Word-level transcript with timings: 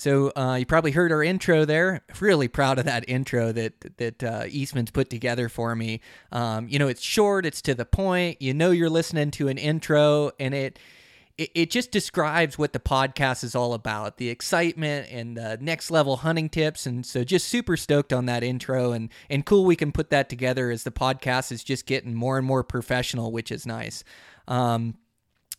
So 0.00 0.32
uh, 0.34 0.56
you 0.58 0.64
probably 0.64 0.92
heard 0.92 1.12
our 1.12 1.22
intro 1.22 1.66
there. 1.66 2.00
Really 2.20 2.48
proud 2.48 2.78
of 2.78 2.86
that 2.86 3.06
intro 3.06 3.52
that 3.52 3.98
that 3.98 4.24
uh, 4.24 4.44
Eastman's 4.48 4.90
put 4.90 5.10
together 5.10 5.50
for 5.50 5.76
me. 5.76 6.00
Um, 6.32 6.68
you 6.70 6.78
know, 6.78 6.88
it's 6.88 7.02
short, 7.02 7.44
it's 7.44 7.60
to 7.62 7.74
the 7.74 7.84
point. 7.84 8.40
You 8.40 8.54
know, 8.54 8.70
you're 8.70 8.88
listening 8.88 9.30
to 9.32 9.48
an 9.48 9.58
intro, 9.58 10.30
and 10.40 10.54
it 10.54 10.78
it, 11.36 11.70
just 11.70 11.90
describes 11.90 12.56
what 12.56 12.72
the 12.72 12.80
podcast 12.80 13.44
is 13.44 13.54
all 13.54 13.74
about 13.74 14.16
the 14.16 14.30
excitement 14.30 15.08
and 15.10 15.36
the 15.36 15.58
next 15.60 15.90
level 15.90 16.18
hunting 16.18 16.50
tips 16.50 16.86
and 16.86 17.06
so 17.06 17.24
just 17.24 17.48
super 17.48 17.78
stoked 17.78 18.12
on 18.12 18.26
that 18.26 18.42
intro 18.42 18.92
and 18.92 19.08
and 19.30 19.46
cool 19.46 19.64
we 19.64 19.74
can 19.74 19.90
put 19.90 20.10
that 20.10 20.28
together 20.28 20.70
as 20.70 20.82
the 20.82 20.90
podcast 20.90 21.50
is 21.50 21.64
just 21.64 21.86
getting 21.86 22.14
more 22.14 22.36
and 22.36 22.46
more 22.46 22.62
professional 22.62 23.32
which 23.32 23.50
is 23.50 23.64
nice 23.64 24.04
um, 24.48 24.96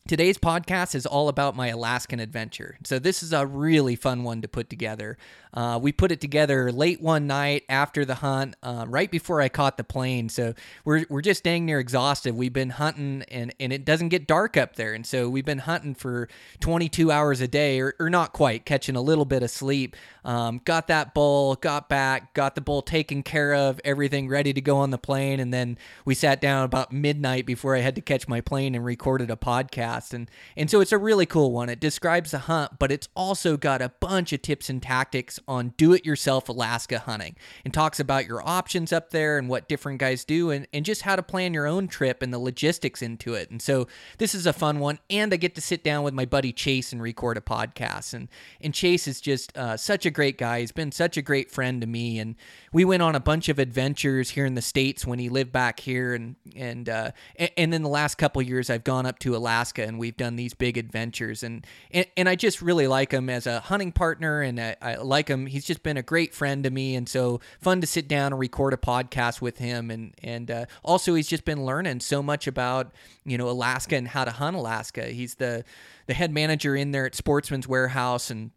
Today's 0.07 0.37
podcast 0.37 0.95
is 0.95 1.05
all 1.05 1.29
about 1.29 1.55
my 1.55 1.67
Alaskan 1.67 2.19
adventure. 2.19 2.77
So, 2.83 2.97
this 2.97 3.21
is 3.21 3.31
a 3.33 3.45
really 3.45 3.95
fun 3.95 4.23
one 4.23 4.41
to 4.41 4.47
put 4.47 4.69
together. 4.69 5.17
Uh, 5.53 5.79
we 5.81 5.91
put 5.91 6.11
it 6.11 6.21
together 6.21 6.71
late 6.71 7.01
one 7.01 7.27
night 7.27 7.63
after 7.69 8.05
the 8.05 8.15
hunt, 8.15 8.55
uh, 8.63 8.85
right 8.87 9.11
before 9.11 9.41
I 9.41 9.49
caught 9.49 9.77
the 9.77 9.83
plane. 9.83 10.29
So, 10.29 10.53
we're, 10.85 11.05
we're 11.09 11.21
just 11.21 11.43
dang 11.43 11.65
near 11.65 11.79
exhausted. 11.79 12.35
We've 12.35 12.53
been 12.53 12.71
hunting, 12.71 13.23
and, 13.29 13.53
and 13.59 13.73
it 13.73 13.85
doesn't 13.85 14.09
get 14.09 14.27
dark 14.27 14.57
up 14.57 14.75
there. 14.75 14.93
And 14.93 15.05
so, 15.05 15.29
we've 15.29 15.45
been 15.45 15.59
hunting 15.59 15.95
for 15.95 16.29
22 16.59 17.11
hours 17.11 17.41
a 17.41 17.47
day, 17.47 17.79
or, 17.79 17.95
or 17.99 18.09
not 18.09 18.33
quite, 18.33 18.65
catching 18.65 18.95
a 18.95 19.01
little 19.01 19.25
bit 19.25 19.43
of 19.43 19.49
sleep. 19.49 19.95
Um, 20.23 20.61
got 20.65 20.87
that 20.87 21.13
bull, 21.13 21.55
got 21.55 21.89
back, 21.89 22.33
got 22.33 22.55
the 22.55 22.61
bull 22.61 22.81
taken 22.81 23.23
care 23.23 23.53
of, 23.53 23.81
everything 23.83 24.27
ready 24.29 24.53
to 24.53 24.61
go 24.61 24.77
on 24.77 24.91
the 24.91 24.97
plane. 24.97 25.39
And 25.39 25.53
then 25.53 25.77
we 26.05 26.13
sat 26.13 26.41
down 26.41 26.63
about 26.63 26.91
midnight 26.91 27.45
before 27.45 27.75
I 27.75 27.79
had 27.79 27.95
to 27.95 28.01
catch 28.01 28.27
my 28.27 28.41
plane 28.41 28.75
and 28.75 28.85
recorded 28.85 29.31
a 29.31 29.35
podcast. 29.35 30.13
And, 30.13 30.29
and 30.55 30.69
so 30.69 30.79
it's 30.79 30.91
a 30.91 30.97
really 30.97 31.25
cool 31.25 31.51
one. 31.51 31.69
It 31.69 31.79
describes 31.79 32.31
the 32.31 32.39
hunt, 32.39 32.77
but 32.79 32.91
it's 32.91 33.09
also 33.15 33.57
got 33.57 33.81
a 33.81 33.89
bunch 33.99 34.31
of 34.33 34.41
tips 34.41 34.69
and 34.69 34.81
tactics 34.81 35.39
on 35.47 35.73
do 35.77 35.93
it 35.93 36.05
yourself 36.05 36.49
Alaska 36.49 36.99
hunting 36.99 37.35
and 37.63 37.73
talks 37.73 37.99
about 37.99 38.27
your 38.27 38.47
options 38.47 38.91
up 38.91 39.11
there 39.11 39.37
and 39.37 39.49
what 39.49 39.67
different 39.67 39.99
guys 39.99 40.25
do 40.25 40.49
and, 40.49 40.67
and 40.73 40.85
just 40.85 41.03
how 41.03 41.15
to 41.15 41.23
plan 41.23 41.53
your 41.53 41.67
own 41.67 41.87
trip 41.87 42.21
and 42.21 42.33
the 42.33 42.39
logistics 42.39 43.01
into 43.01 43.33
it. 43.33 43.49
And 43.49 43.61
so 43.61 43.87
this 44.17 44.35
is 44.35 44.45
a 44.45 44.53
fun 44.53 44.79
one. 44.79 44.99
And 45.09 45.33
I 45.33 45.37
get 45.37 45.55
to 45.55 45.61
sit 45.61 45.83
down 45.83 46.03
with 46.03 46.13
my 46.13 46.25
buddy 46.25 46.51
Chase 46.53 46.91
and 46.91 47.01
record 47.01 47.37
a 47.37 47.41
podcast. 47.41 48.13
And, 48.13 48.27
and 48.59 48.73
Chase 48.73 49.07
is 49.07 49.21
just 49.21 49.55
uh, 49.57 49.77
such 49.77 50.05
a 50.05 50.11
great 50.11 50.37
guy. 50.37 50.59
He's 50.59 50.71
been 50.71 50.91
such 50.91 51.17
a 51.17 51.21
great 51.21 51.51
friend 51.51 51.81
to 51.81 51.87
me. 51.87 52.19
And 52.19 52.35
we 52.71 52.85
went 52.85 53.01
on 53.01 53.15
a 53.15 53.19
bunch 53.19 53.49
of 53.49 53.59
adventures 53.59 54.31
here 54.31 54.45
in 54.45 54.55
the 54.55 54.61
States 54.61 55.05
when 55.05 55.19
he 55.19 55.29
lived 55.29 55.51
back 55.51 55.79
here. 55.79 56.13
And, 56.13 56.35
and, 56.55 56.89
uh, 56.89 57.11
and, 57.35 57.51
and 57.57 57.73
then 57.73 57.83
the 57.83 57.89
last 57.89 58.17
couple 58.17 58.41
years, 58.41 58.69
I've 58.69 58.83
gone 58.83 59.05
up 59.05 59.19
to 59.19 59.35
Alaska 59.35 59.83
and 59.83 59.99
we've 59.99 60.17
done 60.17 60.35
these 60.35 60.53
big 60.53 60.77
adventures. 60.77 61.43
And, 61.43 61.65
and, 61.91 62.05
and 62.17 62.29
I 62.29 62.35
just 62.35 62.61
really 62.61 62.87
like 62.87 63.11
him 63.11 63.29
as 63.29 63.47
a 63.47 63.59
hunting 63.59 63.91
partner. 63.91 64.41
And 64.41 64.59
I, 64.59 64.75
I 64.81 64.95
like 64.95 65.29
He's 65.45 65.65
just 65.65 65.83
been 65.83 65.97
a 65.97 66.03
great 66.03 66.33
friend 66.33 66.63
to 66.63 66.69
me. 66.69 66.95
And 66.95 67.07
so 67.07 67.41
fun 67.59 67.81
to 67.81 67.87
sit 67.87 68.07
down 68.07 68.33
and 68.33 68.39
record 68.39 68.73
a 68.73 68.77
podcast 68.77 69.41
with 69.41 69.57
him. 69.57 69.91
And, 69.91 70.13
and 70.23 70.51
uh, 70.51 70.65
also, 70.83 71.13
he's 71.13 71.27
just 71.27 71.45
been 71.45 71.65
learning 71.65 71.99
so 72.01 72.21
much 72.21 72.47
about, 72.47 72.91
you 73.25 73.37
know, 73.37 73.49
Alaska 73.49 73.95
and 73.95 74.07
how 74.07 74.25
to 74.25 74.31
hunt 74.31 74.55
Alaska. 74.55 75.05
He's 75.05 75.35
the, 75.35 75.63
the 76.07 76.13
head 76.13 76.31
manager 76.31 76.75
in 76.75 76.91
there 76.91 77.05
at 77.05 77.15
Sportsman's 77.15 77.67
Warehouse 77.67 78.29
and 78.29 78.51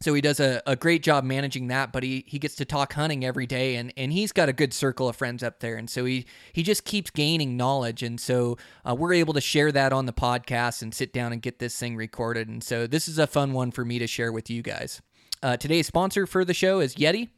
so 0.00 0.12
he 0.12 0.20
does 0.20 0.40
a, 0.40 0.62
a 0.66 0.76
great 0.76 1.02
job 1.02 1.24
managing 1.24 1.68
that, 1.68 1.90
but 1.90 2.02
he, 2.02 2.24
he 2.26 2.38
gets 2.38 2.54
to 2.56 2.64
talk 2.64 2.92
hunting 2.92 3.24
every 3.24 3.46
day 3.46 3.76
and, 3.76 3.92
and 3.96 4.12
he's 4.12 4.30
got 4.30 4.48
a 4.48 4.52
good 4.52 4.74
circle 4.74 5.08
of 5.08 5.16
friends 5.16 5.42
up 5.42 5.60
there. 5.60 5.76
And 5.76 5.88
so 5.88 6.04
he, 6.04 6.26
he 6.52 6.62
just 6.62 6.84
keeps 6.84 7.10
gaining 7.10 7.56
knowledge. 7.56 8.02
And 8.02 8.20
so 8.20 8.58
uh, 8.86 8.94
we're 8.94 9.14
able 9.14 9.32
to 9.34 9.40
share 9.40 9.72
that 9.72 9.92
on 9.92 10.04
the 10.04 10.12
podcast 10.12 10.82
and 10.82 10.94
sit 10.94 11.12
down 11.12 11.32
and 11.32 11.40
get 11.40 11.60
this 11.60 11.78
thing 11.78 11.96
recorded. 11.96 12.48
And 12.48 12.62
so 12.62 12.86
this 12.86 13.08
is 13.08 13.18
a 13.18 13.26
fun 13.26 13.54
one 13.54 13.70
for 13.70 13.84
me 13.84 13.98
to 13.98 14.06
share 14.06 14.32
with 14.32 14.50
you 14.50 14.62
guys. 14.62 15.00
Uh, 15.42 15.56
today's 15.56 15.86
sponsor 15.86 16.26
for 16.26 16.44
the 16.44 16.54
show 16.54 16.80
is 16.80 16.94
Yeti. 16.96 17.28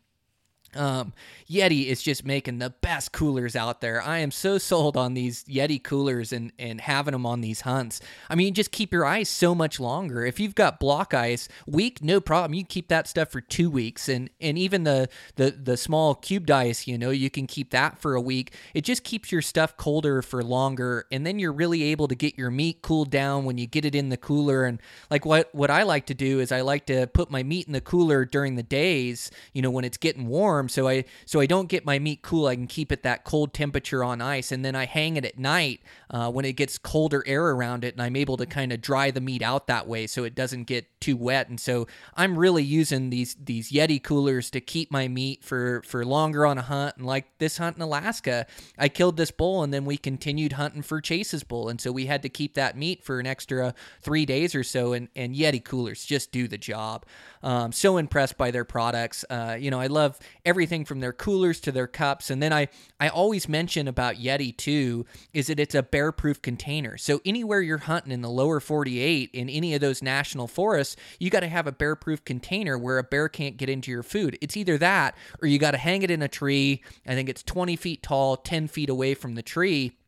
Um, 0.75 1.15
Yeti 1.49 1.87
is 1.87 2.03
just 2.03 2.27
making 2.27 2.59
the 2.59 2.71
best 2.71 3.13
coolers 3.13 3.57
out 3.57 3.81
there. 3.81 4.03
I 4.03 4.19
am 4.19 4.31
so 4.31 4.59
sold 4.59 4.99
on 4.99 5.15
these 5.15 5.45
Yeti 5.45 5.83
coolers 5.83 6.31
and, 6.31 6.53
and 6.59 6.79
having 6.81 7.13
them 7.13 7.25
on 7.25 7.41
these 7.41 7.63
hunts. 7.63 8.03
I 8.29 8.35
mean, 8.35 8.53
just 8.53 8.71
keep 8.71 8.93
your 8.93 9.07
ice 9.07 9.31
so 9.31 9.55
much 9.55 9.81
longer. 9.81 10.27
If 10.27 10.39
you've 10.39 10.55
got 10.55 10.79
block 10.79 11.15
ice, 11.15 11.49
week, 11.67 12.03
no 12.03 12.21
problem. 12.21 12.53
You 12.53 12.65
keep 12.65 12.89
that 12.89 13.09
stuff 13.09 13.31
for 13.31 13.41
two 13.41 13.71
weeks. 13.71 14.11
And, 14.11 14.29
and 14.43 14.59
even 14.59 14.85
the, 14.85 15.09
the, 15.37 15.51
the 15.53 15.79
small 15.79 16.15
cubed 16.15 16.51
ice, 16.51 16.87
you 16.87 16.99
know, 16.99 17.11
you 17.11 17.31
can 17.31 17.47
keep 17.47 17.71
that 17.71 17.99
for 17.99 18.15
a 18.15 18.21
week. 18.21 18.55
It 18.75 18.83
just 18.83 19.05
keeps 19.05 19.33
your 19.33 19.43
stuff 19.43 19.75
colder 19.79 20.21
for 20.21 20.45
longer. 20.45 21.07
And 21.11 21.27
then 21.27 21.39
you're 21.39 21.53
really 21.53 21.83
able 21.85 22.09
to 22.09 22.15
get 22.15 22.37
your 22.37 22.51
meat 22.51 22.83
cooled 22.83 23.11
down 23.11 23.47
when 23.47 23.57
you 23.57 23.67
get 23.67 23.87
it 23.87 23.95
in 23.95 24.11
the 24.11 24.19
cooler. 24.19 24.65
And 24.65 24.83
like 25.11 25.25
what, 25.25 25.49
what 25.55 25.71
I 25.71 25.85
like 25.85 26.05
to 26.07 26.15
do 26.15 26.41
is 26.41 26.53
I 26.53 26.61
like 26.61 26.85
to 26.87 27.07
put 27.07 27.31
my 27.31 27.43
meat 27.43 27.67
in 27.67 27.73
the 27.73 27.81
cooler 27.81 28.27
during 28.27 28.57
the 28.57 28.63
days, 28.63 29.31
you 29.55 29.63
know, 29.63 29.71
when 29.71 29.87
it's 29.87 29.97
getting 29.97 30.27
warm 30.27 30.58
so 30.67 30.89
I 30.89 31.05
so 31.27 31.41
I 31.41 31.47
don't 31.47 31.69
get 31.69 31.85
my 31.85 31.99
meat 31.99 32.23
cool. 32.23 32.47
I 32.47 32.57
can 32.57 32.67
keep 32.67 32.91
it 32.91 33.03
that 33.03 33.25
cold 33.25 33.53
temperature 33.53 34.03
on 34.03 34.23
ice, 34.23 34.51
and 34.51 34.65
then 34.65 34.75
I 34.75 34.87
hang 34.87 35.19
it 35.19 35.27
at 35.27 35.39
night 35.39 35.83
uh, 36.11 36.31
when 36.31 36.47
it 36.47 36.55
gets 36.55 36.79
colder 36.79 37.23
air 37.27 37.51
around 37.51 37.85
it, 37.85 37.93
and 37.93 38.01
I'm 38.01 38.17
able 38.17 38.39
to 38.39 38.47
kind 38.47 38.73
of 38.73 38.81
dry 38.81 39.11
the 39.11 39.21
meat 39.21 39.43
out 39.43 39.67
that 39.67 39.87
way, 39.87 40.07
so 40.07 40.25
it 40.25 40.35
doesn't 40.35 40.65
get 40.65 40.87
too 41.01 41.17
wet. 41.17 41.49
And 41.49 41.61
so 41.61 41.87
I'm 42.17 42.39
really 42.39 42.65
using 42.65 43.11
these 43.11 43.37
these 43.39 43.71
Yeti 43.71 44.03
coolers 44.03 44.51
to 44.51 44.61
keep 44.61 44.91
my 44.91 45.07
meat 45.07 45.45
for 45.45 45.83
for 45.85 46.05
longer 46.05 46.47
on 46.47 46.57
a 46.57 46.63
hunt. 46.63 46.97
And 46.97 47.07
like 47.07 47.27
this 47.39 47.59
hunt 47.59 47.77
in 47.77 47.83
Alaska, 47.83 48.47
I 48.79 48.89
killed 48.89 49.19
this 49.19 49.31
bull, 49.31 49.63
and 49.63 49.73
then 49.73 49.85
we 49.85 49.99
continued 49.99 50.55
hunting 50.55 50.83
for 50.83 51.03
Chase's 51.03 51.45
bull, 51.45 51.69
and 51.69 51.81
so 51.81 51.93
we 51.93 52.07
had 52.07 52.23
to 52.23 52.31
keep 52.31 52.55
that 52.55 52.77
meat 52.77 53.05
for 53.05 53.21
an 53.21 53.27
extra 53.27 53.75
three 54.01 54.25
days 54.25 54.55
or 54.55 54.65
so. 54.65 54.95
And 54.95 55.09
and 55.15 55.35
Yeti 55.37 55.63
coolers 55.63 56.05
just 56.05 56.33
do 56.33 56.49
the 56.49 56.59
job. 56.59 57.05
Um, 57.43 57.73
so 57.73 57.99
impressed 57.99 58.37
by 58.39 58.51
their 58.51 58.65
products. 58.65 59.25
Uh, 59.29 59.57
you 59.59 59.71
know, 59.71 59.81
I 59.81 59.87
love 59.87 60.19
everything 60.49 60.85
from 60.85 61.01
their 61.01 61.13
coolers 61.13 61.61
to 61.61 61.71
their 61.71 61.87
cups. 61.87 62.31
And 62.31 62.43
then 62.43 62.53
I, 62.53 62.69
I 62.99 63.09
always 63.09 63.49
mention 63.49 63.87
about 63.87 64.17
Yeti 64.17 64.57
too 64.57 65.05
is 65.35 65.49
that 65.49 65.61
it's 65.61 65.75
a 65.75 65.83
bear 65.83 66.11
proof 66.11 66.41
container. 66.41 66.97
So 66.97 67.21
anywhere 67.25 67.61
you're 67.61 67.79
hunting 67.79 68.13
in 68.13 68.23
the 68.23 68.31
lower 68.31 68.59
48 68.59 69.31
in 69.35 69.51
any 69.51 69.75
of 69.75 69.83
those 69.83 70.03
national 70.03 70.49
forests, 70.49 70.97
you 71.19 71.29
got 71.29 71.41
to 71.41 71.49
have 71.49 71.67
a 71.67 71.73
bear 71.73 71.95
proof 71.95 72.25
container 72.25 72.79
where 72.79 72.97
a 72.97 73.05
bear 73.05 73.29
can't 73.29 73.59
get 73.59 73.69
into 73.69 73.91
your 73.91 74.03
food. 74.03 74.39
It's 74.41 74.57
either 74.57 74.79
that 74.79 75.15
or 75.43 75.49
you 75.49 75.59
got 75.59 75.73
to 75.73 75.79
hang 75.79 76.03
it 76.03 76.11
in 76.11 76.23
a 76.23 76.29
tree. 76.29 76.83
I 77.07 77.15
think 77.15 77.29
it's 77.29 77.43
20 77.43 77.77
feet 77.77 78.03
tall, 78.03 78.39
10 78.39 78.69
feet 78.69 78.89
away 78.89 79.13
from 79.13 79.35
the 79.35 79.43
tree 79.43 79.99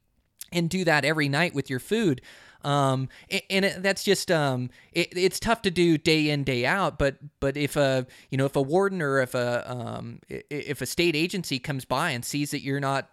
and 0.53 0.71
do 0.71 0.85
that 0.85 1.05
every 1.05 1.29
night 1.29 1.55
with 1.55 1.69
your 1.69 1.81
food. 1.81 2.23
Um, 2.63 3.09
and 3.49 3.65
it, 3.65 3.83
that's 3.83 4.05
just 4.05 4.31
um, 4.31 4.71
it, 4.93 5.09
it's 5.17 5.41
tough 5.41 5.63
to 5.63 5.71
do 5.71 5.97
day 5.99 6.31
in 6.31 6.45
day 6.45 6.67
out. 6.67 6.99
But 6.99 7.17
but 7.41 7.57
if 7.57 7.77
a 7.77 8.07
you 8.31 8.39
know 8.39 8.45
if 8.45 8.57
a 8.57 8.63
warden 8.63 9.01
or 9.01 9.21
if 9.21 9.35
a 9.35 9.71
um, 9.71 10.21
if 10.29 10.83
a 10.83 10.87
state 10.87 11.17
agency 11.17 11.59
comes 11.59 11.85
by 11.85 12.11
and 12.11 12.25
sees 12.25 12.51
that 12.51 12.63
you're 12.63 12.81
not 12.81 13.09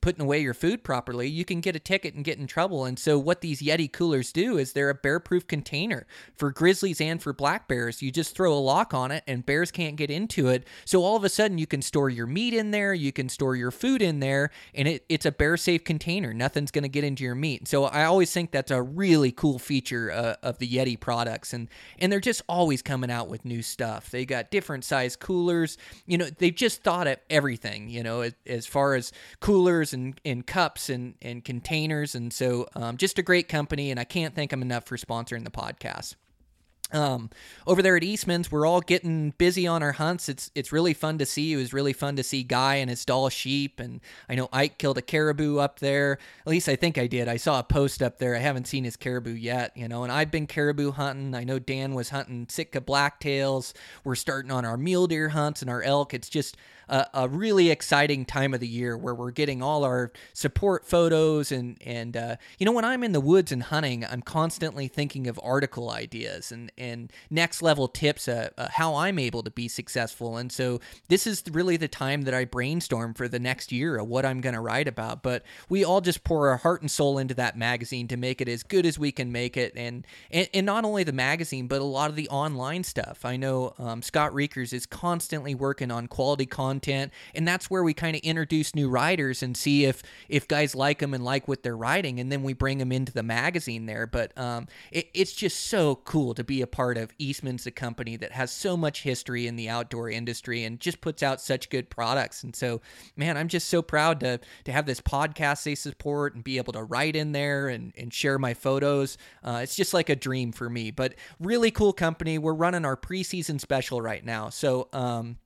putting 0.00 0.22
away 0.22 0.40
your 0.40 0.54
food 0.54 0.84
properly, 0.84 1.28
you 1.28 1.44
can 1.44 1.60
get 1.60 1.76
a 1.76 1.80
ticket 1.80 2.14
and 2.14 2.24
get 2.24 2.38
in 2.38 2.46
trouble. 2.46 2.84
And 2.84 2.98
so 2.98 3.18
what 3.18 3.40
these 3.40 3.60
Yeti 3.62 3.92
coolers 3.92 4.32
do 4.32 4.58
is 4.58 4.72
they're 4.72 4.90
a 4.90 4.94
bear-proof 4.94 5.46
container 5.46 6.06
for 6.36 6.50
grizzlies 6.50 7.00
and 7.00 7.22
for 7.22 7.32
black 7.32 7.68
bears. 7.68 8.02
You 8.02 8.10
just 8.10 8.34
throw 8.36 8.52
a 8.52 8.58
lock 8.58 8.94
on 8.94 9.10
it, 9.10 9.24
and 9.26 9.44
bears 9.44 9.70
can't 9.70 9.96
get 9.96 10.10
into 10.10 10.48
it. 10.48 10.66
So 10.84 11.02
all 11.02 11.16
of 11.16 11.24
a 11.24 11.28
sudden, 11.28 11.58
you 11.58 11.66
can 11.66 11.82
store 11.82 12.10
your 12.10 12.26
meat 12.26 12.54
in 12.54 12.70
there, 12.70 12.94
you 12.94 13.12
can 13.12 13.28
store 13.28 13.56
your 13.56 13.70
food 13.70 14.02
in 14.02 14.20
there, 14.20 14.50
and 14.74 14.86
it, 14.86 15.04
it's 15.08 15.26
a 15.26 15.32
bear-safe 15.32 15.84
container. 15.84 16.32
Nothing's 16.32 16.70
going 16.70 16.82
to 16.82 16.88
get 16.88 17.04
into 17.04 17.24
your 17.24 17.34
meat. 17.34 17.66
So 17.68 17.84
I 17.84 18.04
always 18.04 18.32
think 18.32 18.50
that's 18.50 18.70
a 18.70 18.83
really 18.84 19.32
cool 19.32 19.58
feature 19.58 20.10
uh, 20.12 20.36
of 20.42 20.58
the 20.58 20.68
Yeti 20.68 20.98
products, 20.98 21.52
and 21.52 21.68
and 21.98 22.12
they're 22.12 22.20
just 22.20 22.42
always 22.48 22.82
coming 22.82 23.10
out 23.10 23.28
with 23.28 23.44
new 23.44 23.62
stuff. 23.62 24.10
They 24.10 24.24
got 24.24 24.50
different 24.50 24.84
size 24.84 25.16
coolers. 25.16 25.76
You 26.06 26.18
know, 26.18 26.26
they've 26.26 26.54
just 26.54 26.82
thought 26.82 27.06
of 27.06 27.18
everything. 27.30 27.88
You 27.88 28.02
know, 28.02 28.20
as, 28.20 28.34
as 28.46 28.66
far 28.66 28.94
as 28.94 29.12
coolers 29.40 29.92
and, 29.92 30.20
and 30.24 30.46
cups 30.46 30.88
and 30.88 31.14
and 31.22 31.44
containers, 31.44 32.14
and 32.14 32.32
so 32.32 32.66
um, 32.74 32.96
just 32.96 33.18
a 33.18 33.22
great 33.22 33.48
company. 33.48 33.90
And 33.90 33.98
I 33.98 34.04
can't 34.04 34.34
thank 34.34 34.50
them 34.50 34.62
enough 34.62 34.84
for 34.84 34.96
sponsoring 34.96 35.44
the 35.44 35.50
podcast. 35.50 36.14
Um, 36.94 37.30
over 37.66 37.82
there 37.82 37.96
at 37.96 38.04
Eastman's, 38.04 38.52
we're 38.52 38.66
all 38.66 38.80
getting 38.80 39.30
busy 39.36 39.66
on 39.66 39.82
our 39.82 39.92
hunts. 39.92 40.28
It's 40.28 40.50
it's 40.54 40.70
really 40.70 40.94
fun 40.94 41.18
to 41.18 41.26
see. 41.26 41.52
It 41.52 41.56
was 41.56 41.72
really 41.72 41.92
fun 41.92 42.14
to 42.16 42.22
see 42.22 42.44
Guy 42.44 42.76
and 42.76 42.88
his 42.88 43.04
Dall 43.04 43.28
sheep, 43.30 43.80
and 43.80 44.00
I 44.28 44.36
know 44.36 44.48
Ike 44.52 44.78
killed 44.78 44.96
a 44.96 45.02
caribou 45.02 45.58
up 45.58 45.80
there. 45.80 46.18
At 46.46 46.50
least 46.50 46.68
I 46.68 46.76
think 46.76 46.96
I 46.96 47.08
did. 47.08 47.26
I 47.26 47.36
saw 47.36 47.58
a 47.58 47.64
post 47.64 48.00
up 48.00 48.18
there. 48.18 48.36
I 48.36 48.38
haven't 48.38 48.68
seen 48.68 48.84
his 48.84 48.96
caribou 48.96 49.32
yet, 49.32 49.76
you 49.76 49.88
know. 49.88 50.04
And 50.04 50.12
I've 50.12 50.30
been 50.30 50.46
caribou 50.46 50.92
hunting. 50.92 51.34
I 51.34 51.42
know 51.42 51.58
Dan 51.58 51.94
was 51.94 52.10
hunting 52.10 52.46
Sitka 52.48 52.80
blacktails. 52.80 53.72
We're 54.04 54.14
starting 54.14 54.52
on 54.52 54.64
our 54.64 54.76
mule 54.76 55.08
deer 55.08 55.30
hunts 55.30 55.62
and 55.62 55.70
our 55.70 55.82
elk. 55.82 56.14
It's 56.14 56.28
just 56.28 56.56
a, 56.88 57.06
a, 57.14 57.28
really 57.28 57.70
exciting 57.70 58.24
time 58.24 58.54
of 58.54 58.60
the 58.60 58.68
year 58.68 58.96
where 58.96 59.14
we're 59.14 59.30
getting 59.30 59.62
all 59.62 59.84
our 59.84 60.12
support 60.32 60.86
photos 60.86 61.50
and 61.50 61.78
and 61.84 62.16
uh, 62.16 62.36
you 62.58 62.66
know 62.66 62.72
when 62.72 62.84
I'm 62.84 63.02
in 63.02 63.12
the 63.12 63.20
woods 63.20 63.52
and 63.52 63.62
hunting, 63.62 64.04
I'm 64.04 64.22
constantly 64.22 64.88
thinking 64.88 65.26
of 65.26 65.40
article 65.42 65.90
ideas 65.90 66.52
and 66.52 66.70
and 66.76 66.83
next 67.30 67.62
level 67.62 67.88
tips 67.88 68.28
uh, 68.28 68.50
uh, 68.58 68.68
how 68.70 68.94
I'm 68.94 69.18
able 69.18 69.42
to 69.42 69.50
be 69.50 69.68
successful. 69.68 70.36
And 70.36 70.50
so 70.50 70.80
this 71.08 71.26
is 71.26 71.42
really 71.50 71.76
the 71.76 71.88
time 71.88 72.22
that 72.22 72.34
I 72.34 72.44
brainstorm 72.44 73.14
for 73.14 73.28
the 73.28 73.38
next 73.38 73.72
year 73.72 73.96
of 73.96 74.08
what 74.08 74.24
I'm 74.24 74.40
going 74.40 74.54
to 74.54 74.60
write 74.60 74.88
about. 74.88 75.22
But 75.22 75.42
we 75.68 75.84
all 75.84 76.00
just 76.00 76.24
pour 76.24 76.48
our 76.48 76.58
heart 76.58 76.80
and 76.80 76.90
soul 76.90 77.18
into 77.18 77.34
that 77.34 77.56
magazine 77.56 78.08
to 78.08 78.16
make 78.16 78.40
it 78.40 78.48
as 78.48 78.62
good 78.62 78.86
as 78.86 78.98
we 78.98 79.12
can 79.12 79.32
make 79.32 79.56
it, 79.56 79.72
and 79.76 80.06
and, 80.30 80.48
and 80.52 80.66
not 80.66 80.84
only 80.84 81.04
the 81.04 81.12
magazine 81.12 81.66
but 81.66 81.80
a 81.80 81.84
lot 81.84 82.10
of 82.10 82.16
the 82.16 82.28
online 82.28 82.84
stuff. 82.84 83.24
I 83.24 83.36
know 83.36 83.74
um, 83.78 84.02
Scott 84.02 84.34
Reekers 84.34 84.72
is 84.72 84.86
constantly 84.86 85.54
working 85.54 85.90
on 85.90 86.06
quality 86.06 86.46
content 86.46 86.74
content, 86.84 87.12
and 87.34 87.46
that's 87.46 87.70
where 87.70 87.82
we 87.82 87.94
kind 87.94 88.16
of 88.16 88.22
introduce 88.22 88.74
new 88.74 88.88
writers 88.88 89.42
and 89.42 89.56
see 89.56 89.84
if 89.84 90.02
if 90.28 90.48
guys 90.48 90.74
like 90.74 90.98
them 90.98 91.14
and 91.14 91.24
like 91.24 91.48
what 91.48 91.62
they're 91.62 91.76
writing, 91.76 92.20
and 92.20 92.30
then 92.30 92.42
we 92.42 92.52
bring 92.52 92.78
them 92.78 92.92
into 92.92 93.12
the 93.12 93.22
magazine 93.22 93.86
there. 93.86 94.06
But 94.06 94.36
um, 94.38 94.66
it, 94.90 95.08
it's 95.14 95.32
just 95.32 95.66
so 95.66 95.96
cool 96.04 96.34
to 96.34 96.44
be 96.44 96.62
a 96.64 96.66
part 96.66 96.98
of 96.98 97.12
Eastman's, 97.18 97.66
a 97.66 97.70
company 97.70 98.16
that 98.16 98.32
has 98.32 98.50
so 98.50 98.76
much 98.76 99.02
history 99.02 99.46
in 99.46 99.54
the 99.54 99.68
outdoor 99.68 100.10
industry 100.10 100.64
and 100.64 100.80
just 100.80 101.00
puts 101.00 101.22
out 101.22 101.40
such 101.40 101.70
good 101.70 101.88
products. 101.88 102.42
And 102.42 102.56
so, 102.56 102.80
man, 103.16 103.36
I'm 103.36 103.46
just 103.46 103.68
so 103.68 103.82
proud 103.82 104.18
to 104.20 104.40
to 104.64 104.72
have 104.72 104.86
this 104.86 105.00
podcast 105.00 105.62
they 105.62 105.76
support 105.76 106.34
and 106.34 106.42
be 106.42 106.56
able 106.56 106.72
to 106.72 106.82
write 106.82 107.14
in 107.14 107.30
there 107.30 107.68
and 107.68 107.92
and 107.96 108.12
share 108.12 108.38
my 108.40 108.54
photos. 108.54 109.16
Uh, 109.44 109.60
it's 109.62 109.76
just 109.76 109.94
like 109.94 110.08
a 110.08 110.16
dream 110.16 110.50
for 110.50 110.68
me. 110.68 110.90
But 110.90 111.14
really 111.38 111.70
cool 111.70 111.92
company. 111.92 112.38
We're 112.38 112.54
running 112.54 112.84
our 112.84 112.96
preseason 112.96 113.60
special 113.60 114.02
right 114.02 114.24
now, 114.24 114.48
so. 114.48 114.88
Um, 114.92 115.38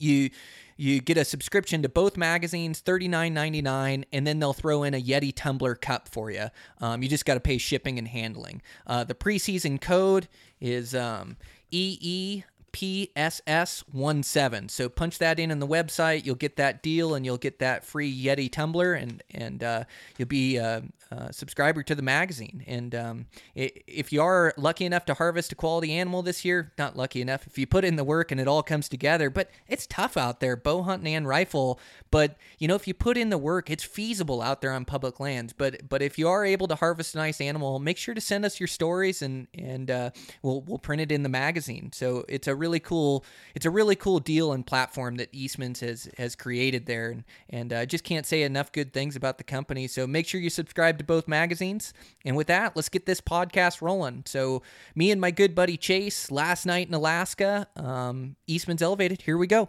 you 0.00 0.30
you 0.76 1.00
get 1.00 1.18
a 1.18 1.26
subscription 1.26 1.82
to 1.82 1.90
both 1.90 2.16
magazines, 2.16 2.80
$39.99, 2.80 4.04
and 4.14 4.26
then 4.26 4.38
they'll 4.38 4.54
throw 4.54 4.82
in 4.82 4.94
a 4.94 5.00
Yeti 5.00 5.30
tumbler 5.34 5.74
cup 5.74 6.08
for 6.08 6.30
you. 6.30 6.46
Um, 6.80 7.02
you 7.02 7.08
just 7.10 7.26
got 7.26 7.34
to 7.34 7.40
pay 7.40 7.58
shipping 7.58 7.98
and 7.98 8.08
handling. 8.08 8.62
Uh, 8.86 9.04
the 9.04 9.14
preseason 9.14 9.78
code 9.78 10.26
is 10.58 10.94
um, 10.94 11.36
EE 11.70 12.44
PSS17. 12.72 14.70
So 14.70 14.88
punch 14.88 15.18
that 15.18 15.38
in 15.38 15.50
on 15.50 15.58
the 15.58 15.66
website. 15.66 16.24
You'll 16.24 16.36
get 16.36 16.56
that 16.56 16.82
deal 16.82 17.14
and 17.14 17.26
you'll 17.26 17.36
get 17.36 17.58
that 17.58 17.84
free 17.84 18.10
Yeti 18.10 18.50
tumbler 18.50 18.94
and 18.94 19.22
and 19.32 19.62
uh, 19.62 19.84
you'll 20.16 20.28
be 20.28 20.56
a, 20.56 20.82
a, 21.10 21.32
subscriber 21.32 21.82
to 21.82 21.94
the 21.94 22.02
magazine. 22.02 22.64
And 22.66 22.94
um, 22.94 23.26
if 23.54 24.12
you 24.12 24.22
are 24.22 24.54
lucky 24.56 24.84
enough 24.84 25.04
to 25.06 25.14
harvest 25.14 25.52
a 25.52 25.54
quality 25.54 25.92
animal 25.92 26.22
this 26.22 26.44
year, 26.44 26.72
not 26.78 26.96
lucky 26.96 27.20
enough, 27.20 27.46
if 27.46 27.58
you 27.58 27.66
put 27.66 27.84
in 27.84 27.96
the 27.96 28.04
work 28.04 28.30
and 28.30 28.40
it 28.40 28.48
all 28.48 28.62
comes 28.62 28.88
together, 28.88 29.30
but 29.30 29.50
it's 29.68 29.86
tough 29.86 30.16
out 30.16 30.40
there, 30.40 30.56
bow 30.56 30.82
hunting 30.82 31.14
and 31.14 31.26
rifle. 31.26 31.80
But 32.10 32.36
you 32.58 32.68
know, 32.68 32.74
if 32.74 32.86
you 32.86 32.94
put 32.94 33.16
in 33.16 33.30
the 33.30 33.38
work, 33.38 33.70
it's 33.70 33.84
feasible 33.84 34.40
out 34.40 34.60
there 34.60 34.72
on 34.72 34.84
public 34.84 35.20
lands. 35.20 35.52
But 35.52 35.88
but 35.88 36.02
if 36.02 36.18
you 36.18 36.28
are 36.28 36.44
able 36.44 36.68
to 36.68 36.76
harvest 36.76 37.14
a 37.14 37.18
nice 37.18 37.40
animal, 37.40 37.78
make 37.78 37.96
sure 37.96 38.14
to 38.14 38.20
send 38.20 38.44
us 38.44 38.60
your 38.60 38.66
stories 38.66 39.22
and 39.22 39.48
and 39.54 39.90
uh, 39.90 40.10
we'll 40.42 40.60
we'll 40.62 40.78
print 40.78 41.02
it 41.02 41.12
in 41.12 41.22
the 41.22 41.28
magazine. 41.28 41.90
So 41.92 42.24
it's 42.28 42.46
a 42.46 42.54
really 42.54 42.80
cool 42.80 43.24
it's 43.54 43.66
a 43.66 43.70
really 43.70 43.96
cool 43.96 44.20
deal 44.20 44.52
and 44.52 44.66
platform 44.66 45.16
that 45.16 45.28
Eastman's 45.32 45.80
has 45.80 46.08
has 46.16 46.36
created 46.36 46.86
there, 46.86 47.10
and 47.10 47.24
and 47.48 47.72
uh, 47.72 47.86
just 47.86 48.04
can't 48.04 48.26
say 48.26 48.42
enough 48.42 48.70
good 48.72 48.92
things 48.92 49.16
about 49.16 49.38
the 49.38 49.44
company. 49.44 49.86
So 49.86 50.06
make 50.06 50.26
sure 50.26 50.40
you 50.40 50.50
subscribe 50.50 50.99
to 51.00 51.04
both 51.04 51.26
magazines. 51.26 51.92
And 52.24 52.36
with 52.36 52.46
that, 52.46 52.76
let's 52.76 52.88
get 52.88 53.06
this 53.06 53.20
podcast 53.20 53.82
rolling. 53.82 54.22
So 54.26 54.62
me 54.94 55.10
and 55.10 55.20
my 55.20 55.30
good 55.30 55.54
buddy 55.54 55.76
Chase 55.76 56.30
last 56.30 56.66
night 56.66 56.86
in 56.88 56.94
Alaska, 56.94 57.66
um, 57.76 58.36
Eastman's 58.46 58.82
elevated. 58.82 59.22
Here 59.22 59.36
we 59.36 59.46
go. 59.46 59.68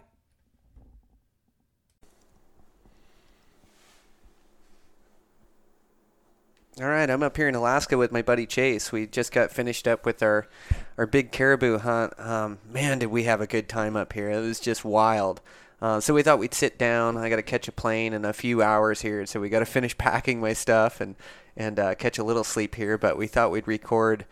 All 6.80 6.88
right, 6.88 7.10
I'm 7.10 7.22
up 7.22 7.36
here 7.36 7.48
in 7.48 7.54
Alaska 7.54 7.98
with 7.98 8.12
my 8.12 8.22
buddy 8.22 8.46
Chase. 8.46 8.90
We 8.90 9.06
just 9.06 9.30
got 9.30 9.50
finished 9.50 9.86
up 9.86 10.06
with 10.06 10.22
our 10.22 10.48
our 10.96 11.04
big 11.04 11.30
caribou 11.30 11.78
hunt. 11.78 12.18
Um, 12.18 12.60
man, 12.66 13.00
did 13.00 13.08
we 13.08 13.24
have 13.24 13.42
a 13.42 13.46
good 13.46 13.68
time 13.68 13.94
up 13.94 14.14
here! 14.14 14.30
It 14.30 14.40
was 14.40 14.58
just 14.58 14.82
wild. 14.82 15.42
Uh, 15.82 15.98
so 15.98 16.14
we 16.14 16.22
thought 16.22 16.38
we'd 16.38 16.54
sit 16.54 16.78
down. 16.78 17.16
I 17.16 17.28
got 17.28 17.36
to 17.36 17.42
catch 17.42 17.66
a 17.66 17.72
plane 17.72 18.12
in 18.12 18.24
a 18.24 18.32
few 18.32 18.62
hours 18.62 19.02
here, 19.02 19.26
so 19.26 19.40
we 19.40 19.48
got 19.48 19.58
to 19.58 19.66
finish 19.66 19.98
packing 19.98 20.40
my 20.40 20.52
stuff 20.52 21.00
and 21.00 21.16
and 21.56 21.78
uh, 21.78 21.94
catch 21.96 22.16
a 22.18 22.24
little 22.24 22.44
sleep 22.44 22.76
here. 22.76 22.96
But 22.96 23.18
we 23.18 23.26
thought 23.26 23.50
we'd 23.50 23.66
record 23.66 24.24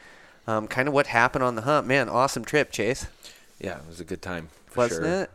um, 0.47 0.69
kind 0.69 0.87
of 0.87 0.95
what 0.95 1.09
happened 1.09 1.43
on 1.43 1.57
the 1.57 1.63
hunt. 1.63 1.89
Man, 1.89 2.09
awesome 2.09 2.45
trip, 2.45 2.71
Chase. 2.71 3.09
Yeah, 3.59 3.79
it 3.79 3.87
was 3.89 4.01
a 4.01 4.05
good 4.05 4.23
time. 4.23 4.49
Wasn't 4.77 5.05
sure. 5.05 5.23
it? 5.23 5.31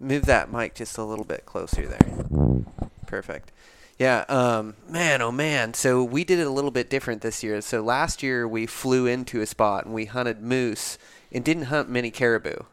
Move 0.00 0.26
that 0.26 0.52
mic 0.52 0.74
just 0.74 0.98
a 0.98 1.04
little 1.04 1.24
bit 1.24 1.46
closer 1.46 1.86
there. 1.86 2.64
Perfect. 3.06 3.52
Yeah, 3.98 4.24
um, 4.28 4.74
man, 4.88 5.22
oh 5.22 5.30
man. 5.30 5.74
So 5.74 6.02
we 6.02 6.24
did 6.24 6.40
it 6.40 6.46
a 6.48 6.50
little 6.50 6.72
bit 6.72 6.90
different 6.90 7.22
this 7.22 7.44
year. 7.44 7.60
So 7.60 7.80
last 7.80 8.20
year 8.24 8.48
we 8.48 8.66
flew 8.66 9.06
into 9.06 9.40
a 9.40 9.46
spot 9.46 9.84
and 9.84 9.94
we 9.94 10.06
hunted 10.06 10.42
moose 10.42 10.98
and 11.30 11.44
didn't 11.44 11.64
hunt 11.64 11.88
many 11.88 12.10
caribou. 12.10 12.64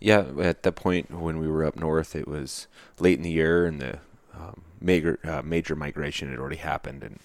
Yeah, 0.00 0.24
at 0.40 0.62
that 0.64 0.72
point 0.74 1.10
when 1.10 1.38
we 1.38 1.48
were 1.48 1.64
up 1.64 1.76
north, 1.76 2.16
it 2.16 2.26
was 2.26 2.66
late 2.98 3.16
in 3.18 3.22
the 3.22 3.30
year 3.30 3.66
and 3.66 3.80
the 3.80 3.98
um, 4.34 4.62
major 4.80 5.18
uh, 5.24 5.42
major 5.42 5.76
migration 5.76 6.30
had 6.30 6.38
already 6.38 6.56
happened 6.56 7.02
and 7.04 7.20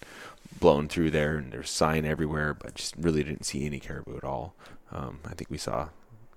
blown 0.59 0.87
through 0.87 1.11
there, 1.11 1.37
and 1.37 1.51
there's 1.51 1.69
sign 1.69 2.05
everywhere, 2.05 2.53
but 2.53 2.75
just 2.75 2.95
really 2.97 3.23
didn't 3.23 3.45
see 3.45 3.65
any 3.65 3.79
caribou 3.79 4.17
at 4.17 4.23
all. 4.23 4.55
Um, 4.91 5.19
I 5.25 5.33
think 5.33 5.49
we 5.49 5.57
saw 5.57 5.89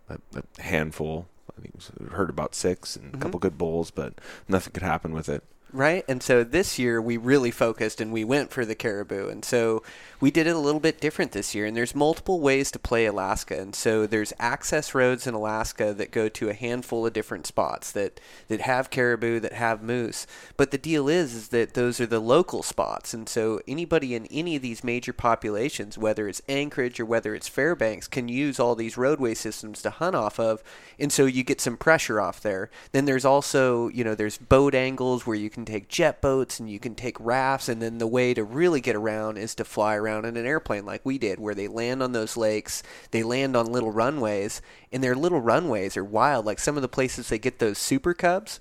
a, 0.09 0.19
a 0.35 0.63
handful. 0.63 1.27
I 1.57 1.61
think 1.63 1.75
we 1.99 2.07
heard 2.09 2.31
about 2.31 2.55
six 2.55 2.97
and 2.97 3.07
Mm-hmm. 3.13 3.21
a 3.21 3.25
couple 3.25 3.41
good 3.41 3.59
bulls, 3.59 3.91
but 3.91 4.15
nothing 4.49 4.73
could 4.73 4.83
happen 4.83 5.13
with 5.13 5.29
it. 5.29 5.43
Right? 5.73 6.05
And 6.09 6.23
so 6.23 6.45
this 6.45 6.79
year 6.79 7.01
we 7.01 7.17
really 7.17 7.51
focused 7.51 8.01
and 8.01 8.13
we 8.13 8.25
went 8.25 8.51
for 8.51 8.65
the 8.65 8.75
caribou. 8.75 9.29
And 9.29 9.45
so 9.45 9.83
we 10.21 10.31
did 10.31 10.47
it 10.47 10.55
a 10.55 10.59
little 10.59 10.81
bit 10.81 11.01
different 11.01 11.33
this 11.33 11.55
year. 11.55 11.67
And 11.67 11.77
there's 11.77 11.95
multiple 11.95 12.41
ways 12.41 12.71
to 12.73 12.79
play 12.79 13.07
Alaska. 13.07 13.59
And 13.59 13.75
so 13.75 14.07
there's 14.07 14.33
access 14.39 14.95
roads 14.95 15.27
in 15.27 15.35
Alaska 15.35 15.95
that 15.95 16.11
go 16.11 16.29
to 16.29 16.49
a 16.49 16.55
handful 16.55 17.07
of 17.07 17.13
different 17.13 17.47
spots 17.47 17.93
that, 17.93 18.21
that 18.49 18.61
have 18.61 18.91
caribou, 18.91 19.41
that 19.41 19.55
have 19.55 19.83
moose. 19.83 20.27
But 20.57 20.71
the 20.71 20.79
deal 20.79 21.09
is, 21.09 21.35
is 21.35 21.49
that 21.49 21.75
those 21.75 22.01
are 22.01 22.07
the 22.07 22.21
local 22.21 22.63
spots. 22.63 23.15
And 23.15 23.29
so 23.29 23.61
anybody 23.67 24.15
in 24.15 24.27
any 24.27 24.57
of 24.57 24.63
these 24.63 24.85
major 24.85 25.13
populations, 25.13 25.97
whether 25.97 26.29
it's 26.29 26.43
Anchorage 26.49 27.01
or 27.01 27.07
whether 27.07 27.35
it's 27.35 27.49
Fairbanks, 27.49 28.09
can 28.09 28.29
use 28.29 28.61
all 28.61 28.75
these 28.75 28.99
roadway 28.99 29.35
systems 29.35 29.83
to 29.83 29.91
hunt 29.91 30.17
off 30.17 30.39
of. 30.39 30.63
And 30.99 31.13
so 31.13 31.25
you 31.25 31.43
get 31.43 31.61
some 31.61 31.77
pressure 31.77 32.21
off 32.21 32.41
there. 32.41 32.71
Then 32.93 33.07
there's 33.07 33.25
also, 33.25 33.89
you 33.89 34.05
know, 34.05 34.15
there's 34.15 34.39
boat 34.39 34.75
angles 34.75 35.27
where 35.27 35.37
you 35.37 35.49
can 35.49 35.60
take 35.65 35.89
jet 35.89 36.21
boats 36.21 36.61
and 36.61 36.71
you 36.71 36.79
can 36.79 36.95
take 36.95 37.19
rafts. 37.21 37.69
And 37.69 37.81
then 37.81 37.99
the 37.99 38.07
way 38.07 38.35
to 38.35 38.45
really 38.45 38.81
get 38.81 38.97
around 38.97 39.39
is 39.39 39.55
to 39.57 39.65
fly 39.65 39.95
around 39.97 40.25
in 40.25 40.37
an 40.37 40.47
airplane 40.47 40.85
like 40.85 41.05
we 41.05 41.19
did, 41.19 41.39
where 41.39 41.55
they 41.55 41.69
land 41.69 42.03
on 42.03 42.13
those 42.13 42.37
lakes, 42.37 42.83
they 43.11 43.23
land 43.23 43.57
on 43.57 43.67
little 43.67 43.93
runways, 43.93 44.63
and 44.93 45.03
their 45.03 45.15
little 45.15 45.41
runways 45.41 45.97
are 45.97 46.05
wild. 46.05 46.47
Like 46.47 46.59
some 46.59 46.77
of 46.77 46.83
the 46.83 46.89
places 46.89 47.29
they 47.29 47.39
get 47.39 47.59
those 47.59 47.79
super 47.79 48.15
cubs. 48.15 48.61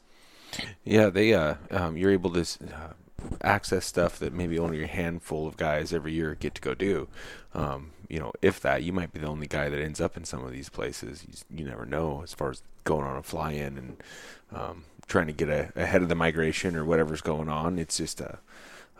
Yeah, 0.83 1.09
they 1.09 1.33
uh, 1.33 1.55
um, 1.71 1.97
you're 1.97 2.11
able 2.11 2.31
to 2.31 2.41
uh, 2.41 2.93
access 3.41 3.85
stuff 3.85 4.19
that 4.19 4.33
maybe 4.33 4.57
only 4.57 4.83
a 4.83 4.87
handful 4.87 5.47
of 5.47 5.57
guys 5.57 5.93
every 5.93 6.13
year 6.13 6.35
get 6.35 6.55
to 6.55 6.61
go 6.61 6.73
do. 6.73 7.07
Um, 7.53 7.91
you 8.07 8.19
know, 8.19 8.31
if 8.41 8.59
that, 8.61 8.83
you 8.83 8.91
might 8.91 9.13
be 9.13 9.19
the 9.19 9.27
only 9.27 9.47
guy 9.47 9.69
that 9.69 9.79
ends 9.79 10.01
up 10.01 10.17
in 10.17 10.25
some 10.25 10.43
of 10.43 10.51
these 10.51 10.69
places. 10.69 11.23
You, 11.27 11.59
you 11.59 11.69
never 11.69 11.85
know 11.85 12.21
as 12.23 12.33
far 12.33 12.49
as 12.49 12.63
going 12.83 13.05
on 13.05 13.17
a 13.17 13.23
fly-in 13.23 13.77
and 13.77 14.03
um, 14.51 14.85
trying 15.09 15.27
to 15.27 15.33
get 15.33 15.49
a, 15.49 15.73
ahead 15.75 16.01
of 16.01 16.07
the 16.07 16.15
migration 16.15 16.77
or 16.77 16.85
whatever's 16.85 17.21
going 17.21 17.49
on. 17.49 17.77
It's 17.77 17.97
just 17.97 18.21
a 18.21 18.39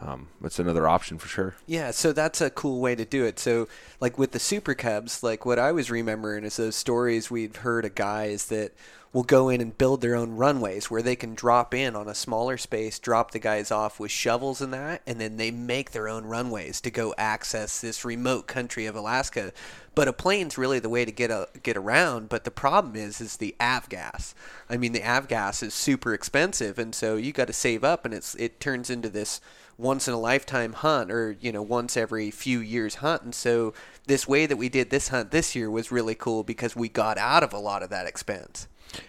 um, 0.02 0.30
it's 0.44 0.60
another 0.60 0.88
option 0.88 1.18
for 1.18 1.28
sure. 1.28 1.56
Yeah, 1.68 1.92
so 1.92 2.14
that's 2.14 2.40
a 2.40 2.50
cool 2.50 2.80
way 2.80 2.96
to 2.96 3.04
do 3.04 3.26
it. 3.26 3.38
So, 3.38 3.68
like 4.00 4.18
with 4.18 4.32
the 4.32 4.40
Super 4.40 4.74
Cubs, 4.74 5.24
like 5.24 5.46
what 5.46 5.60
I 5.60 5.74
was 5.74 5.92
remembering 5.92 6.46
is 6.46 6.56
those 6.56 6.76
stories 6.76 7.30
we'd 7.30 7.58
heard 7.58 7.84
of 7.84 7.96
guys 7.96 8.46
that 8.46 8.74
will 9.12 9.24
go 9.24 9.50
in 9.50 9.60
and 9.60 9.78
build 9.78 10.02
their 10.02 10.16
own 10.16 10.36
runways 10.36 10.92
where 10.92 11.02
they 11.02 11.16
can 11.16 11.34
drop 11.34 11.74
in 11.74 11.96
on 11.96 12.08
a 12.08 12.14
smaller 12.14 12.58
space, 12.58 13.00
drop 13.00 13.32
the 13.32 13.40
guys 13.40 13.72
off 13.72 14.00
with 14.00 14.12
shovels 14.12 14.62
and 14.62 14.72
that, 14.72 15.02
and 15.08 15.20
then 15.20 15.38
they 15.38 15.50
make 15.50 15.92
their 15.92 16.08
own 16.08 16.26
runways 16.26 16.80
to 16.80 16.92
go 16.92 17.16
access 17.18 17.82
this 17.82 18.06
remote 18.06 18.46
country 18.46 18.86
of 18.86 18.96
Alaska. 18.96 19.52
But 19.96 20.08
a 20.08 20.14
plane's 20.14 20.60
really 20.60 20.80
the 20.80 20.90
way 20.90 21.06
to 21.06 21.12
get 21.12 21.32
a, 21.32 21.50
get 21.64 21.76
around. 21.76 22.30
But 22.30 22.44
the 22.44 22.52
problem 22.52 22.96
is, 22.96 23.20
is 23.20 23.38
the 23.38 23.56
avgas. 23.60 24.36
I 24.70 24.78
mean, 24.78 24.92
the 24.92 25.02
avgas 25.02 25.64
is 25.64 25.74
super 25.74 26.14
expensive, 26.14 26.78
and 26.78 26.94
so 26.94 27.16
you 27.16 27.34
got 27.34 27.48
to 27.48 27.54
save 27.54 27.84
up, 27.84 28.06
and 28.06 28.14
it's 28.14 28.36
it 28.36 28.60
turns 28.60 28.92
into 28.92 29.10
this 29.10 29.42
once 29.78 30.08
in 30.08 30.14
a 30.14 30.20
lifetime 30.20 30.74
hunt, 30.74 31.12
or 31.12 31.36
you 31.42 31.52
know, 31.52 31.64
once 31.64 31.98
every 31.98 32.30
few 32.30 32.60
years 32.60 32.96
hunt. 32.96 33.24
And 33.24 33.36
so 33.36 33.74
this 34.06 34.28
way 34.28 34.46
that 34.46 34.58
we 34.58 34.70
did 34.70 34.90
this 34.92 35.08
hunt 35.08 35.32
this 35.32 35.56
year 35.56 35.70
was 35.70 35.92
really 35.92 36.16
cool 36.16 36.44
because 36.44 36.76
we 36.76 36.88
got 36.90 37.18
out 37.18 37.44
of 37.44 37.52
a 37.52 37.60
lot 37.60 37.82
of 37.82 37.90
that 37.90 38.06
expense. 38.06 38.68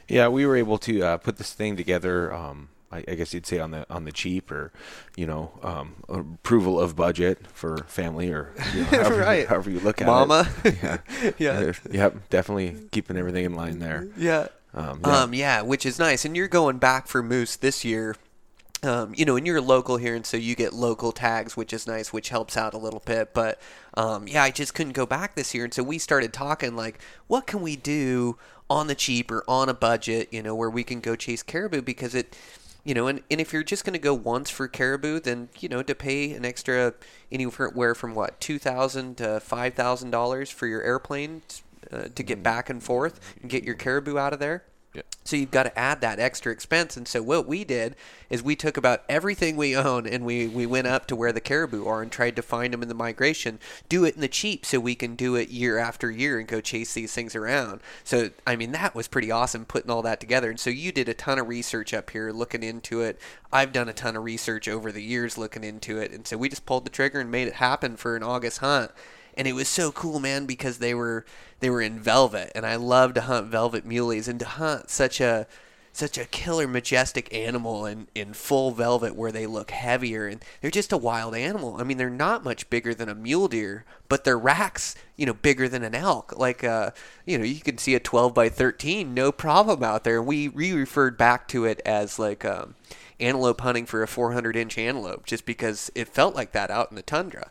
Yeah, 0.09 0.29
we 0.29 0.47
were 0.47 0.57
able 0.57 0.79
to 0.79 1.03
uh, 1.03 1.17
put 1.19 1.37
this 1.37 1.53
thing 1.53 1.77
together. 1.77 2.33
Um, 2.33 2.69
I, 2.93 3.05
I, 3.07 3.15
guess 3.15 3.33
you'd 3.33 3.47
say 3.47 3.61
on 3.61 3.71
the 3.71 3.87
on 3.89 4.05
the 4.05 4.13
cheap, 4.13 4.51
or 4.51 4.73
you 5.17 5.27
know, 5.27 5.53
um, 5.63 5.95
approval 6.09 6.81
of 6.81 6.97
budget 6.97 7.47
for 7.53 7.79
family, 7.85 8.31
or 8.31 8.53
you 8.75 8.81
know, 8.81 8.87
however, 8.91 9.21
right. 9.21 9.47
however 9.47 9.71
you 9.71 9.81
look 9.81 10.01
at 10.01 10.07
Mama. 10.07 10.49
it. 10.65 10.83
Mama. 10.83 11.03
yeah, 11.39 11.61
yeah, 11.61 11.73
yep, 11.91 12.29
definitely 12.31 12.77
keeping 12.91 13.17
everything 13.17 13.45
in 13.45 13.55
line 13.55 13.79
there. 13.79 14.09
Yeah. 14.17 14.49
Um, 14.75 15.01
yeah. 15.05 15.21
Um, 15.23 15.35
yeah, 15.35 15.63
which 15.63 15.85
is 15.85 15.99
nice. 15.99 16.25
And 16.25 16.37
you're 16.37 16.49
going 16.49 16.79
back 16.79 17.07
for 17.07 17.23
moose 17.23 17.57
this 17.57 17.85
year. 17.85 18.17
Um, 18.83 19.13
you 19.15 19.27
know, 19.27 19.37
and 19.37 19.47
you're 19.47 19.61
local 19.61 19.99
here, 19.99 20.15
and 20.15 20.25
so 20.25 20.39
you 20.39 20.55
get 20.55 20.73
local 20.73 21.13
tags, 21.13 21.55
which 21.55 21.75
is 21.75 21.87
nice, 21.87 22.15
which 22.15 22.31
helps 22.31 22.57
out 22.57 22.73
a 22.73 22.79
little 22.79 23.03
bit. 23.05 23.35
But 23.35 23.61
um, 23.93 24.27
yeah, 24.27 24.43
I 24.43 24.51
just 24.51 24.75
couldn't 24.75 24.95
go 24.95 25.05
back 25.05 25.35
this 25.35 25.55
year, 25.55 25.65
and 25.65 25.75
so 25.75 25.83
we 25.83 25.99
started 25.99 26.33
talking 26.33 26.75
like, 26.77 26.99
what 27.27 27.47
can 27.47 27.61
we 27.61 27.77
do 27.77 28.39
on 28.71 28.87
the 28.87 28.95
cheap 28.95 29.31
or 29.31 29.45
on 29.49 29.69
a 29.69 29.75
budget, 29.75 30.29
you 30.33 30.43
know, 30.43 30.55
where 30.55 30.71
we 30.71 30.85
can 30.85 31.01
go 31.01 31.17
chase 31.17 31.43
caribou 31.43 31.83
because 31.83 32.15
it, 32.15 32.37
you 32.85 32.95
know, 32.95 33.09
and, 33.09 33.21
and 33.31 33.41
if 33.41 33.53
you're 33.53 33.65
just 33.65 33.85
going 33.85 33.93
to 33.95 33.99
go 33.99 34.15
once 34.15 34.49
for 34.49 34.69
caribou, 34.69 35.21
then 35.21 35.49
you 35.59 35.69
know 35.69 35.83
to 35.83 35.95
pay 35.95 36.33
an 36.33 36.45
extra 36.45 36.95
anywhere 37.31 37.95
from 37.95 38.15
what 38.15 38.41
two 38.41 38.59
thousand 38.59 39.19
to 39.19 39.41
five 39.41 39.75
thousand 39.75 40.11
dollars 40.11 40.49
for 40.49 40.67
your 40.67 40.83
airplane 40.83 41.43
uh, 41.93 42.05
to 42.15 42.23
get 42.23 42.43
back 42.43 42.71
and 42.71 42.83
forth 42.83 43.21
and 43.43 43.51
get 43.51 43.65
your 43.65 43.75
caribou 43.75 44.17
out 44.17 44.33
of 44.33 44.39
there. 44.39 44.65
So 45.31 45.37
you've 45.37 45.53
got 45.53 45.63
to 45.63 45.79
add 45.79 46.01
that 46.01 46.19
extra 46.19 46.51
expense. 46.51 46.97
And 46.97 47.07
so 47.07 47.23
what 47.23 47.47
we 47.47 47.63
did 47.63 47.95
is 48.31 48.43
we 48.43 48.57
took 48.57 48.77
about 48.77 49.05
everything 49.09 49.57
we 49.57 49.77
own 49.77 50.05
and 50.05 50.25
we, 50.25 50.49
we 50.49 50.67
went 50.67 50.89
up 50.89 51.07
to 51.07 51.15
where 51.15 51.31
the 51.31 51.41
caribou 51.41 51.87
are 51.87 52.03
and 52.03 52.11
tried 52.11 52.35
to 52.35 52.43
find 52.43 52.73
them 52.73 52.83
in 52.83 52.89
the 52.89 52.95
migration, 52.95 53.61
do 53.89 54.05
it 54.05 54.17
in 54.17 54.23
the 54.23 54.29
cheap 54.29 54.67
so 54.67 54.81
we 54.81 54.97
can 54.97 55.15
do 55.15 55.37
it 55.37 55.49
year 55.51 55.79
after 55.79 56.11
year 56.11 56.41
and 56.41 56.49
go 56.49 56.61
chase 56.61 56.95
these 56.95 57.15
things 57.15 57.37
around. 57.37 57.81
So, 58.03 58.31
I 58.45 58.57
mean, 58.57 58.73
that 58.73 58.97
was 58.97 59.07
pretty 59.07 59.31
awesome 59.31 59.67
putting 59.67 59.91
all 59.91 60.03
that 60.03 60.19
together. 60.19 60.51
And 60.51 60.59
so 60.59 60.69
you 60.69 60.91
did 60.91 61.09
a 61.09 61.15
ton 61.15 61.39
of 61.39 61.47
research 61.47 61.95
up 61.95 62.11
here 62.11 62.33
looking 62.33 62.65
into 62.65 63.01
it. 63.03 63.21
I've 63.53 63.73
done 63.73 63.89
a 63.89 63.93
ton 63.93 64.17
of 64.17 64.25
research 64.25 64.67
over 64.67 64.91
the 64.91 65.03
years 65.03 65.39
looking 65.39 65.63
into 65.63 65.99
it. 65.99 66.11
And 66.11 66.27
so 66.27 66.37
we 66.37 66.49
just 66.49 66.67
pulled 66.67 66.85
the 66.85 66.91
trigger 66.91 67.21
and 67.21 67.31
made 67.31 67.47
it 67.47 67.55
happen 67.55 67.97
for 67.97 68.17
an 68.17 68.25
August 68.25 68.59
hunt 68.59 68.91
and 69.41 69.49
it 69.49 69.55
was 69.55 69.69
so 69.69 69.91
cool, 69.91 70.21
man, 70.21 70.45
because 70.45 70.81
they 70.81 70.93
were 70.93 71.25
they 71.61 71.71
were 71.71 71.81
in 71.81 71.99
velvet, 71.99 72.53
and 72.55 72.67
I 72.67 72.77
love 72.77 73.15
to 73.15 73.23
hunt 73.23 73.47
velvet 73.47 73.89
muleys, 73.89 74.29
and 74.29 74.39
to 74.39 74.45
hunt 74.45 74.91
such 74.91 75.19
a 75.19 75.47
such 75.95 76.19
a 76.19 76.27
killer, 76.27 76.69
majestic 76.69 77.35
animal 77.35 77.87
in, 77.87 78.07
in 78.15 78.35
full 78.35 78.71
velvet 78.71 79.17
where 79.17 79.33
they 79.33 79.47
look 79.47 79.71
heavier 79.71 80.27
and 80.27 80.45
they're 80.61 80.71
just 80.71 80.93
a 80.93 80.99
wild 80.99 81.35
animal. 81.35 81.79
I 81.81 81.85
mean, 81.85 81.97
they're 81.97 82.11
not 82.11 82.45
much 82.45 82.69
bigger 82.69 82.93
than 82.93 83.09
a 83.09 83.15
mule 83.15 83.49
deer, 83.49 83.87
but 84.11 84.25
their 84.25 84.39
racks, 84.39 84.95
you 85.17 85.25
know, 85.25 85.33
bigger 85.33 85.71
than 85.71 85.83
an 85.83 85.95
elk. 85.95 86.37
Like, 86.37 86.63
uh, 86.63 86.91
you 87.25 87.39
know, 87.39 87.45
you 87.45 87.61
can 87.61 87.79
see 87.79 87.95
a 87.95 88.01
12 88.01 88.35
by 88.35 88.51
13, 88.51 89.15
no 89.15 89.33
problem 89.33 89.83
out 89.83 90.05
there. 90.05 90.19
and 90.19 90.27
We 90.27 90.49
re-referred 90.49 91.17
back 91.17 91.49
to 91.49 91.65
it 91.65 91.81
as 91.87 92.19
like 92.19 92.45
um, 92.45 92.75
antelope 93.19 93.63
hunting 93.63 93.87
for 93.87 94.03
a 94.03 94.07
400 94.07 94.55
inch 94.55 94.77
antelope, 94.77 95.25
just 95.25 95.47
because 95.47 95.91
it 95.95 96.09
felt 96.09 96.35
like 96.35 96.53
that 96.53 96.71
out 96.71 96.91
in 96.91 96.95
the 96.97 97.03
tundra. 97.03 97.51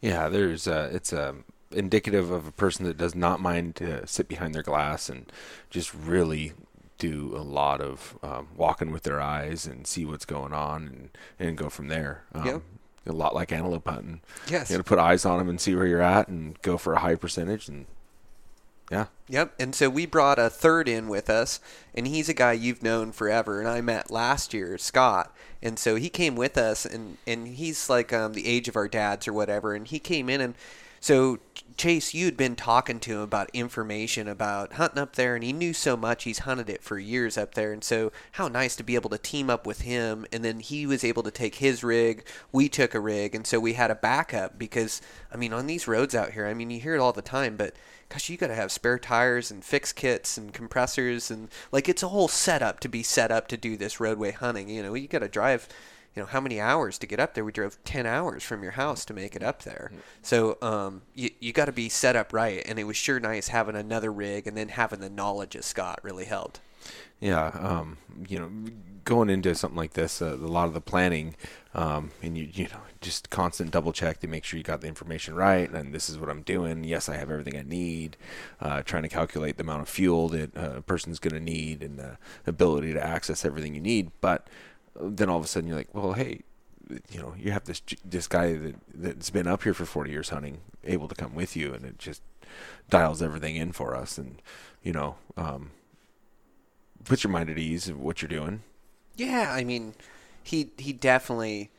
Yeah, 0.00 0.28
there's 0.28 0.68
uh, 0.68 0.90
it's 0.92 1.12
um, 1.12 1.44
indicative 1.70 2.30
of 2.30 2.46
a 2.46 2.52
person 2.52 2.84
that 2.86 2.96
does 2.96 3.14
not 3.14 3.40
mind 3.40 3.76
to 3.76 4.06
sit 4.06 4.28
behind 4.28 4.54
their 4.54 4.62
glass 4.62 5.08
and 5.08 5.30
just 5.70 5.92
really 5.94 6.52
do 6.98 7.34
a 7.36 7.42
lot 7.42 7.80
of 7.80 8.18
um, 8.22 8.48
walking 8.56 8.90
with 8.90 9.02
their 9.02 9.20
eyes 9.20 9.66
and 9.66 9.86
see 9.86 10.04
what's 10.04 10.24
going 10.24 10.52
on 10.54 10.86
and, 10.86 11.08
and 11.38 11.58
go 11.58 11.68
from 11.68 11.88
there. 11.88 12.24
Um, 12.34 12.46
Yep. 12.46 12.62
A 13.08 13.12
lot 13.12 13.36
like 13.36 13.52
antelope 13.52 13.86
hunting. 13.86 14.20
Yes. 14.50 14.68
You 14.68 14.76
got 14.76 14.84
to 14.84 14.88
put 14.88 14.98
eyes 14.98 15.24
on 15.24 15.38
them 15.38 15.48
and 15.48 15.60
see 15.60 15.76
where 15.76 15.86
you're 15.86 16.02
at 16.02 16.26
and 16.26 16.60
go 16.62 16.76
for 16.76 16.94
a 16.94 16.98
high 16.98 17.14
percentage 17.14 17.68
and 17.68 17.86
yeah. 18.90 19.06
Yep. 19.28 19.54
And 19.58 19.74
so 19.74 19.90
we 19.90 20.06
brought 20.06 20.38
a 20.38 20.48
third 20.48 20.88
in 20.88 21.08
with 21.08 21.28
us, 21.28 21.58
and 21.94 22.06
he's 22.06 22.28
a 22.28 22.34
guy 22.34 22.52
you've 22.52 22.82
known 22.82 23.10
forever, 23.10 23.58
and 23.58 23.68
I 23.68 23.80
met 23.80 24.10
last 24.10 24.54
year, 24.54 24.78
Scott. 24.78 25.34
And 25.62 25.78
so 25.78 25.96
he 25.96 26.08
came 26.08 26.36
with 26.36 26.56
us, 26.56 26.86
and, 26.86 27.18
and 27.26 27.48
he's 27.48 27.90
like 27.90 28.12
um, 28.12 28.34
the 28.34 28.46
age 28.46 28.68
of 28.68 28.76
our 28.76 28.86
dads 28.86 29.26
or 29.26 29.32
whatever. 29.32 29.74
And 29.74 29.86
he 29.86 29.98
came 29.98 30.28
in, 30.28 30.40
and 30.40 30.54
so 31.00 31.38
Chase, 31.76 32.14
you'd 32.14 32.36
been 32.36 32.56
talking 32.56 33.00
to 33.00 33.16
him 33.16 33.20
about 33.20 33.50
information 33.52 34.28
about 34.28 34.74
hunting 34.74 34.98
up 34.98 35.14
there, 35.14 35.34
and 35.34 35.44
he 35.44 35.52
knew 35.52 35.72
so 35.72 35.96
much. 35.96 36.24
He's 36.24 36.40
hunted 36.40 36.70
it 36.70 36.82
for 36.82 36.98
years 36.98 37.36
up 37.36 37.54
there, 37.54 37.72
and 37.72 37.84
so 37.84 38.12
how 38.32 38.48
nice 38.48 38.76
to 38.76 38.82
be 38.82 38.94
able 38.94 39.10
to 39.10 39.18
team 39.18 39.50
up 39.50 39.66
with 39.66 39.82
him. 39.82 40.24
And 40.32 40.44
then 40.44 40.60
he 40.60 40.86
was 40.86 41.04
able 41.04 41.22
to 41.24 41.30
take 41.30 41.56
his 41.56 41.84
rig, 41.84 42.24
we 42.50 42.68
took 42.68 42.94
a 42.94 43.00
rig, 43.00 43.34
and 43.34 43.46
so 43.46 43.60
we 43.60 43.74
had 43.74 43.90
a 43.90 43.94
backup 43.94 44.58
because 44.58 45.02
I 45.30 45.36
mean, 45.36 45.52
on 45.52 45.66
these 45.66 45.86
roads 45.86 46.14
out 46.14 46.32
here, 46.32 46.46
I 46.46 46.54
mean, 46.54 46.70
you 46.70 46.80
hear 46.80 46.94
it 46.94 47.00
all 47.00 47.12
the 47.12 47.22
time, 47.22 47.56
but 47.56 47.74
gosh, 48.08 48.28
you 48.28 48.36
got 48.36 48.48
to 48.48 48.54
have 48.54 48.72
spare 48.72 48.98
tires 48.98 49.50
and 49.50 49.64
fix 49.64 49.92
kits 49.92 50.38
and 50.38 50.52
compressors 50.52 51.30
and 51.30 51.48
like 51.72 51.88
it's 51.88 52.02
a 52.02 52.08
whole 52.08 52.28
setup 52.28 52.80
to 52.80 52.88
be 52.88 53.02
set 53.02 53.30
up 53.30 53.48
to 53.48 53.56
do 53.56 53.76
this 53.76 54.00
roadway 54.00 54.32
hunting. 54.32 54.68
You 54.68 54.82
know, 54.82 54.94
you 54.94 55.08
got 55.08 55.20
to 55.20 55.28
drive 55.28 55.68
you 56.16 56.22
know 56.22 56.26
how 56.26 56.40
many 56.40 56.58
hours 56.58 56.98
to 56.98 57.06
get 57.06 57.20
up 57.20 57.34
there? 57.34 57.44
We 57.44 57.52
drove 57.52 57.82
10 57.84 58.06
hours 58.06 58.42
from 58.42 58.62
your 58.62 58.72
house 58.72 59.04
to 59.04 59.14
make 59.14 59.36
it 59.36 59.42
up 59.42 59.64
there. 59.64 59.92
So 60.22 60.56
um, 60.62 61.02
you, 61.14 61.30
you 61.40 61.52
got 61.52 61.66
to 61.66 61.72
be 61.72 61.90
set 61.90 62.16
up 62.16 62.32
right 62.32 62.62
and 62.66 62.78
it 62.78 62.84
was 62.84 62.96
sure 62.96 63.20
nice 63.20 63.48
having 63.48 63.76
another 63.76 64.10
rig 64.10 64.46
and 64.46 64.56
then 64.56 64.70
having 64.70 65.00
the 65.00 65.10
knowledge 65.10 65.54
of 65.54 65.64
scott 65.64 66.00
really 66.02 66.24
helped. 66.24 66.60
Yeah, 67.20 67.48
um, 67.48 67.98
you 68.28 68.38
know, 68.38 68.50
going 69.04 69.30
into 69.30 69.54
something 69.54 69.76
like 69.76 69.92
this, 69.92 70.22
uh, 70.22 70.34
a 70.34 70.36
lot 70.36 70.68
of 70.68 70.74
the 70.74 70.80
planning, 70.80 71.34
um, 71.76 72.10
and 72.22 72.38
you 72.38 72.48
you 72.50 72.64
know, 72.64 72.80
just 73.02 73.28
constant 73.28 73.70
double 73.70 73.92
check 73.92 74.18
to 74.20 74.26
make 74.26 74.44
sure 74.44 74.56
you 74.56 74.64
got 74.64 74.80
the 74.80 74.88
information 74.88 75.34
right, 75.34 75.70
and 75.70 75.94
this 75.94 76.08
is 76.08 76.18
what 76.18 76.30
I'm 76.30 76.40
doing. 76.40 76.84
Yes, 76.84 77.06
I 77.10 77.16
have 77.16 77.30
everything 77.30 77.54
I 77.56 77.62
need. 77.62 78.16
Uh, 78.62 78.82
trying 78.82 79.02
to 79.02 79.10
calculate 79.10 79.58
the 79.58 79.62
amount 79.62 79.82
of 79.82 79.88
fuel 79.88 80.30
that 80.30 80.56
uh, 80.56 80.76
a 80.78 80.82
person's 80.82 81.18
going 81.18 81.34
to 81.34 81.40
need 81.40 81.82
and 81.82 81.98
the 81.98 82.16
ability 82.46 82.94
to 82.94 83.06
access 83.06 83.44
everything 83.44 83.74
you 83.74 83.82
need. 83.82 84.10
But 84.22 84.48
then 84.98 85.28
all 85.28 85.36
of 85.36 85.44
a 85.44 85.46
sudden 85.46 85.68
you're 85.68 85.76
like, 85.76 85.94
well, 85.94 86.14
hey, 86.14 86.40
you 87.10 87.20
know, 87.20 87.34
you 87.38 87.52
have 87.52 87.64
this 87.64 87.82
this 88.02 88.26
guy 88.26 88.54
that 88.54 88.76
that's 88.94 89.28
been 89.28 89.46
up 89.46 89.62
here 89.62 89.74
for 89.74 89.84
40 89.84 90.10
years 90.10 90.30
hunting, 90.30 90.62
able 90.82 91.08
to 91.08 91.14
come 91.14 91.34
with 91.34 91.56
you, 91.56 91.74
and 91.74 91.84
it 91.84 91.98
just 91.98 92.22
dials 92.88 93.20
everything 93.20 93.54
in 93.54 93.72
for 93.72 93.94
us, 93.94 94.16
and 94.16 94.40
you 94.82 94.92
know. 94.92 95.16
Um, 95.36 95.72
puts 97.04 97.22
your 97.22 97.30
mind 97.30 97.48
at 97.48 97.56
ease 97.56 97.88
of 97.88 98.00
what 98.00 98.20
you're 98.20 98.28
doing. 98.28 98.62
Yeah, 99.14 99.52
I 99.52 99.62
mean, 99.62 99.94
he 100.46 100.70
he 100.78 100.92
definitely 100.92 101.70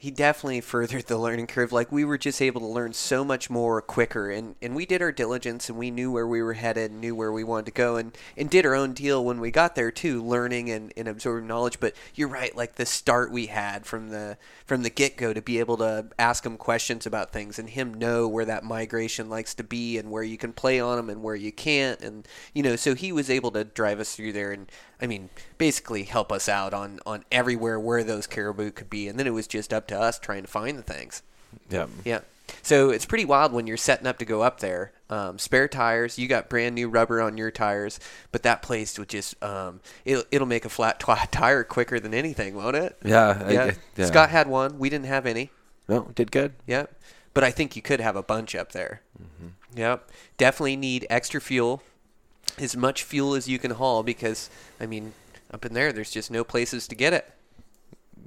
he 0.00 0.10
definitely 0.10 0.62
furthered 0.62 1.08
the 1.08 1.18
learning 1.18 1.46
curve. 1.46 1.72
Like 1.72 1.92
we 1.92 2.06
were 2.06 2.16
just 2.16 2.40
able 2.40 2.62
to 2.62 2.66
learn 2.66 2.94
so 2.94 3.22
much 3.22 3.50
more 3.50 3.82
quicker, 3.82 4.30
and 4.30 4.54
and 4.62 4.74
we 4.74 4.86
did 4.86 5.02
our 5.02 5.12
diligence, 5.12 5.68
and 5.68 5.76
we 5.76 5.90
knew 5.90 6.10
where 6.10 6.26
we 6.26 6.40
were 6.40 6.54
headed, 6.54 6.90
and 6.90 7.02
knew 7.02 7.14
where 7.14 7.30
we 7.30 7.44
wanted 7.44 7.66
to 7.66 7.72
go, 7.72 7.96
and 7.96 8.16
and 8.34 8.48
did 8.48 8.64
our 8.64 8.74
own 8.74 8.94
deal 8.94 9.22
when 9.22 9.40
we 9.40 9.50
got 9.50 9.74
there 9.74 9.90
too, 9.90 10.22
learning 10.22 10.70
and, 10.70 10.94
and 10.96 11.06
absorbing 11.06 11.46
knowledge. 11.46 11.80
But 11.80 11.94
you're 12.14 12.28
right, 12.28 12.56
like 12.56 12.76
the 12.76 12.86
start 12.86 13.30
we 13.30 13.48
had 13.48 13.84
from 13.84 14.08
the 14.08 14.38
from 14.64 14.84
the 14.84 14.88
get 14.88 15.18
go 15.18 15.34
to 15.34 15.42
be 15.42 15.58
able 15.58 15.76
to 15.76 16.06
ask 16.18 16.46
him 16.46 16.56
questions 16.56 17.04
about 17.04 17.30
things, 17.30 17.58
and 17.58 17.68
him 17.68 17.92
know 17.92 18.26
where 18.26 18.46
that 18.46 18.64
migration 18.64 19.28
likes 19.28 19.52
to 19.56 19.64
be, 19.64 19.98
and 19.98 20.10
where 20.10 20.22
you 20.22 20.38
can 20.38 20.54
play 20.54 20.80
on 20.80 20.98
him, 20.98 21.10
and 21.10 21.22
where 21.22 21.36
you 21.36 21.52
can't, 21.52 22.00
and 22.00 22.26
you 22.54 22.62
know, 22.62 22.74
so 22.74 22.94
he 22.94 23.12
was 23.12 23.28
able 23.28 23.50
to 23.50 23.64
drive 23.64 24.00
us 24.00 24.16
through 24.16 24.32
there, 24.32 24.50
and 24.50 24.72
I 24.98 25.06
mean, 25.06 25.28
basically 25.58 26.04
help 26.04 26.32
us 26.32 26.48
out 26.48 26.72
on 26.72 27.00
on 27.04 27.26
everywhere 27.30 27.78
where 27.78 28.02
those 28.02 28.26
caribou 28.26 28.70
could 28.70 28.88
be, 28.88 29.06
and 29.06 29.18
then 29.18 29.26
it 29.26 29.34
was 29.34 29.46
just 29.46 29.74
up 29.74 29.89
to 29.90 30.00
us 30.00 30.18
trying 30.18 30.42
to 30.42 30.48
find 30.48 30.78
the 30.78 30.82
things. 30.82 31.22
Yeah. 31.68 31.86
Yeah. 32.04 32.20
So 32.62 32.90
it's 32.90 33.06
pretty 33.06 33.24
wild 33.24 33.52
when 33.52 33.66
you're 33.68 33.76
setting 33.76 34.06
up 34.08 34.18
to 34.18 34.24
go 34.24 34.42
up 34.42 34.58
there. 34.58 34.90
Um, 35.08 35.38
spare 35.38 35.68
tires, 35.68 36.18
you 36.18 36.26
got 36.26 36.48
brand 36.48 36.74
new 36.74 36.88
rubber 36.88 37.20
on 37.22 37.36
your 37.36 37.50
tires, 37.52 38.00
but 38.32 38.42
that 38.42 38.62
place 38.62 38.98
would 38.98 39.08
just 39.08 39.40
um, 39.42 39.80
it'll 40.04 40.24
it'll 40.32 40.46
make 40.48 40.64
a 40.64 40.68
flat 40.68 40.98
tire 41.32 41.62
quicker 41.64 42.00
than 42.00 42.12
anything, 42.14 42.54
won't 42.56 42.76
it? 42.76 42.96
Yeah. 43.04 43.50
Yeah. 43.52 43.64
I- 43.64 43.76
yeah. 43.96 44.06
Scott 44.06 44.30
had 44.30 44.48
one. 44.48 44.78
We 44.78 44.90
didn't 44.90 45.06
have 45.06 45.26
any. 45.26 45.50
No, 45.88 46.10
did 46.14 46.30
good. 46.32 46.54
Yep. 46.66 46.92
But 47.34 47.44
I 47.44 47.50
think 47.52 47.76
you 47.76 47.82
could 47.82 48.00
have 48.00 48.16
a 48.16 48.22
bunch 48.22 48.54
up 48.56 48.72
there. 48.72 49.02
Mm-hmm. 49.20 49.78
Yep. 49.78 50.10
Definitely 50.36 50.76
need 50.76 51.06
extra 51.10 51.40
fuel, 51.40 51.82
as 52.58 52.76
much 52.76 53.04
fuel 53.04 53.34
as 53.34 53.48
you 53.48 53.58
can 53.60 53.72
haul, 53.72 54.02
because 54.02 54.50
I 54.80 54.86
mean, 54.86 55.12
up 55.52 55.64
in 55.64 55.72
there, 55.74 55.92
there's 55.92 56.10
just 56.10 56.30
no 56.30 56.42
places 56.42 56.88
to 56.88 56.94
get 56.96 57.12
it. 57.12 57.30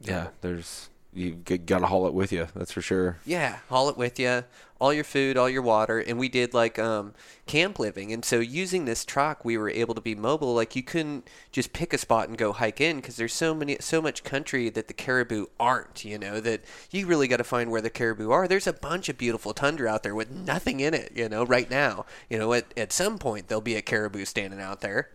Yeah. 0.01 0.27
There's 0.41 0.89
you 1.15 1.31
got 1.31 1.79
to 1.79 1.85
haul 1.85 2.07
it 2.07 2.13
with 2.13 2.31
you. 2.31 2.47
That's 2.55 2.71
for 2.71 2.81
sure. 2.81 3.17
Yeah, 3.25 3.57
haul 3.69 3.89
it 3.89 3.97
with 3.97 4.19
you, 4.19 4.43
all 4.79 4.93
your 4.93 5.03
food, 5.03 5.37
all 5.37 5.49
your 5.49 5.61
water, 5.61 5.99
and 5.99 6.19
we 6.19 6.29
did 6.29 6.53
like 6.53 6.77
um, 6.77 7.13
camp 7.45 7.79
living. 7.79 8.11
And 8.11 8.25
so 8.25 8.39
using 8.39 8.85
this 8.85 9.05
truck, 9.05 9.45
we 9.45 9.57
were 9.57 9.69
able 9.69 9.95
to 9.95 10.01
be 10.01 10.15
mobile. 10.15 10.53
Like 10.53 10.75
you 10.75 10.83
couldn't 10.83 11.29
just 11.51 11.73
pick 11.73 11.93
a 11.93 11.97
spot 11.97 12.27
and 12.27 12.37
go 12.37 12.51
hike 12.51 12.81
in 12.81 12.97
because 12.97 13.15
there's 13.15 13.33
so 13.33 13.53
many, 13.53 13.77
so 13.79 14.01
much 14.01 14.23
country 14.23 14.69
that 14.69 14.87
the 14.87 14.93
caribou 14.93 15.45
aren't. 15.59 16.03
You 16.03 16.17
know 16.17 16.39
that 16.39 16.61
you 16.91 17.05
really 17.05 17.27
got 17.27 17.37
to 17.37 17.43
find 17.43 17.71
where 17.71 17.81
the 17.81 17.89
caribou 17.89 18.31
are. 18.31 18.47
There's 18.47 18.67
a 18.67 18.73
bunch 18.73 19.09
of 19.09 19.17
beautiful 19.17 19.53
tundra 19.53 19.89
out 19.89 20.03
there 20.03 20.15
with 20.15 20.31
nothing 20.31 20.79
in 20.79 20.93
it. 20.93 21.11
You 21.15 21.29
know, 21.29 21.45
right 21.45 21.69
now. 21.69 22.05
You 22.29 22.39
know, 22.39 22.53
at 22.53 22.73
at 22.77 22.91
some 22.91 23.17
point 23.17 23.47
there'll 23.47 23.61
be 23.61 23.75
a 23.75 23.81
caribou 23.81 24.25
standing 24.25 24.59
out 24.59 24.81
there. 24.81 25.09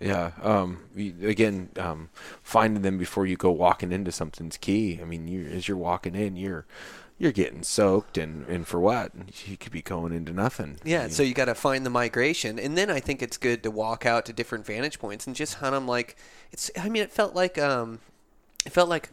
Yeah. 0.00 0.32
Um, 0.42 0.84
again, 1.22 1.70
um, 1.76 2.10
finding 2.42 2.82
them 2.82 2.98
before 2.98 3.26
you 3.26 3.36
go 3.36 3.50
walking 3.50 3.92
into 3.92 4.12
something's 4.12 4.56
key. 4.56 4.98
I 5.00 5.04
mean, 5.04 5.26
you 5.26 5.46
as 5.46 5.68
you're 5.68 5.76
walking 5.76 6.14
in, 6.14 6.36
you're 6.36 6.66
you're 7.18 7.32
getting 7.32 7.62
soaked, 7.62 8.18
and, 8.18 8.46
and 8.46 8.66
for 8.66 8.78
what? 8.78 9.12
You 9.46 9.56
could 9.56 9.72
be 9.72 9.80
going 9.80 10.12
into 10.12 10.32
nothing. 10.32 10.76
Yeah, 10.84 11.08
so 11.08 11.22
you 11.22 11.32
got 11.32 11.46
to 11.46 11.54
find 11.54 11.86
the 11.86 11.90
migration, 11.90 12.58
and 12.58 12.76
then 12.76 12.90
I 12.90 13.00
think 13.00 13.22
it's 13.22 13.38
good 13.38 13.62
to 13.62 13.70
walk 13.70 14.04
out 14.04 14.26
to 14.26 14.34
different 14.34 14.66
vantage 14.66 14.98
points 14.98 15.26
and 15.26 15.34
just 15.34 15.54
hunt 15.54 15.72
them 15.72 15.88
like 15.88 16.16
it's. 16.52 16.70
I 16.78 16.90
mean, 16.90 17.02
it 17.02 17.10
felt 17.10 17.34
like 17.34 17.56
um, 17.58 18.00
it 18.66 18.72
felt 18.72 18.90
like 18.90 19.08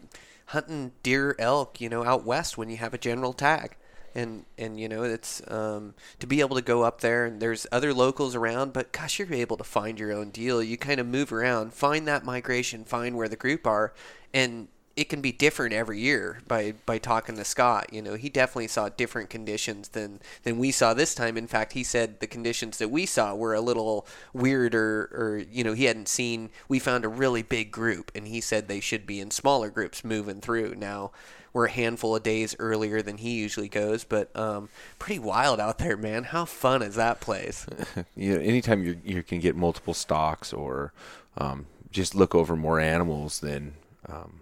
hunting 0.47 0.91
deer, 1.01 1.35
elk, 1.39 1.79
you 1.79 1.87
know, 1.87 2.03
out 2.03 2.25
west 2.25 2.57
when 2.57 2.69
you 2.69 2.77
have 2.77 2.93
a 2.93 2.97
general 2.97 3.31
tag, 3.31 3.77
and 4.15 4.45
and 4.57 4.79
you 4.79 4.87
know 4.87 5.03
it's 5.03 5.41
um 5.49 5.93
to 6.19 6.27
be 6.27 6.39
able 6.39 6.55
to 6.55 6.61
go 6.61 6.83
up 6.83 7.01
there 7.01 7.25
and 7.25 7.41
there's 7.41 7.67
other 7.71 7.93
locals 7.93 8.35
around, 8.35 8.73
but 8.73 8.91
gosh, 8.91 9.19
you're 9.19 9.33
able 9.33 9.57
to 9.57 9.63
find 9.63 9.99
your 9.99 10.11
own 10.11 10.29
deal. 10.29 10.61
You 10.61 10.77
kind 10.77 10.99
of 10.99 11.07
move 11.07 11.31
around, 11.33 11.73
find 11.73 12.07
that 12.07 12.23
migration, 12.23 12.83
find 12.85 13.15
where 13.15 13.27
the 13.27 13.35
group 13.35 13.65
are, 13.67 13.93
and 14.33 14.67
it 14.95 15.09
can 15.09 15.21
be 15.21 15.31
different 15.31 15.73
every 15.73 15.99
year 15.99 16.41
by 16.47 16.73
by 16.85 16.97
talking 16.97 17.35
to 17.35 17.43
Scott. 17.43 17.91
You 17.91 18.01
know, 18.01 18.13
he 18.13 18.29
definitely 18.29 18.67
saw 18.67 18.89
different 18.89 19.29
conditions 19.29 19.89
than 19.89 20.19
than 20.43 20.59
we 20.59 20.71
saw 20.71 20.93
this 20.93 21.15
time. 21.15 21.37
In 21.37 21.47
fact, 21.47 21.73
he 21.73 21.83
said 21.83 22.19
the 22.19 22.27
conditions 22.27 22.77
that 22.77 22.89
we 22.89 23.05
saw 23.05 23.33
were 23.33 23.53
a 23.53 23.61
little 23.61 24.05
weirder, 24.33 25.09
or 25.11 25.43
you 25.51 25.63
know, 25.63 25.73
he 25.73 25.85
hadn't 25.85 26.07
seen. 26.07 26.49
We 26.67 26.79
found 26.79 27.05
a 27.05 27.09
really 27.09 27.41
big 27.41 27.71
group, 27.71 28.11
and 28.13 28.27
he 28.27 28.39
said 28.39 28.67
they 28.67 28.79
should 28.79 29.07
be 29.07 29.19
in 29.19 29.31
smaller 29.31 29.69
groups 29.69 30.03
moving 30.03 30.41
through. 30.41 30.75
Now, 30.75 31.11
we're 31.53 31.67
a 31.67 31.71
handful 31.71 32.15
of 32.15 32.23
days 32.23 32.55
earlier 32.59 33.01
than 33.01 33.17
he 33.17 33.35
usually 33.35 33.69
goes, 33.69 34.03
but 34.03 34.35
um, 34.35 34.69
pretty 34.97 35.19
wild 35.19 35.59
out 35.59 35.77
there, 35.77 35.95
man. 35.95 36.23
How 36.23 36.45
fun 36.45 36.81
is 36.81 36.95
that 36.95 37.21
place? 37.21 37.65
you 38.15 38.35
know, 38.35 38.41
anytime 38.41 38.83
you 38.83 38.97
you 39.03 39.23
can 39.23 39.39
get 39.39 39.55
multiple 39.55 39.93
stocks 39.93 40.51
or 40.51 40.93
um, 41.37 41.67
just 41.91 42.15
look 42.15 42.33
over 42.33 42.55
more 42.55 42.79
animals 42.79 43.39
than 43.39 43.73
um, 44.09 44.41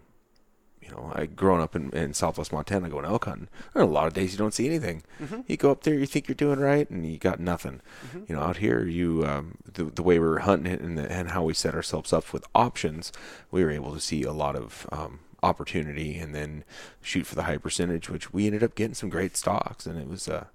you 0.82 0.90
know. 0.90 1.12
I 1.14 1.26
growing 1.26 1.62
up 1.62 1.76
in, 1.76 1.90
in 1.92 2.14
Southwest 2.14 2.54
Montana, 2.54 2.90
going 2.90 3.06
elk 3.06 3.26
hunting. 3.26 3.50
There 3.74 3.84
are 3.84 3.86
a 3.86 3.90
lot 3.90 4.08
of 4.08 4.14
days 4.14 4.32
you 4.32 4.38
don't 4.38 4.54
see 4.54 4.66
anything. 4.66 5.04
You 5.48 5.58
go 5.58 5.72
up 5.72 5.84
there, 5.84 5.94
you 5.94 6.06
think 6.06 6.30
you're 6.30 6.36
doing 6.36 6.60
right, 6.60 6.90
and 6.90 7.06
you 7.06 7.18
got 7.18 7.42
nothing. 7.42 7.82
You 8.30 8.36
know, 8.36 8.42
out 8.42 8.58
here, 8.58 8.86
you 8.86 9.26
um, 9.26 9.58
the 9.72 9.84
the 9.84 10.04
way 10.04 10.18
we 10.18 10.26
were 10.26 10.40
hunting 10.40 10.72
it 10.72 10.80
and 10.80 10.98
the, 10.98 11.12
and 11.12 11.32
how 11.32 11.44
we 11.44 11.54
set 11.54 11.76
ourselves 11.76 12.14
up 12.14 12.32
with 12.32 12.46
options, 12.56 13.12
we 13.52 13.64
were 13.64 13.72
able 13.72 13.94
to 13.94 14.00
see 14.00 14.24
a 14.24 14.34
lot 14.34 14.56
of. 14.56 14.88
Um, 14.94 15.20
opportunity 15.44 16.18
and 16.18 16.36
then 16.36 16.64
shoot 17.02 17.26
for 17.26 17.36
the 17.36 17.44
high 17.44 17.58
percentage 17.58 18.10
which 18.10 18.32
we 18.34 18.46
ended 18.46 18.64
up 18.64 18.76
getting 18.76 18.94
some 18.94 19.10
great 19.10 19.36
stocks 19.36 19.86
and 19.86 20.00
it 20.00 20.08
was 20.08 20.28
uh, 20.28 20.46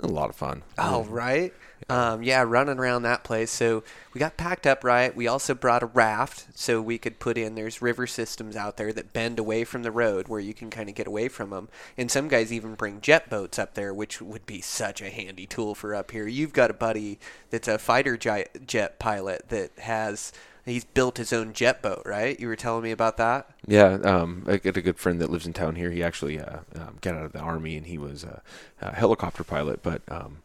a 0.00 0.06
lot 0.06 0.28
of 0.28 0.36
fun 0.36 0.62
Oh, 0.78 1.04
right. 1.04 1.52
Um, 1.88 2.22
yeah, 2.22 2.42
running 2.42 2.78
around 2.78 3.02
that 3.02 3.22
place. 3.22 3.50
So 3.50 3.84
we 4.12 4.18
got 4.18 4.36
packed 4.36 4.66
up 4.66 4.82
right. 4.82 5.14
We 5.14 5.26
also 5.26 5.54
brought 5.54 5.82
a 5.82 5.86
raft 5.86 6.46
so 6.54 6.80
we 6.80 6.98
could 6.98 7.18
put 7.18 7.38
in. 7.38 7.54
There's 7.54 7.82
river 7.82 8.06
systems 8.06 8.56
out 8.56 8.76
there 8.76 8.92
that 8.92 9.12
bend 9.12 9.38
away 9.38 9.64
from 9.64 9.82
the 9.82 9.90
road 9.90 10.26
where 10.28 10.40
you 10.40 10.54
can 10.54 10.70
kind 10.70 10.88
of 10.88 10.94
get 10.94 11.06
away 11.06 11.28
from 11.28 11.50
them. 11.50 11.68
And 11.96 12.10
some 12.10 12.28
guys 12.28 12.52
even 12.52 12.74
bring 12.74 13.00
jet 13.00 13.28
boats 13.30 13.58
up 13.58 13.74
there, 13.74 13.94
which 13.94 14.20
would 14.20 14.46
be 14.46 14.60
such 14.60 15.00
a 15.00 15.10
handy 15.10 15.46
tool 15.46 15.74
for 15.74 15.94
up 15.94 16.10
here. 16.10 16.26
You've 16.26 16.52
got 16.52 16.70
a 16.70 16.74
buddy 16.74 17.18
that's 17.50 17.68
a 17.68 17.78
fighter 17.78 18.16
jet 18.16 18.98
pilot 18.98 19.48
that 19.48 19.70
has. 19.78 20.32
He's 20.66 20.84
built 20.84 21.16
his 21.16 21.32
own 21.32 21.52
jet 21.52 21.80
boat, 21.80 22.02
right? 22.04 22.38
You 22.38 22.48
were 22.48 22.56
telling 22.56 22.82
me 22.82 22.90
about 22.90 23.16
that. 23.18 23.48
Yeah, 23.66 23.98
um, 24.02 24.44
I 24.48 24.56
got 24.56 24.76
a 24.76 24.82
good 24.82 24.98
friend 24.98 25.20
that 25.20 25.30
lives 25.30 25.46
in 25.46 25.52
town 25.52 25.76
here. 25.76 25.92
He 25.92 26.02
actually 26.02 26.40
uh, 26.40 26.58
um, 26.74 26.98
got 27.00 27.14
out 27.14 27.24
of 27.24 27.32
the 27.32 27.38
army 27.38 27.76
and 27.76 27.86
he 27.86 27.98
was 27.98 28.24
a, 28.24 28.42
a 28.80 28.92
helicopter 28.92 29.44
pilot, 29.44 29.80
but 29.84 30.02
um, 30.08 30.38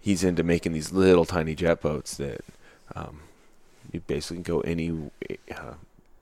he's 0.00 0.24
into 0.24 0.42
making 0.42 0.72
these 0.72 0.92
little 0.92 1.26
tiny 1.26 1.54
jet 1.54 1.82
boats 1.82 2.16
that 2.16 2.40
um, 2.94 3.20
you 3.92 4.00
basically 4.00 4.38
can 4.38 4.42
go 4.44 4.60
any, 4.60 5.10
uh, 5.54 5.74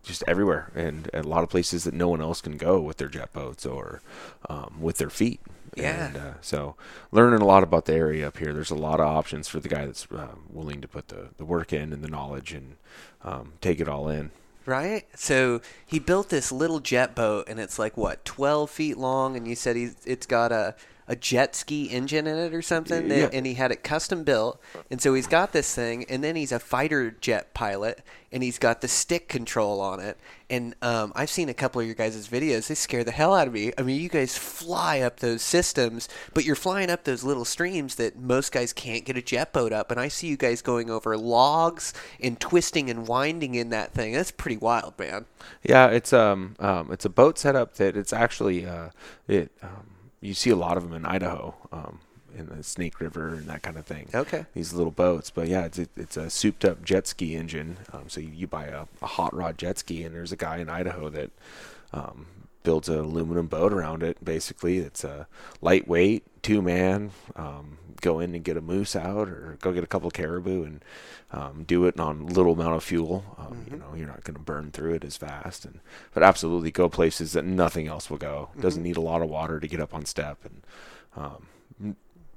just 0.05 0.23
everywhere, 0.27 0.71
and 0.75 1.11
a 1.13 1.23
lot 1.23 1.43
of 1.43 1.51
places 1.51 1.85
that 1.85 1.95
no 1.95 2.09
one 2.09 2.21
else 2.21 2.41
can 2.41 2.57
go 2.57 2.81
with 2.81 2.99
their 2.99 3.09
jet 3.09 3.33
boats 3.33 3.67
or 3.67 4.01
um, 4.49 4.77
with 4.81 4.99
their 4.99 5.11
feet. 5.11 5.41
Yeah. 5.77 6.07
And, 6.07 6.17
uh, 6.17 6.33
so 6.41 6.77
learning 7.11 7.41
a 7.41 7.45
lot 7.45 7.65
about 7.65 7.87
the 7.87 7.95
area 7.95 8.29
up 8.29 8.39
here. 8.39 8.53
There's 8.53 8.71
a 8.71 8.77
lot 8.77 9.01
of 9.01 9.09
options 9.09 9.49
for 9.49 9.59
the 9.59 9.69
guy 9.69 9.87
that's 9.87 10.07
uh, 10.11 10.37
willing 10.49 10.81
to 10.81 10.89
put 10.89 11.09
the, 11.09 11.31
the 11.37 11.45
work 11.45 11.73
in 11.73 11.93
and 11.93 12.03
the 12.03 12.09
knowledge 12.09 12.53
and 12.53 12.77
um, 13.25 13.55
take 13.61 13.81
it 13.81 13.89
all 13.89 14.09
in. 14.09 14.31
Right. 14.67 15.07
So 15.15 15.61
he 15.85 15.99
built 15.99 16.29
this 16.29 16.53
little 16.53 16.81
jet 16.81 17.15
boat, 17.15 17.49
and 17.49 17.59
it's 17.59 17.79
like 17.79 17.97
what, 17.97 18.25
twelve 18.25 18.71
feet 18.71 18.97
long, 18.97 19.37
and 19.37 19.47
you 19.47 19.57
said 19.57 19.77
he's 19.77 19.97
it's 20.07 20.27
got 20.27 20.53
a 20.53 20.75
a 21.07 21.15
jet 21.17 21.55
ski 21.55 21.85
engine 21.85 22.27
in 22.27 22.37
it 22.39 22.55
or 22.55 22.63
something, 22.63 23.11
Yeah. 23.11 23.29
and 23.33 23.45
he 23.47 23.55
had 23.55 23.71
it 23.73 23.83
custom 23.85 24.25
built, 24.25 24.61
and 24.91 25.01
so 25.01 25.15
he's 25.15 25.27
got 25.27 25.53
this 25.53 25.75
thing, 25.75 26.05
and 26.09 26.25
then 26.25 26.37
he's 26.37 26.53
a 26.53 26.59
fighter 26.59 27.11
jet 27.11 27.53
pilot, 27.55 28.01
and 28.33 28.43
he's 28.43 28.59
got 28.59 28.81
the 28.81 28.89
stick 28.89 29.29
control 29.29 29.81
on 29.81 30.01
it, 30.01 30.17
and 30.51 30.75
um, 30.83 31.13
I've 31.15 31.31
seen 31.31 31.49
a 31.49 31.55
couple 31.55 31.81
of 31.81 31.87
your 31.87 31.95
guys' 31.95 32.27
videos. 32.29 32.69
They 32.69 32.75
scare 32.75 33.05
the 33.05 33.11
hell 33.13 33.35
out 33.35 33.47
of 33.47 33.53
me. 33.53 33.73
I 33.79 33.83
mean, 33.83 34.01
you 34.01 34.09
guys 34.09 34.37
fly 34.37 35.01
up 35.01 35.21
those 35.21 35.43
systems, 35.43 36.09
but 36.33 36.45
you're 36.45 36.57
flying 36.57 36.91
up 36.91 37.05
those 37.05 37.23
little 37.23 37.45
streams 37.45 37.95
that 37.97 38.19
most 38.19 38.51
guys 38.51 38.73
can't 38.73 39.05
get 39.05 39.17
a 39.17 39.23
jet 39.23 39.53
boat 39.53 39.73
up, 39.73 39.91
and 39.91 40.01
I 40.01 40.09
see 40.09 40.27
you 40.29 40.37
guys 40.37 40.63
going 40.63 40.91
over 40.91 41.17
logs 41.17 41.93
and 42.21 42.41
twisting 42.41 42.89
and 42.91 43.07
winding 43.07 43.55
in 43.55 43.69
that 43.71 43.93
thing. 43.93 44.13
That's 44.15 44.31
pretty 44.31 44.57
wild, 44.57 44.99
man. 44.99 45.27
Yeah, 45.63 45.89
it's 45.89 46.13
um, 46.13 46.57
um 46.59 46.91
it's 46.91 47.05
a 47.05 47.11
boat 47.11 47.39
setup 47.39 47.75
that 47.75 47.97
it's 47.97 48.13
actually 48.13 48.67
uh 48.67 48.89
it 49.29 49.53
um, 49.63 49.87
you 50.27 50.35
see 50.35 50.51
a 50.51 50.57
lot 50.57 50.77
of 50.77 50.83
them 50.83 50.93
in 50.93 51.05
Idaho 51.05 51.55
um 51.73 52.01
in 52.37 52.49
the 52.49 52.63
Snake 52.63 53.01
River 53.01 53.29
and 53.29 53.47
that 53.47 53.63
kind 53.63 53.77
of 53.77 53.87
thing. 53.87 54.09
Okay. 54.15 54.47
These 54.55 54.73
little 54.73 54.91
boats, 54.91 55.31
but 55.31 55.49
yeah, 55.49 55.65
it's 55.65 55.79
it's 55.79 56.17
a 56.17 56.29
souped 56.31 56.65
up 56.65 56.85
jet 56.85 57.07
ski 57.07 57.37
engine. 57.37 57.77
Um, 57.93 58.09
so 58.09 58.21
you, 58.21 58.31
you 58.31 58.47
buy 58.47 58.67
a, 58.67 58.87
a 59.03 59.07
hot 59.07 59.35
rod 59.35 59.59
jet 59.59 59.79
ski, 59.79 60.03
and 60.03 60.15
there's 60.15 60.33
a 60.33 60.37
guy 60.37 60.59
in 60.59 60.69
Idaho 60.69 61.09
that 61.11 61.31
um, 61.93 62.27
builds 62.63 62.89
an 62.89 62.99
aluminum 62.99 63.47
boat 63.47 63.73
around 63.73 64.03
it. 64.03 64.25
Basically, 64.25 64.79
it's 64.79 65.05
a 65.05 65.27
lightweight 65.61 66.25
two 66.43 66.61
man. 66.61 67.13
Um, 67.37 67.79
go 68.05 68.21
in 68.21 68.35
and 68.35 68.45
get 68.45 68.57
a 68.57 68.61
moose 68.61 68.95
out, 68.95 69.29
or 69.29 69.57
go 69.61 69.73
get 69.73 69.85
a 69.85 69.93
couple 69.93 70.09
of 70.09 70.13
caribou 70.13 70.63
and 70.65 70.85
um, 71.33 71.65
do 71.67 71.87
it 71.87 71.99
on 71.99 72.27
little 72.27 72.53
amount 72.53 72.77
of 72.77 72.85
fuel. 72.85 73.25
Um, 73.39 73.67
You 73.71 73.77
know, 73.79 73.95
you're 73.97 74.13
not 74.15 74.25
going 74.25 74.37
to 74.37 74.43
burn 74.53 74.71
through 74.71 74.95
it 74.95 75.05
as 75.05 75.17
fast, 75.17 75.65
and 75.65 75.81
but 76.13 76.23
absolutely 76.23 76.71
go 76.71 76.89
places 76.89 77.33
that 77.33 77.45
nothing 77.45 77.89
else 77.89 78.11
will 78.11 78.19
go. 78.19 78.51
Doesn't 78.61 78.83
need 78.83 78.99
a 78.99 79.09
lot 79.11 79.23
of 79.23 79.29
water 79.29 79.59
to 79.59 79.69
get 79.69 79.81
up 79.81 79.95
on 79.95 80.05
step, 80.05 80.39
and 80.45 80.63
um, 81.17 81.47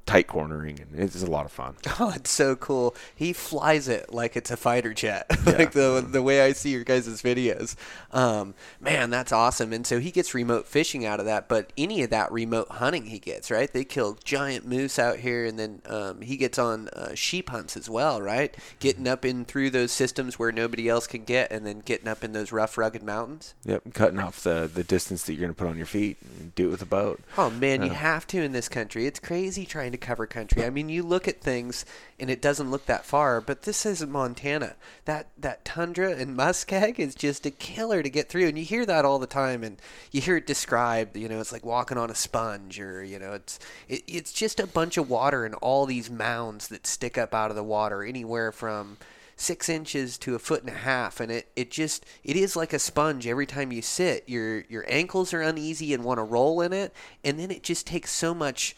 tight 0.08 0.26
cornering, 0.26 0.80
and 0.80 1.00
it's 1.00 1.22
a 1.22 1.30
lot 1.30 1.46
of 1.46 1.52
fun. 1.52 1.76
Oh, 2.00 2.14
it's 2.16 2.30
so 2.30 2.56
cool. 2.56 2.96
He 3.16 3.34
flies 3.34 3.88
it 3.88 4.14
like 4.14 4.38
it's 4.38 4.52
a 4.52 4.58
fighter 4.58 4.94
jet, 4.94 5.26
like 5.46 5.72
the 5.72 6.06
the 6.08 6.22
way 6.22 6.42
I 6.44 6.52
see 6.52 6.70
your 6.70 6.84
guys' 6.84 7.08
videos. 7.24 7.76
Um, 8.12 8.54
man, 8.80 9.10
that's 9.10 9.32
awesome. 9.32 9.74
And 9.74 9.86
so 9.86 10.00
he 10.00 10.12
gets 10.12 10.36
remote 10.36 10.68
fishing 10.68 11.06
out 11.06 11.20
of 11.20 11.26
that, 11.26 11.48
but 11.50 11.74
any 11.76 12.04
of 12.04 12.12
that 12.12 12.32
remote 12.32 12.70
hunting 12.70 13.08
he 13.08 13.18
gets, 13.18 13.50
right? 13.50 13.72
They 13.72 13.84
kill 13.84 14.20
giant 14.24 14.68
moose 14.68 15.00
out 15.00 15.18
here, 15.18 15.44
and 15.44 15.58
then 15.58 15.82
um, 15.88 16.22
he 16.22 16.38
gets 16.38 16.60
on 16.60 16.88
uh, 16.90 17.16
sheep 17.16 17.50
hunts 17.50 17.76
as 17.76 17.90
well, 17.90 18.22
right? 18.22 18.56
Getting 18.80 19.08
up 19.08 19.26
in 19.26 19.44
through 19.44 19.72
those 19.72 19.92
systems 19.92 20.38
where 20.38 20.52
nobody 20.52 20.88
else 20.88 21.08
can 21.08 21.24
get, 21.24 21.52
and 21.52 21.66
then 21.66 21.80
getting 21.80 22.08
up 22.08 22.24
in 22.24 22.32
those 22.34 22.52
rough, 22.52 22.78
rugged 22.78 23.02
mountains. 23.02 23.56
Yep, 23.66 23.94
cutting 23.94 24.20
off 24.20 24.44
the, 24.44 24.70
the 24.72 24.84
distance 24.84 25.24
that 25.24 25.34
you're 25.34 25.42
going 25.42 25.54
to 25.54 25.58
put 25.58 25.68
on 25.68 25.78
your 25.78 25.88
feet 25.88 26.18
and 26.40 26.54
do 26.54 26.68
it 26.68 26.72
with 26.72 26.84
a 26.84 26.86
boat. 26.86 27.22
Oh 27.40 27.50
man, 27.50 27.82
you 27.82 27.90
have 27.90 28.28
to 28.28 28.42
in 28.44 28.52
this 28.52 28.70
country. 28.70 29.08
It's 29.08 29.20
crazy 29.20 29.66
trying 29.66 29.92
to 29.94 29.97
cover 29.98 30.26
country. 30.26 30.64
I 30.64 30.70
mean, 30.70 30.90
you 30.90 31.04
look 31.04 31.28
at 31.28 31.42
things 31.42 31.86
and 32.20 32.30
it 32.30 32.42
doesn't 32.42 32.72
look 32.72 32.86
that 32.86 33.06
far, 33.06 33.42
but 33.42 33.64
this 33.64 33.86
is 33.86 34.06
Montana. 34.06 34.76
That 35.06 35.28
that 35.38 35.66
tundra 35.66 36.12
and 36.12 36.38
muskeg 36.38 37.00
is 37.00 37.16
just 37.16 37.46
a 37.46 37.52
killer 37.52 38.02
to 38.02 38.10
get 38.10 38.30
through, 38.30 38.48
and 38.48 38.58
you 38.58 38.64
hear 38.64 38.86
that 38.86 39.06
all 39.06 39.20
the 39.20 39.28
time, 39.28 39.64
and 39.64 39.82
you 40.12 40.22
hear 40.22 40.38
it 40.38 40.48
described. 40.48 41.18
You 41.18 41.28
know, 41.30 41.40
it's 41.40 41.52
like 41.52 41.66
walking 41.66 41.98
on 41.98 42.10
a 42.10 42.16
sponge, 42.16 42.80
or 42.80 43.04
you 43.04 43.20
know, 43.20 43.34
it's 43.34 43.60
it, 43.88 44.04
it's 44.08 44.34
just 44.34 44.60
a 44.60 44.68
bunch 44.68 44.98
of 44.98 45.10
water 45.10 45.46
and 45.46 45.56
all 45.56 45.86
these 45.86 46.10
mounds 46.10 46.68
that 46.70 46.88
stick 46.88 47.18
up 47.18 47.34
out 47.34 47.50
of 47.50 47.56
the 47.56 47.64
water, 47.64 48.04
anywhere 48.04 48.52
from 48.52 48.98
six 49.38 49.70
inches 49.70 50.18
to 50.18 50.34
a 50.34 50.40
foot 50.40 50.62
and 50.62 50.70
a 50.70 50.80
half 50.80 51.20
and 51.20 51.32
it, 51.32 51.48
it 51.56 51.70
just 51.70 52.04
it 52.24 52.36
is 52.36 52.56
like 52.56 52.74
a 52.74 52.80
sponge 52.80 53.28
every 53.28 53.46
time 53.46 53.72
you 53.72 53.84
sit 53.84 54.28
your 54.28 54.62
your 54.62 54.84
ankles 54.88 55.32
are 55.32 55.42
uneasy 55.42 55.94
and 55.94 56.04
want 56.04 56.18
to 56.18 56.24
roll 56.24 56.60
in 56.60 56.74
it 56.74 56.92
and 57.24 57.40
then 57.40 57.52
it 57.52 57.62
just 57.62 57.86
takes 57.86 58.10
so 58.10 58.34
much 58.34 58.76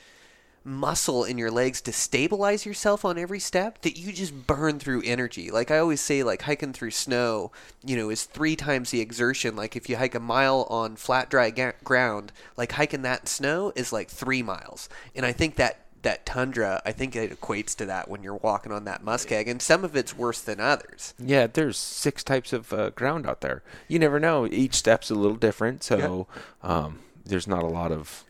muscle 0.64 1.24
in 1.24 1.38
your 1.38 1.52
legs 1.52 1.82
to 1.82 1.92
stabilize 1.92 2.66
yourself 2.66 3.06
on 3.06 3.18
every 3.18 3.40
step 3.40 3.82
that 3.82 3.98
you 3.98 4.12
just 4.12 4.48
burn 4.48 4.80
through 4.80 5.02
energy. 5.04 5.52
Like 5.52 5.72
I 5.72 5.80
always 5.80 6.02
say, 6.02 6.24
like 6.24 6.44
hiking 6.44 6.74
through 6.74 6.92
snow, 6.92 7.52
you 7.84 7.96
know, 7.96 8.10
is 8.10 8.26
three 8.26 8.56
times 8.56 8.92
the 8.92 9.02
exertion. 9.02 9.56
Like 9.56 9.76
if 9.76 9.90
you 9.90 9.98
hike 9.98 10.16
a 10.16 10.20
mile 10.20 10.68
on 10.70 10.96
flat, 10.96 11.30
dry 11.30 11.50
ga- 11.50 11.74
ground, 11.84 12.32
like 12.58 12.74
hiking 12.74 13.02
that 13.04 13.22
in 13.22 13.28
snow 13.28 13.72
is 13.76 13.94
like 13.94 14.10
three 14.10 14.44
miles. 14.44 14.90
And 15.16 15.26
I 15.26 15.32
think 15.32 15.56
that 15.56 15.80
that 16.02 16.26
tundra, 16.26 16.82
I 16.86 16.92
think 16.92 17.16
it 17.16 17.40
equates 17.40 17.76
to 17.76 17.86
that 17.88 18.10
when 18.10 18.24
you're 18.24 18.36
walking 18.36 18.72
on 18.72 18.86
that 18.86 19.04
muskeg, 19.04 19.50
and 19.50 19.62
some 19.62 19.84
of 19.84 19.96
it's 19.96 20.16
worse 20.16 20.40
than 20.40 20.60
others. 20.60 21.14
Yeah, 21.20 21.48
there's 21.48 21.78
six 21.78 22.24
types 22.24 22.54
of 22.54 22.72
uh, 22.72 22.92
ground 22.92 23.28
out 23.28 23.42
there. 23.42 23.64
You 23.88 24.00
never 24.00 24.20
know. 24.20 24.48
Each 24.48 24.76
step's 24.76 25.10
a 25.10 25.16
little 25.16 25.38
different, 25.38 25.84
so 25.84 26.28
um, 26.64 27.00
there's 27.26 27.48
not 27.48 27.64
a 27.64 27.68
lot 27.68 27.92
of 27.92 28.24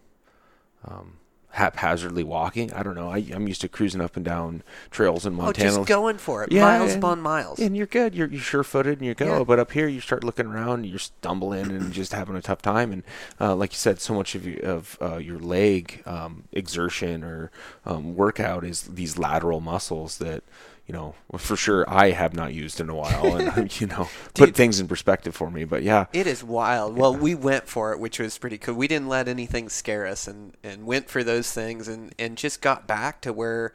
um, 0.83 1.18
haphazardly 1.51 2.23
walking. 2.23 2.71
I 2.73 2.83
don't 2.83 2.95
know. 2.95 3.09
I, 3.09 3.17
I'm 3.33 3.47
used 3.47 3.61
to 3.61 3.67
cruising 3.67 4.01
up 4.01 4.15
and 4.15 4.23
down 4.23 4.61
trails 4.91 5.25
in 5.25 5.33
Montana. 5.33 5.71
Oh, 5.71 5.75
just 5.77 5.87
going 5.87 6.17
for 6.17 6.43
it, 6.43 6.51
Yeah, 6.51 6.61
miles 6.61 6.93
and- 6.93 7.03
upon 7.03 7.21
miles. 7.21 7.59
And 7.59 7.75
you're 7.75 7.87
good. 7.87 8.13
You're, 8.13 8.27
you're 8.27 8.39
sure-footed 8.41 8.99
and 8.99 9.07
you 9.07 9.15
go. 9.15 9.39
Yeah. 9.39 9.43
But 9.43 9.59
up 9.59 9.71
here, 9.71 9.87
you 9.87 9.99
start 9.99 10.23
looking 10.23 10.45
around, 10.45 10.85
you're 10.85 10.99
stumbling 10.99 11.71
and 11.71 11.91
just 12.01 12.13
having 12.13 12.35
a 12.35 12.41
tough 12.41 12.61
time. 12.61 12.91
And 12.91 13.03
uh, 13.41 13.55
like 13.55 13.71
you 13.73 13.77
said, 13.77 13.99
so 13.99 14.13
much 14.13 14.35
of 14.35 14.45
your, 14.45 14.59
of 14.63 14.97
uh, 15.01 15.17
your 15.17 15.39
leg 15.39 16.03
um, 16.05 16.43
exertion 16.51 17.23
or 17.23 17.51
um, 17.85 18.15
workout 18.15 18.63
is 18.63 18.83
these 18.83 19.17
lateral 19.17 19.59
muscles 19.59 20.19
that 20.19 20.43
you 20.89 20.93
know 20.93 21.13
for 21.37 21.55
sure 21.55 21.87
I 21.87 22.09
have 22.09 22.33
not 22.33 22.51
used 22.51 22.81
in 22.81 22.89
a 22.89 22.95
while, 22.95 23.35
and 23.35 23.79
you 23.79 23.85
know 23.85 24.09
put 24.33 24.55
things 24.55 24.79
in 24.79 24.87
perspective 24.87 25.35
for 25.35 25.51
me. 25.51 25.63
But 25.63 25.83
yeah, 25.83 26.07
It 26.13 26.25
is 26.25 26.43
wild. 26.43 26.97
Well, 26.97 27.15
we 27.15 27.35
went 27.35 27.67
for 27.67 27.93
it, 27.93 27.99
which 27.99 28.17
was 28.17 28.39
pretty 28.39 28.57
cool. 28.57 28.73
We 28.73 28.87
didn't 28.87 29.07
let 29.07 29.27
anything 29.27 29.69
scare 29.69 30.07
us, 30.07 30.27
and 30.27 30.57
and 30.63 30.87
went 30.87 31.07
for 31.07 31.23
those 31.23 31.53
things, 31.53 31.87
and 31.87 32.15
and 32.17 32.35
just 32.39 32.59
got 32.61 32.87
back 32.87 33.21
to 33.21 33.31
where, 33.31 33.71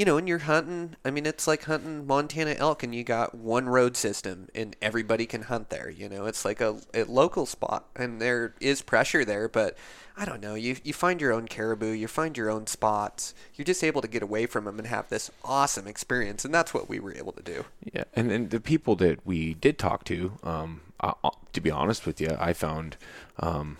you 0.00 0.06
know, 0.06 0.14
when 0.14 0.26
you're 0.26 0.38
hunting. 0.38 0.96
I 1.04 1.10
mean, 1.10 1.26
it's 1.26 1.46
like 1.46 1.64
hunting 1.64 2.06
Montana 2.06 2.54
elk, 2.56 2.82
and 2.82 2.94
you 2.94 3.04
got 3.04 3.34
one 3.34 3.68
road 3.68 3.98
system, 3.98 4.48
and 4.54 4.74
everybody 4.80 5.26
can 5.26 5.42
hunt 5.42 5.68
there. 5.68 5.90
You 5.90 6.08
know, 6.08 6.24
it's 6.24 6.42
like 6.42 6.62
a, 6.62 6.78
a 6.94 7.04
local 7.04 7.44
spot, 7.44 7.84
and 7.94 8.18
there 8.18 8.54
is 8.60 8.80
pressure 8.82 9.24
there, 9.24 9.46
but. 9.46 9.76
I 10.16 10.26
don't 10.26 10.42
know. 10.42 10.54
You 10.54 10.76
you 10.84 10.92
find 10.92 11.18
your 11.18 11.32
own 11.32 11.48
caribou, 11.48 11.92
you 11.92 12.06
find 12.06 12.36
your 12.36 12.50
own 12.50 12.66
spots. 12.66 13.32
You're 13.54 13.64
just 13.64 13.82
able 13.82 14.02
to 14.02 14.08
get 14.08 14.22
away 14.22 14.44
from 14.44 14.66
them 14.66 14.78
and 14.78 14.86
have 14.86 15.08
this 15.08 15.30
awesome 15.42 15.86
experience, 15.86 16.44
and 16.44 16.52
that's 16.52 16.74
what 16.74 16.90
we 16.90 17.00
were 17.00 17.14
able 17.14 17.32
to 17.32 17.42
do. 17.42 17.64
Yeah, 17.90 18.04
and, 18.14 18.30
and 18.30 18.50
the 18.50 18.60
people 18.60 18.96
that 18.96 19.24
we 19.24 19.54
did 19.54 19.78
talk 19.78 20.04
to, 20.06 20.32
um, 20.42 20.82
uh, 20.98 21.14
to 21.54 21.60
be 21.62 21.70
honest 21.70 22.04
with 22.04 22.20
you, 22.20 22.36
I 22.38 22.52
found 22.52 22.98
um, 23.38 23.78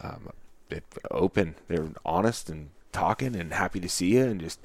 um, 0.00 0.30
open. 1.10 1.56
They're 1.68 1.88
honest 2.02 2.48
and 2.48 2.70
talking 2.92 3.34
and 3.34 3.52
happy 3.52 3.80
to 3.80 3.88
see 3.88 4.14
you, 4.14 4.24
and 4.24 4.40
just 4.40 4.60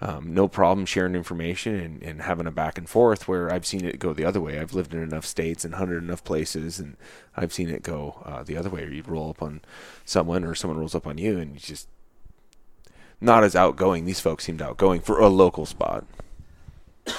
um, 0.00 0.34
no 0.34 0.48
problem 0.48 0.84
sharing 0.86 1.14
information 1.14 1.74
and, 1.74 2.02
and 2.02 2.22
having 2.22 2.46
a 2.46 2.50
back 2.50 2.76
and 2.78 2.88
forth. 2.88 3.28
Where 3.28 3.52
I've 3.52 3.66
seen 3.66 3.84
it 3.84 3.98
go 3.98 4.12
the 4.12 4.24
other 4.24 4.40
way. 4.40 4.58
I've 4.58 4.74
lived 4.74 4.92
in 4.94 5.02
enough 5.02 5.24
states 5.24 5.64
and 5.64 5.74
hunted 5.76 6.02
enough 6.02 6.24
places, 6.24 6.78
and 6.78 6.96
I've 7.36 7.52
seen 7.52 7.70
it 7.70 7.82
go 7.82 8.22
uh, 8.24 8.42
the 8.42 8.56
other 8.56 8.70
way. 8.70 8.82
Where 8.82 8.92
you'd 8.92 9.08
roll 9.08 9.30
up 9.30 9.42
on 9.42 9.60
someone, 10.04 10.44
or 10.44 10.54
someone 10.54 10.78
rolls 10.78 10.94
up 10.94 11.06
on 11.06 11.18
you, 11.18 11.38
and 11.38 11.54
you 11.54 11.60
just 11.60 11.88
not 13.20 13.44
as 13.44 13.56
outgoing. 13.56 14.04
These 14.04 14.20
folks 14.20 14.44
seemed 14.44 14.62
outgoing 14.62 15.00
for 15.00 15.18
a 15.18 15.28
local 15.28 15.66
spot. 15.66 16.04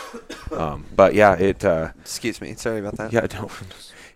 Um, 0.52 0.88
but 0.96 1.14
yeah, 1.14 1.34
it 1.36 1.64
uh, 1.64 1.92
Excuse 2.02 2.42
me. 2.42 2.56
Sorry 2.56 2.80
about 2.80 2.98
that. 2.98 3.14
yeah, 3.14 3.28
no, 3.34 3.52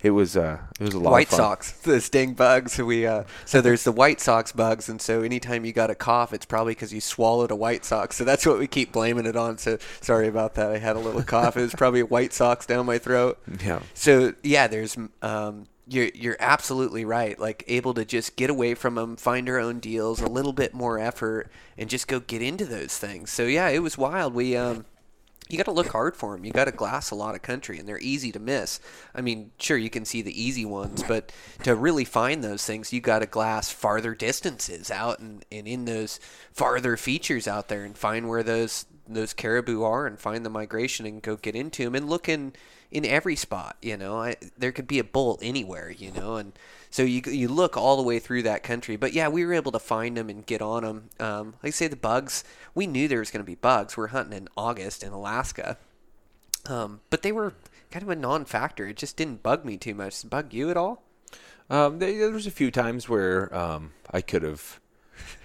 it 0.03 0.09
was 0.11 0.35
uh, 0.35 0.59
it 0.79 0.83
was 0.83 0.93
a 0.93 0.99
lot 0.99 1.11
White 1.11 1.27
of 1.27 1.31
fun. 1.31 1.37
Sox, 1.37 1.71
those 1.83 2.09
dang 2.09 2.33
bugs. 2.33 2.77
We 2.77 3.07
uh, 3.07 3.23
so 3.45 3.61
there's 3.61 3.85
the 3.85 3.91
White 3.93 4.19
Sox 4.19 4.51
bugs, 4.51 4.89
and 4.89 5.01
so 5.01 5.21
anytime 5.21 5.63
you 5.63 5.71
got 5.71 5.89
a 5.89 5.95
cough, 5.95 6.33
it's 6.33 6.45
probably 6.45 6.73
because 6.73 6.93
you 6.93 6.99
swallowed 6.99 7.51
a 7.51 7.55
White 7.55 7.85
Sox. 7.85 8.17
So 8.17 8.25
that's 8.25 8.45
what 8.45 8.59
we 8.59 8.67
keep 8.67 8.91
blaming 8.91 9.25
it 9.25 9.37
on. 9.37 9.57
So 9.57 9.77
sorry 10.01 10.27
about 10.27 10.55
that. 10.55 10.69
I 10.69 10.77
had 10.77 10.97
a 10.97 10.99
little 10.99 11.23
cough. 11.23 11.55
It 11.55 11.61
was 11.61 11.73
probably 11.73 12.01
a 12.01 12.05
White 12.05 12.33
Sox 12.33 12.65
down 12.65 12.85
my 12.85 12.97
throat. 12.99 13.39
Yeah. 13.63 13.79
So 13.93 14.33
yeah, 14.43 14.67
there's 14.67 14.97
um, 15.21 15.67
you're 15.87 16.09
you're 16.13 16.35
absolutely 16.39 17.05
right. 17.05 17.39
Like 17.39 17.63
able 17.67 17.93
to 17.93 18.03
just 18.03 18.35
get 18.35 18.49
away 18.49 18.73
from 18.73 18.95
them, 18.95 19.15
find 19.15 19.47
our 19.47 19.57
own 19.57 19.79
deals, 19.79 20.19
a 20.19 20.27
little 20.27 20.51
bit 20.51 20.73
more 20.73 20.99
effort, 20.99 21.49
and 21.77 21.89
just 21.89 22.09
go 22.09 22.19
get 22.19 22.41
into 22.41 22.65
those 22.65 22.97
things. 22.97 23.31
So 23.31 23.43
yeah, 23.43 23.69
it 23.69 23.79
was 23.79 23.97
wild. 23.97 24.33
We 24.33 24.57
um, 24.57 24.85
you 25.49 25.57
got 25.57 25.65
to 25.65 25.71
look 25.71 25.89
hard 25.89 26.15
for 26.15 26.35
them. 26.35 26.45
You 26.45 26.51
got 26.51 26.65
to 26.65 26.71
glass 26.71 27.11
a 27.11 27.15
lot 27.15 27.35
of 27.35 27.41
country, 27.41 27.79
and 27.79 27.87
they're 27.87 27.99
easy 27.99 28.31
to 28.31 28.39
miss. 28.39 28.79
I 29.13 29.21
mean, 29.21 29.51
sure 29.59 29.77
you 29.77 29.89
can 29.89 30.05
see 30.05 30.21
the 30.21 30.41
easy 30.41 30.65
ones, 30.65 31.03
but 31.07 31.31
to 31.63 31.75
really 31.75 32.05
find 32.05 32.43
those 32.43 32.65
things, 32.65 32.93
you 32.93 33.01
got 33.01 33.19
to 33.19 33.25
glass 33.25 33.71
farther 33.71 34.15
distances 34.15 34.89
out 34.89 35.19
and, 35.19 35.45
and 35.51 35.67
in 35.67 35.85
those 35.85 36.19
farther 36.51 36.97
features 36.97 37.47
out 37.47 37.67
there, 37.67 37.83
and 37.83 37.97
find 37.97 38.29
where 38.29 38.43
those 38.43 38.85
those 39.05 39.33
caribou 39.33 39.83
are, 39.83 40.07
and 40.07 40.17
find 40.17 40.45
the 40.45 40.49
migration, 40.49 41.05
and 41.05 41.21
go 41.21 41.35
get 41.35 41.55
into 41.55 41.83
them, 41.83 41.95
and 41.95 42.09
look 42.09 42.29
in 42.29 42.53
in 42.93 43.05
every 43.05 43.35
spot. 43.35 43.75
You 43.81 43.97
know, 43.97 44.21
I, 44.21 44.35
there 44.57 44.71
could 44.71 44.87
be 44.87 44.99
a 44.99 45.03
bull 45.03 45.37
anywhere. 45.41 45.91
You 45.91 46.11
know, 46.11 46.35
and 46.37 46.53
so 46.89 47.03
you 47.03 47.21
you 47.25 47.49
look 47.49 47.75
all 47.75 47.97
the 47.97 48.03
way 48.03 48.19
through 48.19 48.43
that 48.43 48.63
country. 48.63 48.95
But 48.95 49.11
yeah, 49.11 49.27
we 49.27 49.43
were 49.45 49.53
able 49.53 49.73
to 49.73 49.79
find 49.79 50.15
them 50.15 50.29
and 50.29 50.45
get 50.45 50.61
on 50.61 50.83
them. 50.83 51.09
Um, 51.19 51.55
like 51.61 51.67
I 51.67 51.69
say, 51.71 51.87
the 51.87 51.97
bugs. 51.97 52.45
We 52.73 52.87
knew 52.87 53.09
there 53.09 53.19
was 53.19 53.31
going 53.31 53.43
to 53.43 53.51
be 53.51 53.55
bugs. 53.55 53.97
We're 53.97 54.07
hunting 54.07 54.37
in 54.37 54.47
August 54.55 55.03
in 55.03 55.11
Alaska, 55.11 55.77
um, 56.69 57.01
but 57.09 57.21
they 57.23 57.33
were 57.33 57.53
kind 57.91 58.03
of 58.03 58.09
a 58.09 58.15
non-factor. 58.15 58.87
It 58.87 58.97
just 58.97 59.17
didn't 59.17 59.43
bug 59.43 59.65
me 59.65 59.77
too 59.77 59.93
much. 59.93 60.23
It 60.23 60.29
bug 60.29 60.53
you 60.53 60.71
at 60.71 60.77
all? 60.77 61.03
Um, 61.69 61.99
there, 61.99 62.17
there 62.17 62.31
was 62.31 62.47
a 62.47 62.51
few 62.51 62.71
times 62.71 63.07
where 63.07 63.55
um, 63.55 63.91
I 64.11 64.21
could 64.21 64.41
have 64.41 64.79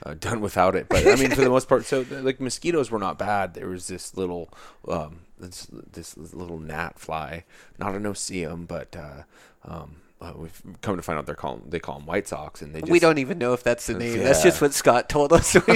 uh, 0.02 0.14
done 0.14 0.40
without 0.40 0.74
it, 0.74 0.88
but 0.88 1.06
I 1.06 1.16
mean, 1.16 1.30
for 1.30 1.42
the 1.42 1.50
most 1.50 1.68
part, 1.68 1.84
so 1.84 2.06
like 2.11 2.40
mosquitoes 2.40 2.90
were 2.90 2.98
not 2.98 3.18
bad. 3.18 3.52
There 3.52 3.68
was 3.68 3.87
this 3.87 4.16
little, 4.16 4.48
um, 4.88 5.20
this 5.38 5.66
this 5.70 6.16
little 6.16 6.59
gnat 6.59 6.98
fly, 6.98 7.44
not 7.79 7.94
a 7.94 7.98
no-see-um, 7.98 8.66
but 8.66 8.96
uh, 8.96 9.22
um, 9.64 9.96
uh, 10.20 10.33
we've 10.37 10.62
come 10.83 10.96
to 10.96 11.03
find 11.03 11.18
out 11.18 11.27
they're 11.27 11.35
call 11.35 11.61
they 11.68 11.79
call 11.79 11.98
them 11.98 12.07
white 12.07 12.27
socks, 12.27 12.61
and 12.61 12.74
they 12.74 12.81
just, 12.81 12.90
we 12.90 12.98
don't 12.98 13.18
even 13.18 13.38
know 13.38 13.53
if 13.53 13.62
that's 13.62 13.87
the 13.87 13.94
name. 13.94 14.18
That's 14.18 14.42
just 14.42 14.61
what 14.61 14.74
Scott 14.74 15.09
told 15.09 15.33
us. 15.33 15.53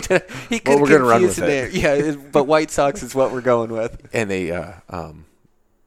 He 0.48 0.58
could 0.58 0.68
Well, 0.68 0.80
we're 0.80 0.88
gonna 0.88 1.04
run 1.04 1.22
with 1.22 1.36
the 1.36 1.46
name. 1.46 1.70
Yeah, 1.72 2.12
but 2.32 2.44
White 2.44 2.70
Sox 2.70 3.02
is 3.02 3.14
what 3.14 3.32
we're 3.32 3.40
going 3.40 3.70
with. 3.70 4.08
and 4.12 4.30
they 4.30 4.50
uh, 4.50 4.72
um, 4.88 5.26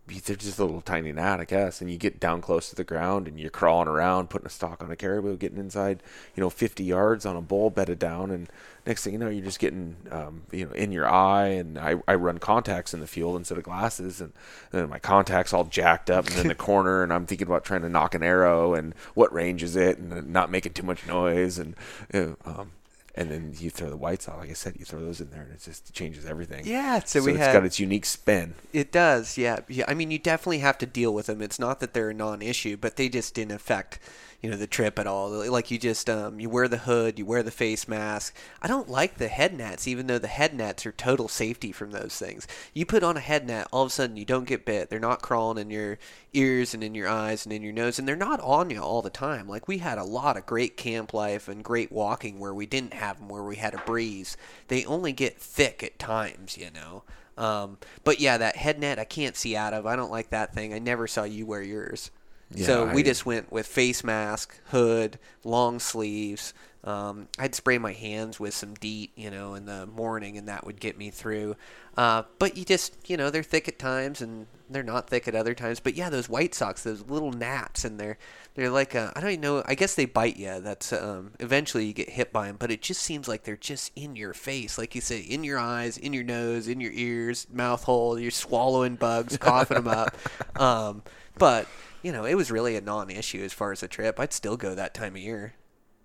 they're 0.07 0.35
just 0.35 0.59
a 0.59 0.65
little 0.65 0.81
tiny 0.81 1.11
gnat, 1.11 1.39
I 1.39 1.45
guess. 1.45 1.81
And 1.81 1.89
you 1.89 1.97
get 1.97 2.19
down 2.19 2.41
close 2.41 2.69
to 2.69 2.75
the 2.75 2.83
ground, 2.83 3.27
and 3.27 3.39
you're 3.39 3.49
crawling 3.49 3.87
around, 3.87 4.29
putting 4.29 4.45
a 4.45 4.51
stalk 4.51 4.83
on 4.83 4.91
a 4.91 4.95
caribou, 4.95 5.37
getting 5.37 5.57
inside, 5.57 6.03
you 6.35 6.41
know, 6.41 6.49
50 6.49 6.83
yards 6.83 7.25
on 7.25 7.35
a 7.35 7.41
bull 7.41 7.69
bedded 7.69 7.97
down, 7.97 8.29
and 8.29 8.47
next 8.85 9.03
thing 9.03 9.13
you 9.13 9.19
know, 9.19 9.29
you're 9.29 9.43
just 9.43 9.59
getting, 9.59 9.95
um, 10.11 10.43
you 10.51 10.65
know, 10.65 10.71
in 10.73 10.91
your 10.91 11.07
eye. 11.07 11.47
And 11.47 11.79
I, 11.79 11.95
I 12.07 12.15
run 12.15 12.37
contacts 12.37 12.93
in 12.93 12.99
the 12.99 13.07
field 13.07 13.35
instead 13.35 13.57
of 13.57 13.63
glasses, 13.63 14.21
and, 14.21 14.31
and 14.71 14.81
then 14.81 14.89
my 14.89 14.99
contacts 14.99 15.53
all 15.53 15.63
jacked 15.63 16.09
up 16.09 16.27
and 16.27 16.37
in 16.37 16.47
the 16.47 16.55
corner, 16.55 17.01
and 17.01 17.11
I'm 17.11 17.25
thinking 17.25 17.47
about 17.47 17.63
trying 17.63 17.81
to 17.81 17.89
knock 17.89 18.13
an 18.13 18.23
arrow, 18.23 18.75
and 18.75 18.93
what 19.15 19.33
range 19.33 19.63
is 19.63 19.75
it, 19.75 19.97
and 19.97 20.29
not 20.31 20.51
making 20.51 20.73
too 20.73 20.85
much 20.85 21.07
noise, 21.07 21.57
and 21.57 21.75
you 22.13 22.37
know, 22.45 22.51
um, 22.51 22.71
and 23.15 23.31
then 23.31 23.53
you 23.57 23.69
throw 23.69 23.89
the 23.89 23.97
whites 23.97 24.27
out. 24.27 24.39
Like 24.39 24.49
I 24.49 24.53
said, 24.53 24.75
you 24.77 24.85
throw 24.85 24.99
those 24.99 25.21
in 25.21 25.29
there, 25.31 25.41
and 25.41 25.51
it 25.51 25.61
just 25.61 25.93
changes 25.93 26.25
everything. 26.25 26.65
Yeah, 26.65 26.99
so, 26.99 27.23
we 27.23 27.31
it's 27.31 27.39
had 27.39 27.53
got 27.53 27.65
its 27.65 27.79
unique 27.79 28.05
spin. 28.05 28.55
It 28.73 28.91
does, 28.91 29.37
yeah. 29.37 29.59
yeah. 29.69 29.85
I 29.87 29.93
mean, 29.93 30.11
you 30.11 30.19
definitely 30.19 30.59
have 30.59 30.77
to 30.79 30.85
deal 30.85 31.13
with 31.13 31.27
them. 31.27 31.41
It's 31.41 31.57
not 31.57 31.79
that 31.79 31.93
they're 31.93 32.09
a 32.09 32.13
non-issue, 32.13 32.77
but 32.77 32.97
they 32.97 33.07
just 33.07 33.33
didn't 33.33 33.53
affect, 33.53 33.99
you 34.41 34.49
know, 34.49 34.57
the 34.57 34.67
trip 34.67 34.99
at 34.99 35.07
all. 35.07 35.29
Like 35.49 35.71
you 35.71 35.77
just, 35.77 36.09
um, 36.09 36.39
you 36.39 36.49
wear 36.49 36.67
the 36.67 36.77
hood, 36.77 37.17
you 37.17 37.25
wear 37.25 37.43
the 37.43 37.51
face 37.51 37.87
mask. 37.87 38.35
I 38.61 38.67
don't 38.67 38.89
like 38.89 39.17
the 39.17 39.27
head 39.27 39.55
nets, 39.55 39.87
even 39.87 40.07
though 40.07 40.19
the 40.19 40.27
head 40.27 40.53
nets 40.53 40.85
are 40.85 40.91
total 40.91 41.27
safety 41.27 41.71
from 41.71 41.91
those 41.91 42.17
things. 42.17 42.47
You 42.73 42.85
put 42.85 43.03
on 43.03 43.17
a 43.17 43.21
head 43.21 43.47
net, 43.47 43.67
all 43.71 43.83
of 43.83 43.87
a 43.87 43.91
sudden 43.91 44.17
you 44.17 44.25
don't 44.25 44.47
get 44.47 44.65
bit. 44.65 44.89
They're 44.89 44.99
not 44.99 45.21
crawling 45.21 45.57
in 45.57 45.69
your 45.69 45.97
ears 46.33 46.73
and 46.73 46.83
in 46.83 46.95
your 46.95 47.07
eyes 47.07 47.45
and 47.45 47.53
in 47.53 47.61
your 47.63 47.73
nose, 47.73 47.97
and 47.97 48.07
they're 48.07 48.15
not 48.15 48.39
on 48.41 48.69
you 48.69 48.81
all 48.81 49.01
the 49.01 49.09
time. 49.09 49.47
Like 49.47 49.67
we 49.67 49.79
had 49.79 49.97
a 49.97 50.03
lot 50.03 50.37
of 50.37 50.45
great 50.45 50.77
camp 50.77 51.13
life 51.13 51.47
and 51.47 51.63
great 51.63 51.91
walking 51.91 52.39
where 52.39 52.53
we 52.53 52.65
didn't 52.65 52.93
have 52.93 53.19
them, 53.19 53.29
where 53.29 53.43
we 53.43 53.55
had 53.55 53.73
a 53.73 53.79
breeze. 53.79 54.37
They 54.67 54.85
only 54.85 55.13
get 55.13 55.39
thick 55.39 55.83
at 55.83 55.99
times, 55.99 56.57
you 56.57 56.69
know. 56.71 57.03
Um, 57.37 57.77
but 58.03 58.19
yeah, 58.19 58.37
that 58.37 58.55
head 58.55 58.79
net 58.79 58.99
I 58.99 59.05
can't 59.05 59.35
see 59.35 59.55
out 59.55 59.73
of. 59.73 59.85
I 59.85 59.95
don't 59.95 60.11
like 60.11 60.29
that 60.29 60.53
thing. 60.53 60.73
I 60.73 60.79
never 60.79 61.07
saw 61.07 61.23
you 61.23 61.45
wear 61.45 61.61
yours. 61.61 62.11
So 62.55 62.85
Yeah, 62.85 62.93
we 62.93 63.01
I- 63.01 63.05
just 63.05 63.25
went 63.25 63.51
with 63.51 63.65
face 63.67 64.03
mask, 64.03 64.59
hood, 64.65 65.19
long 65.43 65.79
sleeves. 65.79 66.53
Um, 66.83 67.29
I'd 67.39 67.55
spray 67.55 67.79
my 67.79 67.93
hands 67.93 68.39
with 68.39 68.53
some 68.53 68.75
DEET, 68.75 69.09
you 69.15 69.31
know, 69.31 69.55
in 69.55 69.65
the 69.65 69.87
morning, 69.87 70.37
and 70.37 70.47
that 70.47 70.67
would 70.67 70.79
get 70.79 70.99
me 70.99 71.09
through. 71.09 71.55
Uh, 71.97 72.23
but 72.37 72.55
you 72.55 72.63
just, 72.63 73.09
you 73.09 73.17
know, 73.17 73.31
they're 73.31 73.41
thick 73.41 73.67
at 73.67 73.79
times, 73.79 74.21
and 74.21 74.45
they're 74.69 74.83
not 74.83 75.09
thick 75.09 75.27
at 75.27 75.33
other 75.33 75.55
times. 75.55 75.79
But 75.79 75.95
yeah, 75.95 76.11
those 76.11 76.29
White 76.29 76.53
socks, 76.53 76.83
those 76.83 77.01
little 77.07 77.31
gnats, 77.31 77.85
and 77.85 77.99
they're 77.99 78.19
they're 78.53 78.69
like 78.69 78.93
uh, 78.93 79.11
I 79.15 79.19
don't 79.19 79.31
even 79.31 79.41
know. 79.41 79.63
I 79.65 79.73
guess 79.73 79.95
they 79.95 80.05
bite 80.05 80.37
you. 80.37 80.59
That's 80.59 80.93
um, 80.93 81.31
eventually 81.39 81.85
you 81.87 81.93
get 81.93 82.09
hit 82.11 82.31
by 82.31 82.45
them, 82.47 82.57
but 82.59 82.69
it 82.69 82.83
just 82.83 83.01
seems 83.01 83.27
like 83.27 83.45
they're 83.45 83.57
just 83.57 83.91
in 83.95 84.15
your 84.15 84.35
face, 84.35 84.77
like 84.77 84.93
you 84.93 85.01
say, 85.01 85.21
in 85.21 85.43
your 85.43 85.57
eyes, 85.57 85.97
in 85.97 86.13
your 86.13 86.23
nose, 86.23 86.67
in 86.67 86.79
your 86.79 86.91
ears, 86.93 87.47
mouth 87.51 87.83
hole. 87.85 88.19
You're 88.19 88.29
swallowing 88.29 88.95
bugs, 88.95 89.37
coughing 89.37 89.77
them 89.77 89.87
up. 89.87 90.15
Um, 90.61 91.01
but 91.37 91.67
you 92.05 92.11
know, 92.11 92.23
it 92.25 92.35
was 92.35 92.51
really 92.51 92.75
a 92.75 92.81
non-issue 92.81 93.43
as 93.43 93.51
far 93.51 93.71
as 93.71 93.79
the 93.79 93.87
trip. 93.87 94.19
I'd 94.19 94.31
still 94.31 94.57
go 94.57 94.75
that 94.75 94.93
time 94.93 95.15
of 95.15 95.21
year. 95.21 95.53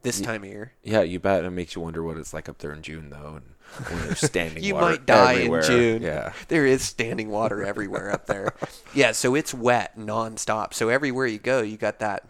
this 0.03 0.19
time 0.21 0.43
of 0.45 0.49
year. 0.49 0.73
Yeah, 0.83 1.03
you 1.03 1.21
bet. 1.21 1.45
It 1.45 1.51
makes 1.51 1.75
you 1.77 1.83
wonder 1.83 2.03
what 2.03 2.17
it's 2.17 2.33
like 2.33 2.49
up 2.49 2.57
there 2.59 2.73
in 2.73 2.81
June, 2.81 3.11
though, 3.11 3.39
and 3.39 3.87
when 3.87 4.07
there's 4.07 4.21
standing 4.27 4.65
You 4.65 4.75
water 4.77 4.87
might 4.93 5.05
die 5.05 5.35
everywhere. 5.35 5.61
in 5.61 5.67
June. 5.67 6.03
Yeah. 6.03 6.33
There 6.49 6.65
is 6.65 6.83
standing 6.83 7.29
water 7.29 7.63
everywhere 7.63 8.11
up 8.11 8.25
there. 8.27 8.55
Yeah, 8.95 9.13
so 9.13 9.35
it's 9.37 9.53
wet 9.55 9.97
nonstop. 9.99 10.75
So 10.75 10.89
everywhere 10.89 11.27
you 11.27 11.39
go, 11.39 11.61
you 11.61 11.77
got 11.77 11.99
that 12.01 12.25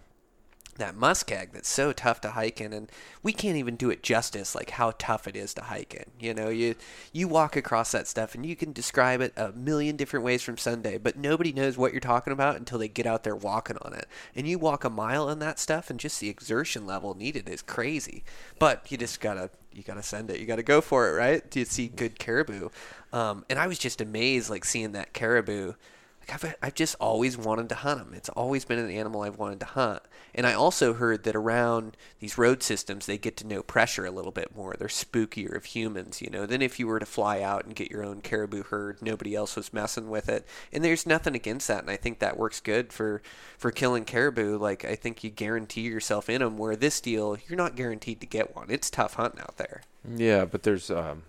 that 0.80 0.96
muskeg 0.96 1.52
that's 1.52 1.68
so 1.68 1.92
tough 1.92 2.20
to 2.20 2.30
hike 2.30 2.60
in 2.60 2.72
and 2.72 2.90
we 3.22 3.32
can't 3.32 3.56
even 3.56 3.76
do 3.76 3.90
it 3.90 4.02
justice 4.02 4.54
like 4.54 4.70
how 4.70 4.92
tough 4.98 5.26
it 5.26 5.36
is 5.36 5.54
to 5.54 5.62
hike 5.62 5.94
in 5.94 6.04
you 6.18 6.34
know? 6.34 6.48
You 6.48 6.74
you 7.12 7.28
walk 7.28 7.56
across 7.56 7.92
that 7.92 8.08
stuff 8.08 8.34
and 8.34 8.44
you 8.44 8.56
can 8.56 8.72
describe 8.72 9.20
it 9.20 9.32
a 9.36 9.52
million 9.52 9.96
different 9.96 10.24
ways 10.24 10.42
from 10.42 10.56
sunday 10.56 10.98
but 10.98 11.16
nobody 11.16 11.52
knows 11.52 11.76
what 11.76 11.92
you're 11.92 12.00
talking 12.00 12.32
about 12.32 12.56
until 12.56 12.78
they 12.78 12.88
get 12.88 13.06
out 13.06 13.24
there 13.24 13.36
walking 13.36 13.76
on 13.82 13.92
it. 13.92 14.06
And 14.34 14.46
you 14.46 14.58
walk 14.58 14.84
a 14.84 14.90
mile 14.90 15.28
on 15.28 15.38
that 15.40 15.58
stuff 15.58 15.90
and 15.90 15.98
just 15.98 16.20
the 16.20 16.28
exertion 16.28 16.86
level 16.86 17.14
needed 17.14 17.48
is 17.48 17.62
crazy. 17.62 18.24
But 18.58 18.90
you 18.90 18.98
just 18.98 19.20
gotta 19.20 19.50
you 19.72 19.82
gotta 19.82 20.02
send 20.02 20.30
it. 20.30 20.40
You 20.40 20.46
gotta 20.46 20.62
go 20.62 20.80
for 20.80 21.08
it 21.08 21.12
right? 21.12 21.48
To 21.50 21.64
see 21.64 21.88
good 21.88 22.18
caribou. 22.18 22.68
Um, 23.12 23.44
and 23.50 23.58
i 23.58 23.66
was 23.66 23.78
just 23.78 24.00
amazed 24.00 24.50
like 24.50 24.64
seeing 24.64 24.92
that 24.92 25.12
caribou 25.12 25.72
like 26.30 26.44
I've, 26.44 26.54
I've 26.62 26.74
just 26.74 26.96
always 27.00 27.36
wanted 27.36 27.68
to 27.70 27.74
hunt 27.76 27.98
them. 27.98 28.14
It's 28.14 28.28
always 28.30 28.64
been 28.64 28.78
an 28.78 28.90
animal 28.90 29.22
I've 29.22 29.38
wanted 29.38 29.60
to 29.60 29.66
hunt. 29.66 30.02
And 30.34 30.46
I 30.46 30.52
also 30.52 30.94
heard 30.94 31.24
that 31.24 31.34
around 31.34 31.96
these 32.20 32.38
road 32.38 32.62
systems, 32.62 33.06
they 33.06 33.18
get 33.18 33.36
to 33.38 33.46
know 33.46 33.62
pressure 33.62 34.06
a 34.06 34.10
little 34.10 34.30
bit 34.30 34.54
more. 34.54 34.74
They're 34.78 34.88
spookier 34.88 35.56
of 35.56 35.64
humans, 35.64 36.22
you 36.22 36.30
know, 36.30 36.46
than 36.46 36.62
if 36.62 36.78
you 36.78 36.86
were 36.86 37.00
to 37.00 37.06
fly 37.06 37.40
out 37.40 37.64
and 37.64 37.74
get 37.74 37.90
your 37.90 38.04
own 38.04 38.20
caribou 38.20 38.62
herd. 38.64 39.02
Nobody 39.02 39.34
else 39.34 39.56
was 39.56 39.72
messing 39.72 40.08
with 40.08 40.28
it. 40.28 40.46
And 40.72 40.84
there's 40.84 41.06
nothing 41.06 41.34
against 41.34 41.68
that. 41.68 41.82
And 41.82 41.90
I 41.90 41.96
think 41.96 42.20
that 42.20 42.38
works 42.38 42.60
good 42.60 42.92
for, 42.92 43.22
for 43.58 43.70
killing 43.70 44.04
caribou. 44.04 44.56
Like, 44.56 44.84
I 44.84 44.94
think 44.94 45.24
you 45.24 45.30
guarantee 45.30 45.82
yourself 45.82 46.28
in 46.28 46.40
them, 46.40 46.58
where 46.58 46.76
this 46.76 47.00
deal, 47.00 47.36
you're 47.48 47.56
not 47.56 47.76
guaranteed 47.76 48.20
to 48.20 48.26
get 48.26 48.54
one. 48.54 48.66
It's 48.68 48.90
tough 48.90 49.14
hunting 49.14 49.40
out 49.40 49.56
there. 49.56 49.82
Yeah, 50.08 50.44
but 50.44 50.62
there's 50.62 50.90
um, 50.90 51.24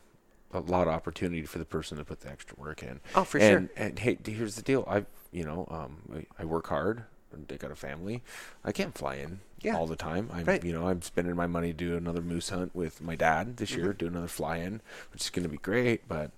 a 0.54 0.60
lot 0.60 0.88
of 0.88 0.94
opportunity 0.94 1.44
for 1.46 1.58
the 1.60 1.66
person 1.66 1.98
to 1.98 2.04
put 2.06 2.22
the 2.22 2.30
extra 2.30 2.56
work 2.60 2.84
in. 2.84 3.00
Oh, 3.16 3.24
for 3.24 3.38
and, 3.40 3.70
sure. 3.70 3.86
And 3.86 4.00
hey, 4.00 4.18
here's 4.26 4.56
the 4.56 4.62
deal. 4.62 4.84
I, 4.88 5.06
you 5.32 5.44
know, 5.46 5.68
um, 5.72 6.26
I, 6.38 6.42
I 6.44 6.46
work 6.46 6.68
hard. 6.68 7.04
and 7.34 7.50
I 7.52 7.56
got 7.56 7.72
a 7.72 7.76
family. 7.76 8.22
I 8.66 8.72
can't 8.74 8.98
fly 8.98 9.16
in 9.16 9.40
Yeah. 9.62 9.78
all 9.78 9.88
the 9.88 9.96
time. 9.96 10.30
I'm, 10.34 10.44
Right. 10.46 10.64
you 10.64 10.74
know, 10.74 10.88
I'm 10.90 11.02
spending 11.02 11.36
my 11.36 11.48
money 11.48 11.68
to 11.72 11.74
do 11.78 11.96
another 11.96 12.22
moose 12.22 12.50
hunt 12.50 12.76
with 12.76 13.02
my 13.02 13.16
dad 13.16 13.56
this 13.58 13.72
year. 13.74 13.94
Do 13.94 14.08
another 14.08 14.28
fly 14.28 14.58
in, 14.58 14.82
which 15.14 15.22
is 15.24 15.30
going 15.30 15.44
to 15.44 15.50
be 15.50 15.58
great. 15.58 16.08
But, 16.10 16.32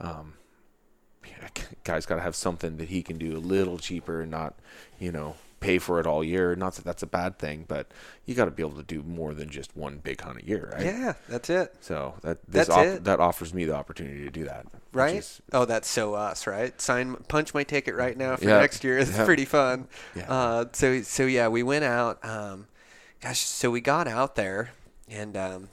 um, 0.00 0.34
yeah, 1.24 1.48
guy's 1.84 2.06
got 2.06 2.16
to 2.16 2.22
have 2.22 2.34
something 2.34 2.78
that 2.78 2.88
he 2.88 3.02
can 3.02 3.16
do 3.18 3.36
a 3.36 3.38
little 3.38 3.78
cheaper 3.78 4.22
and 4.22 4.30
not, 4.32 4.54
you 4.98 5.12
know, 5.12 5.36
pay 5.60 5.78
for 5.78 6.00
it 6.00 6.06
all 6.06 6.24
year. 6.24 6.56
Not 6.56 6.74
that 6.74 6.84
that's 6.84 7.02
a 7.02 7.06
bad 7.06 7.38
thing, 7.38 7.66
but 7.68 7.90
you 8.24 8.34
got 8.34 8.46
to 8.46 8.50
be 8.50 8.62
able 8.62 8.76
to 8.76 8.82
do 8.82 9.02
more 9.02 9.34
than 9.34 9.48
just 9.50 9.76
one 9.76 9.98
big 9.98 10.20
hunt 10.22 10.38
a 10.42 10.44
year, 10.46 10.70
right? 10.74 10.84
Yeah, 10.86 11.12
that's 11.28 11.50
it. 11.50 11.74
So 11.80 12.14
that 12.22 12.38
this 12.48 12.66
That's 12.66 12.70
off- 12.70 12.86
it. 12.86 13.04
that 13.04 13.20
offers 13.20 13.52
me 13.52 13.66
the 13.66 13.74
opportunity 13.74 14.24
to 14.24 14.30
do 14.30 14.44
that, 14.44 14.66
Right? 14.92 15.16
is- 15.16 15.42
oh, 15.52 15.66
that's 15.66 15.88
so 15.88 16.14
us, 16.14 16.46
right? 16.46 16.78
Sign, 16.80 17.14
punch 17.28 17.52
my 17.54 17.62
ticket 17.64 17.94
right 17.94 18.16
now 18.16 18.36
for 18.36 18.44
Yeah. 18.48 18.60
next 18.60 18.82
year. 18.84 18.98
It's 18.98 19.10
Yeah. 19.16 19.24
pretty 19.24 19.44
fun. 19.44 19.86
Yeah. 20.14 20.32
Uh, 20.32 20.64
so, 20.72 21.02
so 21.02 21.26
yeah, 21.26 21.48
we 21.48 21.62
went 21.62 21.84
out. 21.84 22.24
Um, 22.24 22.66
gosh, 23.20 23.40
so 23.40 23.70
we 23.70 23.80
got 23.82 24.08
out 24.08 24.36
there, 24.36 24.70
and 25.08 25.36
um, 25.36 25.68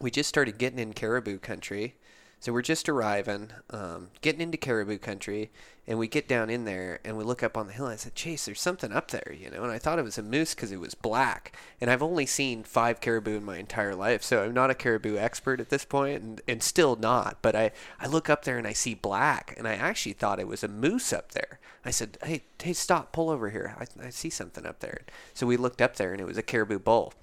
we 0.00 0.10
just 0.10 0.28
started 0.28 0.58
getting 0.58 0.78
in 0.78 0.92
caribou 0.94 1.38
country. 1.38 1.94
So 2.40 2.52
we're 2.52 2.62
just 2.62 2.88
arriving, 2.88 3.50
um, 3.70 4.10
getting 4.20 4.40
into 4.40 4.56
caribou 4.56 4.98
country, 4.98 5.50
and 5.88 5.98
we 5.98 6.06
get 6.06 6.28
down 6.28 6.50
in 6.50 6.66
there 6.66 7.00
and 7.02 7.16
we 7.16 7.24
look 7.24 7.42
up 7.42 7.56
on 7.56 7.66
the 7.66 7.72
hill. 7.72 7.86
And 7.86 7.94
I 7.94 7.96
said, 7.96 8.14
Chase, 8.14 8.44
there's 8.44 8.60
something 8.60 8.92
up 8.92 9.10
there, 9.10 9.34
you 9.34 9.50
know. 9.50 9.62
And 9.62 9.72
I 9.72 9.78
thought 9.78 9.98
it 9.98 10.04
was 10.04 10.18
a 10.18 10.22
moose 10.22 10.54
because 10.54 10.70
it 10.70 10.78
was 10.80 10.94
black. 10.94 11.56
And 11.80 11.90
I've 11.90 12.02
only 12.02 12.26
seen 12.26 12.62
five 12.62 13.00
caribou 13.00 13.38
in 13.38 13.44
my 13.44 13.56
entire 13.56 13.94
life, 13.94 14.22
so 14.22 14.44
I'm 14.44 14.52
not 14.52 14.68
a 14.68 14.74
caribou 14.74 15.16
expert 15.16 15.60
at 15.60 15.70
this 15.70 15.86
point, 15.86 16.22
and, 16.22 16.40
and 16.46 16.62
still 16.62 16.94
not. 16.94 17.38
But 17.40 17.56
I, 17.56 17.70
I 17.98 18.06
look 18.06 18.28
up 18.28 18.44
there 18.44 18.58
and 18.58 18.66
I 18.66 18.74
see 18.74 18.92
black, 18.92 19.54
and 19.56 19.66
I 19.66 19.76
actually 19.76 20.12
thought 20.12 20.38
it 20.38 20.46
was 20.46 20.62
a 20.62 20.68
moose 20.68 21.10
up 21.10 21.32
there. 21.32 21.58
I 21.86 21.90
said, 21.90 22.18
Hey, 22.22 22.42
hey, 22.62 22.74
stop, 22.74 23.10
pull 23.10 23.30
over 23.30 23.48
here. 23.48 23.74
I, 23.80 24.08
I 24.08 24.10
see 24.10 24.30
something 24.30 24.66
up 24.66 24.80
there. 24.80 25.00
So 25.32 25.46
we 25.46 25.56
looked 25.56 25.80
up 25.80 25.96
there, 25.96 26.12
and 26.12 26.20
it 26.20 26.26
was 26.26 26.36
a 26.36 26.42
caribou 26.42 26.80
bull 26.80 27.14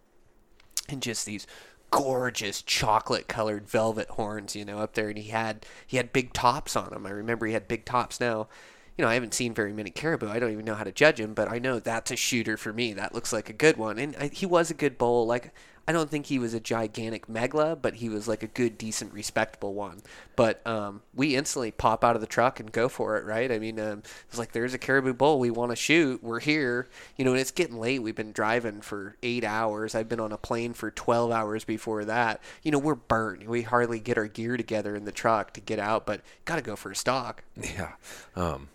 and 0.90 1.02
just 1.02 1.26
these 1.26 1.48
gorgeous 1.96 2.62
chocolate 2.62 3.30
colored 3.30 3.70
velvet 3.70 4.10
horns 4.10 4.54
you 4.54 4.66
know 4.66 4.80
up 4.80 4.96
there. 4.96 5.08
And 5.08 5.18
he 5.18 5.30
had 5.30 5.66
he 5.88 5.96
had 5.96 6.12
big 6.12 6.34
tops 6.34 6.76
on 6.76 6.92
him 6.94 7.06
i 7.06 7.10
remember 7.10 7.46
he 7.46 7.54
had 7.54 7.70
big 7.70 7.86
tops. 7.86 8.20
Now 8.20 8.50
you 8.98 9.04
know 9.04 9.10
i 9.10 9.14
haven't 9.14 9.34
seen 9.34 9.54
very 9.54 9.72
many 9.72 9.92
caribou. 9.92 10.28
I 10.30 10.40
don't 10.40 10.52
even 10.52 10.66
know 10.66 10.76
how 10.76 10.84
to 10.84 10.92
judge 10.92 11.22
him 11.22 11.34
but 11.34 11.50
i 11.50 11.58
know 11.58 11.80
that's 11.80 12.12
a 12.12 12.18
shooter 12.18 12.58
for 12.58 12.74
me. 12.74 12.92
That 12.92 13.16
looks 13.16 13.32
like 13.32 13.50
a 13.50 13.54
good 13.54 13.78
one. 13.78 13.98
And 13.98 14.14
I, 14.20 14.28
he 14.28 14.46
was 14.46 14.70
a 14.70 14.74
good 14.74 14.98
bull. 14.98 15.26
Like 15.26 15.54
i 15.88 15.92
don't 15.92 16.10
think 16.10 16.28
he 16.28 16.40
was 16.40 16.54
a 16.54 16.60
gigantic 16.60 17.28
megla 17.28 17.80
but 17.82 17.96
he 17.96 18.10
was 18.10 18.28
like 18.28 18.44
a 18.44 18.48
good 18.48 18.78
decent 18.78 19.14
respectable 19.14 19.74
one. 19.74 20.02
But 20.36 20.66
um, 20.68 21.02
we 21.14 21.36
instantly 21.36 21.72
pop 21.72 22.04
out 22.04 22.16
of 22.16 22.22
the 22.22 22.28
truck 22.28 22.60
and 22.60 22.72
go 22.72 22.90
for 22.90 23.18
it 23.18 23.26
right? 23.26 23.52
I 23.52 23.60
mean 23.60 23.80
um, 23.80 24.04
it's 24.28 24.38
like 24.38 24.52
there's 24.52 24.74
a 24.74 24.78
caribou 24.78 25.14
bull 25.14 25.40
we 25.40 25.50
want 25.50 25.72
to 25.72 25.76
shoot. 25.76 26.24
We're 26.24 26.40
here. 26.40 26.88
You 27.18 27.26
know 27.26 27.32
and 27.32 27.40
it's 27.40 27.52
getting 27.52 27.80
late. 27.80 28.02
We've 28.02 28.16
been 28.16 28.32
driving 28.32 28.82
for 28.82 29.16
eight 29.24 29.44
hours. 29.44 29.96
I've 29.96 30.10
been 30.10 30.20
on 30.20 30.32
a 30.32 30.38
plane 30.38 30.74
for 30.74 30.92
12 30.92 31.32
hours 31.32 31.64
before 31.64 32.06
that. 32.06 32.42
You 32.64 32.72
know 32.72 32.80
we're 32.80 32.96
burnt. 32.96 33.48
We 33.48 33.62
hardly 33.62 34.00
get 34.00 34.18
our 34.18 34.28
gear 34.28 34.58
together 34.58 34.96
in 34.96 35.06
the 35.06 35.12
truck 35.12 35.54
to 35.54 35.62
get 35.62 35.80
out 35.80 36.06
but 36.06 36.22
gotta 36.46 36.62
go 36.62 36.76
for 36.76 36.92
a 36.92 36.96
stalk. 36.96 37.44
Yeah. 37.76 37.94
Um, 38.36 38.70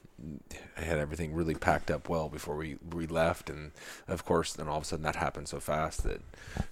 I 0.76 0.82
had 0.82 0.98
everything 0.98 1.34
really 1.34 1.54
packed 1.54 1.90
up 1.90 2.08
well 2.08 2.28
before 2.28 2.56
we 2.56 2.76
we 2.92 3.06
left, 3.06 3.50
and 3.50 3.72
of 4.08 4.24
course, 4.24 4.52
then 4.52 4.68
all 4.68 4.78
of 4.78 4.82
a 4.82 4.86
sudden 4.86 5.04
that 5.04 5.16
happened 5.16 5.48
so 5.48 5.60
fast 5.60 6.04
that, 6.04 6.20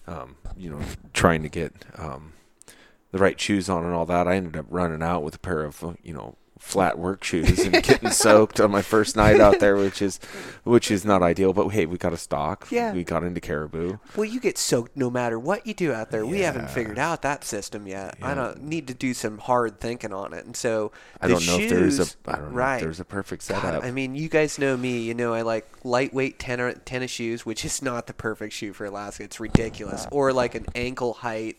um, 0.06 0.37
you 0.56 0.70
know, 0.70 0.80
trying 1.12 1.42
to 1.42 1.48
get 1.48 1.72
um, 1.96 2.32
the 3.11 3.18
right 3.18 3.40
shoes 3.40 3.68
on 3.68 3.84
and 3.84 3.94
all 3.94 4.06
that, 4.06 4.28
I 4.28 4.37
ended 4.37 4.56
up 4.56 4.66
running 4.68 5.02
out 5.02 5.22
with 5.22 5.37
a 5.37 5.40
pair 5.40 5.62
of 5.62 5.96
you 6.02 6.12
know 6.12 6.37
flat 6.59 6.99
work 6.99 7.25
shoes 7.25 7.59
and 7.61 7.73
getting 7.83 8.11
soaked 8.27 8.61
on 8.61 8.71
my 8.71 8.83
first 8.83 9.16
night 9.16 9.40
out 9.40 9.61
there, 9.61 9.77
which 9.77 10.03
is 10.03 10.18
which 10.64 10.90
is 10.90 11.05
not 11.05 11.23
ideal. 11.23 11.53
But 11.53 11.68
hey, 11.68 11.87
we 11.87 11.99
got 11.99 12.12
a 12.12 12.16
stock. 12.16 12.66
Yeah. 12.71 12.92
We 12.92 13.05
got 13.05 13.25
into 13.25 13.40
caribou. 13.40 13.99
well 14.16 14.25
you 14.25 14.40
get 14.40 14.59
soaked 14.59 14.97
no 14.97 15.11
matter 15.11 15.38
what 15.38 15.66
you 15.66 15.75
do 15.75 15.92
out 15.92 16.11
there 16.11 16.27
we 16.27 16.40
haven't 16.40 16.68
figured 16.71 16.99
out 16.99 17.23
that 17.23 17.44
system 17.44 17.87
yet 17.87 18.16
i 18.23 18.35
don't 18.35 18.62
need 18.62 18.88
to 18.88 18.94
do 18.94 19.14
some 19.14 19.38
hard 19.38 19.81
thinking 19.81 20.12
on 20.12 20.33
it 20.35 20.44
and 20.44 20.57
so 20.57 20.92
I 21.21 21.29
don't 21.29 21.47
know 21.47 21.59
if 21.59 21.71
there's 21.71 21.99
a 21.99 22.05
shoes- 22.05 22.16
I 22.27 22.33
don't 22.33 22.51
know 22.51 22.57
right 22.57 22.77
if 22.77 22.83
there's 22.83 23.01
a 23.01 23.05
perfect 23.05 23.49
God, 23.49 23.62
setup. 23.62 23.85
I 23.85 23.90
mean, 23.90 24.14
you 24.14 24.29
guys 24.29 24.59
know 24.59 24.77
me. 24.77 25.01
You 25.03 25.14
know 25.14 25.33
I 25.35 25.42
like 25.42 25.66
lightweight 25.85 26.38
tenor, 26.38 26.73
tennis 26.75 27.11
shoes, 27.11 27.44
which 27.47 27.64
is 27.64 27.81
not 27.83 28.07
the 28.07 28.14
perfect 28.14 28.53
shoe 28.53 28.73
for 28.73 28.85
Alaska. 28.87 29.25
It's 29.25 29.40
ridiculous. 29.40 30.07
Or 30.11 30.33
like 30.33 30.55
an 30.55 30.66
ankle 30.75 31.14
height, 31.14 31.57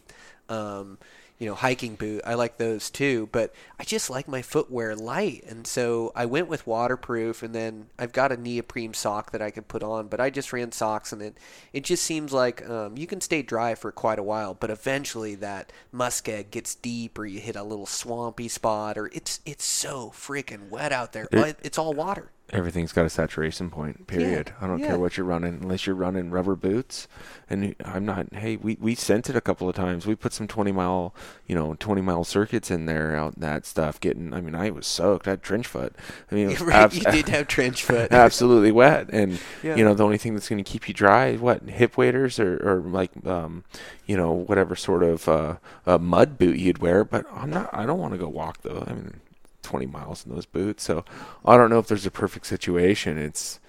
um, 0.50 0.98
you 1.40 1.48
know, 1.48 1.56
hiking 1.56 1.96
boot. 1.96 2.22
I 2.26 2.34
like 2.34 2.58
those 2.58 2.90
too. 2.90 3.30
But 3.32 3.54
I 3.80 3.86
just 3.86 4.10
like 4.10 4.28
my 4.28 4.42
footwear 4.42 4.96
light, 4.96 5.44
and 5.48 5.66
so 5.66 6.12
I 6.16 6.26
went 6.26 6.50
with 6.50 6.68
waterproof. 6.68 7.42
And 7.42 7.56
then 7.56 7.88
I've 7.98 8.12
got 8.12 8.32
a 8.32 8.38
neoprene 8.38 8.94
sock 8.94 9.32
that 9.32 9.42
I 9.42 9.50
could 9.50 9.68
put 9.70 9.82
on. 9.82 10.08
But 10.10 10.20
I 10.20 10.30
just 10.30 10.52
ran 10.54 10.72
socks, 10.72 11.12
and 11.14 11.22
it 11.22 11.38
it 11.74 11.84
just 11.86 12.04
seems 12.04 12.34
like 12.34 12.68
um, 12.70 12.98
you 12.98 13.08
can 13.08 13.22
stay 13.22 13.42
dry 13.42 13.74
for 13.74 13.92
quite 13.92 14.20
a 14.20 14.24
while. 14.24 14.54
But 14.54 14.70
eventually 14.70 15.36
that 15.36 15.72
muskeg 15.94 16.52
gets 16.52 16.76
deep, 16.76 17.18
or 17.18 17.26
you 17.26 17.40
hit 17.40 17.56
a 17.56 17.64
little 17.64 17.86
swampy 17.86 18.50
spot, 18.50 18.98
or 18.98 19.08
it's 19.14 19.40
it's 19.46 19.66
so 19.66 20.12
freaking 20.14 20.70
wet 20.70 20.92
out 20.92 21.14
there. 21.14 21.28
It- 21.32 21.60
it's 21.64 21.78
all 21.78 21.94
water. 21.94 22.32
Everything's 22.52 22.94
got 22.94 23.06
a 23.06 23.10
saturation 23.10 23.70
point 23.70 24.08
period. 24.08 24.54
I 24.60 24.68
don't 24.68 24.80
yeah. 24.80 24.88
care 24.88 25.00
what 25.00 25.18
you're 25.18 25.26
running 25.26 25.60
unless 25.62 25.86
you're 25.86 25.96
running 25.96 26.32
rubber 26.32 26.56
boots. 26.56 27.08
And 27.50 27.76
i'm 27.84 28.06
not 28.06 28.34
hey 28.34 28.58
we, 28.58 28.78
we 28.80 28.94
sent 28.94 29.30
it 29.30 29.36
a 29.36 29.42
couple 29.42 29.68
of 29.68 29.76
times. 29.76 30.06
We 30.06 30.16
put 30.16 30.34
some 30.34 30.48
20 30.48 30.72
mile 30.72 31.14
you 31.48 31.56
know 31.56 31.76
20 31.80 32.02
mile 32.02 32.24
circuits 32.24 32.70
in 32.70 32.86
there 32.86 33.16
out 33.16 33.40
that 33.40 33.66
stuff 33.66 34.00
getting 34.00 34.34
i 34.34 34.42
mean 34.42 34.56
i 34.56 34.70
was 34.70 34.88
soaked. 34.88 35.28
I 35.28 35.32
had 35.32 35.44
trench 35.44 35.68
foot. 35.68 35.96
I 36.32 36.36
mean 36.36 36.48
it 36.50 36.60
was 36.60 36.62
right, 36.68 36.76
abs- 36.76 36.98
you 36.98 37.04
did 37.04 37.30
have 37.30 37.48
trench 37.48 37.84
foot. 37.84 38.12
absolutely 38.12 38.72
wet. 38.72 39.10
And 39.12 39.40
Yeah. 39.64 39.76
you 39.76 39.84
know 39.84 39.94
the 39.94 40.04
only 40.06 40.18
thing 40.18 40.34
that's 40.36 40.48
going 40.48 40.64
to 40.64 40.70
keep 40.70 40.88
you 40.88 40.94
dry 40.94 41.28
is 41.28 41.42
what 41.42 41.64
hip 41.64 41.98
waders 41.98 42.40
or, 42.40 42.58
or 42.58 42.82
like 42.82 43.12
um 43.26 43.64
you 44.06 44.16
know 44.16 44.32
whatever 44.32 44.76
sort 44.76 45.04
of 45.04 45.28
uh, 45.28 45.56
uh 45.86 45.98
mud 45.98 46.38
boot 46.38 46.58
you'd 46.58 46.78
wear. 46.80 47.04
But 47.04 47.26
i'm 47.34 47.50
not 47.50 47.70
i 47.74 47.86
don't 47.86 48.00
want 48.00 48.14
to 48.14 48.18
go 48.18 48.30
walk 48.30 48.62
though. 48.62 48.84
I 48.88 48.94
mean 48.94 49.20
20 49.70 49.86
miles 49.86 50.26
in 50.26 50.34
those 50.34 50.48
boots 50.48 50.84
so 50.84 51.06
i 51.46 51.56
don't 51.56 51.70
know 51.70 51.78
if 51.78 51.88
there's 51.88 52.06
a 52.08 52.12
perfect 52.12 52.46
situation 52.48 53.20
it's 53.20 53.60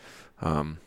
um 0.40 0.78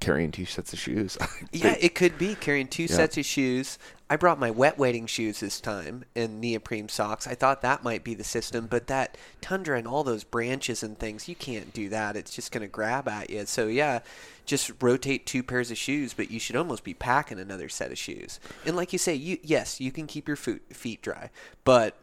carrying 0.00 0.30
two 0.30 0.44
sets 0.44 0.72
of 0.72 0.78
shoes 0.78 1.16
Yeah, 1.52 1.76
it 1.80 1.94
could 1.94 2.18
be 2.18 2.34
carrying 2.34 2.68
two 2.68 2.84
Yeah. 2.84 2.96
sets 2.96 3.16
of 3.18 3.24
shoes. 3.24 3.78
I 4.10 4.16
brought 4.16 4.38
my 4.38 4.50
wet 4.50 4.78
wading 4.78 5.06
shoes 5.06 5.40
this 5.40 5.60
time 5.60 6.04
and 6.14 6.40
neoprene 6.40 6.88
socks. 6.88 7.26
I 7.26 7.34
thought 7.34 7.62
that 7.62 7.82
might 7.82 8.04
be 8.04 8.14
the 8.14 8.24
system, 8.24 8.66
but 8.66 8.86
that 8.86 9.18
tundra 9.40 9.76
and 9.76 9.86
all 9.88 10.04
those 10.04 10.22
branches 10.24 10.82
and 10.82 10.96
things, 10.98 11.28
you 11.28 11.34
can't 11.34 11.72
do 11.74 11.88
that. 11.90 12.16
It's 12.16 12.34
just 12.34 12.52
going 12.52 12.62
to 12.62 12.68
grab 12.68 13.08
at 13.08 13.28
you. 13.30 13.44
So, 13.46 13.66
yeah, 13.66 14.00
just 14.46 14.70
rotate 14.80 15.26
two 15.26 15.42
pairs 15.42 15.70
of 15.70 15.76
shoes, 15.78 16.14
but 16.14 16.30
you 16.30 16.38
should 16.40 16.56
almost 16.56 16.84
be 16.84 16.94
packing 16.94 17.38
another 17.40 17.68
set 17.68 17.90
of 17.90 17.98
shoes. 17.98 18.38
And 18.64 18.76
like 18.76 18.92
you 18.92 18.98
say, 18.98 19.14
you 19.14 19.38
yes, 19.42 19.80
you 19.80 19.90
can 19.90 20.06
keep 20.06 20.26
your 20.28 20.36
foot, 20.36 20.62
feet 20.72 21.02
dry, 21.02 21.30
but 21.64 21.96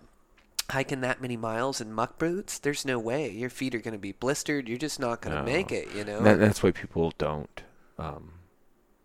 hiking 0.72 1.02
that 1.02 1.22
many 1.22 1.38
miles 1.38 1.80
in 1.82 1.92
muck 1.94 2.18
boots, 2.18 2.58
there's 2.60 2.86
no 2.86 2.98
way. 3.00 3.30
Your 3.32 3.50
feet 3.50 3.76
are 3.76 3.80
going 3.80 3.94
to 3.94 4.00
be 4.00 4.12
blistered. 4.14 4.68
You're 4.68 4.78
just 4.78 5.00
not 5.00 5.22
going 5.22 5.36
to 5.36 5.42
No. 5.44 5.46
make 5.46 5.72
it, 5.72 5.94
you 5.96 6.04
know? 6.04 6.22
that, 6.22 6.40
that's 6.40 6.64
why 6.64 6.72
people 6.72 7.14
don't 7.18 7.62
um 7.98 8.32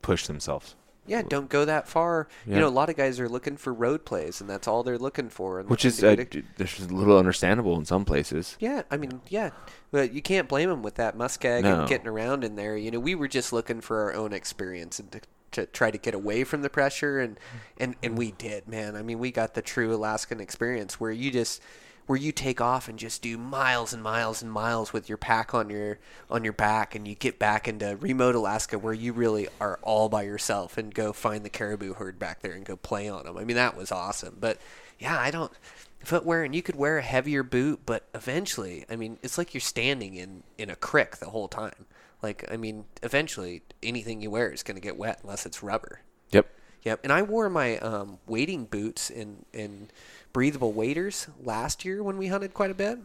push 0.03 0.27
themselves 0.27 0.75
Yeah, 1.07 1.23
don't 1.23 1.49
go 1.49 1.65
that 1.65 1.87
far. 1.89 2.29
Yeah. 2.47 2.55
You 2.55 2.61
know, 2.61 2.69
a 2.69 2.71
lot 2.71 2.89
of 2.89 2.97
guys 2.97 3.19
are 3.21 3.29
looking 3.29 3.57
for 3.57 3.73
road 3.75 4.05
plays, 4.05 4.41
and 4.41 4.49
that's 4.49 4.67
all 4.69 4.83
they're 4.83 4.99
looking 4.99 5.29
for. 5.29 5.59
And 5.61 5.69
which 5.69 5.85
is 5.85 6.03
uh, 6.05 6.17
this 6.57 6.79
is 6.81 6.87
a 6.87 6.95
little 6.95 7.19
understandable 7.19 7.77
in 7.77 7.85
some 7.85 8.05
places. 8.05 8.57
Yeah, 8.61 8.83
I 8.91 8.97
mean, 8.97 9.21
yeah, 9.29 9.51
but 9.91 10.13
you 10.13 10.23
can't 10.23 10.49
blame 10.49 10.69
them 10.71 10.83
with 10.83 10.95
that 10.97 11.17
muskeg 11.19 11.63
No. 11.65 11.81
and 11.81 11.89
getting 11.89 12.07
around 12.07 12.45
in 12.45 12.55
there. 12.57 12.77
You 12.77 12.91
know, 12.91 13.01
we 13.01 13.15
were 13.15 13.29
just 13.29 13.53
looking 13.53 13.81
for 13.81 14.01
our 14.05 14.15
own 14.15 14.33
experience 14.33 14.99
and 14.99 15.11
to, 15.13 15.21
to 15.53 15.67
try 15.67 15.91
to 15.91 15.99
get 15.99 16.15
away 16.15 16.45
from 16.45 16.63
the 16.63 16.71
pressure, 16.71 17.21
and 17.21 17.37
mm-hmm. 17.37 17.57
and 17.79 17.97
and 18.03 18.19
we 18.19 18.33
did, 18.33 18.69
man. 18.69 18.97
I 18.97 19.03
mean, 19.03 19.19
we 19.19 19.31
got 19.31 19.55
the 19.55 19.63
true 19.63 19.95
Alaskan 19.95 20.41
experience 20.41 20.99
where 20.99 21.13
you 21.13 21.31
just 21.31 21.63
where 22.11 22.19
you 22.19 22.33
take 22.33 22.61
off 22.61 22.89
and 22.89 22.99
just 22.99 23.23
do 23.23 23.39
miles 23.39 23.93
and 23.93 24.03
miles 24.03 24.43
and 24.43 24.51
miles 24.51 24.93
with 24.93 25.09
your 25.09 25.17
pack 25.17 25.55
on 25.55 25.71
your 25.71 25.97
on 26.29 26.43
your 26.43 26.53
back 26.53 26.97
and 26.97 27.07
you 27.07 27.15
get 27.15 27.39
back 27.39 27.69
into 27.69 27.97
remote 28.01 28.35
Alaska 28.35 28.77
where 28.77 28.93
you 28.93 29.13
really 29.13 29.47
are 29.61 29.79
all 29.81 30.09
by 30.09 30.23
yourself 30.23 30.77
and 30.77 30.93
go 30.93 31.13
find 31.13 31.45
the 31.45 31.49
caribou 31.49 31.95
herd 31.95 32.19
back 32.19 32.41
there 32.41 32.51
and 32.51 32.65
go 32.65 32.75
play 32.75 33.09
on 33.09 33.25
them. 33.25 33.39
I 33.39 33.45
mean 33.45 33.55
that 33.55 33.77
was 33.77 33.93
awesome. 33.93 34.39
But 34.41 34.59
yeah, 34.99 35.21
I 35.21 35.31
don't 35.31 35.53
footwear 36.01 36.43
and 36.43 36.53
you 36.53 36.63
could 36.63 36.75
wear 36.75 36.99
a 36.99 37.03
heavier 37.03 37.45
boot, 37.45 37.83
but 37.87 38.09
eventually, 38.13 38.85
I 38.91 38.97
mean, 38.97 39.19
it's 39.23 39.39
like 39.39 39.55
you're 39.55 39.61
standing 39.61 40.15
in 40.17 40.43
in 40.59 40.69
a 40.69 40.75
creek 40.75 41.19
the 41.19 41.31
whole 41.31 41.47
time. 41.47 41.87
Like 42.23 42.45
I 42.51 42.57
mean, 42.57 42.85
eventually 43.03 43.63
anything 43.83 44.21
you 44.21 44.31
wear 44.31 44.51
is 44.51 44.63
going 44.63 44.77
to 44.77 44.81
get 44.81 44.97
wet 44.97 45.21
unless 45.23 45.47
it's 45.47 45.63
rubber. 45.63 46.01
Yep. 46.31 46.47
Yep, 46.83 47.01
and 47.05 47.13
I 47.13 47.21
wore 47.23 47.51
my 47.51 47.77
um, 47.79 48.19
wading 48.27 48.65
boots 48.67 49.11
in 49.11 49.45
in 49.53 49.89
breathable 50.33 50.73
waders 50.73 51.29
last 51.43 51.85
year 51.85 52.03
when 52.03 52.17
we 52.17 52.29
hunted 52.29 52.55
quite 52.55 52.71
a 52.71 52.75
bit. 52.75 52.99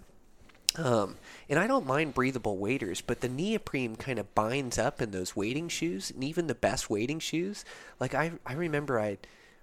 Um, 0.77 1.15
and 1.49 1.57
I 1.57 1.67
don't 1.67 1.85
mind 1.85 2.13
breathable 2.13 2.57
waders, 2.57 3.01
but 3.01 3.21
the 3.21 3.29
neoprene 3.29 3.95
kind 3.95 4.19
of 4.19 4.33
binds 4.35 4.77
up 4.77 5.01
in 5.01 5.11
those 5.11 5.35
wading 5.35 5.69
shoes, 5.69 6.11
and 6.11 6.23
even 6.23 6.47
the 6.47 6.55
best 6.55 6.89
wading 6.89 7.19
shoes. 7.19 7.63
Like 7.99 8.13
I, 8.13 8.33
I 8.45 8.53
remember 8.53 8.99
I 8.99 9.17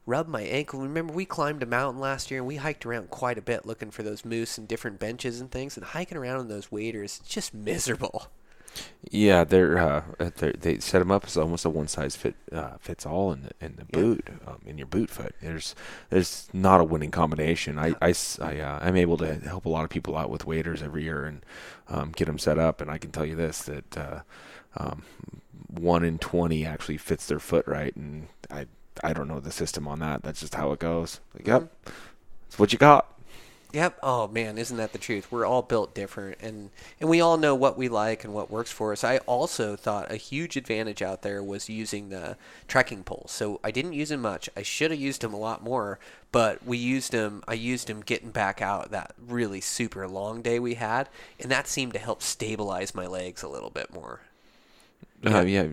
rubbed 0.07 0.29
my 0.29 0.43
ankle. 0.43 0.81
Remember 0.81 1.13
we 1.13 1.25
climbed 1.25 1.63
a 1.63 1.67
mountain 1.67 2.01
last 2.01 2.31
year 2.31 2.41
and 2.41 2.47
we 2.47 2.57
hiked 2.57 2.85
around 2.85 3.11
quite 3.11 3.39
a 3.39 3.43
bit 3.43 3.67
looking 3.67 3.91
for 3.91 4.03
those 4.03 4.25
moose 4.25 4.59
and 4.59 4.67
different 4.67 4.99
benches 4.99 5.41
and 5.41 5.51
things. 5.51 5.77
And 5.77 5.87
hiking 5.87 6.19
around 6.19 6.41
in 6.41 6.49
those 6.49 6.73
waders, 6.73 7.21
just 7.27 7.55
miserable. 7.55 8.29
Yeah, 9.11 9.45
they're, 9.45 9.79
uh, 9.79 10.03
they're 10.37 10.53
they 10.53 10.79
set 10.79 11.01
them 11.01 11.11
up 11.11 11.25
as 11.27 11.37
almost 11.37 11.65
a 11.65 11.71
one 11.71 11.89
size 11.89 12.17
fit 12.17 12.35
uh, 12.53 12.77
fits 12.81 13.05
all 13.05 13.33
in 13.33 13.43
the 13.43 13.51
in 13.67 13.77
the 13.77 13.85
Yeah. 13.93 14.01
boot 14.03 14.29
um, 14.47 14.61
in 14.65 14.79
your 14.79 14.87
boot 14.87 15.11
foot. 15.11 15.35
There's 15.43 15.75
there's 16.11 16.49
not 16.53 16.81
a 16.81 16.85
winning 16.85 17.11
combination. 17.11 17.79
I 17.79 17.95
I, 18.01 18.15
I, 18.41 18.61
uh, 18.61 18.79
I'm 18.81 18.97
able 18.97 19.17
to 19.19 19.35
help 19.41 19.67
a 19.67 19.69
lot 19.69 19.85
of 19.85 19.91
people 19.91 20.17
out 20.17 20.31
with 20.31 20.47
waders 20.47 20.83
every 20.83 21.03
year 21.03 21.25
and 21.25 21.45
um, 21.89 22.13
get 22.13 22.27
them 22.27 22.39
set 22.39 22.59
up. 22.59 22.81
And 22.81 22.91
I 22.91 22.99
can 22.99 23.11
tell 23.11 23.27
you 23.27 23.35
this 23.35 23.63
that 23.63 23.99
uh, 23.99 24.21
um, 24.77 25.03
one 25.69 26.05
in 26.05 26.19
twenty 26.19 26.65
actually 26.65 26.97
fits 26.97 27.27
their 27.27 27.41
foot 27.41 27.67
right. 27.67 27.95
And 27.97 28.29
I 28.51 28.67
I 29.03 29.13
don't 29.13 29.29
know 29.29 29.41
the 29.41 29.53
system 29.53 29.89
on 29.89 29.99
that. 29.99 30.23
That's 30.23 30.41
just 30.41 30.55
how 30.55 30.73
it 30.73 30.79
goes. 30.79 31.21
Like, 31.35 31.47
yep, 31.47 31.71
it's 32.47 32.59
what 32.59 32.73
you 32.73 32.79
got. 32.79 33.12
Yep. 33.73 34.01
Oh 34.03 34.29
man, 34.29 34.59
isn't 34.59 34.77
that 34.77 34.93
the 34.93 34.99
truth? 34.99 35.33
We're 35.33 35.47
all 35.47 35.63
built 35.63 35.95
different, 35.95 36.39
and 36.43 36.69
and 37.01 37.09
we 37.09 37.23
all 37.23 37.39
know 37.39 37.55
what 37.55 37.79
we 37.79 37.89
like 37.89 38.23
and 38.23 38.35
what 38.35 38.51
works 38.51 38.71
for 38.71 38.93
us. 38.93 39.03
I 39.03 39.19
also 39.19 39.77
thought 39.77 40.13
a 40.13 40.17
huge 40.17 40.57
advantage 40.57 41.01
out 41.01 41.23
there 41.23 41.43
was 41.43 41.71
using 41.71 42.11
the 42.11 42.37
trekking 42.69 43.03
poles. 43.03 43.33
So 43.33 43.61
I 43.65 43.71
didn't 43.71 43.95
use 43.95 44.11
them 44.11 44.21
much. 44.21 44.51
I 44.55 44.63
should 44.63 44.91
have 44.91 45.01
used 45.01 45.23
them 45.23 45.33
a 45.33 45.39
lot 45.39 45.63
more, 45.63 45.99
but 46.33 46.63
we 46.67 46.77
used 46.77 47.13
them. 47.13 47.43
I 47.49 47.55
used 47.55 47.87
them 47.89 48.03
getting 48.03 48.31
back 48.31 48.61
out 48.61 48.91
that 48.91 49.15
really 49.27 49.63
super 49.63 50.07
long 50.07 50.43
day 50.43 50.59
we 50.59 50.75
had, 50.75 51.09
and 51.41 51.51
that 51.51 51.67
seemed 51.67 51.95
to 51.95 51.99
help 51.99 52.23
stabilize 52.23 52.95
my 52.95 53.07
legs 53.07 53.43
a 53.43 53.49
little 53.49 53.71
bit 53.71 53.93
more. 53.93 54.21
Uh, 55.25 55.41
yeah, 55.43 55.67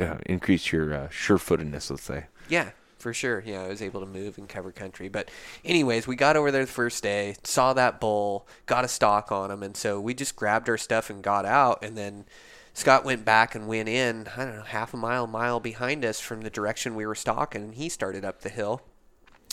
uh, 0.00 0.18
increase 0.24 0.72
your 0.72 0.94
uh, 0.94 1.08
sure-footedness. 1.10 1.90
Let's 1.90 2.04
say. 2.04 2.26
Yeah, 2.48 2.70
for 3.02 3.12
sure. 3.12 3.42
Yeah, 3.44 3.64
I 3.64 3.68
was 3.68 3.82
able 3.82 4.00
to 4.00 4.06
move 4.06 4.38
and 4.38 4.48
cover 4.48 4.70
country. 4.70 5.08
But, 5.08 5.30
anyways, 5.64 6.06
we 6.06 6.14
got 6.14 6.36
over 6.36 6.50
there 6.50 6.64
the 6.64 6.70
first 6.70 7.02
day, 7.02 7.34
saw 7.42 7.72
that 7.74 8.00
bull, 8.00 8.46
got 8.66 8.84
a 8.84 8.88
stock 8.88 9.32
on 9.32 9.50
him, 9.50 9.62
and 9.62 9.76
so 9.76 10.00
we 10.00 10.14
just 10.14 10.36
grabbed 10.36 10.68
our 10.68 10.78
stuff 10.78 11.10
and 11.10 11.22
got 11.22 11.44
out. 11.44 11.84
And 11.84 11.98
then 11.98 12.24
Scott 12.72 13.04
went 13.04 13.24
back 13.24 13.54
and 13.54 13.66
went 13.66 13.88
in, 13.88 14.28
I 14.36 14.44
don't 14.44 14.56
know, 14.56 14.62
half 14.62 14.94
a 14.94 14.96
mile, 14.96 15.26
mile 15.26 15.58
behind 15.58 16.04
us 16.04 16.20
from 16.20 16.42
the 16.42 16.50
direction 16.50 16.94
we 16.94 17.04
were 17.04 17.16
stalking, 17.16 17.62
and 17.62 17.74
he 17.74 17.88
started 17.88 18.24
up 18.24 18.40
the 18.40 18.48
hill 18.48 18.82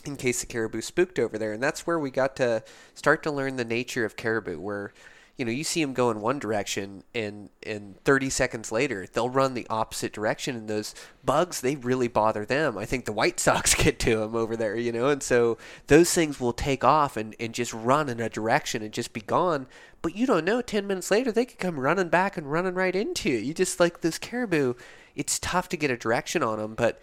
in 0.05 0.15
case 0.15 0.39
the 0.41 0.45
caribou 0.45 0.79
spooked 0.79 1.19
over 1.19 1.37
there. 1.37 1.51
And 1.51 1.61
that's 1.61 1.85
where 1.87 1.99
we 1.99 2.11
got 2.11 2.35
to 2.37 2.63
start 2.93 3.23
to 3.23 3.31
learn 3.31 3.57
the 3.57 3.65
nature 3.65 4.05
of 4.05 4.15
caribou, 4.15 4.59
where 4.59 4.93
you 5.39 5.45
know 5.45 5.51
you 5.51 5.63
see 5.63 5.81
them 5.81 5.93
go 5.93 6.11
in 6.11 6.19
one 6.19 6.37
direction, 6.37 7.03
and 7.15 7.49
and 7.65 7.95
30 8.03 8.29
seconds 8.29 8.73
later 8.73 9.07
they'll 9.11 9.29
run 9.29 9.53
the 9.53 9.65
opposite 9.69 10.11
direction. 10.11 10.57
And 10.57 10.67
those 10.67 10.93
bugs, 11.23 11.61
they 11.61 11.77
really 11.77 12.09
bother 12.09 12.45
them. 12.45 12.77
I 12.77 12.83
think 12.83 13.05
the 13.05 13.13
White 13.13 13.39
socks 13.39 13.73
get 13.73 13.99
to 13.99 14.17
them 14.17 14.35
over 14.35 14.57
there, 14.57 14.75
you 14.75 14.91
know. 14.91 15.07
And 15.07 15.23
so 15.23 15.57
those 15.87 16.13
things 16.13 16.41
will 16.41 16.51
take 16.51 16.83
off 16.83 17.15
and 17.15 17.37
and 17.39 17.53
just 17.53 17.73
run 17.73 18.09
in 18.09 18.19
a 18.19 18.27
direction 18.27 18.81
and 18.81 18.91
just 18.93 19.13
be 19.13 19.21
gone. 19.21 19.67
But 20.01 20.13
you 20.13 20.27
don't 20.27 20.43
know. 20.43 20.61
10 20.61 20.85
minutes 20.85 21.09
later, 21.09 21.31
they 21.31 21.45
could 21.45 21.59
come 21.59 21.79
running 21.79 22.09
back 22.09 22.35
and 22.35 22.51
running 22.51 22.75
right 22.75 22.95
into 22.95 23.29
you. 23.29 23.37
You 23.37 23.53
just 23.53 23.79
like 23.79 24.01
those 24.01 24.17
caribou. 24.17 24.73
It's 25.15 25.39
tough 25.39 25.69
to 25.69 25.77
get 25.77 25.89
a 25.89 25.97
direction 25.97 26.43
on 26.43 26.59
them, 26.59 26.75
but 26.75 27.01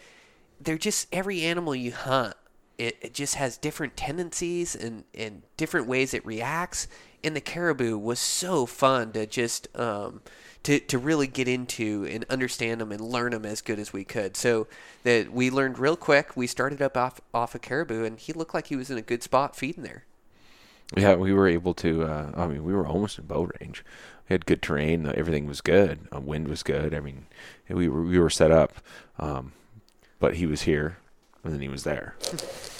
they're 0.61 0.77
just 0.77 1.09
every 1.11 1.43
animal 1.43 1.75
you 1.75 1.93
hunt 1.93 2.35
it, 2.79 2.99
it 3.01 3.15
just 3.15 3.37
has 3.37 3.57
different 3.57 3.97
tendencies 3.97 4.77
and, 4.77 5.05
and 5.15 5.43
different 5.57 5.87
ways 5.87 6.13
it 6.15 6.25
reacts 6.27 6.89
and 7.25 7.35
the 7.37 7.41
caribou 7.41 7.97
was 7.99 8.19
so 8.21 8.67
fun 8.67 9.13
to 9.13 9.27
just 9.27 9.69
um, 9.79 10.21
to, 10.63 10.81
to 10.81 10.99
really 10.99 11.27
get 11.27 11.47
into 11.49 12.07
and 12.11 12.25
understand 12.29 12.81
them 12.81 12.91
and 12.93 13.01
learn 13.01 13.33
them 13.33 13.45
as 13.47 13.61
good 13.61 13.79
as 13.79 13.93
we 13.93 14.05
could 14.05 14.37
so 14.37 14.67
that 15.05 15.33
we 15.33 15.51
learned 15.51 15.79
real 15.79 15.97
quick 15.97 16.37
we 16.37 16.47
started 16.47 16.83
up 16.83 16.97
off, 16.97 17.21
off 17.33 17.55
a 17.55 17.59
caribou 17.59 18.05
and 18.05 18.19
he 18.19 18.33
looked 18.33 18.55
like 18.55 18.67
he 18.69 18.77
was 18.77 18.91
in 18.91 18.99
a 18.99 19.03
good 19.03 19.23
spot 19.23 19.55
feeding 19.57 19.85
there 19.85 20.05
Yeah, 20.97 21.15
we 21.17 21.33
were 21.33 21.49
able 21.49 21.75
to. 21.75 22.05
Uh, 22.05 22.31
I 22.37 22.47
mean, 22.47 22.65
we 22.65 22.73
were 22.73 22.87
almost 22.87 23.19
in 23.19 23.27
bow 23.27 23.51
range. 23.61 23.85
We 24.29 24.35
had 24.35 24.47
good 24.47 24.63
terrain. 24.63 25.07
uh, 25.07 25.13
Everything 25.17 25.47
was 25.47 25.61
good. 25.61 26.07
Uh, 26.15 26.21
wind 26.21 26.47
was 26.49 26.63
good. 26.63 26.95
I 26.95 27.01
mean, 27.01 27.27
we 27.69 27.89
were 27.89 28.03
we 28.03 28.19
were 28.21 28.31
set 28.31 28.51
up. 28.53 28.73
Um, 29.19 29.53
but 30.21 30.35
he 30.37 30.47
was 30.47 30.63
here, 30.63 30.99
and 31.43 31.53
then 31.53 31.61
he 31.61 31.69
was 31.69 31.83
there. 31.85 32.15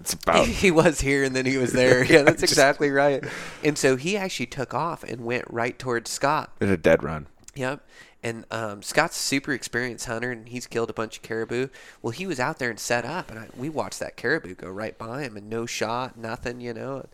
It's 0.00 0.14
about 0.14 0.46
he 0.62 0.70
was 0.70 1.00
here 1.00 1.24
and 1.24 1.36
then 1.36 1.46
he 1.46 1.58
was 1.58 1.72
there 1.72 2.02
yeah 2.10 2.22
that's 2.22 2.42
exactly 2.50 2.90
right 2.90 3.22
and 3.62 3.76
so 3.76 3.96
he 3.96 4.16
actually 4.16 4.46
took 4.46 4.74
off 4.74 5.04
and 5.04 5.24
went 5.24 5.44
right 5.48 5.78
towards 5.78 6.10
scott 6.10 6.52
it's 6.60 6.70
a 6.70 6.76
dead 6.76 7.02
run. 7.02 7.26
Yep. 7.54 7.84
And 8.22 8.44
um, 8.50 8.82
Scott's 8.82 9.16
a 9.16 9.22
super 9.22 9.52
experienced 9.52 10.06
hunter, 10.06 10.30
and 10.30 10.48
he's 10.48 10.66
killed 10.66 10.90
a 10.90 10.94
bunch 10.94 11.16
of 11.16 11.22
caribou. 11.22 11.68
Well, 12.02 12.10
he 12.10 12.26
was 12.26 12.38
out 12.38 12.58
there 12.58 12.70
and 12.70 12.78
set 12.78 13.04
up, 13.04 13.30
and 13.30 13.38
I, 13.38 13.48
we 13.56 13.68
watched 13.70 13.98
that 14.00 14.16
caribou 14.16 14.54
go 14.54 14.68
right 14.68 14.96
by 14.98 15.22
him, 15.22 15.36
and 15.36 15.48
no 15.48 15.64
shot, 15.64 16.18
nothing, 16.18 16.60
you 16.60 16.74
know. 16.74 17.06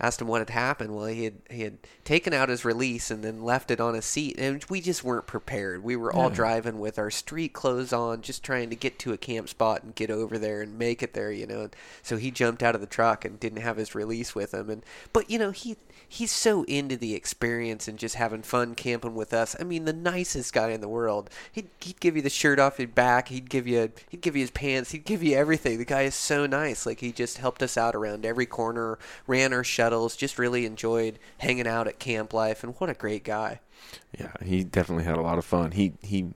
Asked 0.00 0.22
him 0.22 0.28
what 0.28 0.40
had 0.40 0.50
happened. 0.50 0.96
Well, 0.96 1.06
he 1.06 1.24
had 1.24 1.34
he 1.50 1.62
had 1.62 1.76
taken 2.04 2.32
out 2.32 2.48
his 2.48 2.64
release 2.64 3.10
and 3.10 3.22
then 3.22 3.42
left 3.42 3.70
it 3.70 3.80
on 3.80 3.94
his 3.94 4.06
seat, 4.06 4.36
and 4.38 4.64
we 4.70 4.80
just 4.80 5.04
weren't 5.04 5.26
prepared. 5.26 5.84
We 5.84 5.94
were 5.94 6.12
all 6.12 6.30
driving 6.30 6.78
with 6.78 6.98
our 6.98 7.10
street 7.10 7.52
clothes 7.52 7.92
on, 7.92 8.22
just 8.22 8.42
trying 8.42 8.70
to 8.70 8.76
get 8.76 8.98
to 9.00 9.12
a 9.12 9.18
camp 9.18 9.50
spot 9.50 9.82
and 9.82 9.94
get 9.94 10.10
over 10.10 10.38
there 10.38 10.62
and 10.62 10.78
make 10.78 11.02
it 11.02 11.12
there, 11.12 11.30
you 11.30 11.46
know. 11.46 11.68
So 12.02 12.16
he 12.16 12.30
jumped 12.30 12.62
out 12.62 12.74
of 12.74 12.80
the 12.80 12.86
truck 12.86 13.24
and 13.26 13.38
didn't 13.38 13.62
have 13.62 13.76
his 13.76 13.94
release 13.94 14.34
with 14.34 14.54
him, 14.54 14.70
and 14.70 14.82
but 15.12 15.30
you 15.30 15.38
know 15.38 15.50
he 15.50 15.76
he's 16.08 16.32
so 16.32 16.64
into 16.64 16.96
the 16.96 17.14
experience 17.14 17.86
and 17.86 17.96
just 17.96 18.16
having 18.16 18.42
fun 18.42 18.74
camping 18.74 19.14
with 19.14 19.32
us. 19.32 19.54
I 19.60 19.62
mean, 19.62 19.84
the 19.84 19.92
nicest 19.92 20.52
guy 20.52 20.70
in 20.70 20.80
the 20.80 20.88
world. 20.88 21.30
He'd, 21.52 21.68
he'd 21.80 22.00
give 22.00 22.16
you 22.16 22.22
the 22.22 22.28
shirt 22.28 22.58
off 22.58 22.80
your 22.80 22.88
back. 22.88 23.28
He'd 23.28 23.48
give 23.48 23.66
you 23.66 23.92
he'd 24.08 24.20
give 24.20 24.34
you 24.34 24.42
his 24.42 24.50
pants. 24.50 24.90
He'd 24.90 25.04
give 25.04 25.22
you 25.22 25.36
everything. 25.36 25.78
The 25.78 25.84
guy 25.84 26.02
is 26.02 26.16
so 26.16 26.46
nice. 26.46 26.84
Like 26.84 27.00
he 27.00 27.12
just 27.12 27.38
helped 27.38 27.62
us 27.62 27.76
out 27.76 27.94
around 27.94 28.26
every 28.26 28.46
corner, 28.46 28.98
ran 29.26 29.52
our 29.52 29.62
shuttles, 29.90 30.16
just 30.16 30.38
really 30.38 30.66
enjoyed 30.66 31.18
hanging 31.38 31.66
out 31.66 31.88
at 31.88 31.98
camp 31.98 32.32
life. 32.32 32.62
And 32.62 32.74
what 32.78 32.88
a 32.88 32.94
great 32.94 33.24
guy. 33.24 33.60
Yeah, 34.18 34.32
he 34.42 34.62
definitely 34.62 35.04
had 35.04 35.16
a 35.16 35.22
lot 35.22 35.38
of 35.38 35.44
fun. 35.44 35.72
He 35.72 35.94
he 36.00 36.32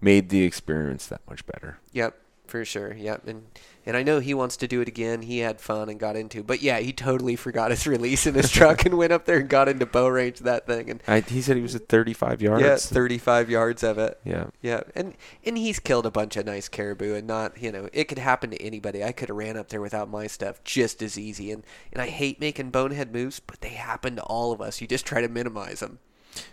made 0.00 0.28
the 0.28 0.42
experience 0.42 1.06
that 1.06 1.22
much 1.28 1.46
better. 1.46 1.78
Yep, 1.92 2.16
for 2.48 2.64
sure. 2.64 2.94
Yep, 2.94 3.26
and 3.26 3.46
and 3.86 3.96
I 3.96 4.02
know 4.02 4.20
he 4.20 4.34
wants 4.34 4.56
to 4.58 4.68
do 4.68 4.80
it 4.82 4.88
again. 4.88 5.22
He 5.22 5.38
had 5.38 5.60
fun 5.60 5.88
and 5.88 5.98
got 5.98 6.14
into, 6.16 6.42
but 6.42 6.60
yeah, 6.60 6.78
he 6.78 6.92
totally 6.92 7.36
forgot 7.36 7.70
his 7.70 7.86
release 7.86 8.26
in 8.26 8.34
his 8.34 8.50
truck 8.52 8.84
and 8.84 8.98
went 8.98 9.12
up 9.12 9.24
there 9.24 9.38
and 9.38 9.48
got 9.48 9.68
into 9.68 9.86
bow 9.86 10.08
range 10.08 10.40
of 10.40 10.44
that 10.44 10.66
thing. 10.66 10.90
And 10.90 11.02
I, 11.08 11.20
he 11.20 11.40
said 11.40 11.56
he 11.56 11.62
was 11.62 11.74
at 11.74 11.88
35 11.88 12.42
yards. 12.42 12.62
yeah, 12.62 12.76
35 12.76 13.48
yards 13.48 13.82
of 13.82 13.96
it. 13.98 14.20
Yeah. 14.24 14.46
Yeah, 14.60 14.82
and 14.94 15.14
and 15.44 15.56
he's 15.56 15.78
killed 15.78 16.04
a 16.06 16.10
bunch 16.10 16.36
of 16.36 16.44
nice 16.46 16.68
caribou, 16.68 17.14
and 17.14 17.26
not 17.26 17.60
you 17.62 17.72
know 17.72 17.88
it 17.92 18.04
could 18.04 18.18
happen 18.18 18.50
to 18.50 18.60
anybody. 18.62 19.02
I 19.02 19.12
could 19.12 19.28
have 19.28 19.36
ran 19.38 19.56
up 19.56 19.68
there 19.68 19.80
without 19.80 20.10
my 20.10 20.26
stuff 20.26 20.62
just 20.64 21.02
as 21.02 21.18
easy, 21.18 21.50
and 21.50 21.62
and 21.92 22.02
I 22.02 22.08
hate 22.08 22.40
making 22.40 22.70
bonehead 22.70 23.12
moves, 23.12 23.40
but 23.40 23.60
they 23.60 23.70
happen 23.70 24.16
to 24.16 24.22
all 24.22 24.52
of 24.52 24.60
us. 24.60 24.80
You 24.80 24.86
just 24.86 25.06
try 25.06 25.20
to 25.20 25.28
minimize 25.28 25.80
them, 25.80 25.98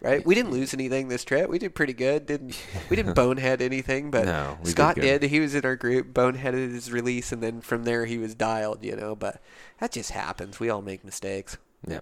right? 0.01 0.25
We 0.25 0.35
didn't 0.35 0.51
lose 0.51 0.73
anything 0.73 1.07
this 1.07 1.23
trip. 1.23 1.49
We 1.49 1.59
did 1.59 1.75
pretty 1.75 1.93
good. 1.93 2.25
Didn't 2.25 2.57
we? 2.89 2.95
Didn't 2.95 3.13
bonehead 3.13 3.61
anything, 3.61 4.11
but 4.11 4.25
No, 4.25 4.57
did 4.63 4.71
Scott 4.71 4.95
good. 4.95 5.21
did. 5.21 5.29
He 5.29 5.39
was 5.39 5.55
in 5.55 5.65
our 5.65 5.75
group, 5.75 6.13
boneheaded 6.13 6.71
his 6.71 6.91
release, 6.91 7.31
and 7.31 7.41
then 7.41 7.61
from 7.61 7.83
there 7.83 8.05
he 8.05 8.17
was 8.17 8.35
dialed. 8.35 8.83
You 8.83 8.95
know, 8.95 9.15
but 9.15 9.41
that 9.79 9.91
just 9.91 10.11
happens. 10.11 10.59
We 10.59 10.69
all 10.69 10.81
make 10.81 11.03
mistakes. 11.03 11.57
Yeah. 11.87 11.99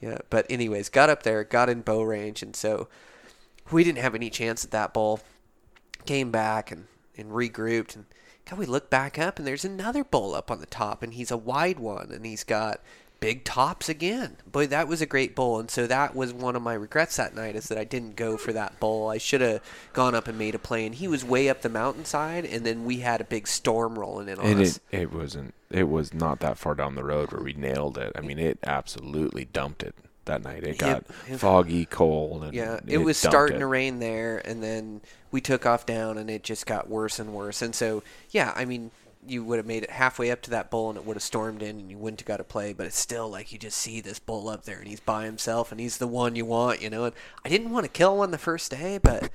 Yeah, 0.00 0.18
but 0.30 0.46
anyways, 0.50 0.88
got 0.88 1.10
up 1.10 1.22
there, 1.22 1.44
got 1.44 1.68
in 1.68 1.82
bow 1.82 2.02
range, 2.02 2.42
and 2.42 2.56
so 2.56 2.88
we 3.70 3.84
didn't 3.84 4.00
have 4.02 4.16
any 4.16 4.30
chance 4.30 4.64
at 4.64 4.72
that 4.72 4.92
bull. 4.92 5.20
Came 6.06 6.32
back 6.32 6.72
and, 6.72 6.86
and 7.16 7.30
regrouped, 7.30 7.94
and 7.94 8.06
God, 8.50 8.58
we 8.58 8.66
look 8.66 8.90
back 8.90 9.18
up 9.18 9.38
and 9.38 9.46
there's 9.46 9.64
another 9.64 10.02
bull 10.02 10.34
up 10.34 10.50
on 10.50 10.58
the 10.58 10.66
top, 10.66 11.02
and 11.04 11.14
he's 11.14 11.30
a 11.30 11.36
wide 11.36 11.78
one, 11.78 12.10
and 12.10 12.26
he's 12.26 12.42
got 12.42 12.80
big 13.22 13.44
tops 13.44 13.88
again. 13.88 14.36
Boy, 14.50 14.66
that 14.66 14.86
was 14.88 15.00
a 15.00 15.06
great 15.06 15.34
bowl, 15.34 15.58
and 15.58 15.70
so 15.70 15.86
that 15.86 16.14
was 16.14 16.32
one 16.34 16.54
of 16.56 16.60
my 16.62 16.74
regrets 16.74 17.16
that 17.16 17.34
night 17.34 17.56
is 17.56 17.68
that 17.68 17.78
I 17.78 17.84
didn't 17.84 18.16
go 18.16 18.36
for 18.36 18.52
that 18.52 18.78
bowl. 18.78 19.08
I 19.08 19.16
should 19.16 19.40
have 19.40 19.62
gone 19.94 20.14
up 20.14 20.28
and 20.28 20.36
made 20.36 20.54
a 20.54 20.58
play, 20.58 20.84
and 20.84 20.94
he 20.94 21.08
was 21.08 21.24
way 21.24 21.48
up 21.48 21.62
the 21.62 21.68
mountainside, 21.70 22.44
and 22.44 22.66
then 22.66 22.84
we 22.84 22.98
had 22.98 23.20
a 23.20 23.24
big 23.24 23.46
storm 23.48 23.98
rolling 23.98 24.28
in 24.28 24.38
on 24.38 24.44
And 24.44 24.60
us. 24.60 24.80
it, 24.90 25.00
it 25.02 25.12
wasn't. 25.12 25.54
It 25.70 25.88
was 25.88 26.12
not 26.12 26.40
that 26.40 26.58
far 26.58 26.74
down 26.74 26.94
the 26.96 27.04
road 27.04 27.32
where 27.32 27.42
we 27.42 27.54
nailed 27.54 27.96
it. 27.96 28.12
I 28.14 28.20
mean, 28.20 28.38
it 28.38 28.58
absolutely 28.64 29.46
dumped 29.46 29.82
it 29.82 29.94
that 30.26 30.42
night. 30.44 30.62
It 30.64 30.78
got 30.78 31.04
it- 31.28 31.38
foggy, 31.38 31.86
cold, 31.86 32.44
and 32.44 32.52
Yeah, 32.52 32.80
it, 32.86 32.98
was 32.98 33.16
starting 33.16 33.56
it. 33.56 33.60
to 33.60 33.66
rain 33.66 33.98
there, 33.98 34.38
and 34.44 34.62
then 34.62 35.00
we 35.30 35.40
took 35.40 35.64
off 35.64 35.86
down, 35.86 36.18
and 36.18 36.28
it 36.28 36.42
just 36.42 36.66
got 36.66 36.88
worse 36.90 37.18
and 37.18 37.32
worse. 37.32 37.62
And 37.62 37.74
so, 37.74 38.02
yeah, 38.30 38.52
I 38.54 38.64
mean, 38.66 38.90
you 39.26 39.44
would 39.44 39.58
have 39.58 39.66
made 39.66 39.84
it 39.84 39.90
halfway 39.90 40.30
up 40.30 40.42
to 40.42 40.50
that 40.50 40.70
bull, 40.70 40.90
and 40.90 40.98
it 40.98 41.06
would 41.06 41.16
have 41.16 41.22
stormed 41.22 41.62
in, 41.62 41.78
and 41.78 41.90
you 41.90 41.98
wouldn't 41.98 42.20
have 42.20 42.26
got 42.26 42.40
a 42.40 42.44
play. 42.44 42.72
But 42.72 42.86
it's 42.86 42.98
still 42.98 43.28
like 43.28 43.52
you 43.52 43.58
just 43.58 43.78
see 43.78 44.00
this 44.00 44.18
bull 44.18 44.48
up 44.48 44.64
there, 44.64 44.78
and 44.78 44.88
he's 44.88 45.00
by 45.00 45.24
himself, 45.24 45.70
and 45.70 45.80
he's 45.80 45.98
the 45.98 46.06
one 46.06 46.36
you 46.36 46.44
want, 46.44 46.82
you 46.82 46.90
know. 46.90 47.04
And 47.04 47.14
I 47.44 47.48
didn't 47.48 47.70
want 47.70 47.84
to 47.84 47.90
kill 47.90 48.16
one 48.16 48.30
the 48.30 48.38
first 48.38 48.70
day, 48.70 48.98
but 48.98 49.30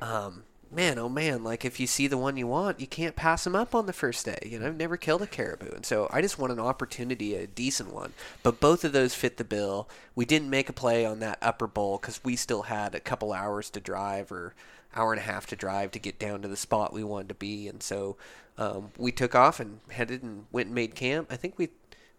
um, 0.00 0.44
man, 0.70 0.98
oh 0.98 1.08
man, 1.08 1.44
like 1.44 1.64
if 1.64 1.78
you 1.78 1.86
see 1.86 2.06
the 2.06 2.18
one 2.18 2.36
you 2.36 2.46
want, 2.46 2.80
you 2.80 2.86
can't 2.86 3.16
pass 3.16 3.46
him 3.46 3.54
up 3.54 3.74
on 3.74 3.86
the 3.86 3.92
first 3.92 4.24
day. 4.24 4.38
You 4.44 4.58
know, 4.58 4.66
I've 4.66 4.76
never 4.76 4.96
killed 4.96 5.22
a 5.22 5.26
caribou, 5.26 5.70
and 5.74 5.84
so 5.84 6.08
I 6.10 6.22
just 6.22 6.38
want 6.38 6.52
an 6.52 6.60
opportunity, 6.60 7.34
a 7.34 7.46
decent 7.46 7.92
one. 7.92 8.12
But 8.42 8.60
both 8.60 8.84
of 8.84 8.92
those 8.92 9.14
fit 9.14 9.36
the 9.36 9.44
bill. 9.44 9.88
We 10.14 10.24
didn't 10.24 10.50
make 10.50 10.68
a 10.68 10.74
play 10.74 11.04
on 11.04 11.20
that 11.20 11.38
upper 11.42 11.66
bull 11.66 11.98
because 11.98 12.22
we 12.24 12.36
still 12.36 12.62
had 12.62 12.94
a 12.94 13.00
couple 13.00 13.32
hours 13.32 13.70
to 13.70 13.80
drive 13.80 14.32
or 14.32 14.54
hour 14.94 15.12
and 15.12 15.20
a 15.20 15.24
half 15.24 15.46
to 15.46 15.56
drive 15.56 15.90
to 15.90 15.98
get 15.98 16.18
down 16.18 16.42
to 16.42 16.48
the 16.48 16.56
spot 16.56 16.92
we 16.92 17.04
wanted 17.04 17.28
to 17.28 17.34
be, 17.34 17.68
and 17.68 17.82
so 17.82 18.16
um, 18.58 18.90
we 18.98 19.12
took 19.12 19.34
off 19.34 19.60
and 19.60 19.80
headed 19.90 20.22
and 20.22 20.46
went 20.52 20.66
and 20.66 20.74
made 20.74 20.94
camp. 20.94 21.28
I 21.30 21.36
think 21.36 21.58
we 21.58 21.66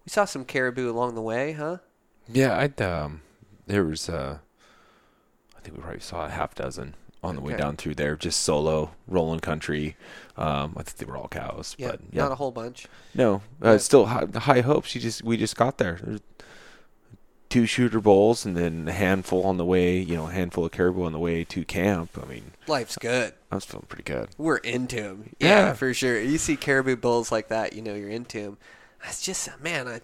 we 0.05 0.09
saw 0.09 0.25
some 0.25 0.45
caribou 0.45 0.89
along 0.89 1.15
the 1.15 1.21
way, 1.21 1.53
huh? 1.53 1.77
Yeah, 2.31 2.57
I'd 2.57 2.81
um, 2.81 3.21
there 3.67 3.83
was 3.83 4.09
uh, 4.09 4.39
I 5.57 5.59
think 5.61 5.77
we 5.77 5.83
probably 5.83 5.99
saw 6.01 6.25
a 6.25 6.29
half 6.29 6.55
dozen 6.55 6.95
on 7.23 7.35
the 7.35 7.41
way 7.41 7.55
down 7.55 7.77
through 7.77 7.95
there, 7.95 8.17
just 8.17 8.41
solo 8.41 8.91
rolling 9.07 9.39
country. 9.39 9.95
Um, 10.35 10.73
I 10.75 10.83
think 10.83 10.97
they 10.97 11.05
were 11.05 11.15
all 11.15 11.29
cows, 11.29 11.73
Yeah, 11.79 11.91
but 11.91 12.01
yeah, 12.11 12.23
not 12.23 12.31
a 12.33 12.35
whole 12.35 12.51
bunch. 12.51 12.87
no, 13.15 13.41
uh, 13.61 13.77
still 13.77 14.07
high, 14.07 14.25
high 14.35 14.59
hopes. 14.61 14.93
You 14.93 14.99
just 15.01 15.23
we 15.23 15.37
just 15.37 15.55
got 15.55 15.77
there. 15.77 15.99
There's 16.03 16.19
two 17.53 17.65
shooter 17.67 18.01
bowls 18.01 18.45
and 18.45 18.57
then 18.57 18.87
a 18.87 18.91
handful 18.91 19.43
on 19.43 19.57
the 19.57 19.65
way. 19.65 19.99
You 19.99 20.15
know, 20.15 20.27
a 20.27 20.31
handful 20.31 20.65
of 20.65 20.71
caribou 20.71 21.03
on 21.03 21.11
the 21.11 21.19
way 21.19 21.43
to 21.43 21.63
camp. 21.63 22.09
I 22.19 22.25
mean, 22.25 22.51
Life's 22.65 22.97
good. 22.97 23.33
I 23.51 23.55
was 23.55 23.63
feeling 23.65 23.85
pretty 23.87 24.03
good. 24.03 24.29
We're 24.39 24.57
into 24.57 24.95
them. 24.95 25.29
Yeah, 25.39 25.47
Yeah. 25.67 25.73
for 25.73 25.93
sure. 25.93 26.19
You 26.19 26.39
see 26.39 26.55
caribou 26.55 26.95
bulls 26.95 27.31
like 27.31 27.49
that, 27.49 27.73
you 27.73 27.83
know 27.83 27.93
you're 27.93 28.09
into 28.09 28.41
them. 28.41 28.57
It's 29.07 29.21
just, 29.21 29.47
man, 29.61 29.87
I, 29.87 30.01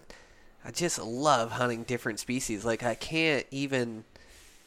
I 0.64 0.70
just 0.70 1.00
love 1.00 1.52
hunting 1.52 1.82
different 1.82 2.20
species. 2.20 2.64
Like 2.64 2.84
I 2.84 2.94
can't 2.94 3.46
even 3.50 4.04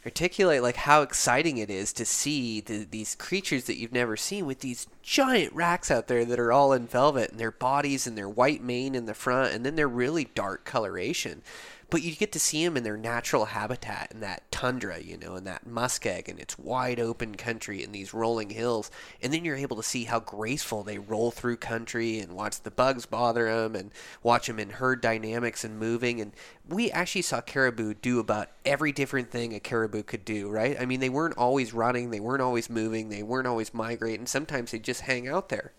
articulate 0.05 0.61
like 0.61 0.75
how 0.75 1.01
exciting 1.03 1.57
it 1.59 1.69
is 1.69 1.93
to 1.93 2.03
see 2.03 2.59
the, 2.59 2.83
these 2.83 3.15
creatures 3.15 3.63
that 3.65 3.77
you've 3.77 3.93
never 3.93 4.17
seen 4.17 4.45
with 4.45 4.59
these 4.59 4.87
giant 5.01 5.53
racks 5.53 5.89
out 5.89 6.07
there 6.07 6.25
that 6.25 6.37
are 6.39 6.51
all 6.51 6.73
in 6.73 6.85
velvet 6.85 7.31
and 7.31 7.39
their 7.39 7.51
bodies 7.51 8.05
and 8.05 8.17
their 8.17 8.27
white 8.27 8.61
mane 8.61 8.95
in 8.95 9.05
the 9.05 9.13
front 9.13 9.53
and 9.53 9.65
then 9.65 9.75
their 9.77 9.87
really 9.87 10.25
dark 10.35 10.65
coloration 10.65 11.41
but 11.89 12.01
you 12.01 12.15
get 12.15 12.31
to 12.31 12.39
see 12.39 12.63
them 12.65 12.77
in 12.77 12.83
their 12.83 12.97
natural 12.97 13.45
habitat 13.45 14.11
in 14.11 14.19
that 14.21 14.51
tundra, 14.51 14.99
you 14.99 15.17
know, 15.17 15.35
in 15.35 15.43
that 15.43 15.67
muskeg 15.67 16.27
and 16.27 16.39
its 16.39 16.57
wide 16.57 16.99
open 16.99 17.35
country 17.35 17.83
and 17.83 17.93
these 17.93 18.13
rolling 18.13 18.49
hills. 18.49 18.89
And 19.21 19.33
then 19.33 19.45
you're 19.45 19.55
able 19.55 19.77
to 19.77 19.83
see 19.83 20.05
how 20.05 20.19
graceful 20.19 20.83
they 20.83 20.97
roll 20.97 21.31
through 21.31 21.57
country 21.57 22.19
and 22.19 22.33
watch 22.33 22.61
the 22.61 22.71
bugs 22.71 23.05
bother 23.05 23.45
them 23.45 23.75
and 23.75 23.91
watch 24.23 24.47
them 24.47 24.59
in 24.59 24.71
herd 24.71 25.01
dynamics 25.01 25.63
and 25.63 25.77
moving. 25.79 26.19
And 26.21 26.31
we 26.67 26.91
actually 26.91 27.21
saw 27.23 27.41
caribou 27.41 27.93
do 27.95 28.19
about 28.19 28.49
every 28.65 28.91
different 28.91 29.29
thing 29.31 29.53
a 29.53 29.59
caribou 29.59 30.03
could 30.03 30.25
do, 30.25 30.49
right? 30.49 30.75
I 30.79 30.85
mean, 30.85 30.99
they 30.99 31.09
weren't 31.09 31.37
always 31.37 31.73
running, 31.73 32.09
they 32.11 32.19
weren't 32.19 32.41
always 32.41 32.69
moving, 32.69 33.09
they 33.09 33.23
weren't 33.23 33.47
always 33.47 33.73
migrating. 33.73 34.25
Sometimes 34.25 34.71
they 34.71 34.79
just 34.79 35.01
hang 35.01 35.27
out 35.27 35.49
there. 35.49 35.73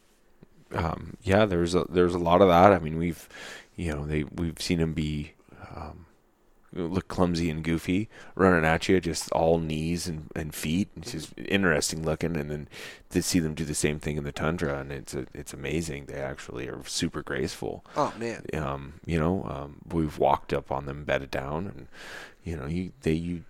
um, 0.73 1.17
yeah, 1.23 1.45
there's 1.47 1.75
a 1.75 1.85
there's 1.89 2.15
a 2.15 2.19
lot 2.19 2.43
of 2.43 2.49
that. 2.49 2.73
I 2.73 2.79
mean, 2.79 2.99
we've 2.99 3.29
you 3.77 3.93
know 3.93 4.07
they 4.07 4.25
we've 4.25 4.61
seen 4.61 4.79
them 4.79 4.93
be 4.93 5.33
um, 5.75 6.07
look 6.72 7.09
clumsy 7.09 7.51
and 7.51 7.62
goofy 7.62 8.09
running 8.35 8.64
at 8.64 8.89
you, 8.89 9.01
just 9.01 9.31
all 9.33 9.59
knees 9.59 10.07
and, 10.07 10.31
and 10.35 10.55
feet. 10.55 10.89
It's 10.97 11.12
just 11.12 11.33
interesting 11.39 12.05
looking, 12.05 12.37
and 12.37 12.51
then 12.51 12.68
to 13.11 13.22
see 13.22 13.39
them 13.39 13.55
do 13.55 13.64
the 13.64 13.75
same 13.75 14.01
thing 14.01 14.16
in 14.16 14.25
the 14.25 14.33
tundra, 14.33 14.81
and 14.81 14.93
it's 14.93 15.14
a, 15.14 15.27
it's 15.33 15.53
amazing. 15.53 16.07
They 16.07 16.20
actually 16.20 16.68
are 16.68 16.83
super 16.85 17.22
graceful. 17.22 17.85
Oh, 17.97 18.12
man. 18.18 18.45
Um, 18.55 18.95
you 19.07 19.18
know, 19.18 19.45
um, 19.45 19.77
we've 19.93 20.18
walked 20.18 20.53
up 20.53 20.72
on 20.72 20.87
them, 20.87 21.05
bedded 21.05 21.31
down, 21.31 21.66
and 21.66 21.87
you 22.43 22.57
know, 22.57 22.66
you 22.66 22.93
they 23.03 23.12
you. 23.12 23.45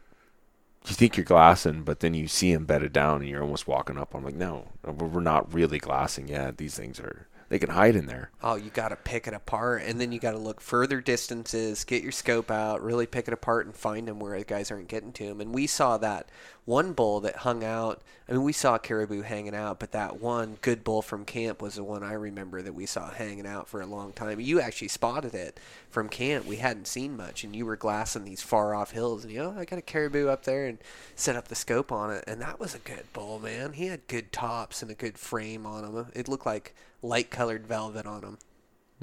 You 0.87 0.95
think 0.95 1.17
you're 1.17 1.25
glassing, 1.25 1.83
but 1.83 2.01
then 2.01 2.13
you 2.13 2.29
see 2.29 2.53
them 2.53 2.67
bedded 2.67 2.93
down, 2.93 3.23
and 3.23 3.31
you're 3.31 3.41
almost 3.41 3.67
walking 3.67 3.97
up. 3.97 4.15
I'm 4.15 4.23
like, 4.23 4.35
no, 4.35 4.69
we're 4.85 5.07
we're 5.07 5.21
not 5.23 5.51
really 5.55 5.79
glassing 5.79 6.29
yet. 6.29 6.59
These 6.59 6.77
things 6.77 7.01
are 7.01 7.27
they 7.55 7.59
can 7.61 7.71
hide 7.71 7.95
in 7.95 8.07
there. 8.07 8.33
Oh, 8.43 8.57
you 8.57 8.69
got 8.69 8.89
to 8.89 8.97
pick 8.97 9.29
it 9.29 9.33
apart, 9.33 9.83
and 9.87 10.01
then 10.01 10.11
you 10.11 10.19
got 10.19 10.33
to 10.33 10.39
look 10.39 10.61
further 10.61 11.01
distances, 11.01 11.85
get 11.85 12.03
your 12.03 12.11
scope 12.11 12.51
out, 12.51 12.83
really 12.83 13.07
pick 13.07 13.29
it 13.29 13.33
apart, 13.33 13.65
and 13.67 13.77
find 13.77 14.09
them 14.09 14.19
where 14.19 14.37
the 14.37 14.45
guys 14.45 14.73
aren't 14.73 14.89
getting 14.89 15.13
to 15.13 15.27
them. 15.27 15.41
And 15.41 15.55
we 15.55 15.69
saw 15.69 15.97
that 15.99 16.29
one 16.65 16.93
bull 16.93 17.21
that 17.21 17.37
hung 17.37 17.63
out. 17.63 18.03
I 18.29 18.33
mean, 18.33 18.43
we 18.43 18.55
saw 18.55 18.79
caribou 18.79 19.21
hanging 19.21 19.55
out, 19.55 19.79
but 19.79 19.93
that 19.93 20.21
one 20.21 20.57
good 20.63 20.83
bull 20.83 21.03
from 21.03 21.27
camp 21.27 21.61
was 21.61 21.75
the 21.75 21.85
one 21.85 22.03
I 22.03 22.15
remember 22.15 22.63
that 22.63 22.75
we 22.75 22.87
saw 22.87 23.11
hanging 23.11 23.47
out 23.47 23.69
for 23.69 23.83
a 23.83 23.87
long 23.87 24.13
time. 24.13 24.41
You 24.41 24.61
actually 24.61 24.89
spotted 24.89 25.35
it 25.35 25.61
from 25.91 26.09
camp. 26.09 26.47
We 26.47 26.57
hadn't 26.57 26.87
seen 26.87 27.17
much, 27.17 27.45
and 27.45 27.55
you 27.55 27.67
were 27.67 27.77
glassing 27.77 28.25
these 28.25 28.41
far 28.41 28.75
off 28.75 28.93
hills, 28.93 29.25
and 29.25 29.33
you 29.33 29.41
know, 29.41 29.55
I 29.59 29.67
got 29.67 29.79
a 29.79 29.83
caribou 29.83 30.29
up 30.29 30.45
there 30.45 30.67
and 30.67 30.79
set 31.15 31.37
up 31.37 31.49
the 31.49 31.55
scope 31.55 31.93
on 31.93 32.11
it, 32.11 32.25
and 32.27 32.41
that 32.41 32.59
was 32.59 32.75
a 32.75 32.79
good 32.79 33.13
bull, 33.13 33.39
man. 33.39 33.75
He 33.75 33.87
had 33.89 34.07
good 34.09 34.33
tops 34.33 34.81
and 34.81 34.91
a 34.91 34.95
good 34.95 35.19
frame 35.19 35.67
on 35.67 35.85
him. 35.85 36.07
It 36.15 36.29
looked 36.29 36.47
like 36.47 36.75
light 37.03 37.31
colored 37.31 37.67
velvet 37.67 38.07
on 38.07 38.23
him. 38.23 38.39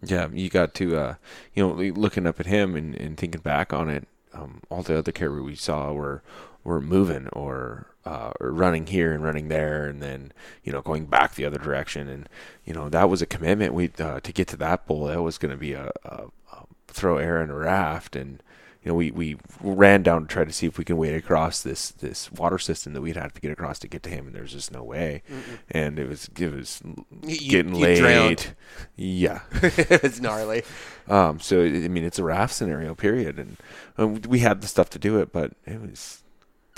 Yeah, 0.01 0.30
you 0.34 0.49
got 0.49 0.74
to, 0.76 0.97
uh, 0.97 1.16
you 1.53 1.68
know, 1.68 1.74
looking 1.74 2.26
up 2.26 2.39
at 2.39 2.47
him 2.47 2.76
and, 2.76 2.95
and 2.95 3.18
thinking 3.18 3.41
back 3.41 3.72
on 3.72 3.89
it. 3.89 4.07
Um, 4.34 4.62
all 4.70 4.82
the 4.82 4.97
other 4.97 5.12
caribou 5.12 5.43
we 5.43 5.55
saw 5.55 5.91
were 5.91 6.24
were 6.64 6.82
moving 6.82 7.28
or, 7.30 7.88
uh, 8.05 8.32
or 8.39 8.51
running 8.51 8.88
here 8.88 9.14
and 9.14 9.24
running 9.24 9.47
there, 9.47 9.88
and 9.88 10.01
then 10.01 10.32
you 10.64 10.72
know 10.72 10.82
going 10.82 11.05
back 11.05 11.36
the 11.36 11.45
other 11.45 11.57
direction. 11.59 12.07
And 12.07 12.28
you 12.66 12.74
know 12.74 12.89
that 12.89 13.09
was 13.09 13.22
a 13.22 13.26
commitment. 13.26 13.74
We 13.74 13.91
uh, 13.99 14.20
to 14.20 14.32
get 14.34 14.47
to 14.49 14.57
that 14.57 14.86
bull. 14.88 15.05
That 15.05 15.22
was 15.22 15.38
going 15.38 15.51
to 15.51 15.57
be 15.57 15.74
a, 15.74 15.91
a, 16.05 16.26
a 16.53 16.64
throw 16.88 17.18
air 17.18 17.41
in 17.41 17.49
a 17.49 17.55
raft, 17.55 18.16
and 18.16 18.41
you 18.84 18.89
know 18.89 18.95
we, 18.95 19.12
we 19.12 19.38
ran 19.62 20.01
down 20.01 20.22
to 20.24 20.28
try 20.28 20.43
to 20.43 20.51
see 20.51 20.66
if 20.66 20.78
we 20.80 20.84
can 20.84 20.97
wade 20.97 21.14
across 21.16 21.62
this 21.62 21.89
this 21.91 22.32
water 22.32 22.57
system 22.57 22.93
that 22.93 23.01
we'd 23.01 23.16
have 23.18 23.34
to 23.34 23.41
get 23.41 23.51
across 23.51 23.78
to 23.80 23.88
get 23.88 24.01
to 24.03 24.09
him, 24.09 24.26
and 24.28 24.36
there's 24.36 24.53
just 24.53 24.72
no 24.72 24.84
way. 24.84 25.22
And 25.70 25.99
it 25.99 26.07
was 26.09 26.30
it 26.39 26.51
was 26.51 26.82
You- 27.24 27.49
getting 27.51 27.76
you 27.76 27.82
late. 27.82 27.99
drowned. 27.99 28.55
Yeah. 28.95 29.41
it 29.62 30.01
was 30.01 30.20
gnarly. 30.20 30.64
Um, 31.07 31.39
so 31.39 31.62
I 31.64 31.88
mean, 31.88 32.03
it's 32.03 32.18
a 32.20 32.24
raft 32.24 32.53
scenario, 32.55 32.95
period. 32.95 33.38
And 33.38 33.57
um, 33.97 34.22
we 34.28 34.39
had 34.39 34.62
the 34.62 34.68
stuff 34.68 34.89
to 34.91 34.99
do 34.99 35.20
it, 35.20 35.32
but 35.32 35.51
it 35.66 35.80
was 35.82 36.24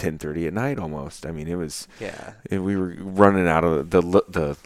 ten 0.03 0.17
thirty 0.17 0.45
at 0.47 0.53
night 0.53 0.79
almost. 0.79 1.25
I 1.25 1.31
mean, 1.31 1.47
it 1.47 1.55
was. 1.55 1.87
Yeah. 1.99 2.33
it- 2.49 2.59
we 2.59 2.75
were 2.77 2.95
running 2.99 3.47
out 3.47 3.63
of 3.63 3.89
the 3.89 4.01
the. 4.27 4.57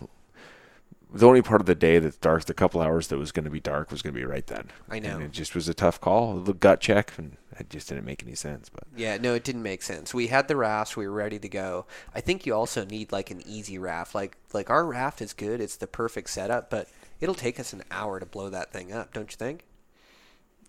The 1.14 1.26
only 1.26 1.42
part 1.42 1.62
of 1.62 1.68
the 1.68 1.74
day 1.74 2.00
that's 2.00 2.18
dark, 2.18 2.44
the 2.46 2.54
couple 2.54 2.82
hours 2.82 3.08
that 3.08 3.18
was 3.18 3.32
going 3.32 3.46
to 3.46 3.50
be 3.50 3.62
dark, 3.62 3.92
was 3.92 4.02
going 4.02 4.14
to 4.14 4.20
be 4.20 4.26
right 4.26 4.46
then. 4.46 4.70
I 4.90 5.00
know. 5.00 5.16
And 5.16 5.24
it 5.24 5.32
just 5.32 5.56
was 5.56 5.70
a 5.70 5.74
tough 5.74 6.02
call, 6.02 6.36
the 6.42 6.54
gut 6.54 6.82
check, 6.82 7.14
and 7.18 7.38
it 7.58 7.70
just 7.70 7.88
didn't 7.88 8.04
make 8.04 8.22
any 8.24 8.36
sense. 8.36 8.68
But 8.68 8.84
Yeah, 8.94 9.16
no, 9.18 9.34
it 9.34 9.46
didn't 9.46 9.64
make 9.64 9.84
sense. 9.84 10.14
We 10.14 10.28
had 10.28 10.50
the 10.50 10.58
raft, 10.58 10.98
we 10.98 11.08
were 11.08 11.14
ready 11.14 11.40
to 11.40 11.48
go. 11.48 11.86
I 12.14 12.20
think 12.20 12.46
you 12.46 12.54
also 12.54 12.84
need 12.84 13.14
like 13.14 13.32
an 13.32 13.42
easy 13.48 13.78
raft. 13.80 14.14
Like 14.14 14.36
like 14.52 14.70
our 14.70 14.86
raft 14.86 15.22
is 15.22 15.32
good, 15.32 15.62
it's 15.62 15.78
the 15.78 15.88
perfect 15.88 16.30
setup, 16.30 16.70
but 16.70 16.90
it'll 17.22 17.36
take 17.36 17.58
us 17.58 17.72
an 17.72 17.84
hour 17.90 18.20
to 18.20 18.26
blow 18.26 18.50
that 18.50 18.74
thing 18.74 18.92
up, 18.92 19.14
don't 19.14 19.32
you 19.32 19.38
think? 19.38 19.64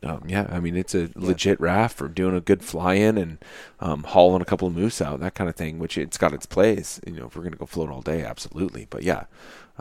Um, 0.02 0.22
yeah, 0.26 0.46
I 0.50 0.60
mean, 0.60 0.76
it's 0.76 0.94
a 0.94 1.10
legit 1.16 1.60
raft 1.60 1.96
for 1.96 2.08
doing 2.08 2.36
a 2.36 2.40
good 2.40 2.62
fly 2.62 2.94
in 2.94 3.18
and 3.18 3.38
um, 3.80 4.04
hauling 4.04 4.42
a 4.42 4.44
couple 4.44 4.68
of 4.68 4.74
moose 4.74 5.00
out, 5.02 5.20
that 5.20 5.34
kind 5.34 5.50
of 5.50 5.56
thing. 5.56 5.78
Which 5.78 5.98
it's 5.98 6.18
got 6.18 6.32
its 6.32 6.46
place. 6.46 7.00
You 7.06 7.14
know, 7.14 7.26
if 7.26 7.36
we're 7.36 7.42
going 7.42 7.52
to 7.52 7.58
go 7.58 7.66
float 7.66 7.90
all 7.90 8.02
day, 8.02 8.22
absolutely. 8.24 8.86
But 8.90 9.02
yeah, 9.02 9.24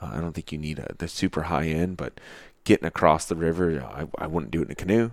uh, 0.02 0.12
I 0.14 0.20
don't 0.20 0.34
think 0.34 0.52
you 0.52 0.58
need 0.58 0.80
a, 0.80 0.94
the 0.98 1.08
super 1.08 1.44
high 1.44 1.68
end. 1.68 1.98
But 1.98 2.20
getting 2.64 2.88
across 2.88 3.26
the 3.26 3.36
river, 3.36 3.82
I, 3.84 4.08
I 4.18 4.28
wouldn't 4.28 4.52
do 4.52 4.62
it 4.62 4.66
in 4.66 4.72
a 4.72 4.76
canoe. 4.76 5.12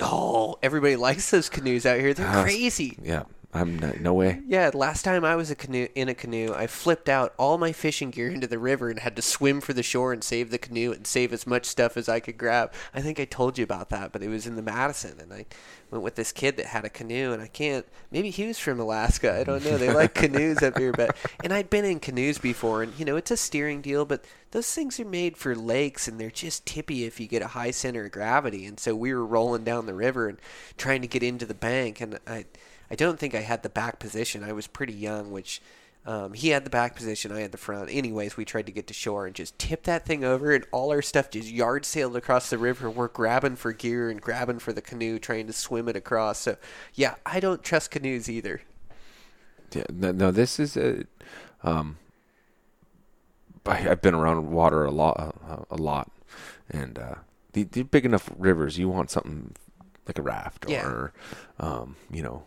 Oh, 0.00 0.56
everybody 0.62 0.96
likes 1.08 1.30
those 1.30 1.48
canoes 1.48 1.86
out 1.86 2.00
here. 2.00 2.12
They're 2.14 2.26
Ah, 2.26 2.42
crazy. 2.42 2.98
Yeah, 3.02 3.24
I'm 3.52 3.80
not, 3.80 4.00
no 4.00 4.14
way. 4.14 4.40
Yeah, 4.46 4.70
last 4.74 5.02
time 5.02 5.24
I 5.24 5.34
was 5.34 5.50
a 5.50 5.56
canoe 5.56 5.88
in 5.96 6.08
a 6.08 6.14
canoe, 6.14 6.54
I 6.54 6.68
flipped 6.68 7.08
out 7.08 7.34
all 7.36 7.58
my 7.58 7.72
fishing 7.72 8.10
gear 8.10 8.30
into 8.30 8.46
the 8.46 8.60
river 8.60 8.90
and 8.90 9.00
had 9.00 9.16
to 9.16 9.22
swim 9.22 9.60
for 9.60 9.72
the 9.72 9.82
shore 9.82 10.12
and 10.12 10.22
save 10.22 10.50
the 10.50 10.58
canoe 10.58 10.92
and 10.92 11.04
save 11.04 11.32
as 11.32 11.48
much 11.48 11.66
stuff 11.66 11.96
as 11.96 12.08
I 12.08 12.20
could 12.20 12.38
grab. 12.38 12.72
I 12.94 13.00
think 13.00 13.18
I 13.18 13.24
told 13.24 13.58
you 13.58 13.64
about 13.64 13.88
that, 13.88 14.12
but 14.12 14.22
it 14.22 14.28
was 14.28 14.46
in 14.46 14.54
the 14.54 14.62
Madison, 14.62 15.18
and 15.18 15.32
I 15.32 15.46
went 15.90 16.04
with 16.04 16.14
this 16.14 16.30
kid 16.30 16.56
that 16.58 16.66
had 16.66 16.84
a 16.84 16.88
canoe, 16.88 17.32
and 17.32 17.42
I 17.42 17.48
can't. 17.48 17.84
Maybe 18.12 18.30
he 18.30 18.46
was 18.46 18.60
from 18.60 18.78
Alaska. 18.78 19.32
I 19.32 19.42
don't 19.42 19.64
know. 19.64 19.76
They 19.76 19.92
like 19.92 20.14
canoes 20.14 20.62
up 20.62 20.78
here, 20.78 20.92
but 20.92 21.16
and 21.42 21.52
I'd 21.52 21.70
been 21.70 21.84
in 21.84 21.98
canoes 21.98 22.38
before, 22.38 22.84
and 22.84 22.96
you 22.98 23.04
know 23.04 23.16
it's 23.16 23.32
a 23.32 23.36
steering 23.36 23.80
deal, 23.80 24.04
but 24.04 24.24
those 24.52 24.72
things 24.72 25.00
are 25.00 25.04
made 25.04 25.36
for 25.36 25.56
lakes, 25.56 26.06
and 26.06 26.20
they're 26.20 26.30
just 26.30 26.66
tippy 26.66 27.04
if 27.04 27.18
you 27.18 27.26
get 27.26 27.42
a 27.42 27.48
high 27.48 27.72
center 27.72 28.04
of 28.04 28.12
gravity. 28.12 28.64
And 28.64 28.78
so 28.78 28.94
we 28.94 29.12
were 29.12 29.26
rolling 29.26 29.64
down 29.64 29.86
the 29.86 29.94
river 29.94 30.28
and 30.28 30.38
trying 30.76 31.02
to 31.02 31.08
get 31.08 31.24
into 31.24 31.46
the 31.46 31.54
bank, 31.54 32.00
and 32.00 32.20
I. 32.28 32.44
I 32.90 32.94
don't 32.96 33.18
think 33.18 33.34
I 33.34 33.40
had 33.40 33.62
the 33.62 33.68
back 33.68 33.98
position. 33.98 34.42
I 34.42 34.52
was 34.52 34.66
pretty 34.66 34.92
young, 34.92 35.30
which 35.30 35.62
um, 36.06 36.32
he 36.32 36.48
had 36.48 36.64
the 36.64 36.70
back 36.70 36.96
position, 36.96 37.30
I 37.30 37.40
had 37.40 37.52
the 37.52 37.58
front. 37.58 37.90
Anyways, 37.90 38.36
we 38.36 38.44
tried 38.44 38.66
to 38.66 38.72
get 38.72 38.86
to 38.86 38.94
shore 38.94 39.26
and 39.26 39.34
just 39.34 39.58
tip 39.58 39.82
that 39.84 40.06
thing 40.06 40.24
over, 40.24 40.54
and 40.54 40.64
all 40.72 40.90
our 40.90 41.02
stuff 41.02 41.30
just 41.30 41.50
yard 41.50 41.84
sailed 41.84 42.16
across 42.16 42.48
the 42.48 42.56
river. 42.58 42.88
We're 42.88 43.08
grabbing 43.08 43.56
for 43.56 43.72
gear 43.72 44.08
and 44.08 44.20
grabbing 44.20 44.60
for 44.60 44.72
the 44.72 44.80
canoe, 44.80 45.18
trying 45.18 45.46
to 45.46 45.52
swim 45.52 45.88
it 45.88 45.96
across. 45.96 46.38
So, 46.38 46.56
yeah, 46.94 47.16
I 47.26 47.38
don't 47.38 47.62
trust 47.62 47.90
canoes 47.90 48.30
either. 48.30 48.62
Yeah, 49.72 49.84
no, 49.92 50.10
no 50.12 50.30
this 50.30 50.58
is 50.58 50.76
a. 50.76 51.04
Um, 51.62 51.98
I, 53.66 53.90
I've 53.90 54.00
been 54.00 54.14
around 54.14 54.50
water 54.50 54.84
a 54.86 54.90
lot, 54.90 55.36
uh, 55.46 55.64
a 55.70 55.76
lot, 55.76 56.10
and 56.70 56.98
uh, 56.98 57.14
the, 57.52 57.64
the 57.64 57.82
big 57.82 58.06
enough 58.06 58.30
rivers, 58.38 58.78
you 58.78 58.88
want 58.88 59.10
something 59.10 59.54
like 60.06 60.18
a 60.18 60.22
raft 60.22 60.64
Yeah. 60.66 60.86
or, 60.86 61.12
um, 61.58 61.96
you 62.10 62.22
know, 62.22 62.44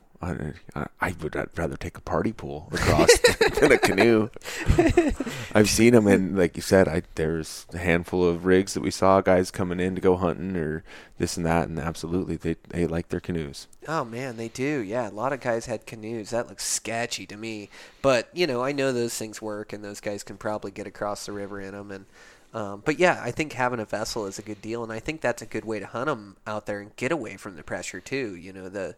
I, 1.01 1.15
would 1.21 1.35
I'd 1.35 1.57
rather 1.57 1.77
take 1.77 1.97
a 1.97 2.01
party 2.01 2.31
pool 2.31 2.69
across 2.71 3.09
than 3.59 3.71
a 3.71 3.77
canoe. 3.77 4.29
I've 5.53 5.69
seen 5.69 5.93
them, 5.93 6.07
and 6.07 6.37
like 6.37 6.55
you 6.55 6.61
said, 6.61 6.87
I 6.87 7.03
there's 7.15 7.65
a 7.73 7.77
handful 7.77 8.27
of 8.27 8.45
rigs 8.45 8.73
that 8.73 8.81
we 8.81 8.91
saw 8.91 9.21
guys 9.21 9.51
coming 9.51 9.79
in 9.79 9.95
to 9.95 10.01
go 10.01 10.15
hunting 10.15 10.55
or 10.55 10.83
this 11.17 11.37
and 11.37 11.45
that, 11.45 11.67
and 11.67 11.79
absolutely 11.79 12.35
they 12.35 12.55
they 12.69 12.87
like 12.87 13.09
their 13.09 13.19
canoes. 13.19 13.67
Oh 13.87 14.03
man, 14.05 14.37
they 14.37 14.47
do. 14.47 14.79
Yeah, 14.79 15.09
a 15.09 15.11
lot 15.11 15.33
of 15.33 15.41
guys 15.41 15.65
had 15.65 15.85
canoes. 15.85 16.29
That 16.31 16.47
looks 16.47 16.65
sketchy 16.65 17.25
to 17.27 17.37
me. 17.37 17.69
But 18.01 18.29
you 18.33 18.47
know, 18.47 18.63
I 18.63 18.71
know 18.71 18.91
those 18.91 19.17
things 19.17 19.41
work, 19.41 19.73
and 19.73 19.83
those 19.83 19.99
guys 19.99 20.23
can 20.23 20.37
probably 20.37 20.71
get 20.71 20.87
across 20.87 21.25
the 21.25 21.31
river 21.31 21.59
in 21.59 21.73
them. 21.73 21.91
And 21.91 22.05
um, 22.53 22.83
but 22.85 22.99
yeah, 22.99 23.19
I 23.23 23.31
think 23.31 23.53
having 23.53 23.79
a 23.79 23.85
vessel 23.85 24.27
is 24.27 24.37
a 24.37 24.43
good 24.43 24.61
deal, 24.61 24.83
and 24.83 24.91
I 24.91 24.99
think 24.99 25.21
that's 25.21 25.41
a 25.41 25.47
good 25.47 25.65
way 25.65 25.79
to 25.79 25.87
hunt 25.87 26.05
them 26.05 26.37
out 26.45 26.67
there 26.67 26.79
and 26.79 26.95
get 26.95 27.11
away 27.11 27.35
from 27.35 27.55
the 27.55 27.63
pressure 27.63 27.99
too. 27.99 28.35
You 28.35 28.53
know, 28.53 28.69
the 28.69 28.95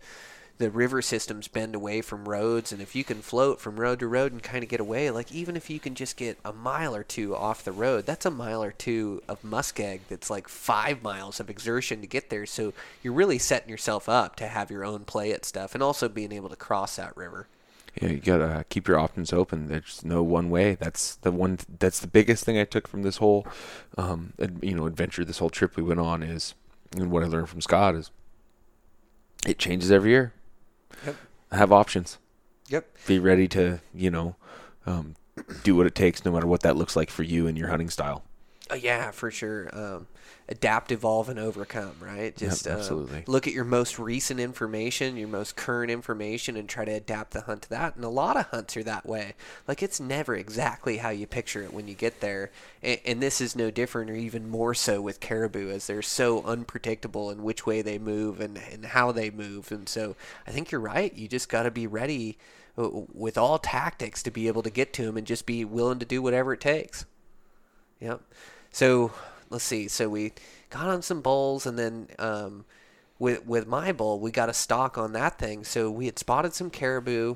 the 0.57 0.69
river 0.69 1.01
systems 1.01 1.49
bend 1.49 1.75
away 1.75 2.01
from 2.01 2.29
roads, 2.29 2.71
and 2.71 2.81
if 2.81 2.95
you 2.95 3.03
can 3.03 3.21
float 3.21 3.59
from 3.59 3.79
road 3.79 3.99
to 3.99 4.07
road 4.07 4.31
and 4.31 4.41
kind 4.41 4.63
of 4.63 4.69
get 4.69 4.79
away, 4.79 5.11
like 5.11 5.31
even 5.31 5.57
if 5.57 5.69
you 5.69 5.79
can 5.79 5.95
just 5.95 6.15
get 6.15 6.37
a 6.45 6.53
mile 6.53 6.95
or 6.95 7.03
two 7.03 7.35
off 7.35 7.65
the 7.65 7.73
road, 7.73 8.05
that's 8.05 8.25
a 8.25 8.31
mile 8.31 8.63
or 8.63 8.71
two 8.71 9.21
of 9.27 9.41
muskeg 9.41 9.99
that's 10.07 10.29
like 10.29 10.47
five 10.47 11.03
miles 11.03 11.41
of 11.41 11.49
exertion 11.49 11.99
to 11.99 12.07
get 12.07 12.29
there. 12.29 12.45
So 12.45 12.73
you're 13.03 13.13
really 13.13 13.37
setting 13.37 13.69
yourself 13.69 14.07
up 14.07 14.37
to 14.37 14.47
have 14.47 14.71
your 14.71 14.85
own 14.85 15.03
play 15.03 15.33
at 15.33 15.43
stuff, 15.43 15.73
and 15.73 15.83
also 15.83 16.07
being 16.07 16.31
able 16.31 16.49
to 16.49 16.55
cross 16.55 16.95
that 16.95 17.17
river. 17.17 17.47
Yeah, 18.01 18.09
you 18.09 18.17
gotta 18.17 18.65
keep 18.69 18.87
your 18.87 18.99
options 18.99 19.31
open. 19.31 19.67
There's 19.67 20.03
no 20.03 20.21
one 20.23 20.49
way. 20.49 20.75
That's 20.75 21.15
the 21.15 21.31
one. 21.31 21.59
That's 21.79 21.99
the 21.99 22.07
biggest 22.07 22.43
thing 22.43 22.57
I 22.57 22.65
took 22.65 22.87
from 22.87 23.03
this 23.03 23.17
whole, 23.17 23.47
um, 23.97 24.33
you 24.61 24.73
know, 24.73 24.85
adventure. 24.85 25.23
This 25.23 25.39
whole 25.39 25.49
trip 25.49 25.77
we 25.77 25.83
went 25.83 25.99
on 25.99 26.23
is, 26.23 26.55
and 26.95 27.09
what 27.11 27.23
I 27.23 27.27
learned 27.27 27.49
from 27.49 27.61
Scott 27.61 27.95
is, 27.95 28.11
it 29.47 29.59
changes 29.59 29.91
every 29.91 30.11
year. 30.11 30.33
Yep. 31.05 31.15
Have 31.51 31.71
options. 31.71 32.17
Yep. 32.69 32.97
Be 33.07 33.19
ready 33.19 33.47
to, 33.49 33.79
you 33.93 34.09
know, 34.09 34.35
um, 34.85 35.15
do 35.63 35.75
what 35.75 35.85
it 35.85 35.95
takes, 35.95 36.25
no 36.25 36.31
matter 36.31 36.47
what 36.47 36.61
that 36.61 36.75
looks 36.75 36.95
like 36.95 37.09
for 37.09 37.23
you 37.23 37.47
and 37.47 37.57
your 37.57 37.69
hunting 37.69 37.89
style. 37.89 38.23
Oh, 38.71 38.75
yeah, 38.75 39.11
for 39.11 39.29
sure. 39.29 39.69
Um, 39.71 40.07
adapt, 40.49 40.91
evolve, 40.91 41.29
and 41.29 41.37
overcome. 41.37 41.97
Right. 41.99 42.35
Just 42.35 42.67
um, 42.67 42.77
absolutely. 42.77 43.23
look 43.27 43.45
at 43.45 43.53
your 43.53 43.63
most 43.63 43.99
recent 43.99 44.39
information, 44.39 45.17
your 45.17 45.27
most 45.27 45.55
current 45.55 45.91
information, 45.91 46.57
and 46.57 46.67
try 46.67 46.83
to 46.83 46.91
adapt 46.91 47.31
the 47.31 47.41
hunt 47.41 47.63
to 47.63 47.69
that. 47.69 47.95
And 47.95 48.03
a 48.03 48.09
lot 48.09 48.37
of 48.37 48.47
hunts 48.47 48.75
are 48.75 48.83
that 48.83 49.05
way. 49.05 49.33
Like 49.67 49.83
it's 49.83 49.99
never 49.99 50.35
exactly 50.35 50.97
how 50.97 51.09
you 51.09 51.27
picture 51.27 51.61
it 51.61 51.73
when 51.73 51.87
you 51.87 51.93
get 51.93 52.21
there. 52.21 52.49
And, 52.81 52.99
and 53.05 53.21
this 53.21 53.39
is 53.39 53.55
no 53.55 53.69
different, 53.69 54.09
or 54.09 54.15
even 54.15 54.49
more 54.49 54.73
so 54.73 54.99
with 54.99 55.19
caribou, 55.19 55.69
as 55.69 55.85
they're 55.85 56.01
so 56.01 56.43
unpredictable 56.43 57.29
in 57.29 57.43
which 57.43 57.67
way 57.67 57.83
they 57.83 57.99
move 57.99 58.39
and 58.41 58.57
and 58.57 58.85
how 58.87 59.11
they 59.11 59.29
move. 59.29 59.71
And 59.71 59.87
so 59.87 60.15
I 60.47 60.51
think 60.51 60.71
you're 60.71 60.81
right. 60.81 61.15
You 61.15 61.27
just 61.27 61.49
got 61.49 61.63
to 61.63 61.71
be 61.71 61.85
ready 61.85 62.39
uh, 62.79 62.89
with 63.13 63.37
all 63.37 63.59
tactics 63.59 64.23
to 64.23 64.31
be 64.31 64.47
able 64.47 64.63
to 64.63 64.71
get 64.71 64.91
to 64.93 65.05
them 65.05 65.17
and 65.17 65.27
just 65.27 65.45
be 65.45 65.63
willing 65.63 65.99
to 65.99 66.05
do 66.05 66.23
whatever 66.23 66.53
it 66.53 66.61
takes. 66.61 67.05
Yep. 68.01 68.21
So 68.75 69.13
let's 69.49 69.63
see. 69.63 69.87
So 69.87 70.09
we 70.09 70.33
got 70.69 70.87
on 70.87 71.01
some 71.01 71.21
bowls, 71.21 71.65
and 71.65 71.79
then 71.79 72.09
um, 72.19 72.65
with 73.17 73.45
with 73.45 73.67
my 73.67 73.93
bowl, 73.93 74.19
we 74.19 74.31
got 74.31 74.49
a 74.49 74.53
stock 74.53 74.97
on 74.97 75.13
that 75.13 75.39
thing. 75.39 75.63
So 75.63 75.89
we 75.89 76.07
had 76.07 76.19
spotted 76.19 76.53
some 76.53 76.69
caribou. 76.69 77.35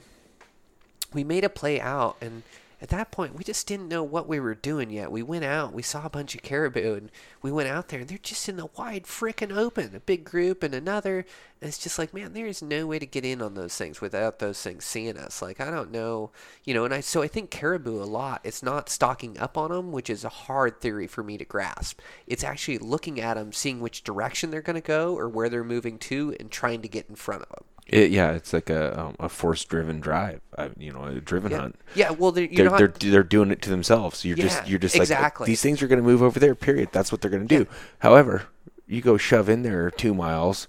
We 1.13 1.23
made 1.23 1.45
a 1.45 1.49
play 1.49 1.79
out, 1.79 2.17
and 2.19 2.43
at 2.82 2.89
that 2.89 3.11
point, 3.11 3.36
we 3.36 3.43
just 3.43 3.67
didn't 3.67 3.89
know 3.89 4.03
what 4.03 4.27
we 4.27 4.39
were 4.39 4.55
doing 4.55 4.89
yet. 4.89 5.11
We 5.11 5.21
went 5.21 5.43
out, 5.43 5.73
we 5.73 5.82
saw 5.82 6.05
a 6.05 6.09
bunch 6.09 6.34
of 6.34 6.41
caribou, 6.41 6.93
and 6.93 7.11
we 7.41 7.51
went 7.51 7.67
out 7.67 7.89
there, 7.89 7.99
and 7.99 8.07
they're 8.07 8.17
just 8.17 8.47
in 8.47 8.55
the 8.55 8.69
wide 8.77 9.03
frickin' 9.03 9.55
open, 9.55 9.93
a 9.93 9.99
big 9.99 10.23
group 10.23 10.63
and 10.63 10.73
another. 10.73 11.25
And 11.61 11.67
it's 11.67 11.77
just 11.77 11.99
like, 11.99 12.13
man, 12.13 12.32
there 12.32 12.45
is 12.45 12.61
no 12.61 12.88
way 12.88 12.97
to 12.97 13.05
get 13.05 13.25
in 13.25 13.41
on 13.41 13.55
those 13.55 13.75
things 13.75 13.99
without 13.99 14.39
those 14.39 14.61
things 14.61 14.86
seeing 14.86 15.17
us. 15.17 15.41
Like, 15.41 15.59
I 15.59 15.69
don't 15.69 15.91
know, 15.91 16.32
you 16.63 16.73
know. 16.73 16.86
And 16.86 16.93
I 16.93 17.01
so 17.01 17.21
I 17.21 17.27
think 17.27 17.51
caribou 17.51 18.01
a 18.01 18.05
lot. 18.05 18.39
It's 18.45 18.63
not 18.63 18.88
stocking 18.88 19.38
up 19.38 19.57
on 19.57 19.71
them, 19.71 19.91
which 19.91 20.09
is 20.09 20.23
a 20.23 20.30
hard 20.30 20.80
theory 20.80 21.07
for 21.07 21.21
me 21.21 21.38
to 21.38 21.45
grasp. 21.45 21.99
It's 22.27 22.45
actually 22.45 22.77
looking 22.77 23.19
at 23.19 23.34
them, 23.34 23.51
seeing 23.51 23.82
which 23.82 24.05
direction 24.05 24.51
they're 24.51 24.61
going 24.61 24.75
to 24.75 24.82
go 24.82 25.17
or 25.17 25.27
where 25.27 25.49
they're 25.49 25.65
moving 25.65 25.97
to, 25.99 26.34
and 26.39 26.49
trying 26.49 26.82
to 26.82 26.88
get 26.88 27.09
in 27.09 27.15
front 27.15 27.43
of 27.43 27.49
them. 27.49 27.65
It, 27.91 28.11
yeah, 28.11 28.31
it's 28.31 28.53
like 28.53 28.69
a 28.69 28.99
um, 28.99 29.15
a 29.19 29.29
force 29.29 29.63
driven 29.65 29.99
drive. 29.99 30.41
Uh, 30.57 30.69
you 30.77 30.91
know, 30.93 31.05
a 31.05 31.19
driven 31.21 31.51
Yeah, 31.51 31.59
hunt. 31.59 31.79
yeah. 31.95 32.11
Well, 32.11 32.31
they're, 32.31 32.45
you're 32.45 32.69
They're, 32.69 32.87
they're 32.87 33.11
they're 33.11 33.23
doing 33.23 33.51
it 33.51 33.61
to 33.63 33.69
themselves. 33.69 34.23
You're 34.25 34.37
Yeah, 34.37 34.43
just 34.45 34.67
you're 34.67 34.79
just 34.79 34.95
exactly. 34.95 35.43
like 35.45 35.47
these 35.47 35.61
things 35.61 35.81
are 35.81 35.87
going 35.87 36.01
to 36.01 36.05
move 36.05 36.21
over 36.21 36.39
there. 36.39 36.55
Period. 36.55 36.89
That's 36.91 37.11
what 37.11 37.21
they're 37.21 37.31
going 37.31 37.47
to 37.47 37.57
do. 37.63 37.67
However, 37.99 38.43
you 38.87 39.01
go 39.01 39.17
shove 39.17 39.49
in 39.49 39.63
there 39.63 39.89
two 39.91 40.13
miles, 40.13 40.67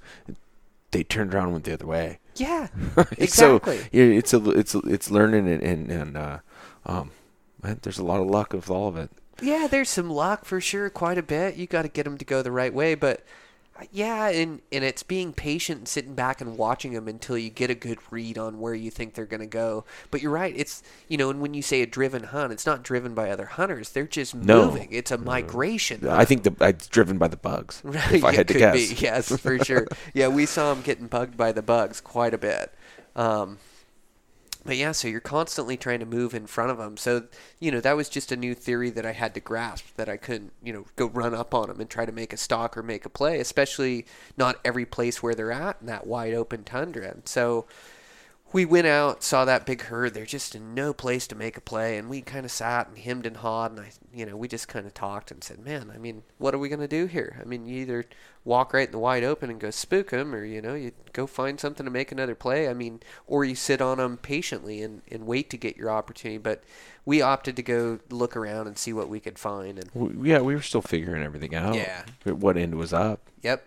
they 0.91 1.03
turned 1.05 1.35
around 1.35 1.45
and 1.45 1.53
went 1.53 1.65
the 1.65 1.73
other 1.75 1.87
way. 1.87 2.19
yeah, 2.37 2.69
so 2.97 3.07
exactly. 3.57 3.79
yeah, 3.93 4.05
it's 4.05 4.33
a 4.33 4.51
it's 4.51 4.75
it's 4.75 5.11
learning 5.11 5.49
and 5.49 5.63
and, 5.63 5.91
and 5.91 6.17
uh, 6.17 6.39
um, 6.87 7.11
man, 7.63 7.79
there's 7.83 7.99
a 7.99 8.05
lot 8.05 8.21
of 8.21 8.27
luck 8.27 8.53
with 8.53 8.71
all 8.71 8.89
of 8.89 8.97
it. 8.97 9.11
Yeah, 9.43 9.69
there's 9.71 9.89
some 9.89 10.11
luck 10.11 10.45
for 10.45 10.61
sure, 10.61 10.91
quite 10.91 11.17
a 11.19 11.23
bit. 11.23 11.57
You 11.57 11.67
got 11.67 11.83
to 11.83 11.89
get 11.89 12.05
them 12.05 12.19
to 12.19 12.25
go 12.25 12.43
the 12.43 12.53
right 12.53 12.73
way, 12.75 12.95
but 12.95 13.25
yeah, 13.93 14.29
and 14.29 14.61
and 14.73 14.85
it's 14.85 15.03
being 15.03 15.33
patient 15.33 15.79
and 15.79 15.89
sitting 15.89 16.15
back 16.15 16.41
and 16.41 16.57
watching 16.59 16.93
them 16.93 17.09
until 17.09 17.39
you 17.39 17.51
get 17.51 17.71
a 17.71 17.75
good 17.75 17.99
read 18.11 18.37
on 18.39 18.59
where 18.61 18.75
you 18.75 18.91
think 18.91 19.15
they're 19.15 19.27
going 19.27 19.41
to 19.41 19.47
go. 19.47 19.85
But 20.11 20.23
you're 20.23 20.33
right, 20.33 20.55
it's 20.57 20.83
you 21.09 21.17
know, 21.17 21.31
and 21.31 21.41
when 21.41 21.55
you 21.55 21.63
say 21.63 21.83
a 21.83 21.87
driven 21.87 22.25
hunt, 22.25 22.53
it's 22.53 22.67
not 22.67 22.83
driven 22.83 23.15
by 23.15 23.31
other 23.31 23.47
hunters. 23.47 23.91
They're 23.91 24.07
just 24.07 24.35
No. 24.35 24.67
moving. 24.67 24.89
It's 24.93 25.11
a 25.11 25.19
migration. 25.19 26.07
I 26.09 26.25
think 26.25 26.43
the 26.43 26.55
it's 26.61 26.87
driven 26.87 27.19
by 27.19 27.29
the 27.29 27.37
bugs. 27.37 27.81
Right, 27.85 28.13
if 28.13 28.25
I 28.25 28.31
it 28.31 28.35
had 28.37 28.49
to 28.49 28.55
guess. 28.55 28.75
Be, 28.75 28.95
yes, 28.97 29.37
for 29.41 29.59
sure. 29.65 29.87
yeah, 30.15 30.29
we 30.29 30.47
saw 30.47 30.75
them 30.75 30.83
getting 30.83 31.07
bugged 31.07 31.37
by 31.37 31.53
the 31.53 31.63
bugs 31.63 32.01
quite 32.01 32.35
a 32.35 32.39
bit. 32.39 32.73
Um, 33.17 33.59
but 34.65 34.77
yeah, 34.77 34.93
so 34.93 35.09
you're 35.09 35.21
constantly 35.21 35.77
trying 35.77 36.01
to 36.01 36.07
move 36.07 36.35
in 36.35 36.47
front 36.47 36.71
of 36.71 36.79
them. 36.79 36.97
So 36.97 37.25
you 37.59 37.71
know 37.71 37.81
that 37.81 37.97
was 37.97 38.09
just 38.09 38.33
a 38.33 38.37
new 38.37 38.55
theory 38.55 38.91
that 38.91 39.07
I 39.07 39.13
had 39.13 39.35
to 39.35 39.41
grasp 39.41 39.87
that 39.97 40.09
I 40.09 40.17
couldn't 40.17 40.53
you 40.63 40.73
know 40.73 40.87
go 40.97 41.07
run 41.07 41.35
up 41.35 41.55
on 41.55 41.69
them 41.69 41.81
and 41.81 41.89
try 41.89 42.05
to 42.05 42.13
make 42.13 42.33
a 42.33 42.37
stalk 42.37 42.77
or 42.77 42.83
make 42.83 43.05
a 43.05 43.11
play, 43.11 43.41
especially 43.41 44.07
not 44.37 44.61
every 44.65 44.87
place 44.87 45.23
where 45.23 45.35
they're 45.35 45.53
at 45.53 45.79
in 45.81 45.87
that 45.87 46.07
wide 46.07 46.35
open 46.35 46.65
tundra. 46.65 47.09
And 47.09 47.23
so 47.27 47.67
we 48.53 48.65
went 48.65 48.87
out, 48.87 49.23
saw 49.23 49.45
that 49.45 49.65
big 49.67 49.83
herd. 49.83 50.15
They're 50.15 50.27
just 50.27 50.55
in 50.55 50.75
no 50.75 50.93
place 50.93 51.27
to 51.29 51.35
make 51.35 51.57
a 51.57 51.61
play, 51.61 51.97
and 51.97 52.09
we 52.09 52.21
kind 52.21 52.45
of 52.45 52.51
sat 52.51 52.89
and 52.89 52.99
hemmed 52.99 53.27
and 53.27 53.37
hawed, 53.37 53.71
and 53.73 53.81
I, 53.81 53.91
you 54.13 54.27
know, 54.27 54.37
we 54.37 54.49
just 54.49 54.67
kind 54.67 54.87
of 54.87 54.95
talked 54.95 55.31
and 55.31 55.43
said, 55.45 55.61
"Man, 55.61 55.93
I 55.95 55.99
mean, 55.99 56.23
what 56.39 56.55
are 56.55 56.59
we 56.59 56.69
gonna 56.69 56.89
do 56.89 57.07
here? 57.07 57.39
I 57.41 57.45
mean, 57.45 57.67
you 57.67 57.81
either 57.83 58.05
walk 58.45 58.73
right 58.73 58.89
in 58.89 58.93
the 58.93 58.99
wide 58.99 59.23
open 59.23 59.51
and 59.51 59.61
go 59.61 59.71
spook 59.71 60.11
them, 60.11 60.35
or 60.35 60.45
you 60.45 60.61
know, 60.61 60.75
you 60.75 60.93
go 61.13 61.27
find 61.27 61.61
something 61.61 61.85
to 61.85 61.91
make 61.93 62.11
another 62.11 62.35
play. 62.35 62.69
I 62.69 62.75
mean, 62.75 63.01
or 63.27 63.45
you 63.45 63.55
sit 63.55 63.81
on 63.81 63.99
them 63.99 64.17
patiently 64.17 64.83
and, 64.83 65.03
and 65.11 65.27
wait 65.27 65.51
to 65.51 65.57
get 65.57 65.77
your 65.77 65.91
opportunity. 65.91 66.39
But 66.39 66.65
we 67.05 67.23
opted 67.23 67.57
to 67.57 67.63
go 67.63 68.01
look 68.11 68.37
around 68.37 68.67
and 68.67 68.77
see 68.77 68.93
what 68.93 69.09
we 69.09 69.21
could 69.21 69.39
find, 69.39 69.79
and 69.79 70.25
Yeah, 70.25 70.41
we 70.41 70.55
were 70.55 70.63
still 70.63 70.83
figuring 70.83 71.23
everything 71.23 71.55
out. 71.55 71.75
Yeah. 71.75 72.05
What 72.25 72.57
end 72.57 72.75
was 72.75 72.93
up? 72.93 73.21
yep. 73.43 73.65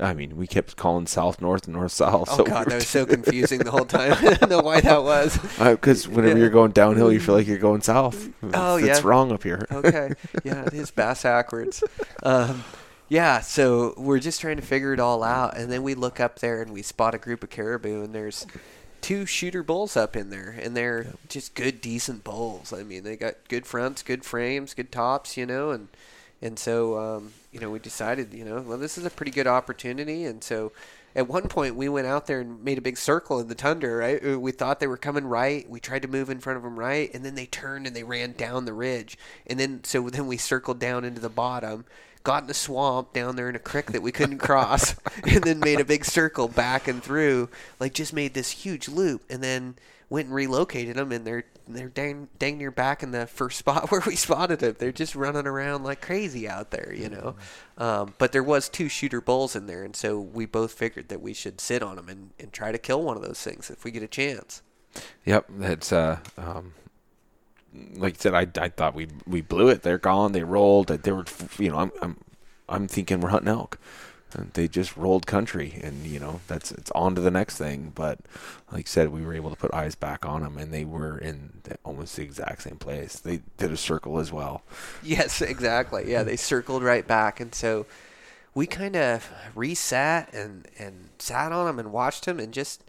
I 0.00 0.12
mean, 0.12 0.36
we 0.36 0.46
kept 0.48 0.76
calling 0.76 1.06
south 1.06 1.40
north 1.40 1.64
and 1.66 1.74
north 1.74 1.92
south. 1.92 2.28
Oh 2.32 2.38
so 2.38 2.44
god, 2.44 2.66
that 2.66 2.74
was 2.76 2.88
so 2.98 3.06
confusing 3.06 3.60
the 3.60 3.70
whole 3.70 3.84
time. 3.84 4.12
I 4.18 4.34
don't 4.34 4.50
know 4.50 4.60
why 4.60 4.80
that 4.80 5.04
was. 5.04 5.38
Because 5.58 6.08
whenever 6.08 6.34
Yeah. 6.34 6.40
you're 6.42 6.50
going 6.50 6.72
downhill, 6.72 7.12
you 7.12 7.20
feel 7.20 7.36
like 7.36 7.46
you're 7.46 7.58
going 7.58 7.80
south. 7.80 8.28
Oh, 8.54 8.76
it's 8.76 8.86
yeah. 8.86 9.00
wrong 9.04 9.30
up 9.30 9.42
here. 9.44 9.66
okay. 9.70 10.10
Yeah, 10.44 10.64
it 10.64 10.74
is 10.74 10.90
bass 10.90 11.22
backwards. 11.22 11.84
Um, 12.24 12.64
yeah, 13.08 13.40
so 13.40 13.94
we're 13.96 14.18
just 14.18 14.40
trying 14.40 14.56
to 14.56 14.62
figure 14.62 14.92
it 14.92 14.98
all 15.00 15.22
out, 15.22 15.56
and 15.56 15.70
then 15.70 15.82
we 15.84 15.94
look 15.94 16.18
up 16.18 16.40
there 16.40 16.60
and 16.60 16.72
we 16.72 16.82
spot 16.82 17.14
a 17.14 17.18
group 17.18 17.44
of 17.44 17.50
caribou, 17.50 18.02
and 18.02 18.14
there's 18.14 18.46
two 19.00 19.26
shooter 19.26 19.62
bulls 19.62 19.96
up 19.96 20.16
in 20.16 20.30
there, 20.30 20.56
and 20.60 20.76
they're 20.76 21.06
just 21.28 21.54
good, 21.54 21.80
decent 21.80 22.24
bulls. 22.24 22.72
I 22.72 22.82
mean, 22.82 23.04
they 23.04 23.16
got 23.16 23.34
good 23.48 23.66
fronts, 23.66 24.02
good 24.02 24.24
frames, 24.24 24.74
good 24.74 24.90
tops, 24.90 25.36
you 25.36 25.46
know, 25.46 25.70
and 25.70 25.88
and 26.44 26.58
so 26.58 26.98
um, 26.98 27.32
you 27.50 27.58
know 27.58 27.70
we 27.70 27.78
decided, 27.78 28.32
you 28.32 28.44
know, 28.44 28.60
well, 28.60 28.78
this 28.78 28.98
is 28.98 29.04
a 29.04 29.10
pretty 29.10 29.32
good 29.32 29.48
opportunity, 29.48 30.24
and 30.24 30.44
so. 30.44 30.70
At 31.16 31.28
one 31.28 31.46
point, 31.46 31.76
we 31.76 31.88
went 31.88 32.08
out 32.08 32.26
there 32.26 32.40
and 32.40 32.64
made 32.64 32.76
a 32.76 32.80
big 32.80 32.98
circle 32.98 33.38
in 33.38 33.46
the 33.46 33.54
tundra. 33.54 33.94
Right, 33.94 34.20
Uh, 34.20 34.40
we 34.40 34.50
thought 34.50 34.80
they 34.80 34.88
were 34.88 34.96
coming 34.96 35.24
right. 35.24 35.64
We 35.70 35.78
tried 35.78 36.02
to 36.02 36.08
move 36.08 36.28
in 36.28 36.40
front 36.40 36.56
of 36.56 36.64
them 36.64 36.76
right, 36.76 37.08
and 37.14 37.24
then 37.24 37.36
they 37.36 37.46
turned 37.46 37.86
and 37.86 37.94
they 37.94 38.02
ran 38.02 38.32
down 38.32 38.64
the 38.64 38.72
ridge. 38.72 39.16
And 39.46 39.60
then, 39.60 39.84
so 39.84 40.10
then 40.10 40.26
we 40.26 40.38
circled 40.38 40.80
down 40.80 41.04
into 41.04 41.20
the 41.20 41.28
bottom, 41.28 41.84
got 42.24 42.42
in 42.42 42.50
a 42.50 42.54
swamp 42.54 43.12
down 43.12 43.36
there 43.36 43.48
in 43.48 43.54
a 43.54 43.60
creek 43.60 43.92
that 43.92 44.02
we 44.02 44.10
couldn't 44.10 44.38
cross, 44.38 44.96
and 45.24 45.44
then 45.44 45.60
made 45.60 45.78
a 45.78 45.84
big 45.84 46.04
circle 46.04 46.48
back 46.48 46.88
and 46.88 47.00
through. 47.00 47.48
Like 47.78 47.94
just 47.94 48.12
made 48.12 48.34
this 48.34 48.50
huge 48.50 48.88
loop, 48.88 49.22
and 49.30 49.40
then 49.40 49.76
went 50.10 50.26
and 50.26 50.34
relocated 50.34 50.96
them, 50.96 51.12
and 51.12 51.26
they're 51.26 51.44
they're 51.66 51.88
dang, 51.88 52.28
dang 52.38 52.58
near 52.58 52.70
back 52.70 53.02
in 53.02 53.10
the 53.10 53.26
first 53.26 53.58
spot 53.60 53.90
where 53.90 54.02
we 54.06 54.16
spotted 54.16 54.60
them. 54.60 54.76
They're 54.78 54.92
just 54.92 55.14
running 55.14 55.46
around 55.46 55.84
like 55.84 56.00
crazy 56.00 56.48
out 56.48 56.70
there, 56.70 56.92
you 56.94 57.08
know. 57.08 57.36
Um, 57.78 58.14
but 58.18 58.32
there 58.32 58.42
was 58.42 58.68
two 58.68 58.88
shooter 58.88 59.20
bulls 59.20 59.56
in 59.56 59.66
there, 59.66 59.82
and 59.84 59.96
so 59.96 60.20
we 60.20 60.46
both 60.46 60.72
figured 60.72 61.08
that 61.08 61.20
we 61.20 61.32
should 61.32 61.60
sit 61.60 61.82
on 61.82 61.96
them 61.96 62.08
and, 62.08 62.30
and 62.38 62.52
try 62.52 62.72
to 62.72 62.78
kill 62.78 63.02
one 63.02 63.16
of 63.16 63.22
those 63.22 63.40
things 63.40 63.70
if 63.70 63.84
we 63.84 63.90
get 63.90 64.02
a 64.02 64.08
chance. 64.08 64.62
Yep, 65.24 65.46
that's 65.50 65.92
uh, 65.92 66.18
um, 66.36 66.74
like 67.94 68.14
I 68.14 68.18
said, 68.18 68.34
I, 68.34 68.46
I 68.62 68.68
thought 68.68 68.94
we 68.94 69.08
we 69.26 69.40
blew 69.40 69.68
it. 69.68 69.82
They're 69.82 69.98
gone. 69.98 70.32
They 70.32 70.44
rolled. 70.44 70.88
They 70.88 71.12
were, 71.12 71.24
you 71.58 71.70
know, 71.70 71.78
I'm 71.78 71.92
I'm 72.00 72.16
I'm 72.68 72.88
thinking 72.88 73.20
we're 73.20 73.30
hunting 73.30 73.48
elk. 73.48 73.78
They 74.54 74.68
just 74.68 74.96
rolled 74.96 75.26
country, 75.26 75.78
and 75.82 76.06
you 76.06 76.18
know 76.18 76.40
that's 76.46 76.72
it's 76.72 76.90
on 76.92 77.14
to 77.14 77.20
the 77.20 77.30
next 77.30 77.56
thing. 77.56 77.92
But 77.94 78.20
like 78.72 78.86
I 78.86 78.88
said, 78.88 79.08
we 79.10 79.24
were 79.24 79.34
able 79.34 79.50
to 79.50 79.56
put 79.56 79.72
eyes 79.72 79.94
back 79.94 80.26
on 80.26 80.42
them, 80.42 80.58
and 80.58 80.72
they 80.72 80.84
were 80.84 81.18
in 81.18 81.62
almost 81.84 82.16
the 82.16 82.22
exact 82.22 82.62
same 82.62 82.76
place. 82.76 83.18
They 83.18 83.42
did 83.56 83.72
a 83.72 83.76
circle 83.76 84.18
as 84.18 84.32
well. 84.32 84.62
Yes, 85.02 85.40
exactly. 85.42 86.10
Yeah, 86.10 86.22
they 86.22 86.36
circled 86.36 86.82
right 86.82 87.06
back, 87.06 87.40
and 87.40 87.54
so 87.54 87.86
we 88.54 88.66
kind 88.66 88.96
of 88.96 89.30
reset 89.54 90.32
and 90.32 90.66
and 90.78 91.10
sat 91.18 91.52
on 91.52 91.66
them 91.66 91.78
and 91.78 91.92
watched 91.92 92.24
them 92.24 92.38
and 92.38 92.52
just 92.52 92.82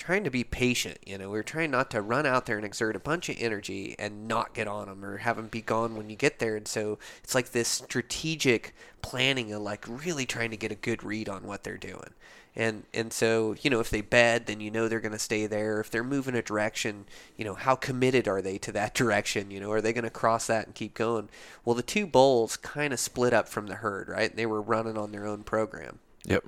trying 0.00 0.24
to 0.24 0.30
be 0.30 0.42
patient. 0.42 0.98
You 1.06 1.18
know, 1.18 1.26
we 1.26 1.36
were 1.38 1.42
trying 1.44 1.70
not 1.70 1.90
to 1.90 2.00
run 2.00 2.26
out 2.26 2.46
there 2.46 2.56
and 2.56 2.64
exert 2.64 2.96
a 2.96 3.00
bunch 3.00 3.28
of 3.28 3.36
energy 3.38 3.94
and 3.98 4.26
not 4.26 4.54
get 4.54 4.66
on 4.66 4.88
them 4.88 5.04
or 5.04 5.18
have 5.18 5.36
them 5.36 5.46
be 5.46 5.60
gone 5.60 5.94
when 5.94 6.10
you 6.10 6.16
get 6.16 6.38
there. 6.40 6.56
And 6.56 6.66
so 6.66 6.98
it's 7.22 7.34
like 7.34 7.50
this 7.52 7.68
strategic 7.68 8.74
planning 9.02 9.52
of 9.52 9.62
like 9.62 9.84
really 9.86 10.26
trying 10.26 10.50
to 10.50 10.56
get 10.56 10.72
a 10.72 10.76
good 10.76 11.04
read 11.04 11.28
on 11.28 11.46
what 11.46 11.62
they're 11.62 11.76
doing. 11.76 12.10
And 12.56 12.82
and 12.92 13.12
so 13.12 13.54
you 13.62 13.70
know 13.70 13.78
if 13.78 13.90
they 13.90 14.00
bed, 14.00 14.46
then 14.46 14.60
you 14.60 14.72
know 14.72 14.88
they're 14.88 14.98
going 15.00 15.12
to 15.12 15.18
stay 15.20 15.46
there. 15.46 15.80
If 15.80 15.88
they're 15.90 16.02
moving 16.02 16.34
a 16.34 16.42
direction, 16.42 17.04
you 17.36 17.44
know 17.44 17.54
how 17.54 17.76
committed 17.76 18.26
are 18.26 18.42
they 18.42 18.58
to 18.58 18.72
that 18.72 18.94
direction? 19.02 19.52
You 19.52 19.60
know, 19.60 19.70
are 19.70 19.80
they 19.80 19.92
going 19.92 20.04
to 20.04 20.10
cross 20.10 20.48
that 20.48 20.66
and 20.66 20.74
keep 20.74 20.94
going? 20.94 21.28
Well, 21.64 21.76
the 21.76 21.82
two 21.82 22.06
bulls 22.06 22.56
kind 22.56 22.92
of 22.92 22.98
split 22.98 23.32
up 23.32 23.48
from 23.48 23.68
the 23.68 23.76
herd, 23.76 24.08
right? 24.08 24.34
They 24.34 24.46
were 24.46 24.60
running 24.60 24.98
on 24.98 25.12
their 25.12 25.26
own 25.26 25.44
program 25.44 26.00
Yep. 26.24 26.44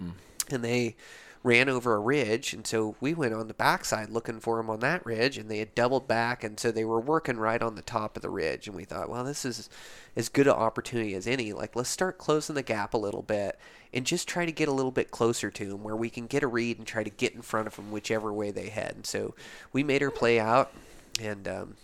and 0.50 0.64
they 0.64 0.96
ran 1.43 1.68
over 1.68 1.95
a 1.95 2.01
ridge 2.01 2.53
and 2.53 2.66
so 2.66 2.95
we 3.01 3.12
went 3.12 3.34
on 3.34 3.49
the 3.49 3.55
backside 3.55 4.11
looking 4.11 4.38
for 4.38 4.59
them 4.59 4.70
on 4.70 4.80
that 4.80 5.05
ridge 5.05 5.36
and 5.36 5.51
they 5.51 5.59
had 5.59 5.74
doubled 5.74 6.07
back 6.07 6.45
and 6.45 6.61
so 6.61 6.70
they 6.70 6.84
were 6.84 7.01
working 7.01 7.36
right 7.36 7.62
on 7.62 7.74
the 7.74 7.82
top 7.82 8.16
of 8.16 8.22
the 8.22 8.30
ridge 8.30 8.68
and 8.68 8.76
we 8.76 8.84
thought 8.84 9.11
well 9.11 9.24
this 9.24 9.45
is 9.45 9.68
as 10.14 10.28
good 10.28 10.47
an 10.47 10.53
opportunity 10.53 11.14
as 11.14 11.26
any. 11.26 11.53
Like 11.53 11.74
let's 11.74 11.88
start 11.88 12.18
closing 12.18 12.55
the 12.55 12.62
gap 12.62 12.95
a 12.95 12.99
little 12.99 13.22
bit 13.22 13.59
and 13.93 14.07
just 14.07 14.28
try 14.28 14.45
to 14.45 14.53
get 14.53 14.68
a 14.68 14.72
little 14.72 14.90
bit 14.90 15.11
closer 15.11 15.51
to 15.51 15.68
them 15.68 15.82
where 15.82 15.97
we 15.97 16.11
can 16.11 16.26
get 16.26 16.43
a 16.43 16.47
read 16.47 16.78
and 16.78 16.86
try 16.86 17.03
to 17.03 17.11
get 17.11 17.34
in 17.34 17.43
front 17.43 17.66
of 17.66 17.76
them 17.76 17.90
whichever 17.90 18.32
way 18.32 18.51
they 18.51 18.68
head. 18.68 18.93
And 18.95 19.07
so 19.07 19.34
we 19.72 19.82
made 19.82 20.03
her 20.03 20.11
play 20.11 20.38
out 20.38 20.72
and 21.20 21.49
um, 21.49 21.76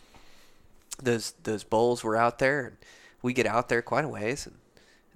those 1.03 1.33
those 1.43 1.65
bulls 1.65 2.05
were 2.05 2.17
out 2.17 2.39
there 2.39 2.67
and 2.67 2.77
we 3.23 3.33
get 3.33 3.47
out 3.47 3.69
there 3.69 3.83
quite 3.83 4.05
a 4.05 4.09
ways 4.09 4.47
and 4.47 4.57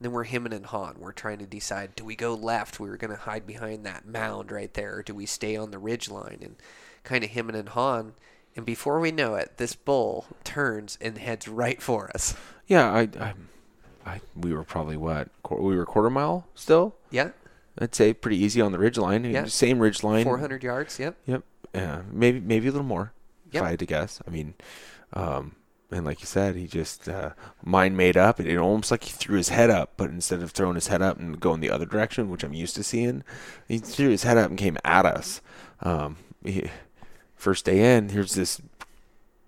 and 0.02 0.06
then 0.08 0.14
we're 0.14 0.24
him 0.24 0.46
and 0.46 0.66
Han. 0.66 0.96
We're 0.98 1.12
trying 1.12 1.38
to 1.38 1.46
decide: 1.46 1.94
do 1.94 2.04
we 2.04 2.16
go 2.16 2.34
left? 2.34 2.80
We 2.80 2.88
were 2.88 2.96
going 2.96 3.12
to 3.12 3.16
hide 3.16 3.46
behind 3.46 3.86
that 3.86 4.04
mound 4.04 4.50
right 4.50 4.74
there, 4.74 4.96
or 4.96 5.02
do 5.04 5.14
we 5.14 5.26
stay 5.26 5.54
on 5.54 5.70
the 5.70 5.78
ridge 5.78 6.10
line? 6.10 6.40
And 6.42 6.56
kind 7.04 7.22
of 7.22 7.30
him 7.30 7.48
and 7.48 7.68
Han. 7.68 8.14
And 8.56 8.66
before 8.66 8.98
we 8.98 9.12
know 9.12 9.36
it, 9.36 9.58
this 9.58 9.76
bull 9.76 10.26
turns 10.42 10.98
and 11.00 11.18
heads 11.18 11.46
right 11.46 11.80
for 11.80 12.10
us. 12.16 12.34
Yeah, 12.66 12.90
I, 12.92 13.00
I, 13.20 13.34
I, 14.04 14.20
we 14.34 14.52
were 14.52 14.64
probably 14.64 14.96
what? 14.96 15.28
We 15.48 15.76
were 15.76 15.86
quarter 15.86 16.10
mile 16.10 16.48
still. 16.56 16.96
Yeah, 17.12 17.30
I'd 17.78 17.94
say 17.94 18.12
pretty 18.12 18.38
easy 18.38 18.60
on 18.60 18.72
the 18.72 18.80
ridge 18.80 18.98
line. 18.98 19.24
Yeah. 19.24 19.44
Same 19.44 19.78
ridge 19.78 20.02
line. 20.02 20.24
400 20.24 20.64
yards. 20.64 20.98
Yep. 20.98 21.16
Yep. 21.26 21.44
Yeah. 21.76 22.02
Maybe 22.10 22.40
maybe 22.40 22.66
a 22.66 22.72
little 22.72 22.84
more. 22.84 23.12
Yep. 23.52 23.62
If 23.62 23.66
I 23.66 23.70
had 23.70 23.78
to 23.78 23.86
guess. 23.86 24.20
I 24.26 24.30
mean, 24.32 24.54
um, 25.12 25.54
and 25.92 26.04
like 26.04 26.20
you 26.20 26.26
said, 26.26 26.56
he 26.56 26.66
just 26.66 27.08
uh, 27.08 27.30
mind 27.62 27.96
made 27.96 28.16
up. 28.16 28.40
It, 28.40 28.46
it 28.46 28.56
almost 28.56 28.90
like 28.90 29.04
he 29.04 29.12
threw 29.12 29.36
his 29.36 29.50
head 29.50 29.70
up, 29.70 29.92
but 29.96 30.10
instead 30.10 30.42
of 30.42 30.50
throwing 30.50 30.74
his 30.74 30.88
head 30.88 31.02
up 31.02 31.18
and 31.18 31.38
going 31.38 31.60
the 31.60 31.70
other 31.70 31.86
direction, 31.86 32.30
which 32.30 32.42
I'm 32.42 32.54
used 32.54 32.74
to 32.76 32.82
seeing, 32.82 33.22
he 33.68 33.78
threw 33.78 34.08
his 34.10 34.22
head 34.22 34.38
up 34.38 34.50
and 34.50 34.58
came 34.58 34.78
at 34.84 35.06
us. 35.06 35.40
Um, 35.80 36.16
he, 36.44 36.70
first 37.36 37.64
day 37.64 37.96
in, 37.96 38.10
here's 38.10 38.34
this 38.34 38.60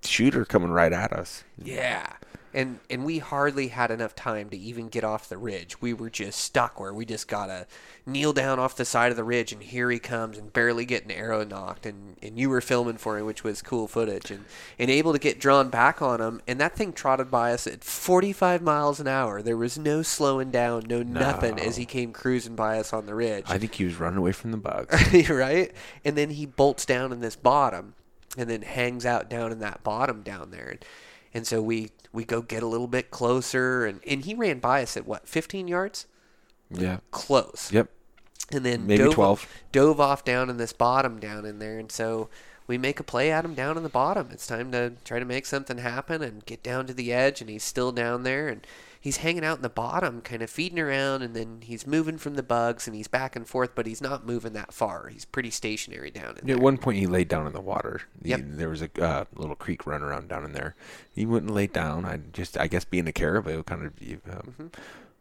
shooter 0.03 0.45
coming 0.45 0.71
right 0.71 0.93
at 0.93 1.13
us. 1.13 1.45
Yeah. 1.63 2.07
And 2.55 2.79
and 2.89 3.05
we 3.05 3.19
hardly 3.19 3.69
had 3.69 3.91
enough 3.91 4.15
time 4.15 4.49
to 4.51 4.57
even 4.57 4.89
get 4.89 5.03
off 5.03 5.29
the 5.29 5.37
ridge. 5.37 5.81
We 5.83 5.93
were 5.93 6.09
just 6.09 6.39
stuck 6.39 6.79
where 6.79 6.95
we 6.95 7.05
just 7.05 7.27
gotta 7.27 7.67
kneel 8.07 8.33
down 8.33 8.59
off 8.61 8.77
the 8.77 8.85
side 8.85 9.11
of 9.11 9.17
the 9.17 9.25
ridge 9.25 9.53
and 9.53 9.63
here 9.63 9.91
he 9.91 9.99
comes 9.99 10.39
and 10.39 10.53
barely 10.53 10.85
get 10.85 11.05
an 11.05 11.11
arrow 11.11 11.43
nocked 11.43 11.87
and, 11.87 12.17
and 12.23 12.39
you 12.39 12.49
were 12.51 12.61
filming 12.61 12.99
for 12.99 13.19
him 13.19 13.27
which 13.27 13.43
was 13.43 13.63
cool 13.63 13.89
footage 13.89 14.31
and, 14.31 14.45
and 14.79 14.91
able 14.91 15.13
to 15.13 15.19
get 15.19 15.41
drawn 15.41 15.71
back 15.71 16.03
on 16.03 16.21
him 16.21 16.41
and 16.47 16.61
that 16.61 16.77
thing 16.77 16.93
trotted 16.93 17.31
by 17.31 17.53
us 17.53 17.67
at 17.67 17.83
forty 17.83 18.33
five 18.33 18.63
miles 18.63 19.01
an 19.01 19.09
hour. 19.09 19.43
There 19.43 19.57
was 19.57 19.77
no 19.79 20.03
slowing 20.03 20.51
down, 20.51 20.85
no, 20.87 21.03
nothing 21.03 21.59
as 21.59 21.77
he 21.77 21.85
came 21.85 22.13
cruising 22.13 22.55
by 22.55 22.79
us 22.79 22.93
on 22.93 23.07
the 23.07 23.15
ridge. 23.15 23.47
I 23.49 23.59
think 23.59 23.75
he 23.75 23.85
was 23.85 23.99
running 23.99 24.19
away 24.19 24.33
from 24.33 24.53
the 24.53 24.57
bugs. 24.59 25.29
right? 25.29 25.73
And 26.05 26.17
then 26.17 26.31
he 26.31 26.47
bolts 26.47 26.87
down 26.87 27.13
in 27.13 27.21
this 27.21 27.37
bottom 27.37 27.95
and 28.37 28.49
then 28.49 28.63
hangs 28.63 29.07
out 29.07 29.29
down 29.29 29.53
in 29.53 29.61
that 29.61 29.83
bottom 29.83 30.23
down 30.23 30.51
there. 30.51 30.69
And, 30.69 30.85
and 31.35 31.47
so 31.47 31.61
we, 31.61 31.91
we 32.13 32.25
go 32.25 32.41
get 32.41 32.63
a 32.63 32.67
little 32.67 32.87
bit 32.87 33.11
closer 33.11 33.85
and, 33.85 34.01
and 34.07 34.25
he 34.25 34.35
ran 34.35 34.61
by 34.61 34.83
us 34.83 34.97
at 34.97 35.07
what, 35.07 35.29
15 35.29 35.69
yards? 35.69 36.07
yeah. 36.71 36.99
Close. 37.11 37.71
Yep. 37.73 37.91
And 38.53 38.65
then 38.65 38.87
Maybe 38.87 39.05
dove, 39.05 39.15
12. 39.15 39.49
dove 39.73 40.01
off 40.01 40.25
down 40.25 40.51
in 40.51 40.57
this 40.57 40.73
bottom 40.73 41.19
down 41.19 41.45
in 41.45 41.59
there. 41.59 41.79
And 41.79 41.91
so 41.91 42.29
we 42.67 42.79
make 42.79 43.01
a 43.01 43.05
play 43.05 43.31
at 43.31 43.45
him 43.45 43.55
down 43.55 43.77
in 43.77 43.83
the 43.83 43.89
bottom. 43.89 44.29
It's 44.31 44.47
time 44.47 44.71
to 44.73 44.93
try 45.05 45.19
to 45.19 45.25
make 45.25 45.47
something 45.47 45.79
happen 45.79 46.23
and 46.23 46.45
get 46.45 46.63
down 46.63 46.87
to 46.87 46.95
the 46.95 47.13
edge. 47.13 47.41
And 47.41 47.49
he's 47.51 47.65
still 47.65 47.91
down 47.91 48.23
there. 48.23 48.49
And 48.49 48.67
he's 49.05 49.19
hanging 49.19 49.45
out 49.45 49.57
in 49.59 49.63
the 49.63 49.69
bottom, 49.69 50.23
kind 50.23 50.41
of 50.41 50.49
feeding 50.49 50.79
around. 50.79 51.21
And 51.21 51.37
then 51.37 51.59
he's 51.61 51.87
moving 51.87 52.17
from 52.17 52.37
the 52.37 52.43
bugs 52.43 52.87
and 52.87 52.97
he's 52.97 53.07
back 53.07 53.37
and 53.37 53.47
forth, 53.47 53.75
but 53.75 53.85
he's 53.87 54.01
not 54.01 54.25
moving 54.25 54.55
that 54.55 54.73
far. 54.73 55.09
He's 55.09 55.27
pretty 55.27 55.51
stationary 55.51 56.11
down 56.11 56.31
in 56.31 56.37
Yeah, 56.37 56.43
there. 56.47 56.57
At 56.57 56.63
one 56.63 56.79
point, 56.79 56.97
he 56.97 57.07
laid 57.07 57.29
down 57.29 57.47
in 57.47 57.53
the 57.53 57.61
water. 57.61 58.01
He- 58.23 58.31
Yep. 58.31 58.41
there 58.45 58.71
was 58.71 58.81
a 58.81 58.89
uh, 59.03 59.25
little 59.35 59.57
creek 59.57 59.87
run 59.87 60.03
around 60.03 60.29
down 60.31 60.43
in 60.43 60.53
there. 60.53 60.75
He 61.15 61.27
wouldn't 61.27 61.53
lay 61.53 61.67
down. 61.67 62.07
I 62.07 62.17
just, 62.33 62.57
I 62.59 62.67
guess, 62.67 62.87
being 62.87 63.07
a 63.07 63.13
caribou, 63.13 63.63
kind 63.65 63.85
of 63.85 63.95
be, 63.97 64.17
um, 64.31 64.71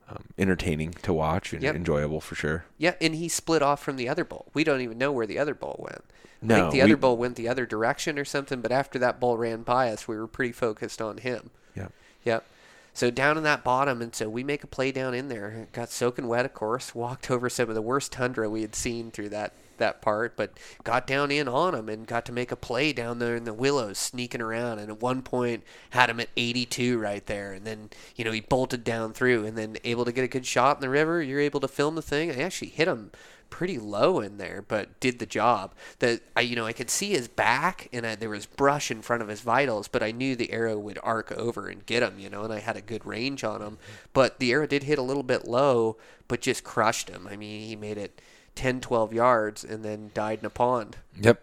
um, 0.07 0.23
entertaining 0.37 0.91
to 1.01 1.11
watch 1.11 1.51
and 1.51 1.59
Mm-hmm. 1.59 1.65
Yep. 1.65 1.75
enjoyable 1.75 2.21
for 2.21 2.35
sure. 2.35 2.63
Yeah, 2.77 2.93
and 3.01 3.13
he 3.15 3.27
split 3.27 3.61
off 3.61 3.83
from 3.83 3.97
the 3.97 4.07
other 4.07 4.23
bull. 4.23 4.45
We 4.53 4.63
don't 4.63 4.79
even 4.79 4.97
know 4.97 5.11
where 5.11 5.27
the 5.27 5.39
other 5.39 5.53
bull 5.53 5.75
went. 5.79 6.03
I 6.41 6.45
No, 6.45 6.55
think 6.55 6.71
the 6.71 6.77
we- 6.77 6.83
other 6.83 6.97
bull 6.97 7.17
went 7.17 7.35
the 7.35 7.49
other 7.49 7.65
direction 7.65 8.17
or 8.17 8.23
something, 8.23 8.61
but 8.61 8.71
after 8.71 8.97
that 8.99 9.19
bull 9.19 9.37
ran 9.37 9.63
by 9.63 9.89
us, 9.89 10.07
we 10.07 10.15
were 10.15 10.27
pretty 10.27 10.53
focused 10.53 11.01
on 11.01 11.17
him. 11.17 11.49
Yeah. 11.75 11.87
Yep. 12.23 12.45
So 12.93 13.09
down 13.09 13.37
in 13.37 13.43
that 13.43 13.63
bottom, 13.63 14.01
and 14.01 14.13
so 14.13 14.29
we 14.29 14.43
make 14.43 14.63
a 14.63 14.67
play 14.67 14.91
down 14.91 15.15
in 15.15 15.27
there. 15.27 15.67
Got 15.71 15.89
soaking 15.89 16.27
wet, 16.27 16.45
of 16.45 16.53
course. 16.53 16.93
Walked 16.93 17.31
over 17.31 17.49
some 17.49 17.69
of 17.69 17.75
the 17.75 17.81
worst 17.81 18.11
tundra 18.11 18.49
we 18.49 18.61
had 18.61 18.75
seen 18.75 19.09
through 19.09 19.29
that 19.29 19.53
that 19.77 20.01
part, 20.01 20.37
but 20.37 20.51
got 20.83 21.07
down 21.07 21.31
in 21.31 21.47
on 21.47 21.73
him 21.73 21.89
and 21.89 22.05
got 22.05 22.25
to 22.25 22.31
make 22.31 22.51
a 22.51 22.55
play 22.55 22.93
down 22.93 23.17
there 23.17 23.35
in 23.35 23.43
the 23.43 23.53
willows, 23.53 23.97
sneaking 23.97 24.41
around. 24.41 24.77
And 24.77 24.91
at 24.91 25.01
one 25.01 25.23
point, 25.23 25.63
had 25.89 26.11
him 26.11 26.19
at 26.19 26.29
82 26.37 26.99
right 26.99 27.25
there. 27.25 27.53
And 27.53 27.65
then 27.65 27.89
you 28.15 28.23
know 28.23 28.31
he 28.31 28.41
bolted 28.41 28.83
down 28.83 29.13
through, 29.13 29.45
and 29.45 29.57
then 29.57 29.77
able 29.83 30.05
to 30.05 30.11
get 30.11 30.23
a 30.23 30.27
good 30.27 30.45
shot 30.45 30.77
in 30.77 30.81
the 30.81 30.89
river. 30.89 31.21
You're 31.21 31.39
able 31.39 31.59
to 31.61 31.67
film 31.67 31.95
the 31.95 32.01
thing. 32.03 32.29
I 32.31 32.41
actually 32.41 32.69
hit 32.69 32.87
him 32.87 33.11
pretty 33.53 33.77
low 33.77 34.19
in 34.19 34.39
there, 34.39 34.65
but 34.67 34.99
did 34.99 35.19
the 35.19 35.27
job. 35.27 35.75
That 35.99 36.21
I, 36.35 36.41
you 36.41 36.55
know, 36.55 36.65
I 36.65 36.73
could 36.73 36.89
see 36.89 37.11
his 37.11 37.27
back, 37.27 37.87
and 37.93 38.03
I, 38.03 38.15
there 38.15 38.31
was 38.31 38.47
brush 38.47 38.89
in 38.89 39.03
front 39.03 39.21
of 39.21 39.27
his 39.27 39.41
vitals, 39.41 39.87
but 39.87 40.01
I 40.01 40.09
knew 40.09 40.35
the 40.35 40.51
arrow 40.51 40.75
would 40.79 40.97
arc 41.03 41.31
over 41.33 41.67
and 41.67 41.85
get 41.85 42.01
him, 42.01 42.17
you 42.17 42.31
know, 42.31 42.43
and 42.43 42.51
I 42.51 42.57
had 42.57 42.77
a 42.77 42.81
good 42.81 43.05
range 43.05 43.43
on 43.43 43.61
him. 43.61 43.77
But 44.11 44.39
the 44.39 44.51
arrow 44.51 44.65
did 44.65 44.81
hit 44.81 44.97
a 44.97 45.03
little 45.03 45.21
bit 45.21 45.47
low, 45.47 45.97
but 46.27 46.41
just 46.41 46.63
crushed 46.63 47.09
him. 47.09 47.27
I 47.29 47.35
mean, 47.35 47.61
he 47.61 47.75
made 47.75 47.99
it 47.99 48.19
10, 48.55 48.81
12 48.81 49.13
yards, 49.13 49.63
and 49.63 49.85
then 49.85 50.09
died 50.15 50.39
in 50.39 50.47
a 50.47 50.49
pond. 50.49 50.97
Yep. 51.21 51.39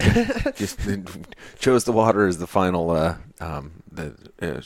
just 0.54 0.78
chose 1.58 1.82
the 1.82 1.92
water 1.92 2.28
as 2.28 2.38
the 2.38 2.46
final, 2.46 2.92
uh, 2.92 3.16
um, 3.40 3.82
the 3.90 4.14
uh, 4.40 4.60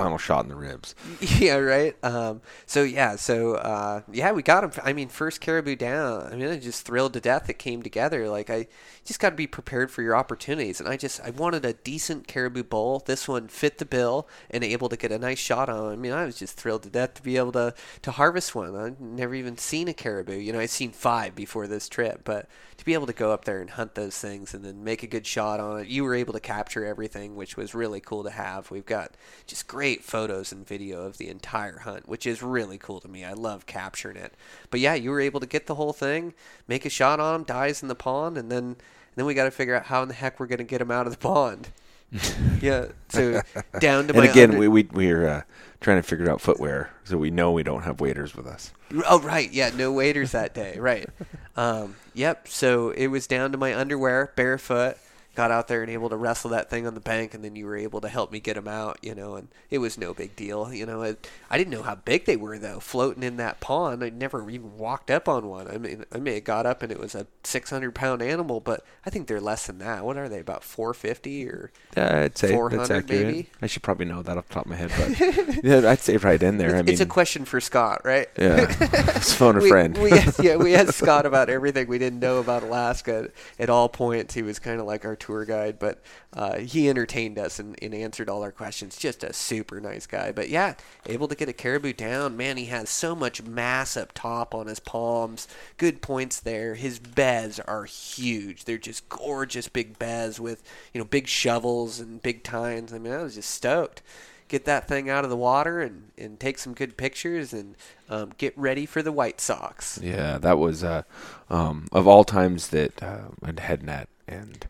final 0.00 0.18
shot 0.18 0.44
in 0.44 0.48
the 0.48 0.56
ribs. 0.56 0.94
yeah, 1.20 1.56
right. 1.56 1.96
Um, 2.04 2.40
so 2.66 2.82
yeah, 2.82 3.16
so 3.16 3.54
uh, 3.54 4.02
yeah, 4.10 4.32
we 4.32 4.42
got 4.42 4.64
him. 4.64 4.72
I 4.82 4.92
mean, 4.92 5.08
first 5.08 5.40
caribou 5.40 5.76
down. 5.76 6.32
I 6.32 6.36
mean, 6.36 6.46
I 6.46 6.54
was 6.56 6.64
just 6.64 6.86
thrilled 6.86 7.12
to 7.14 7.20
death 7.20 7.50
it 7.50 7.58
came 7.58 7.82
together. 7.82 8.28
Like 8.28 8.50
I 8.50 8.66
just 9.04 9.20
got 9.20 9.30
to 9.30 9.36
be 9.36 9.46
prepared 9.46 9.90
for 9.90 10.02
your 10.02 10.16
opportunities, 10.16 10.80
and 10.80 10.88
I 10.88 10.96
just 10.96 11.20
I 11.20 11.30
wanted 11.30 11.64
a 11.64 11.72
decent 11.72 12.28
caribou 12.28 12.64
bull. 12.64 13.02
This 13.04 13.28
one 13.28 13.48
fit 13.48 13.78
the 13.78 13.84
bill 13.84 14.28
and 14.50 14.64
able 14.64 14.88
to 14.88 14.96
get 14.96 15.12
a 15.12 15.18
nice 15.18 15.38
shot 15.38 15.68
on. 15.68 15.92
I 15.92 15.96
mean, 15.96 16.12
I 16.12 16.24
was 16.24 16.38
just 16.38 16.56
thrilled 16.56 16.82
to 16.84 16.90
death 16.90 17.14
to 17.14 17.22
be 17.22 17.36
able 17.36 17.52
to 17.52 17.74
to 18.02 18.10
harvest 18.12 18.54
one. 18.54 18.76
I've 18.76 19.00
never 19.00 19.34
even 19.34 19.58
seen 19.58 19.88
a 19.88 19.94
caribou. 19.94 20.36
You 20.36 20.52
know, 20.52 20.60
I'd 20.60 20.70
seen 20.70 20.92
five 20.92 21.34
before 21.34 21.66
this 21.66 21.88
trip, 21.88 22.22
but 22.24 22.48
to 22.80 22.84
be 22.86 22.94
able 22.94 23.06
to 23.06 23.12
go 23.12 23.30
up 23.30 23.44
there 23.44 23.60
and 23.60 23.68
hunt 23.68 23.94
those 23.94 24.16
things 24.16 24.54
and 24.54 24.64
then 24.64 24.82
make 24.82 25.02
a 25.02 25.06
good 25.06 25.26
shot 25.26 25.60
on 25.60 25.80
it, 25.80 25.88
you 25.88 26.02
were 26.02 26.14
able 26.14 26.32
to 26.32 26.40
capture 26.40 26.86
everything, 26.86 27.36
which 27.36 27.54
was 27.54 27.74
really 27.74 28.00
cool 28.00 28.24
to 28.24 28.30
have. 28.30 28.70
We've 28.70 28.86
got 28.86 29.12
just 29.46 29.66
great 29.66 29.89
photos 29.98 30.52
and 30.52 30.66
video 30.66 31.02
of 31.02 31.18
the 31.18 31.28
entire 31.28 31.80
hunt, 31.80 32.08
which 32.08 32.26
is 32.26 32.42
really 32.42 32.78
cool 32.78 33.00
to 33.00 33.08
me. 33.08 33.24
I 33.24 33.32
love 33.32 33.66
capturing 33.66 34.16
it. 34.16 34.34
But 34.70 34.80
yeah, 34.80 34.94
you 34.94 35.10
were 35.10 35.20
able 35.20 35.40
to 35.40 35.46
get 35.46 35.66
the 35.66 35.74
whole 35.74 35.92
thing, 35.92 36.34
make 36.68 36.84
a 36.84 36.90
shot 36.90 37.20
on 37.20 37.34
him, 37.34 37.44
dies 37.44 37.82
in 37.82 37.88
the 37.88 37.94
pond, 37.94 38.38
and 38.38 38.50
then 38.50 38.64
and 38.64 39.16
then 39.16 39.26
we 39.26 39.34
got 39.34 39.44
to 39.44 39.50
figure 39.50 39.74
out 39.74 39.86
how 39.86 40.02
in 40.02 40.08
the 40.08 40.14
heck 40.14 40.38
we're 40.38 40.46
going 40.46 40.58
to 40.58 40.64
get 40.64 40.80
him 40.80 40.90
out 40.90 41.06
of 41.06 41.12
the 41.12 41.18
pond. 41.18 41.68
yeah, 42.60 42.86
so 43.08 43.40
down 43.80 44.08
to 44.08 44.14
And 44.14 44.28
again, 44.28 44.58
we 44.58 44.68
we 44.68 44.88
we're 44.92 45.28
uh, 45.28 45.42
trying 45.80 45.98
to 45.98 46.02
figure 46.02 46.30
out 46.30 46.40
footwear, 46.40 46.90
so 47.04 47.16
we 47.16 47.30
know 47.30 47.52
we 47.52 47.62
don't 47.62 47.82
have 47.82 48.00
waiters 48.00 48.34
with 48.34 48.46
us. 48.46 48.72
Oh 49.08 49.20
right, 49.20 49.50
yeah, 49.52 49.70
no 49.70 49.92
waiters 49.92 50.32
that 50.32 50.54
day, 50.54 50.76
right? 50.78 51.08
Um, 51.56 51.96
yep. 52.14 52.48
So 52.48 52.90
it 52.90 53.08
was 53.08 53.26
down 53.26 53.52
to 53.52 53.58
my 53.58 53.74
underwear, 53.74 54.32
barefoot. 54.34 54.96
Got 55.34 55.50
out 55.50 55.68
there 55.68 55.82
and 55.82 55.90
able 55.90 56.08
to 56.10 56.16
wrestle 56.16 56.50
that 56.50 56.70
thing 56.70 56.86
on 56.86 56.94
the 56.94 57.00
bank, 57.00 57.34
and 57.34 57.44
then 57.44 57.56
you 57.56 57.66
were 57.66 57.76
able 57.76 58.00
to 58.00 58.08
help 58.08 58.32
me 58.32 58.40
get 58.40 58.56
him 58.56 58.68
out, 58.68 58.98
you 59.02 59.14
know. 59.14 59.36
And 59.36 59.48
it 59.70 59.78
was 59.78 59.96
no 59.96 60.12
big 60.12 60.34
deal, 60.36 60.72
you 60.72 60.86
know. 60.86 61.02
I, 61.02 61.16
I 61.50 61.58
didn't 61.58 61.72
know 61.72 61.82
how 61.82 61.94
big 61.94 62.24
they 62.24 62.36
were 62.36 62.58
though, 62.58 62.80
floating 62.80 63.22
in 63.22 63.36
that 63.36 63.60
pond. 63.60 64.02
I 64.02 64.10
never 64.10 64.48
even 64.50 64.76
walked 64.76 65.10
up 65.10 65.28
on 65.28 65.48
one. 65.48 65.68
I 65.68 65.78
mean, 65.78 66.04
I 66.12 66.18
may 66.18 66.34
have 66.34 66.44
got 66.44 66.66
up 66.66 66.82
and 66.82 66.90
it 66.90 66.98
was 66.98 67.14
a 67.14 67.26
600 67.44 67.94
pound 67.94 68.22
animal, 68.22 68.60
but 68.60 68.84
I 69.06 69.10
think 69.10 69.28
they're 69.28 69.40
less 69.40 69.66
than 69.66 69.78
that. 69.78 70.04
What 70.04 70.16
are 70.16 70.28
they? 70.28 70.40
About 70.40 70.64
450 70.64 71.48
or? 71.48 71.70
Yeah, 71.96 72.22
I'd 72.22 72.38
say 72.38 72.52
400 72.52 73.08
maybe? 73.08 73.50
I 73.62 73.66
should 73.66 73.82
probably 73.82 74.06
know 74.06 74.22
that 74.22 74.36
off 74.36 74.48
the 74.48 74.54
top 74.54 74.64
of 74.66 74.70
my 74.70 74.76
head, 74.76 74.92
but 74.96 75.64
yeah, 75.64 75.88
I'd 75.88 76.00
say 76.00 76.16
right 76.16 76.42
in 76.42 76.58
there. 76.58 76.76
I 76.76 76.82
mean, 76.82 76.88
it's 76.88 77.00
a 77.00 77.06
question 77.06 77.44
for 77.44 77.60
Scott, 77.60 78.02
right? 78.04 78.28
yeah, 78.38 78.74
let's 78.80 79.32
phone 79.32 79.56
a 79.56 79.60
we, 79.60 79.68
friend. 79.68 79.96
we 79.98 80.12
asked, 80.12 80.42
yeah, 80.42 80.56
we 80.56 80.74
asked 80.74 80.94
Scott 80.98 81.26
about 81.26 81.50
everything 81.50 81.88
we 81.88 81.98
didn't 81.98 82.20
know 82.20 82.38
about 82.38 82.62
Alaska 82.62 83.30
at 83.58 83.70
all 83.70 83.88
points. 83.88 84.34
He 84.34 84.42
was 84.42 84.58
kind 84.58 84.80
of 84.80 84.86
like 84.86 85.04
our 85.04 85.16
tour 85.30 85.44
guide, 85.44 85.78
but 85.78 86.02
uh, 86.32 86.58
he 86.58 86.88
entertained 86.88 87.38
us 87.38 87.58
and, 87.58 87.76
and 87.80 87.94
answered 87.94 88.28
all 88.28 88.42
our 88.42 88.50
questions. 88.50 88.96
Just 88.96 89.22
a 89.22 89.32
super 89.32 89.80
nice 89.80 90.06
guy. 90.06 90.32
But 90.32 90.48
yeah, 90.48 90.74
able 91.06 91.28
to 91.28 91.34
get 91.34 91.48
a 91.48 91.52
caribou 91.52 91.92
down. 91.92 92.36
Man, 92.36 92.56
he 92.56 92.66
has 92.66 92.90
so 92.90 93.14
much 93.14 93.42
mass 93.42 93.96
up 93.96 94.12
top 94.12 94.54
on 94.54 94.66
his 94.66 94.80
palms. 94.80 95.46
Good 95.76 96.02
points 96.02 96.40
there. 96.40 96.74
His 96.74 96.98
bez 96.98 97.60
are 97.60 97.84
huge. 97.84 98.64
They're 98.64 98.78
just 98.78 99.08
gorgeous 99.08 99.68
big 99.68 99.98
bez 99.98 100.40
with 100.40 100.62
you 100.92 101.00
know 101.00 101.04
big 101.04 101.28
shovels 101.28 102.00
and 102.00 102.22
big 102.22 102.42
tines. 102.42 102.92
I 102.92 102.98
mean, 102.98 103.12
I 103.12 103.22
was 103.22 103.36
just 103.36 103.50
stoked 103.50 104.02
get 104.48 104.64
that 104.64 104.88
thing 104.88 105.08
out 105.08 105.22
of 105.22 105.30
the 105.30 105.36
water 105.36 105.80
and, 105.80 106.10
and 106.18 106.38
take 106.40 106.58
some 106.58 106.74
good 106.74 106.96
pictures 106.96 107.52
and 107.52 107.76
um, 108.08 108.32
get 108.36 108.52
ready 108.58 108.84
for 108.84 109.00
the 109.00 109.12
white 109.12 109.40
socks. 109.40 110.00
Yeah, 110.02 110.38
that 110.38 110.58
was 110.58 110.82
uh, 110.82 111.02
um, 111.48 111.86
of 111.92 112.08
all 112.08 112.24
times 112.24 112.68
that 112.70 113.00
uh, 113.00 113.28
a 113.42 113.60
head 113.60 113.84
net 113.84 114.08
and 114.26 114.66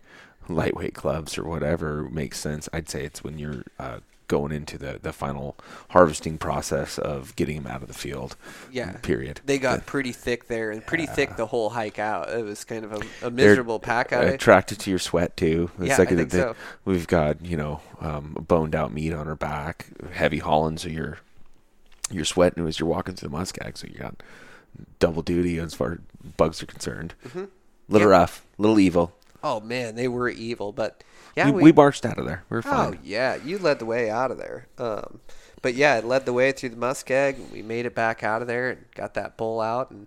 lightweight 0.54 0.94
clubs 0.94 1.36
or 1.38 1.44
whatever 1.44 2.04
makes 2.10 2.38
sense. 2.38 2.68
I'd 2.72 2.88
say 2.88 3.04
it's 3.04 3.22
when 3.24 3.38
you're 3.38 3.64
uh, 3.78 3.98
going 4.28 4.52
into 4.52 4.78
the, 4.78 4.98
the 5.02 5.12
final 5.12 5.56
harvesting 5.90 6.38
process 6.38 6.98
of 6.98 7.34
getting 7.34 7.56
them 7.62 7.66
out 7.72 7.82
of 7.82 7.88
the 7.88 7.94
field. 7.94 8.36
Yeah. 8.70 8.92
Period. 9.02 9.40
They 9.44 9.58
got 9.58 9.86
pretty 9.86 10.12
thick 10.12 10.46
there 10.46 10.70
and 10.70 10.86
pretty 10.86 11.06
thick 11.06 11.34
the 11.36 11.46
whole 11.46 11.70
hike 11.70 11.98
out. 11.98 12.30
It 12.30 12.44
was 12.44 12.62
kind 12.64 12.84
of 12.84 12.92
a, 12.92 12.96
a 13.26 13.30
they're 13.30 13.30
miserable 13.30 13.80
pack 13.80 14.12
out. 14.12 14.24
Attracted 14.26 14.78
to 14.80 14.90
your 14.90 15.00
sweat 15.00 15.36
too. 15.36 15.70
It's 15.80 15.88
Yeah, 15.88 15.96
like 15.98 16.12
I 16.12 16.16
think 16.16 16.30
so. 16.30 16.54
We've 16.84 17.08
got 17.08 17.44
you 17.44 17.56
know 17.56 17.80
um, 18.00 18.44
boned 18.46 18.74
out 18.76 18.92
meat 18.92 19.12
on 19.12 19.26
our 19.26 19.34
back, 19.36 19.86
heavy 20.12 20.38
Hollands, 20.38 20.82
so 20.82 20.88
you're 20.88 21.18
you're 22.12 22.24
sweating 22.24 22.66
as 22.66 22.78
you're 22.78 22.88
walking 22.88 23.14
through 23.16 23.30
the 23.30 23.36
muskeg. 23.36 23.78
So 23.78 23.88
you 23.88 23.98
got 23.98 24.22
double 25.00 25.22
duty 25.22 25.58
as 25.58 25.74
far 25.74 25.92
as 25.94 25.98
bugs 26.36 26.62
are 26.62 26.66
concerned. 26.66 27.14
Mm-hmm. 27.26 27.44
Little 27.88 28.08
Yeah. 28.08 28.12
rough, 28.18 28.46
little 28.58 28.78
evil. 28.78 29.12
Oh 29.42 29.60
man, 29.60 29.94
they 29.94 30.08
were 30.08 30.28
evil, 30.28 30.72
but 30.72 31.02
yeah, 31.36 31.46
we, 31.46 31.52
we, 31.52 31.62
we 31.64 31.72
marched 31.72 32.04
out 32.04 32.18
of 32.18 32.26
there. 32.26 32.44
We 32.50 32.58
are 32.58 32.62
fine. 32.62 32.94
Oh 32.94 32.98
yeah, 33.02 33.36
you 33.36 33.58
led 33.58 33.78
the 33.78 33.86
way 33.86 34.10
out 34.10 34.30
of 34.30 34.38
there. 34.38 34.66
Um, 34.78 35.20
but 35.62 35.74
yeah, 35.74 35.98
it 35.98 36.04
led 36.04 36.26
the 36.26 36.32
way 36.32 36.52
through 36.52 36.70
the 36.70 36.76
muskeg. 36.76 37.36
and 37.36 37.50
We 37.50 37.62
made 37.62 37.86
it 37.86 37.94
back 37.94 38.22
out 38.22 38.42
of 38.42 38.48
there 38.48 38.70
and 38.70 38.84
got 38.94 39.14
that 39.14 39.36
bull 39.36 39.60
out, 39.60 39.90
and 39.90 40.06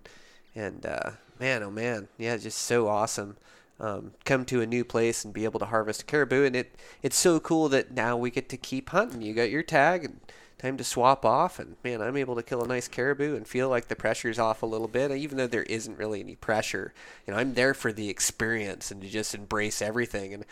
and 0.54 0.84
uh, 0.86 1.10
man, 1.40 1.62
oh 1.62 1.70
man, 1.70 2.08
yeah, 2.18 2.36
just 2.36 2.58
so 2.58 2.88
awesome. 2.88 3.36
Um, 3.80 4.12
come 4.24 4.44
to 4.46 4.60
a 4.60 4.66
new 4.66 4.84
place 4.84 5.24
and 5.24 5.34
be 5.34 5.44
able 5.44 5.58
to 5.58 5.66
harvest 5.66 6.02
a 6.02 6.04
caribou, 6.04 6.44
and 6.44 6.54
it 6.54 6.74
it's 7.02 7.18
so 7.18 7.40
cool 7.40 7.68
that 7.70 7.92
now 7.92 8.16
we 8.16 8.30
get 8.30 8.48
to 8.50 8.56
keep 8.56 8.90
hunting. 8.90 9.20
You 9.20 9.34
got 9.34 9.50
your 9.50 9.64
tag 9.64 10.04
and 10.04 10.20
time 10.64 10.76
to 10.78 10.84
swap 10.84 11.24
off, 11.24 11.58
and 11.58 11.76
man, 11.84 12.00
I'm 12.00 12.16
able 12.16 12.34
to 12.36 12.42
kill 12.42 12.64
a 12.64 12.68
nice 12.68 12.88
caribou 12.88 13.36
and 13.36 13.46
feel 13.46 13.68
like 13.68 13.88
the 13.88 13.96
pressure's 13.96 14.38
off 14.38 14.62
a 14.62 14.66
little 14.66 14.88
bit, 14.88 15.10
even 15.10 15.36
though 15.36 15.46
there 15.46 15.64
isn't 15.64 15.98
really 15.98 16.20
any 16.20 16.36
pressure. 16.36 16.94
You 17.26 17.32
know, 17.32 17.38
I'm 17.38 17.54
there 17.54 17.74
for 17.74 17.92
the 17.92 18.08
experience 18.08 18.90
and 18.90 19.02
to 19.02 19.08
just 19.08 19.34
embrace 19.34 19.82
everything. 19.82 20.32
And 20.32 20.44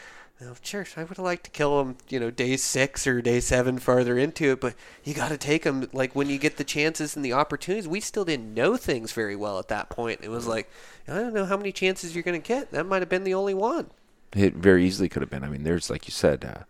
Oh, 0.45 0.57
sure, 0.61 0.85
I 0.97 1.05
would 1.05 1.19
have 1.19 1.25
liked 1.25 1.45
to 1.45 1.51
kill 1.51 1.81
him, 1.81 1.97
you 2.09 2.19
know, 2.19 2.31
day 2.31 2.57
six 2.57 3.07
or 3.07 3.23
day 3.23 3.39
seven 3.39 3.79
farther 3.79 4.19
into 4.19 4.51
it, 4.51 4.61
but 4.61 4.75
you 5.05 5.15
got 5.15 5.29
to 5.29 5.39
take 5.39 5.63
them 5.63 5.89
like 5.93 6.17
when 6.17 6.29
you 6.29 6.37
get 6.37 6.57
the 6.57 6.65
chances 6.65 7.15
and 7.15 7.25
the 7.25 7.33
opportunities. 7.33 7.87
We 7.87 8.01
still 8.01 8.25
didn't 8.25 8.53
know 8.53 8.77
things 8.77 9.13
very 9.13 9.37
well 9.37 9.61
at 9.61 9.69
that 9.69 9.89
point. 9.89 10.21
It 10.23 10.31
was 10.31 10.47
like, 10.47 10.69
I 11.07 11.15
don't 11.15 11.35
know 11.35 11.45
how 11.45 11.57
many 11.57 11.71
chances 11.71 12.15
you're 12.15 12.25
going 12.25 12.41
to 12.41 12.47
get. 12.47 12.73
That 12.73 12.87
might 12.87 13.03
have 13.03 13.09
been 13.09 13.23
the 13.23 13.35
only 13.35 13.55
one. 13.55 13.91
It 14.35 14.55
very 14.55 14.85
easily 14.85 15.09
could 15.09 15.23
have 15.23 15.31
been. 15.31 15.45
I 15.45 15.49
mean, 15.49 15.63
there's 15.63 15.91
like 15.91 16.09
you 16.09 16.13
said, 16.13 16.45
uh, 16.45 16.65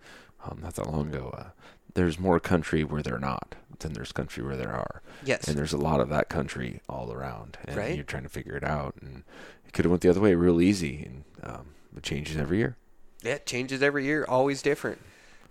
um, 0.45 0.59
not 0.61 0.75
that 0.75 0.91
long 0.91 1.09
ago. 1.09 1.33
Uh, 1.33 1.51
there's 1.95 2.19
more 2.19 2.41
country 2.41 2.85
where 2.85 3.03
they're 3.03 3.19
not 3.19 3.55
than 3.81 3.93
there's 3.93 4.13
country 4.13 4.43
where 4.45 4.57
there 4.57 4.73
are. 4.73 5.03
Yes. 5.25 5.49
And 5.49 5.57
there's 5.59 5.73
a 5.73 5.79
lot 5.79 6.01
of 6.01 6.09
that 6.11 6.29
country 6.29 6.81
all 6.89 7.13
around, 7.13 7.59
and 7.67 7.77
Right. 7.77 7.95
you're 7.95 8.05
trying 8.05 8.23
to 8.23 8.29
figure 8.29 8.57
it 8.57 8.65
out. 8.65 8.95
And 9.01 9.25
it 9.67 9.73
could 9.73 9.85
have 9.85 9.91
went 9.91 10.03
the 10.03 10.09
other 10.09 10.21
way 10.21 10.35
real 10.35 10.61
easy, 10.61 11.05
and 11.05 11.25
um, 11.43 11.67
it 11.97 12.03
changes 12.03 12.37
every 12.37 12.59
year. 12.59 12.77
Yeah, 13.23 13.35
it 13.35 13.47
changes 13.47 13.83
every 13.83 14.05
year, 14.05 14.25
always 14.29 14.63
different. 14.63 14.99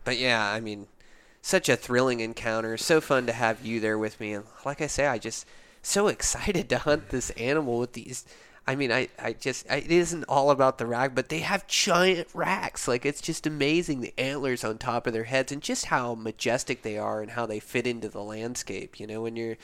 But 0.04 0.18
yeah, 0.18 0.50
I 0.52 0.60
mean, 0.60 0.88
such 1.42 1.70
a 1.70 1.76
thrilling 1.76 2.20
encounter. 2.22 2.78
So 2.78 3.02
fun 3.02 3.26
to 3.28 3.34
have 3.34 3.66
you 3.66 3.80
there 3.80 3.98
with 3.98 4.20
me. 4.20 4.34
And 4.34 4.46
like 4.66 4.82
I 4.82 4.88
say, 4.88 5.08
I 5.08 5.18
just 5.18 5.46
so 5.82 6.08
excited 6.16 6.70
to 6.70 6.78
hunt 6.80 7.10
this 7.10 7.30
animal 7.32 7.80
with 7.80 7.94
these. 7.94 8.26
I 8.72 8.76
mean, 8.76 8.90
I, 8.90 9.10
I 9.20 9.34
just, 9.34 9.70
I, 9.70 9.80
it 9.80 9.92
isn't 9.92 10.24
all 10.30 10.50
about 10.50 10.78
the 10.78 10.86
rack, 10.86 11.14
but 11.14 11.28
they 11.28 11.40
have 11.40 11.68
giant 11.68 12.30
racks. 12.34 12.88
Like, 12.88 13.06
it's 13.06 13.20
just 13.20 13.46
amazing 13.46 14.00
the 14.00 14.14
antlers 14.18 14.64
on 14.64 14.78
top 14.78 15.08
of 15.08 15.12
their 15.12 15.26
heads 15.26 15.52
and 15.52 15.62
just 15.62 15.88
how 15.88 16.16
majestic 16.16 16.82
they 16.82 16.98
are 16.98 17.22
and 17.22 17.32
how 17.32 17.46
they 17.46 17.60
fit 17.60 17.86
into 17.86 18.08
the 18.08 18.24
landscape. 18.24 18.98
You 18.98 19.08
know, 19.08 19.24
when 19.24 19.36
you're, 19.36 19.58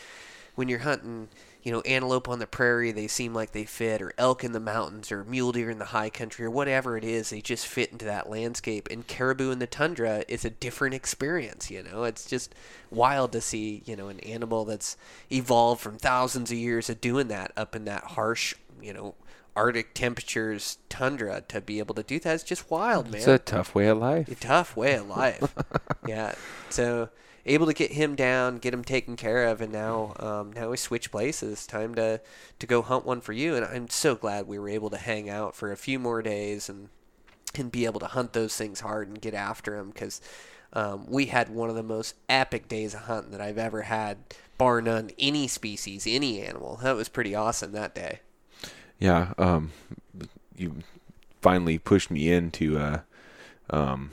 when 0.56 0.68
you're 0.68 0.80
hunting, 0.80 1.30
you 1.64 1.72
know, 1.72 1.80
antelope 1.82 2.28
on 2.28 2.40
the 2.40 2.48
prairie, 2.48 2.92
they 2.92 3.08
seem 3.08 3.34
like 3.34 3.54
they 3.54 3.64
fit, 3.64 4.02
or 4.02 4.14
elk 4.18 4.44
in 4.44 4.52
the 4.52 4.60
mountains, 4.60 5.10
or 5.10 5.24
mule 5.24 5.54
deer 5.54 5.70
in 5.70 5.80
the 5.80 5.86
high 5.86 6.10
country, 6.10 6.44
or 6.46 6.52
whatever 6.52 6.98
it 6.98 7.06
is, 7.06 7.30
they 7.30 7.40
just 7.40 7.66
fit 7.66 7.94
into 7.94 8.04
that 8.04 8.30
landscape. 8.30 8.90
And 8.92 9.08
caribou 9.08 9.52
in 9.52 9.60
the 9.60 9.68
tundra 9.68 10.26
is 10.28 10.44
a 10.44 10.50
different 10.50 10.96
experience, 10.96 11.72
you 11.72 11.82
know? 11.82 12.04
It's 12.04 12.26
just 12.26 12.54
wild 12.92 13.32
to 13.32 13.40
see, 13.40 13.84
you 13.86 13.96
know, 13.96 14.10
an 14.10 14.20
animal 14.20 14.66
that's 14.66 14.98
evolved 15.32 15.80
from 15.80 15.98
thousands 15.98 16.52
of 16.52 16.58
years 16.58 16.90
of 16.90 17.00
doing 17.00 17.30
that 17.30 17.54
up 17.56 17.74
in 17.74 17.86
that 17.86 18.04
harsh, 18.04 18.54
you 18.82 18.94
know, 18.94 19.16
Arctic 19.56 19.96
temperatures 19.96 20.78
tundra 20.88 21.42
to 21.48 21.62
be 21.62 21.80
able 21.80 21.96
to 21.96 22.04
do 22.04 22.20
that 22.20 22.36
is 22.36 22.44
just 22.44 22.70
wild, 22.70 23.08
man 23.08 23.16
It's 23.16 23.28
a 23.28 23.40
tough 23.40 23.74
way 23.74 23.88
of 23.88 23.98
life. 23.98 24.28
a 24.28 24.36
tough 24.36 24.78
way 24.78 24.94
of 24.94 25.08
life. 25.08 25.56
yeah. 26.08 26.36
So 26.70 27.10
able 27.44 27.66
to 27.66 27.74
get 27.74 27.92
him 27.94 28.16
down, 28.16 28.58
get 28.58 28.74
him 28.74 28.84
taken 28.84 29.16
care 29.16 29.48
of, 29.48 29.60
and 29.60 29.72
now 29.72 30.14
um, 30.20 30.54
now 30.54 30.70
we 30.70 30.78
switch 30.78 31.12
places. 31.12 31.66
Time 31.66 31.96
to 31.96 32.22
to 32.60 32.68
go 32.68 32.84
hunt 32.84 33.06
one 33.06 33.20
for 33.20 33.34
you, 33.34 33.56
and 33.56 33.66
I'm 33.66 33.90
so 33.90 34.14
glad 34.14 34.46
we 34.46 34.60
were 34.60 34.70
able 34.70 34.92
to 34.92 34.98
hang 34.98 35.28
out 35.28 35.56
for 35.56 35.72
a 35.72 35.78
few 35.78 35.98
more 35.98 36.22
days 36.22 36.70
and 36.70 36.90
and 37.56 37.72
be 37.72 37.86
able 37.86 38.00
to 38.02 38.08
hunt 38.08 38.34
those 38.34 38.56
things 38.56 38.82
hard 38.82 39.08
and 39.08 39.20
get 39.20 39.34
after 39.34 39.76
them 39.76 39.90
because. 39.90 40.22
Um, 40.74 41.06
we 41.08 41.28
had 41.28 41.48
one 41.48 41.70
of 41.70 41.78
the 41.78 41.82
most 41.82 42.16
epic 42.28 42.68
days 42.68 42.94
of 42.94 43.00
hunting 43.04 43.32
that 43.32 43.40
I've 43.40 43.58
ever 43.58 43.84
had, 43.84 44.18
bar 44.58 44.82
none. 44.82 45.12
Any 45.18 45.48
species, 45.48 46.06
any 46.06 46.42
animal. 46.42 46.78
That 46.84 46.98
was 46.98 47.08
pretty 47.08 47.34
awesome 47.34 47.72
that 47.72 47.96
day. 47.96 48.20
Yeah. 49.00 49.34
Um, 49.38 49.72
you 50.56 50.78
finally 51.42 51.78
pushed 51.78 52.10
me 52.10 52.32
into 52.32 52.78
uh, 52.78 53.02
um, 53.70 54.12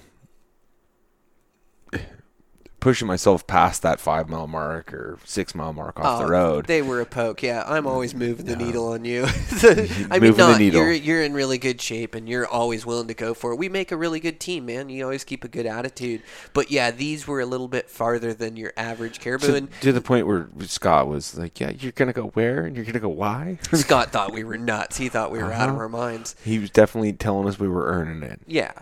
pushing 2.85 3.09
myself 3.09 3.47
past 3.47 3.80
that 3.80 3.99
five 3.99 4.28
mile 4.28 4.47
mark 4.47 4.93
or 4.93 5.18
six 5.24 5.55
mile 5.55 5.72
mark 5.72 5.99
off 5.99 6.18
the 6.20 6.26
Oh, 6.26 6.28
road. 6.28 6.66
They 6.66 6.82
were 6.82 7.01
a 7.01 7.07
poke. 7.07 7.43
Yeah, 7.43 7.64
I'm 7.66 7.87
always 7.87 8.14
moving 8.14 8.45
the 8.45 8.57
needle 8.57 8.89
on 8.93 9.07
you. 9.07 9.24
I 9.62 9.64
mean, 9.64 10.09
Moving 10.20 10.32
the 10.32 10.37
not 10.37 10.59
needle. 10.59 10.82
you're 10.82 10.93
you're 10.93 11.22
in 11.22 11.32
really 11.32 11.57
good 11.57 11.80
shape 11.80 12.14
and 12.14 12.28
you're 12.28 12.47
always 12.47 12.85
willing 12.85 13.09
to 13.09 13.14
go 13.14 13.32
for 13.32 13.53
it. 13.53 13.57
We 13.57 13.70
make 13.70 13.91
a 13.91 13.97
really 13.97 14.20
good 14.20 14.39
team, 14.39 14.66
man. 14.66 14.91
You 14.91 15.03
always 15.05 15.24
keep 15.24 15.45
a 15.45 15.49
good 15.49 15.64
attitude. 15.64 16.22
But 16.53 16.70
yeah, 16.70 16.91
these 16.91 17.26
were 17.26 17.41
a 17.41 17.47
little 17.47 17.68
bit 17.68 17.89
farther 17.89 18.35
than 18.35 18.57
your 18.59 18.74
average 18.76 19.18
caribou. 19.18 19.47
to, 19.47 19.55
and 19.57 19.68
to 19.80 19.91
the 19.91 20.03
point 20.03 20.26
where 20.26 20.49
Scott 20.61 21.09
was 21.09 21.39
like, 21.39 21.59
"Yeah, 21.59 21.70
you're 21.70 21.93
gonna 21.93 22.12
go 22.12 22.26
where, 22.35 22.66
and 22.66 22.76
you're 22.76 22.85
gonna 22.85 23.01
go 23.01 23.09
why." 23.09 23.59
Scott 23.72 24.12
thought 24.12 24.32
we 24.35 24.45
were 24.45 24.59
nuts. 24.59 24.99
He 24.99 25.09
thought 25.09 25.30
we 25.32 25.39
were 25.39 25.53
out 25.53 25.70
of 25.70 25.74
Uh-huh. 25.76 25.85
our 25.85 25.89
minds. 25.89 26.37
he 26.45 26.59
was 26.59 26.68
definitely 26.68 27.14
telling 27.14 27.49
us 27.49 27.59
we 27.59 27.66
were 27.68 27.87
earning 27.87 28.22
it. 28.22 28.41
Yeah, 28.47 28.72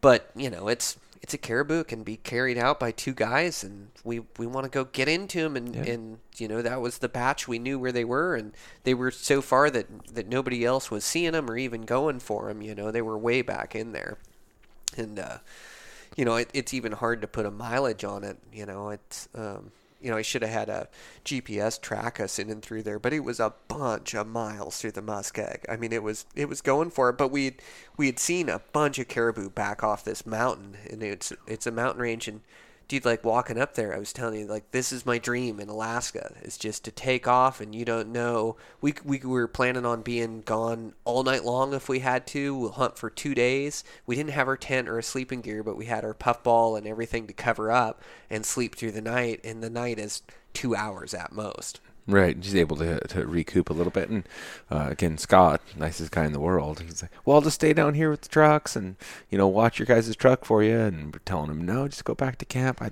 but 0.00 0.28
you 0.34 0.50
know, 0.50 0.66
it's 0.66 0.96
it's 1.24 1.32
a 1.32 1.38
caribou. 1.38 1.80
It 1.80 1.88
can 1.88 2.02
be 2.02 2.18
carried 2.18 2.58
out 2.58 2.78
by 2.78 2.90
two 2.90 3.14
guys, 3.14 3.64
and 3.64 3.88
we 4.04 4.20
we 4.36 4.46
want 4.46 4.64
to 4.64 4.70
go 4.70 4.84
get 4.84 5.08
into 5.08 5.40
them. 5.40 5.56
And 5.56 5.74
and 5.74 6.18
you 6.36 6.46
know, 6.46 6.60
that 6.60 6.82
was 6.82 6.98
the 6.98 7.08
batch. 7.08 7.48
We 7.48 7.58
knew 7.58 7.78
where 7.78 7.92
they 7.92 8.04
were, 8.04 8.36
and 8.36 8.52
they 8.82 8.92
were 8.92 9.10
so 9.10 9.40
far 9.40 9.70
that 9.70 9.86
that 10.14 10.28
nobody 10.28 10.66
else 10.66 10.90
was 10.90 11.02
seeing 11.02 11.32
them 11.32 11.50
or 11.50 11.56
even 11.56 11.86
going 11.86 12.20
for 12.20 12.48
them. 12.48 12.60
You 12.60 12.74
know, 12.74 12.90
they 12.90 13.00
were 13.00 13.16
way 13.16 13.40
back 13.40 13.74
in 13.74 13.92
there, 13.92 14.18
and 14.98 15.18
uh, 15.18 15.38
you 16.14 16.26
know, 16.26 16.36
it, 16.36 16.50
it's 16.52 16.74
even 16.74 16.92
hard 16.92 17.22
to 17.22 17.26
put 17.26 17.46
a 17.46 17.50
mileage 17.50 18.04
on 18.04 18.22
it. 18.22 18.36
You 18.52 18.66
know, 18.66 18.90
it's 18.90 19.26
um, 19.34 19.72
you 20.04 20.10
know, 20.10 20.18
I 20.18 20.22
should 20.22 20.42
have 20.42 20.50
had 20.50 20.68
a 20.68 20.88
GPS 21.24 21.80
track 21.80 22.20
us 22.20 22.38
in 22.38 22.50
and 22.50 22.62
through 22.62 22.82
there, 22.82 22.98
but 22.98 23.14
it 23.14 23.20
was 23.20 23.40
a 23.40 23.54
bunch 23.68 24.12
of 24.14 24.26
miles 24.26 24.78
through 24.78 24.92
the 24.92 25.00
muskeg. 25.00 25.64
I 25.66 25.76
mean, 25.76 25.94
it 25.94 26.02
was 26.02 26.26
it 26.36 26.46
was 26.46 26.60
going 26.60 26.90
for 26.90 27.08
it, 27.08 27.16
but 27.16 27.28
we 27.28 27.56
we 27.96 28.06
had 28.06 28.18
seen 28.18 28.50
a 28.50 28.60
bunch 28.72 28.98
of 28.98 29.08
caribou 29.08 29.48
back 29.48 29.82
off 29.82 30.04
this 30.04 30.26
mountain, 30.26 30.76
and 30.90 31.02
it's 31.02 31.32
it's 31.46 31.66
a 31.66 31.70
mountain 31.70 32.02
range, 32.02 32.28
and 32.28 32.42
dude, 32.88 33.04
like 33.04 33.24
walking 33.24 33.58
up 33.58 33.74
there, 33.74 33.94
I 33.94 33.98
was 33.98 34.12
telling 34.12 34.40
you, 34.40 34.46
like 34.46 34.70
this 34.70 34.92
is 34.92 35.06
my 35.06 35.18
dream 35.18 35.60
in 35.60 35.68
Alaska. 35.68 36.34
Is 36.42 36.58
just 36.58 36.84
to 36.84 36.90
take 36.90 37.26
off, 37.26 37.60
and 37.60 37.74
you 37.74 37.84
don't 37.84 38.12
know. 38.12 38.56
We 38.80 38.94
we 39.04 39.18
were 39.18 39.48
planning 39.48 39.86
on 39.86 40.02
being 40.02 40.42
gone 40.42 40.94
all 41.04 41.22
night 41.22 41.44
long 41.44 41.74
if 41.74 41.88
we 41.88 42.00
had 42.00 42.26
to. 42.28 42.54
We'll 42.54 42.70
hunt 42.72 42.98
for 42.98 43.10
two 43.10 43.34
days. 43.34 43.84
We 44.06 44.16
didn't 44.16 44.30
have 44.30 44.48
our 44.48 44.56
tent 44.56 44.88
or 44.88 44.98
a 44.98 45.02
sleeping 45.02 45.40
gear, 45.40 45.62
but 45.62 45.76
we 45.76 45.86
had 45.86 46.04
our 46.04 46.14
puffball 46.14 46.76
and 46.76 46.86
everything 46.86 47.26
to 47.26 47.32
cover 47.32 47.70
up 47.70 48.02
and 48.30 48.44
sleep 48.44 48.76
through 48.76 48.92
the 48.92 49.00
night. 49.00 49.40
And 49.44 49.62
the 49.62 49.70
night 49.70 49.98
is 49.98 50.22
two 50.52 50.74
hours 50.74 51.14
at 51.14 51.32
most. 51.32 51.80
Right, 52.06 52.36
she's 52.42 52.54
able 52.54 52.76
to 52.76 53.00
to 53.00 53.26
recoup 53.26 53.70
a 53.70 53.72
little 53.72 53.90
bit, 53.90 54.10
and 54.10 54.28
uh, 54.70 54.88
again, 54.90 55.16
Scott, 55.16 55.62
nicest 55.74 56.10
guy 56.10 56.26
in 56.26 56.32
the 56.32 56.40
world. 56.40 56.80
He's 56.80 57.00
like, 57.00 57.10
"Well, 57.24 57.36
I'll 57.36 57.42
just 57.42 57.54
stay 57.54 57.72
down 57.72 57.94
here 57.94 58.10
with 58.10 58.20
the 58.20 58.28
trucks, 58.28 58.76
and 58.76 58.96
you 59.30 59.38
know, 59.38 59.48
watch 59.48 59.78
your 59.78 59.86
guys' 59.86 60.14
truck 60.14 60.44
for 60.44 60.62
you." 60.62 60.78
And 60.78 61.14
we're 61.14 61.20
telling 61.24 61.50
him, 61.50 61.64
"No, 61.64 61.88
just 61.88 62.04
go 62.04 62.14
back 62.14 62.36
to 62.38 62.44
camp. 62.44 62.82
I, 62.82 62.90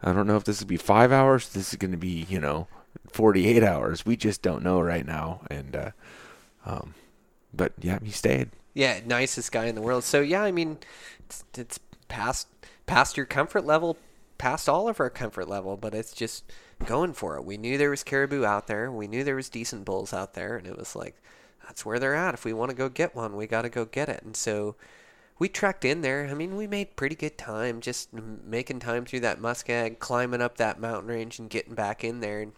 I 0.00 0.12
don't 0.12 0.28
know 0.28 0.36
if 0.36 0.44
this 0.44 0.60
will 0.60 0.68
be 0.68 0.76
five 0.76 1.10
hours. 1.10 1.48
This 1.48 1.72
is 1.72 1.76
going 1.76 1.90
to 1.90 1.96
be, 1.96 2.24
you 2.28 2.38
know, 2.38 2.68
forty-eight 3.08 3.64
hours. 3.64 4.06
We 4.06 4.16
just 4.16 4.42
don't 4.42 4.62
know 4.62 4.80
right 4.80 5.04
now." 5.04 5.40
And, 5.50 5.74
uh, 5.74 5.90
um, 6.64 6.94
but 7.52 7.72
yeah, 7.80 7.98
he 8.00 8.12
stayed. 8.12 8.50
Yeah, 8.74 9.00
nicest 9.04 9.50
guy 9.50 9.64
in 9.64 9.74
the 9.74 9.82
world. 9.82 10.04
So 10.04 10.20
yeah, 10.20 10.42
I 10.42 10.52
mean, 10.52 10.78
it's, 11.18 11.44
it's 11.58 11.80
past 12.06 12.46
past 12.86 13.16
your 13.16 13.26
comfort 13.26 13.66
level, 13.66 13.96
past 14.38 14.68
all 14.68 14.86
of 14.88 15.00
our 15.00 15.10
comfort 15.10 15.48
level, 15.48 15.76
but 15.76 15.94
it's 15.94 16.12
just 16.12 16.44
going 16.84 17.12
for 17.12 17.36
it. 17.36 17.44
We 17.44 17.56
knew 17.56 17.78
there 17.78 17.90
was 17.90 18.04
caribou 18.04 18.44
out 18.44 18.66
there. 18.66 18.90
We 18.90 19.08
knew 19.08 19.24
there 19.24 19.36
was 19.36 19.48
decent 19.48 19.84
bulls 19.84 20.12
out 20.12 20.34
there, 20.34 20.56
and 20.56 20.66
it 20.66 20.76
was 20.76 20.94
like 20.96 21.16
that's 21.66 21.84
where 21.84 21.98
they're 21.98 22.14
at. 22.14 22.34
If 22.34 22.44
we 22.44 22.52
want 22.52 22.70
to 22.70 22.76
go 22.76 22.88
get 22.88 23.14
one, 23.14 23.36
we 23.36 23.46
got 23.46 23.62
to 23.62 23.68
go 23.68 23.84
get 23.84 24.08
it. 24.08 24.22
And 24.22 24.36
so 24.36 24.76
we 25.38 25.48
trekked 25.48 25.84
in 25.84 26.02
there. 26.02 26.28
I 26.30 26.34
mean, 26.34 26.56
we 26.56 26.66
made 26.66 26.96
pretty 26.96 27.14
good 27.14 27.38
time, 27.38 27.80
just 27.80 28.12
making 28.12 28.80
time 28.80 29.04
through 29.04 29.20
that 29.20 29.40
muskeg, 29.40 29.98
climbing 29.98 30.42
up 30.42 30.56
that 30.56 30.80
mountain 30.80 31.08
range, 31.08 31.38
and 31.38 31.50
getting 31.50 31.74
back 31.74 32.04
in 32.04 32.20
there. 32.20 32.40
And 32.40 32.52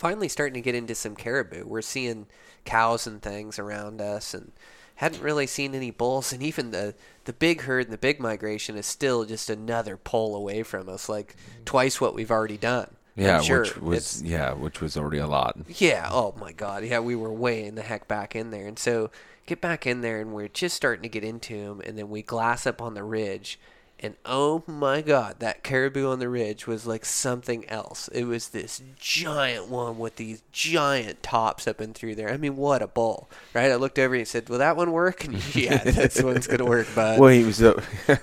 finally 0.00 0.28
starting 0.28 0.54
to 0.54 0.60
get 0.62 0.74
into 0.74 0.94
some 0.94 1.14
caribou. 1.14 1.66
We're 1.66 1.82
seeing 1.82 2.26
cows 2.64 3.06
and 3.06 3.20
things 3.20 3.58
around 3.58 4.00
us 4.00 4.32
and 4.32 4.52
hadn't 4.96 5.22
really 5.22 5.46
seen 5.46 5.74
any 5.74 5.90
bulls 5.90 6.32
and 6.32 6.42
even 6.42 6.70
the 6.72 6.94
the 7.24 7.32
big 7.32 7.62
herd 7.62 7.86
and 7.86 7.92
the 7.92 7.98
big 7.98 8.20
migration 8.20 8.76
is 8.76 8.86
still 8.86 9.24
just 9.24 9.48
another 9.48 9.96
pull 9.96 10.34
away 10.36 10.62
from 10.62 10.88
us 10.88 11.08
like 11.08 11.36
twice 11.64 12.00
what 12.00 12.14
we've 12.14 12.30
already 12.30 12.56
done. 12.56 12.88
Yeah, 13.20 13.40
sure. 13.40 13.60
which 13.60 13.76
was 13.78 14.22
yeah, 14.22 14.52
which 14.52 14.80
was 14.80 14.96
already 14.96 15.18
a 15.18 15.26
lot. 15.26 15.56
yeah, 15.78 16.08
oh 16.10 16.34
my 16.40 16.52
god. 16.52 16.84
Yeah, 16.84 17.00
we 17.00 17.14
were 17.14 17.32
way 17.32 17.64
in 17.64 17.74
the 17.74 17.82
heck 17.82 18.08
back 18.08 18.34
in 18.34 18.50
there. 18.50 18.66
And 18.66 18.78
so 18.78 19.10
get 19.46 19.60
back 19.60 19.86
in 19.86 20.00
there 20.00 20.20
and 20.20 20.32
we're 20.32 20.48
just 20.48 20.76
starting 20.76 21.02
to 21.02 21.08
get 21.08 21.24
into 21.24 21.58
them 21.58 21.80
and 21.84 21.98
then 21.98 22.08
we 22.08 22.22
glass 22.22 22.66
up 22.66 22.80
on 22.80 22.94
the 22.94 23.02
ridge 23.02 23.58
and 24.02 24.16
oh 24.24 24.62
my 24.66 25.02
god, 25.02 25.40
that 25.40 25.62
caribou 25.62 26.08
on 26.08 26.20
the 26.20 26.28
ridge 26.30 26.66
was 26.66 26.86
like 26.86 27.04
something 27.04 27.68
else. 27.68 28.08
It 28.08 28.24
was 28.24 28.48
this 28.48 28.80
giant 28.98 29.68
one 29.68 29.98
with 29.98 30.16
these 30.16 30.42
giant 30.52 31.22
tops 31.22 31.68
up 31.68 31.80
and 31.80 31.94
through 31.94 32.14
there. 32.14 32.30
I 32.30 32.38
mean, 32.38 32.56
what 32.56 32.80
a 32.80 32.86
bull, 32.86 33.28
right? 33.52 33.70
I 33.70 33.74
looked 33.74 33.98
over 33.98 34.14
and 34.14 34.26
said, 34.26 34.48
"Will 34.48 34.56
that 34.56 34.76
one 34.76 34.92
work?" 34.92 35.24
And 35.24 35.54
yeah, 35.54 35.84
this 35.84 36.22
one's 36.22 36.46
gonna 36.46 36.64
work, 36.64 36.86
bud. 36.94 37.20
Well, 37.20 37.28
he 37.28 37.44
was 37.44 37.62
uh, 37.62 37.78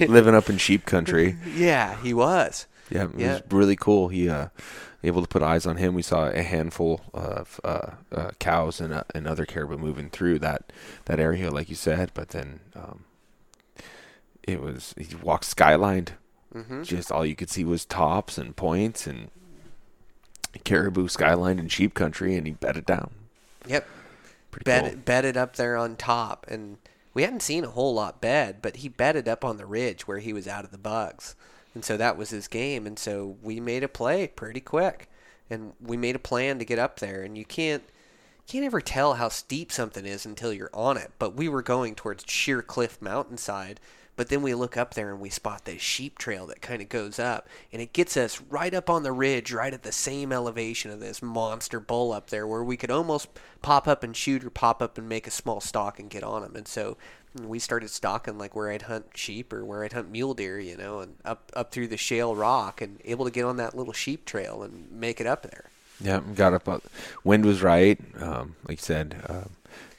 living 0.00 0.34
up 0.34 0.50
in 0.50 0.58
sheep 0.58 0.84
country. 0.84 1.38
yeah, 1.56 1.98
he 2.02 2.12
was. 2.12 2.66
Yeah, 2.90 3.04
it 3.04 3.10
Yeah. 3.18 3.32
was 3.34 3.42
really 3.50 3.76
cool. 3.76 4.08
He 4.08 4.28
uh, 4.28 4.48
able 5.02 5.22
to 5.22 5.28
put 5.28 5.42
eyes 5.42 5.66
on 5.66 5.76
him. 5.76 5.94
We 5.94 6.02
saw 6.02 6.28
a 6.28 6.42
handful 6.42 7.00
of 7.14 7.60
uh, 7.64 7.92
uh, 8.14 8.30
cows 8.38 8.80
and 8.80 8.92
uh, 8.92 9.04
and 9.14 9.26
other 9.26 9.46
caribou 9.46 9.78
moving 9.78 10.10
through 10.10 10.38
that 10.40 10.72
that 11.06 11.18
area, 11.20 11.50
like 11.50 11.68
you 11.68 11.76
said. 11.76 12.10
But 12.14 12.30
then 12.30 12.60
um, 12.74 13.04
it 14.42 14.60
was 14.60 14.94
he 14.98 15.14
walked 15.16 15.44
skylined. 15.56 16.10
Mm-hmm. 16.54 16.82
Just 16.82 17.10
all 17.10 17.24
you 17.24 17.34
could 17.34 17.48
see 17.50 17.64
was 17.64 17.84
tops 17.86 18.36
and 18.36 18.54
points 18.54 19.06
and 19.06 19.30
caribou 20.64 21.08
skyline 21.08 21.58
and 21.58 21.70
sheep 21.72 21.94
country, 21.94 22.36
and 22.36 22.46
he 22.46 22.52
bedded 22.52 22.84
down. 22.86 23.10
Yep. 23.66 23.86
Pretty 24.50 24.70
cool. 24.70 24.96
bedded 25.06 25.36
up 25.38 25.56
there 25.56 25.78
on 25.78 25.96
top, 25.96 26.44
and 26.48 26.76
we 27.14 27.22
hadn't 27.22 27.40
seen 27.40 27.64
a 27.64 27.70
whole 27.70 27.94
lot 27.94 28.20
bed, 28.20 28.58
but 28.60 28.76
he 28.76 28.88
bedded 28.90 29.26
up 29.26 29.46
on 29.46 29.56
the 29.56 29.64
ridge 29.64 30.06
where 30.06 30.18
he 30.18 30.34
was 30.34 30.46
out 30.46 30.64
of 30.64 30.70
the 30.70 30.76
bugs, 30.78 31.34
and 31.74 31.84
so 31.84 31.96
that 31.96 32.16
was 32.16 32.30
his 32.30 32.48
game. 32.48 32.86
And 32.86 32.98
so 32.98 33.36
we 33.42 33.60
made 33.60 33.82
a 33.82 33.88
play 33.88 34.28
pretty 34.28 34.60
quick, 34.60 35.08
and 35.48 35.72
we 35.80 35.96
made 35.96 36.16
a 36.16 36.20
plan 36.20 36.58
to 36.58 36.64
get 36.64 36.78
up 36.78 37.00
there. 37.00 37.22
And 37.22 37.36
you 37.36 37.44
can't 37.44 37.82
can't 38.46 38.64
ever 38.64 38.80
tell 38.80 39.14
how 39.14 39.28
steep 39.28 39.70
something 39.70 40.04
is 40.04 40.26
until 40.26 40.52
you're 40.52 40.70
on 40.74 40.96
it. 40.96 41.12
But 41.18 41.34
we 41.34 41.48
were 41.48 41.62
going 41.62 41.94
towards 41.94 42.24
sheer 42.26 42.60
cliff 42.60 43.00
mountainside. 43.00 43.80
But 44.14 44.28
then 44.28 44.42
we 44.42 44.54
look 44.54 44.76
up 44.76 44.92
there 44.92 45.10
and 45.10 45.20
we 45.20 45.30
spot 45.30 45.64
this 45.64 45.80
sheep 45.80 46.18
trail 46.18 46.46
that 46.48 46.60
kind 46.60 46.82
of 46.82 46.90
goes 46.90 47.18
up, 47.18 47.48
and 47.72 47.80
it 47.80 47.94
gets 47.94 48.14
us 48.14 48.42
right 48.42 48.74
up 48.74 48.90
on 48.90 49.04
the 49.04 49.12
ridge, 49.12 49.52
right 49.52 49.72
at 49.72 49.84
the 49.84 49.92
same 49.92 50.32
elevation 50.32 50.90
of 50.90 51.00
this 51.00 51.22
monster 51.22 51.80
bull 51.80 52.12
up 52.12 52.28
there, 52.28 52.46
where 52.46 52.62
we 52.62 52.76
could 52.76 52.90
almost 52.90 53.28
pop 53.62 53.88
up 53.88 54.02
and 54.02 54.14
shoot 54.14 54.44
or 54.44 54.50
pop 54.50 54.82
up 54.82 54.98
and 54.98 55.08
make 55.08 55.26
a 55.26 55.30
small 55.30 55.62
stalk 55.62 55.98
and 55.98 56.10
get 56.10 56.22
on 56.22 56.44
him. 56.44 56.54
And 56.56 56.68
so 56.68 56.98
we 57.40 57.58
started 57.58 57.90
stalking 57.90 58.38
like 58.38 58.54
where 58.54 58.70
I'd 58.70 58.82
hunt 58.82 59.06
sheep 59.14 59.52
or 59.52 59.64
where 59.64 59.84
I'd 59.84 59.92
hunt 59.92 60.10
mule 60.10 60.34
deer, 60.34 60.58
you 60.60 60.76
know, 60.76 61.00
and 61.00 61.16
up 61.24 61.50
up 61.54 61.72
through 61.72 61.88
the 61.88 61.96
shale 61.96 62.34
rock 62.34 62.80
and 62.80 63.00
able 63.04 63.24
to 63.24 63.30
get 63.30 63.44
on 63.44 63.56
that 63.56 63.76
little 63.76 63.92
sheep 63.92 64.24
trail 64.24 64.62
and 64.62 64.90
make 64.92 65.20
it 65.20 65.26
up 65.26 65.42
there. 65.42 65.64
Yeah, 66.00 66.20
got 66.34 66.52
up. 66.52 66.68
uh, 66.68 66.78
Wind 67.24 67.44
was 67.44 67.62
right. 67.62 67.98
Um, 68.20 68.56
like 68.66 68.78
you 68.78 68.82
said, 68.82 69.16
uh, 69.28 69.44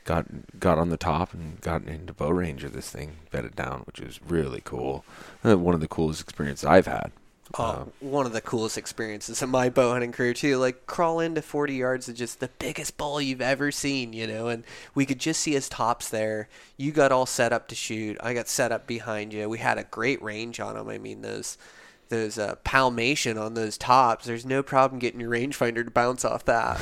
got 0.05 0.25
got 0.59 0.77
on 0.77 0.89
the 0.89 0.97
top 0.97 1.33
and 1.33 1.59
got 1.61 1.83
into 1.85 2.13
bow 2.13 2.29
range 2.29 2.63
of 2.63 2.73
this 2.73 2.89
thing, 2.89 3.17
bedded 3.31 3.55
down, 3.55 3.81
which 3.81 3.99
was 3.99 4.19
really 4.27 4.61
cool. 4.63 5.05
Uh, 5.43 5.57
one 5.57 5.73
of 5.73 5.81
the 5.81 5.87
coolest 5.87 6.21
experiences 6.21 6.65
I've 6.65 6.87
had. 6.87 7.11
Uh, 7.55 7.85
oh, 7.85 7.91
one 7.99 8.25
of 8.25 8.33
the 8.33 8.41
coolest 8.41 8.79
experiences 8.79 9.41
of 9.43 9.49
my 9.49 9.69
bow 9.69 9.91
hunting 9.91 10.11
career 10.11 10.33
too. 10.33 10.57
Like 10.57 10.87
crawl 10.87 11.19
into 11.19 11.41
40 11.41 11.75
yards 11.75 12.09
of 12.09 12.15
just 12.15 12.39
the 12.39 12.49
biggest 12.57 12.97
bull 12.97 13.21
you've 13.21 13.41
ever 13.41 13.71
seen, 13.71 14.11
you 14.11 14.25
know, 14.25 14.47
and 14.47 14.63
we 14.95 15.05
could 15.05 15.19
just 15.19 15.41
see 15.41 15.53
his 15.53 15.69
tops 15.69 16.09
there. 16.09 16.49
You 16.77 16.91
got 16.91 17.11
all 17.11 17.27
set 17.27 17.53
up 17.53 17.67
to 17.67 17.75
shoot. 17.75 18.17
I 18.21 18.33
got 18.33 18.47
set 18.47 18.71
up 18.71 18.87
behind 18.87 19.33
you. 19.33 19.47
We 19.47 19.59
had 19.59 19.77
a 19.77 19.83
great 19.83 20.21
range 20.23 20.59
on 20.59 20.75
him. 20.75 20.89
I 20.89 20.97
mean, 20.97 21.21
those 21.21 21.57
those 22.13 22.37
uh, 22.37 22.55
palmation 22.63 23.37
on 23.37 23.55
those 23.55 23.77
tops. 23.77 24.25
There's 24.25 24.45
no 24.45 24.61
problem 24.61 24.99
getting 24.99 25.19
your 25.19 25.31
rangefinder 25.31 25.83
to 25.83 25.91
bounce 25.91 26.23
off 26.23 26.45
that. 26.45 26.77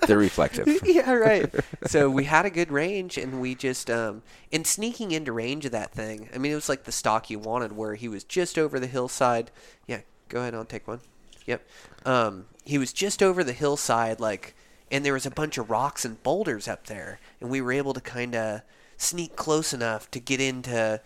They're 0.06 0.18
reflective. 0.18 0.68
yeah, 0.84 1.12
right. 1.12 1.52
So 1.86 2.10
we 2.10 2.24
had 2.24 2.44
a 2.44 2.50
good 2.50 2.70
range, 2.70 3.16
and 3.16 3.40
we 3.40 3.54
just 3.54 3.90
um, 3.90 4.22
in 4.50 4.64
sneaking 4.64 5.10
into 5.10 5.32
range 5.32 5.64
of 5.64 5.72
that 5.72 5.92
thing. 5.92 6.28
I 6.34 6.38
mean, 6.38 6.52
it 6.52 6.56
was 6.56 6.68
like 6.68 6.84
the 6.84 6.92
stock 6.92 7.30
you 7.30 7.38
wanted, 7.38 7.72
where 7.72 7.94
he 7.94 8.08
was 8.08 8.24
just 8.24 8.58
over 8.58 8.78
the 8.78 8.86
hillside. 8.86 9.50
Yeah, 9.86 10.00
go 10.28 10.40
ahead. 10.40 10.54
I'll 10.54 10.64
take 10.64 10.86
one. 10.86 11.00
Yep. 11.46 11.66
Um, 12.04 12.46
he 12.64 12.78
was 12.78 12.92
just 12.92 13.22
over 13.22 13.42
the 13.42 13.52
hillside, 13.52 14.20
like, 14.20 14.54
and 14.90 15.04
there 15.04 15.12
was 15.12 15.26
a 15.26 15.30
bunch 15.30 15.58
of 15.58 15.70
rocks 15.70 16.04
and 16.04 16.22
boulders 16.22 16.68
up 16.68 16.86
there, 16.86 17.18
and 17.40 17.50
we 17.50 17.60
were 17.60 17.72
able 17.72 17.94
to 17.94 18.00
kind 18.00 18.34
of 18.34 18.62
sneak 18.96 19.36
close 19.36 19.72
enough 19.72 20.10
to 20.10 20.20
get 20.20 20.40
into 20.40 21.00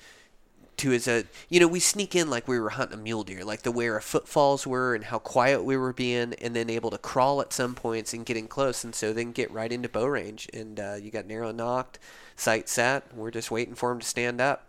to 0.79 0.91
his 0.91 1.07
uh, 1.07 1.22
you 1.49 1.61
know 1.61 1.68
we 1.68 1.81
sneak 1.81 2.16
in 2.16 2.31
like 2.31 2.49
we 2.49 2.59
were 2.59 2.70
hunting 2.70 2.99
a 2.99 3.03
mule 3.03 3.24
deer 3.24 3.45
like 3.45 3.62
the 3.62 3.72
way 3.72 3.89
our 3.89 4.01
footfalls 4.01 4.66
were 4.66 4.95
and 4.95 5.05
how 5.05 5.18
quiet 5.18 5.64
we 5.64 5.76
were 5.76 5.93
being 5.93 6.35
and 6.35 6.57
then 6.57 6.70
able 6.70 6.91
to 6.91 6.99
crawl 6.99 7.41
at 7.41 7.53
some 7.53 7.74
points 7.74 8.14
and 8.14 8.26
getting 8.26 8.49
close 8.49 8.85
and 8.85 8.95
so 8.95 9.12
then 9.12 9.33
get 9.33 9.51
right 9.51 9.72
into 9.72 9.89
bow 9.89 10.07
range 10.07 10.49
and 10.53 10.81
uh, 10.81 10.97
you 11.01 11.11
got 11.11 11.26
narrow 11.26 11.53
nocked 11.53 11.99
sight 12.37 12.68
set 12.68 13.05
we're 13.14 13.31
just 13.31 13.51
waiting 13.51 13.74
for 13.74 13.93
him 13.93 13.99
to 13.99 14.07
stand 14.07 14.41
up 14.41 14.66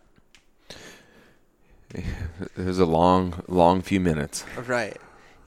It 2.58 2.66
was 2.66 2.80
a 2.80 2.86
long, 2.86 3.44
long 3.48 3.82
few 3.82 4.00
minutes. 4.00 4.46
Right. 4.66 4.98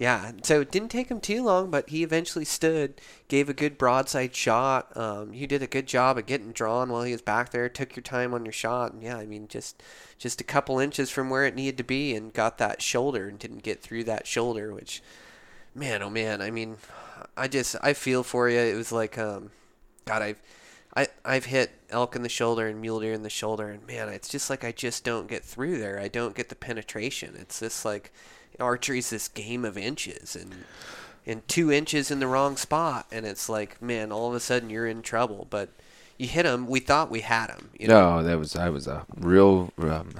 Yeah. 0.02 0.32
So 0.42 0.62
it 0.62 0.72
didn't 0.72 0.88
take 0.88 1.12
him 1.12 1.20
too 1.20 1.44
long, 1.44 1.70
but 1.70 1.88
he 1.88 2.02
eventually 2.02 2.44
stood, 2.44 3.00
gave 3.28 3.48
a 3.48 3.54
good 3.54 3.78
broadside 3.78 4.34
shot. 4.34 4.96
Um, 4.96 5.32
you 5.32 5.46
did 5.46 5.62
a 5.62 5.68
good 5.68 5.86
job 5.86 6.18
of 6.18 6.26
getting 6.26 6.50
drawn 6.50 6.90
while 6.90 7.04
he 7.04 7.12
was 7.12 7.22
back 7.22 7.50
there. 7.50 7.68
Took 7.68 7.94
your 7.94 8.02
time 8.02 8.34
on 8.34 8.44
your 8.44 8.52
shot, 8.52 8.92
and 8.92 9.00
yeah, 9.00 9.16
I 9.16 9.26
mean, 9.26 9.46
just 9.46 9.80
just 10.18 10.40
a 10.40 10.44
couple 10.44 10.80
inches 10.80 11.08
from 11.08 11.30
where 11.30 11.44
it 11.44 11.54
needed 11.54 11.78
to 11.78 11.84
be, 11.84 12.16
and 12.16 12.32
got 12.32 12.58
that 12.58 12.82
shoulder, 12.82 13.28
and 13.28 13.38
didn't 13.38 13.62
get 13.62 13.80
through 13.80 14.02
that 14.02 14.26
shoulder. 14.26 14.74
Which, 14.74 15.04
man, 15.72 16.02
oh 16.02 16.10
man, 16.10 16.42
I 16.42 16.50
mean, 16.50 16.78
I 17.36 17.46
just 17.46 17.76
I 17.80 17.92
feel 17.92 18.24
for 18.24 18.48
you. 18.48 18.58
It 18.58 18.74
was 18.74 18.90
like, 18.90 19.16
um, 19.18 19.52
God, 20.04 20.20
I've 20.20 20.42
I, 20.96 21.06
I've 21.24 21.44
hit 21.44 21.70
elk 21.90 22.16
in 22.16 22.22
the 22.22 22.28
shoulder 22.28 22.66
and 22.66 22.80
mule 22.80 22.98
deer 22.98 23.12
in 23.12 23.22
the 23.22 23.30
shoulder, 23.30 23.68
and 23.68 23.86
man, 23.86 24.08
it's 24.08 24.28
just 24.28 24.50
like 24.50 24.64
I 24.64 24.72
just 24.72 25.04
don't 25.04 25.28
get 25.28 25.44
through 25.44 25.78
there. 25.78 26.00
I 26.00 26.08
don't 26.08 26.34
get 26.34 26.48
the 26.48 26.56
penetration. 26.56 27.36
It's 27.38 27.60
just 27.60 27.84
like 27.84 28.12
archery's 28.60 29.10
this 29.10 29.28
game 29.28 29.64
of 29.64 29.76
inches, 29.78 30.36
and 30.36 30.64
and 31.26 31.46
two 31.48 31.70
inches 31.70 32.10
in 32.10 32.20
the 32.20 32.26
wrong 32.26 32.56
spot, 32.56 33.06
and 33.12 33.24
it's 33.24 33.48
like, 33.48 33.80
man, 33.80 34.10
all 34.12 34.28
of 34.28 34.34
a 34.34 34.40
sudden 34.40 34.70
you're 34.70 34.86
in 34.86 35.02
trouble. 35.02 35.46
But 35.48 35.70
you 36.18 36.26
hit 36.26 36.46
him. 36.46 36.66
We 36.66 36.80
thought 36.80 37.10
we 37.10 37.20
had 37.20 37.50
him. 37.50 37.70
You 37.78 37.88
know? 37.88 38.18
No, 38.18 38.22
that 38.22 38.38
was 38.38 38.56
I 38.56 38.70
was 38.70 38.86
a 38.86 39.06
real 39.16 39.72
um, 39.78 40.14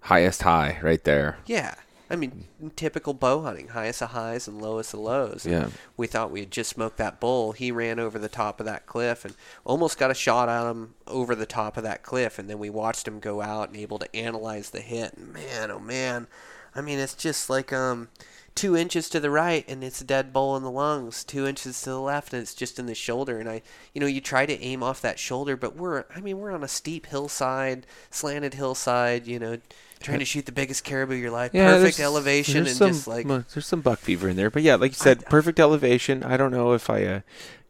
highest 0.00 0.42
high 0.42 0.78
right 0.82 1.02
there. 1.04 1.38
Yeah. 1.46 1.74
I 2.10 2.16
mean, 2.16 2.44
typical 2.76 3.14
bow 3.14 3.40
hunting, 3.40 3.68
highest 3.68 4.02
of 4.02 4.10
highs 4.10 4.46
and 4.46 4.60
lowest 4.60 4.92
of 4.92 5.00
lows. 5.00 5.46
And 5.46 5.54
Yeah. 5.54 5.68
We 5.96 6.06
thought 6.06 6.30
we 6.30 6.40
had 6.40 6.50
just 6.50 6.68
smoked 6.68 6.98
that 6.98 7.20
bull. 7.20 7.52
He 7.52 7.72
ran 7.72 7.98
over 7.98 8.18
the 8.18 8.28
top 8.28 8.60
of 8.60 8.66
that 8.66 8.84
cliff 8.84 9.24
and 9.24 9.34
almost 9.64 9.98
got 9.98 10.10
a 10.10 10.14
shot 10.14 10.50
at 10.50 10.68
him 10.70 10.94
over 11.06 11.34
the 11.34 11.46
top 11.46 11.78
of 11.78 11.84
that 11.84 12.02
cliff. 12.02 12.38
And 12.38 12.50
then 12.50 12.58
we 12.58 12.68
watched 12.68 13.08
him 13.08 13.18
go 13.18 13.40
out 13.40 13.68
and 13.68 13.78
able 13.78 13.98
to 13.98 14.14
analyze 14.14 14.70
the 14.70 14.82
hit. 14.82 15.14
And 15.14 15.32
man, 15.32 15.70
oh 15.70 15.78
man, 15.78 16.26
I 16.74 16.80
mean, 16.80 16.98
it's 16.98 17.14
just 17.14 17.50
like 17.50 17.72
um, 17.72 18.08
two 18.54 18.76
inches 18.76 19.08
to 19.10 19.20
the 19.20 19.30
right 19.30 19.64
and 19.68 19.82
it's 19.84 20.00
a 20.00 20.04
dead 20.04 20.32
bull 20.32 20.56
in 20.56 20.62
the 20.62 20.70
lungs. 20.70 21.24
Two 21.24 21.46
inches 21.46 21.80
to 21.82 21.90
the 21.90 22.00
left 22.00 22.32
and 22.32 22.42
it's 22.42 22.54
just 22.54 22.78
in 22.78 22.86
the 22.86 22.94
shoulder. 22.94 23.38
And 23.38 23.48
I, 23.48 23.62
you 23.94 24.00
know, 24.00 24.06
you 24.06 24.20
try 24.20 24.46
to 24.46 24.60
aim 24.60 24.82
off 24.82 25.00
that 25.02 25.18
shoulder, 25.18 25.56
but 25.56 25.76
we're, 25.76 26.04
I 26.14 26.20
mean, 26.20 26.38
we're 26.38 26.52
on 26.52 26.64
a 26.64 26.68
steep 26.68 27.06
hillside, 27.06 27.86
slanted 28.10 28.54
hillside. 28.54 29.26
You 29.26 29.38
know. 29.38 29.58
Trying 30.00 30.18
to 30.18 30.24
shoot 30.24 30.46
the 30.46 30.50
biggest 30.52 30.82
caribou 30.82 31.14
of 31.14 31.20
your 31.20 31.30
life, 31.30 31.52
perfect 31.52 31.96
there's- 31.98 32.00
elevation, 32.00 32.64
there's 32.64 32.70
and 32.70 32.76
some, 32.76 32.88
just 32.88 33.06
like 33.06 33.24
there's 33.54 33.64
some 33.64 33.82
buck 33.82 34.00
fever 34.00 34.28
in 34.28 34.34
there, 34.34 34.50
but 34.50 34.62
yeah, 34.62 34.74
like 34.74 34.90
you 34.90 34.96
said, 34.96 35.24
perfect 35.26 35.60
elevation. 35.60 36.24
I 36.24 36.36
don't 36.36 36.50
know 36.50 36.72
if 36.72 36.90
I, 36.90 37.04
uh, 37.04 37.20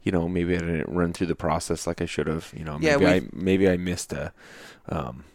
you 0.01 0.11
know, 0.11 0.27
maybe 0.27 0.55
I 0.55 0.59
didn't 0.61 0.89
run 0.91 1.13
through 1.13 1.27
the 1.27 1.35
process 1.35 1.85
like 1.85 2.01
I 2.01 2.07
should 2.07 2.25
have. 2.25 2.51
You 2.57 2.65
know, 2.65 2.79
Yeah, 2.81 2.97
maybe 2.97 3.05
I 3.05 3.21
maybe 3.33 3.69
I 3.69 3.77
missed 3.77 4.13
a, 4.13 4.33
um, 4.89 5.25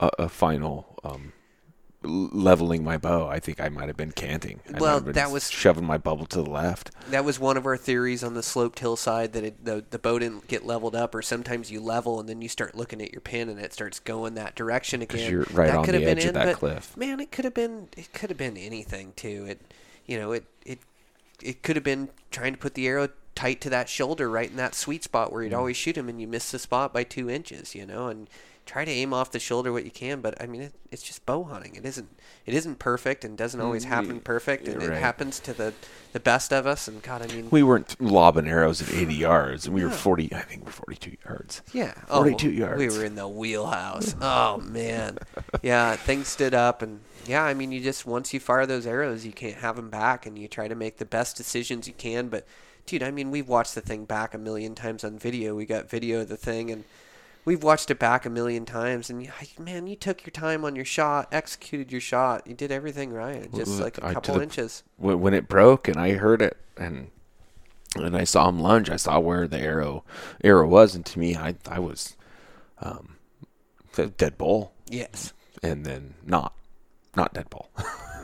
a, 0.00 0.10
a 0.20 0.28
final 0.30 0.98
um, 1.04 1.34
leveling 2.08 2.82
my 2.82 2.96
bow. 2.96 3.28
I 3.28 3.38
think 3.40 3.60
I 3.60 3.68
might 3.68 3.86
have 3.88 3.96
been 3.96 4.12
canting. 4.12 4.60
I 4.74 4.78
Well, 4.78 5.00
that 5.00 5.30
was- 5.30 5.50
shoving 5.50 5.84
my 5.84 5.98
bubble 5.98 6.26
to 6.26 6.42
the 6.42 6.50
left. 6.50 6.90
that 7.10 7.24
was 7.24 7.38
one 7.38 7.56
of 7.56 7.66
our 7.66 7.76
theories 7.76 8.24
on 8.24 8.34
the 8.34 8.42
sloped 8.42 8.78
hillside 8.80 9.32
that 9.34 9.44
it, 9.44 9.64
the 9.64 9.84
the 9.90 9.98
bow 9.98 10.18
didn't 10.18 10.48
get 10.48 10.64
leveled 10.66 10.94
up, 10.96 11.14
or 11.14 11.22
sometimes 11.22 11.70
you 11.70 11.80
level 11.80 12.18
and 12.20 12.28
then 12.28 12.40
you 12.42 12.48
start 12.48 12.74
looking 12.74 13.00
at 13.02 13.12
your 13.12 13.20
pin 13.20 13.48
and 13.48 13.60
it 13.60 13.72
starts 13.72 13.98
going 14.00 14.34
that 14.34 14.54
direction 14.54 15.02
again. 15.02 15.30
you're 15.30 15.46
right 15.52 15.66
that 15.68 15.76
on 15.76 15.84
could 15.84 15.94
the 15.94 15.98
have 16.00 16.06
been 16.08 16.18
edge 16.18 16.24
of 16.24 16.34
that 16.34 16.56
cliff. 16.56 16.96
Man, 16.96 17.20
it 17.20 17.30
could 17.30 17.44
have 17.44 17.54
been 17.54 17.88
it 17.96 18.12
could 18.12 18.30
have 18.30 18.38
been 18.38 18.56
anything 18.56 19.12
too. 19.16 19.44
It 19.48 19.60
you 20.06 20.18
know 20.18 20.32
it 20.32 20.44
it 20.64 20.78
it 21.42 21.62
could 21.62 21.76
have 21.76 21.84
been 21.84 22.08
trying 22.30 22.52
to 22.52 22.58
put 22.58 22.74
the 22.74 22.86
arrow 22.86 23.08
tight 23.34 23.60
to 23.60 23.70
that 23.70 23.88
shoulder 23.88 24.28
right 24.28 24.50
in 24.50 24.56
that 24.56 24.74
sweet 24.74 25.04
spot 25.04 25.32
where 25.32 25.42
you'd 25.44 25.52
Mm. 25.52 25.58
always 25.58 25.76
shoot 25.76 25.96
him 25.96 26.08
and 26.08 26.20
you 26.20 26.26
miss 26.26 26.50
the 26.50 26.58
spot 26.58 26.92
by 26.92 27.04
two 27.04 27.28
inches. 27.30 27.74
You 27.74 27.86
know 27.86 28.08
and. 28.08 28.28
Try 28.68 28.84
to 28.84 28.90
aim 28.90 29.14
off 29.14 29.30
the 29.30 29.38
shoulder 29.38 29.72
what 29.72 29.86
you 29.86 29.90
can, 29.90 30.20
but 30.20 30.38
I 30.42 30.46
mean 30.46 30.60
it, 30.60 30.74
it's 30.90 31.02
just 31.02 31.24
bow 31.24 31.42
hunting. 31.42 31.74
It 31.74 31.86
isn't 31.86 32.06
it 32.44 32.52
isn't 32.52 32.78
perfect 32.78 33.24
and 33.24 33.34
doesn't 33.34 33.62
always 33.62 33.84
happen 33.84 34.20
perfect, 34.20 34.68
and 34.68 34.82
it 34.82 34.90
Mm, 34.90 35.00
happens 35.00 35.40
to 35.40 35.54
the 35.54 35.72
the 36.12 36.20
best 36.20 36.52
of 36.52 36.66
us. 36.66 36.86
And 36.86 37.02
God, 37.02 37.22
I 37.22 37.34
mean, 37.34 37.48
We 37.50 37.62
weren't 37.62 37.98
lobbing 37.98 38.46
arrows 38.46 38.82
at 38.82 38.92
80 38.92 39.14
yards, 39.14 39.64
and 39.64 39.74
we 39.74 39.82
were 39.84 39.90
40. 39.90 40.34
I 40.34 40.42
think 40.42 40.66
we're 40.66 40.72
42 40.72 41.16
yards. 41.26 41.62
Yeah. 41.72 41.94
42 42.08 42.48
oh, 42.48 42.50
yards. 42.50 42.78
We 42.78 42.88
were 42.98 43.06
in 43.06 43.14
the 43.14 43.26
wheelhouse. 43.26 44.14
Oh 44.20 44.58
man. 44.58 45.16
Yeah, 45.62 45.96
things 45.96 46.28
stood 46.28 46.52
up 46.52 46.82
and 46.82 47.00
yeah, 47.26 47.44
I 47.44 47.54
mean 47.54 47.72
you 47.72 47.80
just 47.80 48.04
once 48.04 48.34
you 48.34 48.40
fire 48.40 48.66
those 48.66 48.86
arrows, 48.86 49.24
you 49.24 49.32
can't 49.32 49.56
have 49.56 49.76
them 49.76 49.88
back 49.88 50.26
and 50.26 50.38
you 50.38 50.46
try 50.46 50.68
to 50.68 50.74
make 50.74 50.98
the 50.98 51.06
best 51.06 51.38
decisions 51.38 51.88
you 51.88 51.94
can, 51.94 52.28
but 52.28 52.46
dude, 52.84 53.02
I 53.02 53.10
mean 53.12 53.30
we've 53.30 53.48
watched 53.48 53.74
the 53.74 53.80
thing 53.80 54.04
back 54.04 54.34
a 54.34 54.38
million 54.38 54.74
times 54.74 55.04
on 55.04 55.18
video. 55.18 55.54
We 55.54 55.64
got 55.64 55.88
video 55.88 56.20
of 56.20 56.28
the 56.28 56.36
thing 56.36 56.70
and 56.70 56.84
we've 57.44 57.62
watched 57.62 57.90
it 57.90 57.98
back 57.98 58.26
a 58.26 58.30
million 58.30 58.64
times 58.64 59.10
and 59.10 59.30
man, 59.58 59.86
you 59.86 59.96
took 59.96 60.24
your 60.26 60.32
time 60.32 60.64
on 60.64 60.76
your 60.76 60.84
shot, 60.84 61.28
executed 61.32 61.90
your 61.92 62.00
shot. 62.00 62.46
You 62.46 62.54
did 62.54 62.70
everything 62.72 63.12
right. 63.12 63.52
Just 63.54 63.80
like 63.80 63.98
a 63.98 64.12
couple 64.14 64.34
the- 64.36 64.42
inches. 64.42 64.82
when, 64.96 65.20
when 65.20 65.34
it 65.34 65.48
broke 65.48 65.88
and 65.88 65.96
I 65.96 66.12
heard 66.12 66.42
it 66.42 66.56
and 66.76 67.10
and 67.96 68.14
I 68.16 68.24
saw 68.24 68.48
him 68.50 68.60
lunge, 68.60 68.90
I 68.90 68.96
saw 68.96 69.18
where 69.18 69.48
the 69.48 69.58
arrow 69.58 70.04
arrow 70.44 70.68
was, 70.68 70.94
and 70.94 71.06
to 71.06 71.18
me, 71.18 71.34
I 71.36 71.54
I 71.66 71.78
was 71.78 72.16
um, 72.82 73.16
dead 74.18 74.36
bull, 74.36 74.72
Yes. 74.88 75.32
and 75.62 75.86
then 75.86 76.12
not 76.24 76.52
not 77.16 77.32
dead 77.32 77.48
bull. 77.48 77.70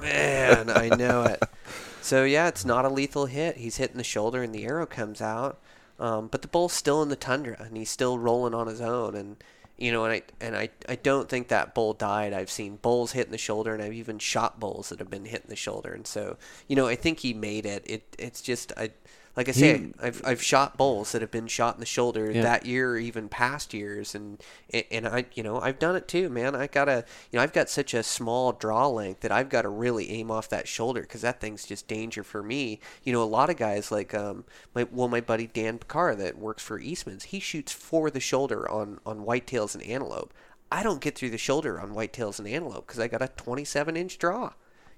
Man, 0.03 0.69
I 0.69 0.89
know 0.91 1.23
it. 1.25 1.43
So 2.03 2.25
yeah, 2.25 2.47
it's 2.49 2.67
not 2.67 2.85
a 2.85 2.91
lethal 2.91 3.25
hit. 3.25 3.57
He's 3.57 3.79
hitting 3.79 3.97
the 3.97 4.05
shoulder, 4.05 4.43
and 4.43 4.55
the 4.55 4.65
arrow 4.65 4.85
comes 4.85 5.23
out. 5.23 5.59
Um, 5.99 6.29
but 6.29 6.43
the 6.43 6.49
bull's 6.49 6.73
still 6.73 7.03
in 7.03 7.09
the 7.09 7.17
tundra, 7.17 7.57
and 7.61 7.77
he's 7.77 7.91
still 7.91 8.19
rolling 8.19 8.55
on 8.55 8.67
his 8.67 8.81
own. 8.81 9.15
And 9.15 9.37
you 9.79 9.93
know, 9.93 10.05
and 10.05 10.13
I 10.13 10.23
and 10.41 10.57
I, 10.57 10.69
I 10.89 10.97
don't 10.97 11.29
think 11.29 11.49
that 11.49 11.75
bull 11.75 11.93
died. 11.93 12.33
I've 12.33 12.51
seen 12.51 12.77
bulls 12.77 13.13
hit 13.13 13.27
in 13.27 13.33
the 13.33 13.39
shoulder, 13.39 13.75
and 13.75 13.83
I've 13.83 13.93
even 13.93 14.19
shot 14.19 14.61
bulls 14.61 14.89
that 14.89 14.99
have 14.99 15.11
been 15.11 15.25
hit 15.25 15.43
in 15.43 15.51
the 15.51 15.57
shoulder. 15.57 15.93
And 15.93 16.07
so, 16.07 16.37
you 16.69 16.77
know, 16.77 16.87
I 16.87 16.95
think 16.97 17.21
he 17.21 17.35
made 17.35 17.67
it. 17.67 17.83
It 17.87 18.17
it's 18.19 18.41
just 18.41 18.73
I. 18.77 18.91
Like 19.37 19.49
I 19.49 19.53
say, 19.53 19.79
He- 19.79 19.93
I've 20.01 20.23
I've 20.25 20.41
shot 20.43 20.77
bulls 20.77 21.11
that 21.11 21.21
have 21.21 21.33
been 21.33 21.49
shot 21.49 21.75
in 21.75 21.81
the 21.81 21.87
shoulder 21.87 22.31
Yeah. 22.31 22.43
that 22.43 22.67
year 22.67 22.93
or 22.93 22.99
even 22.99 23.29
past 23.29 23.75
years, 23.75 24.15
and 24.15 24.41
and 24.93 25.09
I 25.09 25.27
you 25.35 25.43
know 25.43 25.61
I've 25.61 25.81
done 25.81 25.97
it 25.97 26.07
too, 26.07 26.29
man. 26.29 26.55
I 26.55 26.69
gotta 26.69 27.05
you 27.33 27.37
know 27.39 27.43
I've 27.43 27.53
got 27.53 27.69
such 27.69 27.95
a 27.95 28.05
small 28.05 28.53
draw 28.53 28.87
length 28.87 29.21
that 29.23 29.33
I've 29.33 29.49
got 29.49 29.63
to 29.63 29.69
really 29.69 30.11
aim 30.11 30.31
off 30.31 30.49
that 30.51 30.69
shoulder 30.69 31.01
because 31.03 31.23
that 31.23 31.41
thing's 31.41 31.67
just 31.67 31.89
danger 31.89 32.23
for 32.23 32.43
me. 32.45 32.79
You 33.03 33.13
know, 33.13 33.23
a 33.23 33.25
lot 33.25 33.51
of 33.51 33.57
guys 33.57 33.91
like 33.91 34.15
um 34.15 34.45
my 34.75 34.87
well 34.93 35.09
my 35.09 35.21
buddy 35.21 35.49
Dan 35.49 35.79
Pickar 35.81 36.17
that 36.19 36.39
works 36.39 36.63
for 36.63 36.79
Eastman's, 36.79 37.25
he 37.25 37.41
shoots 37.41 37.73
for 37.73 38.11
the 38.11 38.21
shoulder 38.21 38.71
on 38.71 39.01
on 39.05 39.25
whitetails 39.27 39.75
and 39.75 39.83
antelope. 39.83 40.33
I 40.71 40.83
don't 40.85 41.01
get 41.01 41.17
through 41.17 41.31
the 41.31 41.39
shoulder 41.39 41.81
on 41.81 41.91
whitetails 41.95 42.39
and 42.39 42.47
antelope 42.49 42.87
because 42.87 43.01
I 43.01 43.09
got 43.09 43.21
a 43.23 43.29
27 43.29 43.97
inch 43.97 44.19
draw 44.19 44.53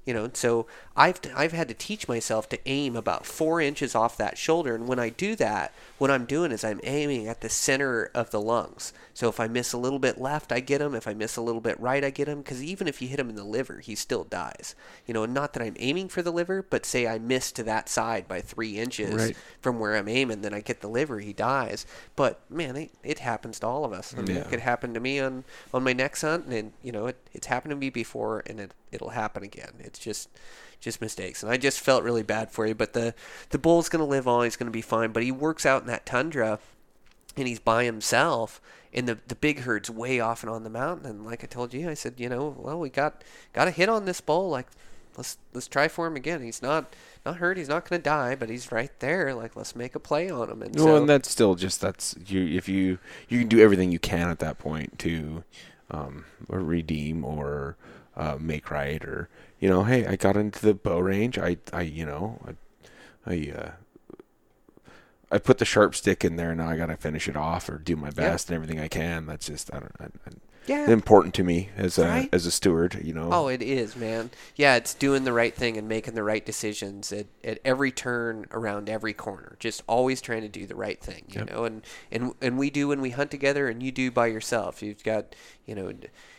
you 0.06 0.14
know 0.14 0.30
so 0.32 0.66
i've 0.96 1.20
i've 1.34 1.52
had 1.52 1.68
to 1.68 1.74
teach 1.74 2.06
myself 2.08 2.48
to 2.48 2.58
aim 2.66 2.94
about 2.96 3.26
four 3.26 3.60
inches 3.60 3.94
off 3.94 4.16
that 4.16 4.38
shoulder. 4.38 4.74
And 4.74 4.86
when 4.88 4.98
i 5.00 5.08
do 5.10 5.34
that 5.36 5.74
what 5.98 6.10
i'm 6.10 6.24
doing 6.24 6.52
is 6.52 6.64
i'm 6.64 6.80
aiming 6.84 7.26
at 7.26 7.40
the 7.40 7.48
center 7.48 8.10
of 8.14 8.30
the 8.30 8.40
lungs. 8.40 8.92
So 9.12 9.28
if 9.28 9.40
i 9.40 9.48
miss 9.48 9.72
a 9.72 9.78
little 9.78 9.98
bit 9.98 10.18
left 10.20 10.52
i 10.52 10.60
get 10.60 10.80
him. 10.80 10.94
If 10.94 11.08
i 11.08 11.12
miss 11.14 11.36
a 11.36 11.42
little 11.42 11.60
bit 11.60 11.78
right 11.80 12.04
i 12.04 12.10
get 12.10 12.28
him. 12.28 12.38
Because 12.38 12.62
even 12.62 12.86
if 12.86 13.02
you 13.02 13.08
hit 13.08 13.18
him 13.20 13.28
in 13.28 13.34
the 13.36 13.44
liver 13.44 13.80
he 13.80 13.94
still 13.94 14.24
dies. 14.24 14.74
You 15.06 15.12
know 15.14 15.24
and 15.24 15.34
not 15.34 15.52
that 15.54 15.62
i'm 15.62 15.76
aiming 15.78 16.08
for 16.08 16.22
the 16.22 16.30
liver 16.32 16.62
but 16.62 16.86
say 16.86 17.06
i 17.06 17.18
miss 17.18 17.50
to 17.52 17.62
that 17.64 17.88
side 17.88 18.28
by 18.28 18.40
three 18.40 18.78
inches 18.78 19.14
Right. 19.14 19.36
from 19.60 19.78
where 19.80 19.96
i'm 19.96 20.08
aiming 20.08 20.42
then 20.42 20.54
i 20.54 20.60
get 20.60 20.80
the 20.82 20.88
liver 20.88 21.18
he 21.20 21.32
dies. 21.32 21.84
But 22.14 22.40
man 22.48 22.76
it, 22.76 22.90
it 23.02 23.18
happens 23.18 23.58
to 23.60 23.66
all 23.66 23.84
of 23.84 23.92
us. 23.92 24.14
I 24.16 24.20
mean, 24.22 24.36
it 24.36 24.48
could 24.48 24.60
happen 24.60 24.94
to 24.94 25.00
me 25.00 25.18
on 25.18 25.42
on 25.74 25.82
my 25.82 25.92
next 25.92 26.20
hunt 26.22 26.46
and 26.46 26.72
you 26.82 26.92
know 26.92 27.06
it, 27.06 27.16
it's 27.32 27.48
happened 27.48 27.70
to 27.72 27.76
me 27.76 27.90
before 27.90 28.42
and 28.46 28.60
it 28.60 28.70
it'll 28.92 29.10
happen 29.10 29.42
again. 29.42 29.72
It's 29.78 29.98
just 29.98 30.28
just 30.80 31.00
mistakes. 31.00 31.42
And 31.42 31.50
i 31.50 31.56
just 31.56 31.80
felt 31.80 32.04
really 32.04 32.22
bad 32.22 32.50
for 32.50 32.66
you 32.66 32.74
but 32.74 32.92
the 32.92 33.14
the 33.50 33.58
bull's 33.58 33.88
going 33.88 34.04
to 34.04 34.10
live 34.10 34.28
on. 34.28 34.44
He's 34.44 34.56
going 34.56 34.66
to 34.66 34.72
be 34.72 34.82
fine. 34.82 35.12
But 35.12 35.22
he 35.22 35.32
works 35.32 35.66
out 35.66 35.82
in 35.82 35.88
that 35.88 36.06
tundra 36.06 36.58
and 37.36 37.48
he's 37.48 37.58
by 37.58 37.84
himself 37.84 38.60
and 38.92 39.08
the 39.08 39.18
the 39.28 39.34
big 39.34 39.60
herd's 39.60 39.90
way 39.90 40.20
off 40.20 40.42
and 40.42 40.50
on 40.50 40.64
the 40.64 40.70
mountain. 40.70 41.06
And 41.06 41.26
like 41.26 41.42
i 41.42 41.46
told 41.46 41.74
you 41.74 41.88
i 41.88 41.94
said 41.94 42.14
you 42.18 42.28
know 42.28 42.54
well 42.58 42.78
we 42.78 42.90
got 42.90 43.22
got 43.52 43.68
a 43.68 43.72
hit 43.72 43.88
on 43.88 44.04
this 44.04 44.20
bull. 44.20 44.48
Like 44.48 44.68
let's 45.16 45.38
let's 45.54 45.68
try 45.68 45.88
for 45.88 46.06
him 46.06 46.16
again. 46.16 46.42
He's 46.42 46.62
not 46.62 46.94
not 47.24 47.36
hurt. 47.36 47.56
He's 47.56 47.68
not 47.68 47.88
going 47.88 48.00
to 48.00 48.04
die 48.04 48.34
but 48.34 48.48
he's 48.48 48.70
right 48.70 48.92
there. 49.00 49.34
Like 49.34 49.56
let's 49.56 49.74
make 49.74 49.94
a 49.94 50.00
play 50.00 50.30
on 50.30 50.50
him. 50.50 50.62
And 50.62 50.76
well, 50.76 50.86
so 50.86 50.96
and 50.96 51.08
that's 51.08 51.30
still 51.30 51.54
just 51.54 51.80
that's 51.80 52.14
you. 52.26 52.44
If 52.46 52.68
you 52.68 52.98
you 53.28 53.38
can 53.40 53.48
do 53.48 53.60
everything 53.60 53.92
you 53.92 53.98
can 53.98 54.28
at 54.28 54.38
that 54.40 54.58
point 54.58 54.98
to 55.00 55.44
um, 55.90 56.24
or 56.48 56.60
redeem 56.60 57.24
or 57.24 57.76
uh, 58.16 58.36
make 58.40 58.70
right 58.70 59.04
or 59.04 59.28
you 59.58 59.68
know, 59.70 59.84
hey, 59.84 60.06
I 60.06 60.16
got 60.16 60.36
into 60.36 60.60
the 60.60 60.74
bow 60.74 60.98
range. 61.00 61.38
I 61.38 61.56
I 61.72 61.82
you 61.82 62.04
know 62.06 62.38
I 62.46 63.30
I 63.32 63.52
uh, 63.56 63.70
I 65.30 65.38
put 65.38 65.58
the 65.58 65.64
sharp 65.64 65.94
stick 65.94 66.24
in 66.24 66.36
there. 66.36 66.54
Now 66.54 66.68
I 66.68 66.76
got 66.76 66.86
to 66.86 66.96
finish 66.96 67.28
it 67.28 67.36
off 67.36 67.68
or 67.68 67.78
do 67.78 67.96
my 67.96 68.10
best 68.10 68.48
and 68.48 68.54
everything 68.54 68.78
I 68.80 68.88
can. 68.88 69.26
That's 69.26 69.46
just 69.46 69.72
I 69.74 69.80
don't. 69.80 69.92
I, 69.98 70.04
I, 70.04 70.30
Yeah. 70.66 70.88
important 70.90 71.34
to 71.34 71.42
me 71.44 71.70
as 71.76 71.98
a 71.98 72.06
Right? 72.06 72.28
as 72.32 72.46
a 72.46 72.50
steward. 72.52 73.00
You 73.02 73.12
know. 73.12 73.30
Oh, 73.32 73.48
it 73.48 73.60
is, 73.60 73.96
man. 73.96 74.30
Yeah, 74.54 74.76
it's 74.76 74.94
doing 74.94 75.24
the 75.24 75.32
right 75.32 75.54
thing 75.54 75.76
and 75.76 75.88
making 75.88 76.14
the 76.14 76.22
right 76.22 76.44
decisions 76.46 77.12
at, 77.12 77.26
at 77.42 77.58
every 77.64 77.90
turn 77.90 78.46
around 78.52 78.88
every 78.88 79.12
corner. 79.14 79.56
Just 79.58 79.82
always 79.88 80.20
trying 80.20 80.42
to 80.42 80.48
do 80.48 80.64
the 80.66 80.76
right 80.76 81.00
thing, 81.00 81.24
you 81.28 81.44
know. 81.44 81.64
And, 81.64 81.82
and 82.12 82.34
and 82.40 82.56
we 82.56 82.70
do 82.70 82.88
when 82.88 83.00
we 83.00 83.10
hunt 83.10 83.32
together, 83.32 83.68
and 83.68 83.82
you 83.82 83.90
do 83.90 84.12
by 84.12 84.26
yourself. 84.28 84.80
You've 84.80 85.02
got, 85.02 85.34
you 85.66 85.74
know, 85.74 85.92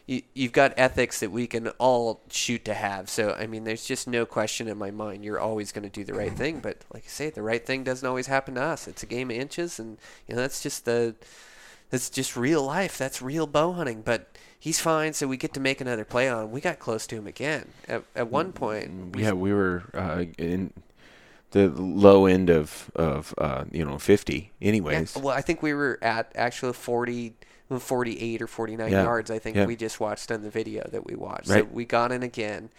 you, 0.07 0.21
you've 0.33 0.53
got 0.53 0.73
ethics 0.77 1.19
that 1.19 1.31
we 1.31 1.45
can 1.45 1.67
all 1.77 2.21
shoot 2.31 2.65
to 2.65 2.73
have. 2.73 3.09
So 3.09 3.35
I 3.37 3.45
mean, 3.45 3.65
there's 3.65 3.85
just 3.85 4.07
no 4.07 4.25
question 4.25 4.67
in 4.67 4.77
my 4.77 4.89
mind. 4.89 5.23
You're 5.23 5.39
always 5.39 5.71
going 5.71 5.83
to 5.83 5.89
do 5.89 6.03
the 6.03 6.13
right 6.13 6.33
thing. 6.33 6.59
But 6.59 6.83
like 6.93 7.03
I 7.05 7.09
say, 7.09 7.29
the 7.29 7.43
right 7.43 7.63
thing 7.63 7.83
doesn't 7.83 8.07
always 8.07 8.27
happen 8.27 8.55
to 8.55 8.61
us. 8.61 8.87
It's 8.87 9.03
a 9.03 9.07
game 9.07 9.29
of 9.29 9.37
inches, 9.37 9.79
and 9.79 9.97
you 10.27 10.35
know 10.35 10.41
that's 10.41 10.63
just 10.63 10.85
the 10.85 11.13
that's 11.89 12.09
just 12.09 12.35
real 12.35 12.63
life. 12.63 12.97
That's 12.97 13.21
real 13.21 13.45
bow 13.45 13.73
hunting. 13.73 14.01
But 14.01 14.37
he's 14.57 14.79
fine, 14.79 15.13
so 15.13 15.27
we 15.27 15.37
get 15.37 15.53
to 15.53 15.59
make 15.59 15.81
another 15.81 16.05
play 16.05 16.29
on 16.29 16.45
him. 16.45 16.51
We 16.51 16.61
got 16.61 16.79
close 16.79 17.05
to 17.07 17.15
him 17.15 17.27
again. 17.27 17.69
At, 17.87 18.03
at 18.15 18.31
one 18.31 18.53
point, 18.53 19.15
we, 19.15 19.23
yeah, 19.23 19.33
we 19.33 19.53
were 19.53 19.83
uh, 19.93 20.23
in 20.37 20.73
the 21.51 21.67
low 21.67 22.25
end 22.25 22.49
of 22.49 22.91
of 22.95 23.33
uh, 23.37 23.65
you 23.71 23.83
know 23.83 23.97
50 23.97 24.51
yeah, 24.59 24.67
anyways. 24.67 25.17
well, 25.17 25.35
I 25.35 25.41
think 25.41 25.61
we 25.61 25.73
were 25.73 25.99
at 26.01 26.31
actually 26.35 26.73
40, 26.73 27.33
48 27.69 28.41
or 28.41 28.47
49 28.47 28.91
Yeah, 28.91 29.03
yards, 29.03 29.29
I 29.31 29.39
think 29.39 29.57
yeah. 29.57 29.65
we 29.65 29.75
just 29.75 29.99
watched 29.99 30.31
on 30.31 30.41
the 30.41 30.49
video 30.49 30.87
that 30.91 31.05
we 31.05 31.15
watched. 31.15 31.47
So 31.47 31.63
we 31.63 31.85
got 31.85 32.11
in 32.11 32.23
again. 32.23 32.69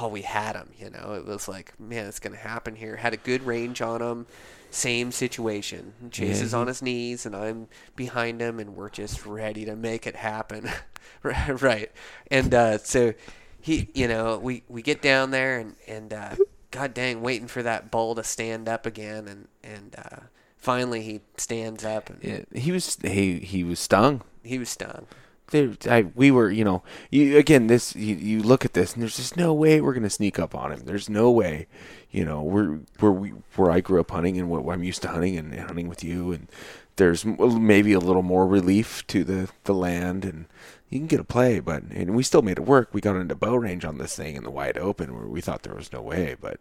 Oh, 0.00 0.08
we 0.08 0.22
had 0.22 0.54
him, 0.54 0.70
you 0.78 0.90
know. 0.90 1.14
It 1.14 1.26
was 1.26 1.48
like, 1.48 1.78
man, 1.80 2.06
it's 2.06 2.20
going 2.20 2.34
to 2.34 2.38
happen 2.38 2.76
here. 2.76 2.96
Had 2.96 3.14
a 3.14 3.16
good 3.16 3.44
range 3.44 3.80
on 3.82 4.00
him. 4.00 4.26
Same 4.70 5.10
situation. 5.12 5.92
Chase 6.10 6.38
Yeah, 6.38 6.44
is 6.44 6.54
on 6.54 6.66
his 6.68 6.82
knees, 6.82 7.26
and 7.26 7.34
I'm 7.36 7.68
behind 7.96 8.40
him, 8.40 8.58
and 8.60 8.74
we're 8.76 8.90
just 8.90 9.26
ready 9.26 9.64
to 9.64 9.76
make 9.76 10.06
it 10.06 10.16
happen. 10.16 10.70
right. 11.22 11.90
And 12.30 12.54
uh, 12.54 12.78
so 12.78 13.12
he, 13.60 13.90
you 13.94 14.08
know, 14.08 14.38
we, 14.38 14.62
we 14.68 14.82
get 14.82 15.02
down 15.02 15.30
there, 15.30 15.58
and, 15.58 15.76
and 15.86 16.12
uh, 16.12 16.36
God 16.70 16.94
dang, 16.94 17.20
waiting 17.22 17.48
for 17.48 17.62
that 17.62 17.90
bull 17.90 18.14
to 18.14 18.24
stand 18.24 18.68
up 18.68 18.86
again. 18.86 19.28
And, 19.28 19.48
and 19.62 19.94
uh, 19.98 20.20
finally 20.62 21.02
he 21.02 21.20
stands 21.36 21.84
up, 21.84 22.08
and 22.08 22.18
Yeah, 22.22 22.40
he 22.58 22.72
was 22.72 22.96
he 23.02 23.40
he 23.40 23.64
was 23.64 23.78
stung. 23.80 24.22
he 24.42 24.58
was 24.58 24.70
stung. 24.70 25.06
There, 25.50 25.72
I, 25.90 26.06
we 26.14 26.30
were, 26.30 26.50
you 26.50 26.64
know, 26.64 26.82
you 27.10 27.36
again. 27.36 27.66
This 27.66 27.94
you, 27.94 28.14
you 28.16 28.42
look 28.42 28.64
at 28.64 28.72
this, 28.72 28.94
and 28.94 29.02
there's 29.02 29.16
just 29.16 29.36
no 29.36 29.52
way 29.52 29.82
we're 29.82 29.92
gonna 29.92 30.08
sneak 30.08 30.38
up 30.38 30.54
on 30.54 30.72
him. 30.72 30.80
There's 30.86 31.10
no 31.10 31.30
way, 31.30 31.66
you 32.10 32.24
know, 32.24 32.42
we're 32.42 32.80
where 33.00 33.12
we 33.12 33.30
where 33.56 33.70
I 33.70 33.80
grew 33.80 34.00
up 34.00 34.10
hunting 34.12 34.38
and 34.38 34.48
what 34.48 34.72
I'm 34.72 34.82
used 34.82 35.02
to 35.02 35.08
hunting 35.08 35.36
and 35.36 35.52
hunting 35.60 35.88
with 35.90 36.02
you, 36.02 36.32
and 36.32 36.48
there's 36.96 37.26
maybe 37.26 37.92
a 37.92 37.98
little 37.98 38.22
more 38.22 38.46
relief 38.46 39.06
to 39.08 39.24
the 39.24 39.50
the 39.64 39.74
land, 39.74 40.24
and 40.24 40.46
you 40.88 40.98
can 41.00 41.06
get 41.06 41.20
a 41.20 41.24
play, 41.24 41.60
but 41.60 41.82
and 41.90 42.14
we 42.16 42.22
still 42.22 42.42
made 42.42 42.56
it 42.58 42.64
work. 42.64 42.88
We 42.94 43.02
got 43.02 43.16
into 43.16 43.34
bow 43.34 43.56
range 43.56 43.84
on 43.84 43.98
this 43.98 44.16
thing 44.16 44.36
in 44.36 44.44
the 44.44 44.50
wide 44.50 44.78
open 44.78 45.14
where 45.14 45.26
we 45.26 45.42
thought 45.42 45.64
there 45.64 45.74
was 45.74 45.92
no 45.92 46.00
way, 46.00 46.34
but 46.40 46.60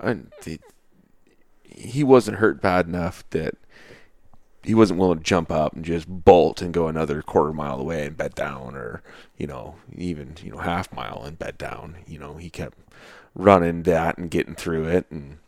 uh, 0.00 0.14
the, 0.44 0.58
he 1.74 2.02
wasn't 2.04 2.38
hurt 2.38 2.60
bad 2.62 2.86
enough 2.86 3.24
that 3.30 3.54
he 4.62 4.74
wasn't 4.74 4.98
willing 4.98 5.18
to 5.18 5.24
jump 5.24 5.50
up 5.50 5.74
and 5.74 5.84
just 5.84 6.08
bolt 6.08 6.62
and 6.62 6.72
go 6.72 6.88
another 6.88 7.20
quarter 7.20 7.52
mile 7.52 7.78
away 7.78 8.06
and 8.06 8.16
bed 8.16 8.34
down 8.34 8.74
or 8.74 9.02
you 9.36 9.46
know 9.46 9.74
even 9.94 10.34
you 10.42 10.50
know 10.50 10.58
half 10.58 10.92
mile 10.92 11.22
and 11.24 11.38
bed 11.38 11.58
down 11.58 11.96
you 12.06 12.18
know 12.18 12.36
he 12.36 12.48
kept 12.48 12.78
running 13.34 13.82
that 13.82 14.16
and 14.16 14.30
getting 14.30 14.54
through 14.54 14.84
it 14.88 15.04
and 15.10 15.38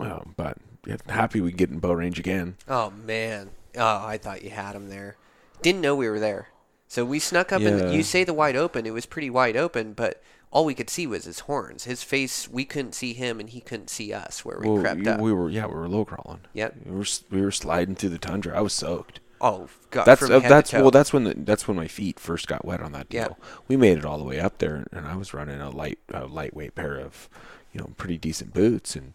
um, 0.00 0.34
but 0.36 0.58
yeah, 0.86 0.96
happy 1.08 1.40
we 1.40 1.52
get 1.52 1.70
in 1.70 1.78
bow 1.78 1.92
range 1.92 2.18
again 2.18 2.56
Oh 2.68 2.90
man. 2.90 3.50
Oh, 3.76 4.04
I 4.04 4.18
thought 4.18 4.42
you 4.42 4.50
had 4.50 4.74
him 4.74 4.90
there. 4.90 5.16
Didn't 5.62 5.80
know 5.80 5.94
we 5.94 6.08
were 6.08 6.20
there. 6.20 6.48
So 6.88 7.04
we 7.06 7.18
snuck 7.20 7.52
up 7.52 7.62
Yeah. 7.62 7.68
and 7.68 7.94
you 7.94 8.02
say 8.02 8.22
the 8.24 8.34
wide 8.34 8.56
open, 8.56 8.84
it 8.84 8.92
was 8.92 9.06
pretty 9.06 9.30
wide 9.30 9.56
open, 9.56 9.94
but 9.94 10.22
all 10.52 10.64
we 10.64 10.74
could 10.74 10.90
see 10.90 11.06
was 11.06 11.24
his 11.24 11.40
horns. 11.40 11.84
His 11.84 12.02
face, 12.02 12.48
we 12.48 12.64
couldn't 12.64 12.94
see 12.94 13.14
him 13.14 13.40
and 13.40 13.48
he 13.48 13.60
couldn't 13.60 13.90
see 13.90 14.12
us 14.12 14.44
where 14.44 14.58
we 14.60 14.68
well, 14.68 14.82
crept 14.82 15.06
up. 15.06 15.20
we 15.20 15.32
were 15.32 15.50
yeah 15.50 15.66
we 15.66 15.74
were 15.74 15.88
low 15.88 16.04
crawling 16.04 16.40
Yep. 16.52 16.76
we 16.84 16.92
were 16.94 17.06
we 17.30 17.40
were 17.40 17.50
sliding 17.50 17.94
through 17.96 18.10
the 18.10 18.18
tundra 18.18 18.56
i 18.56 18.60
was 18.60 18.72
soaked 18.74 19.20
oh 19.42 19.68
god, 19.90 20.04
that's 20.04 20.20
from 20.20 20.32
uh, 20.32 20.38
that's 20.40 20.72
well 20.72 20.90
that's 20.90 21.12
when 21.12 21.24
the, 21.24 21.34
that's 21.36 21.66
when 21.66 21.76
my 21.76 21.88
feet 21.88 22.18
first 22.20 22.46
got 22.46 22.64
wet 22.64 22.80
on 22.80 22.92
that 22.92 23.08
deal. 23.08 23.36
We 23.68 23.76
made 23.76 23.98
it 23.98 24.04
all 24.04 24.18
the 24.18 24.24
way 24.24 24.38
up 24.40 24.58
there, 24.58 24.86
and 24.92 25.06
I 25.06 25.16
was 25.16 25.34
running 25.34 25.60
a 25.60 25.68
light 25.70 25.98
a 26.12 26.26
lightweight 26.26 26.74
pair 26.74 26.96
of 26.96 27.28
you 27.72 27.80
know 27.80 27.90
pretty 27.96 28.16
decent 28.18 28.54
boots, 28.54 28.94
and 28.94 29.14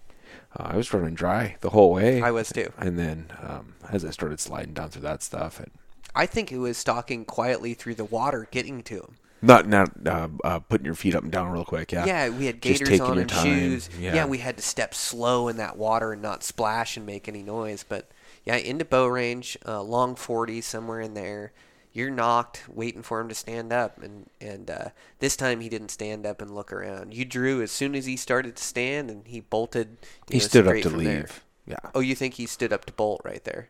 uh, 0.56 0.64
I 0.72 0.76
was 0.76 0.94
running 0.94 1.16
dry 1.16 1.56
the 1.62 1.70
whole 1.72 1.92
way. 1.94 2.22
I 2.22 2.32
was 2.32 2.50
too. 2.52 2.72
And 2.78 3.00
then 3.00 3.32
um, 3.42 3.76
as 3.90 4.04
I 4.04 4.10
started 4.12 4.40
sliding 4.40 4.74
down 4.74 4.90
through 4.90 5.04
that 5.04 5.24
stuff, 5.24 5.60
and 5.60 5.72
I 6.14 6.26
think 6.26 6.52
it 6.52 6.58
was 6.58 6.78
stalking 6.78 7.26
quietly 7.26 7.74
through 7.74 7.96
the 7.96 8.06
water, 8.06 8.48
getting 8.52 8.84
to 8.84 8.96
him. 8.96 9.16
Not 9.42 9.68
not 9.68 9.92
uh, 10.06 10.30
uh, 10.44 10.60
putting 10.60 10.86
your 10.86 10.96
feet 10.96 11.14
up 11.16 11.24
and 11.24 11.32
down 11.32 11.52
real 11.52 11.66
quick, 11.66 11.92
yeah. 11.92 12.06
Yeah, 12.06 12.30
we 12.30 12.48
had 12.48 12.60
gaiters 12.60 13.00
on 13.00 13.18
and 13.20 13.30
time, 13.30 13.46
shoes. 13.46 13.90
yeah. 14.00 14.26
we 14.26 14.40
had 14.40 14.58
to 14.58 14.64
step 14.64 14.94
slow 14.96 15.48
in 15.48 15.58
that 15.58 15.78
water 15.78 16.14
and 16.14 16.22
not 16.22 16.44
splash 16.44 16.98
and 16.98 17.06
make 17.06 17.28
any 17.28 17.44
noise. 17.44 17.86
But 17.88 18.10
yeah, 18.46 18.56
into 18.56 18.86
bow 18.86 19.06
range, 19.08 19.58
uh, 19.66 19.82
long 19.84 20.16
40 20.16 20.62
somewhere 20.62 21.02
in 21.02 21.14
there. 21.14 21.52
You're 21.94 22.12
nocked, 22.12 22.64
waiting 22.70 23.02
for 23.02 23.20
him 23.20 23.28
to 23.30 23.36
stand 23.36 23.74
up, 23.74 24.02
and 24.04 24.30
and 24.40 24.70
uh, 24.70 24.90
this 25.20 25.36
time 25.36 25.62
he 25.62 25.70
didn't 25.70 25.90
stand 25.90 26.26
up 26.28 26.42
and 26.42 26.54
look 26.54 26.72
around. 26.72 27.14
You 27.14 27.26
drew 27.26 27.62
as 27.62 27.72
soon 27.72 27.96
as 27.96 28.06
he 28.06 28.16
started 28.18 28.56
to 28.56 28.64
stand, 28.64 29.10
and 29.10 29.26
he 29.28 29.40
bolted. 29.40 29.98
He 30.30 30.38
know, 30.38 30.44
stood 30.44 30.68
up 30.68 30.82
to 30.82 30.90
leave. 30.90 31.08
there. 31.08 31.28
Yeah, 31.66 31.92
Oh, 31.96 32.00
you 32.00 32.16
think 32.16 32.36
he 32.36 32.46
stood 32.46 32.72
up 32.72 32.86
to 32.86 32.94
bolt 32.94 33.22
right 33.24 33.44
there? 33.44 33.70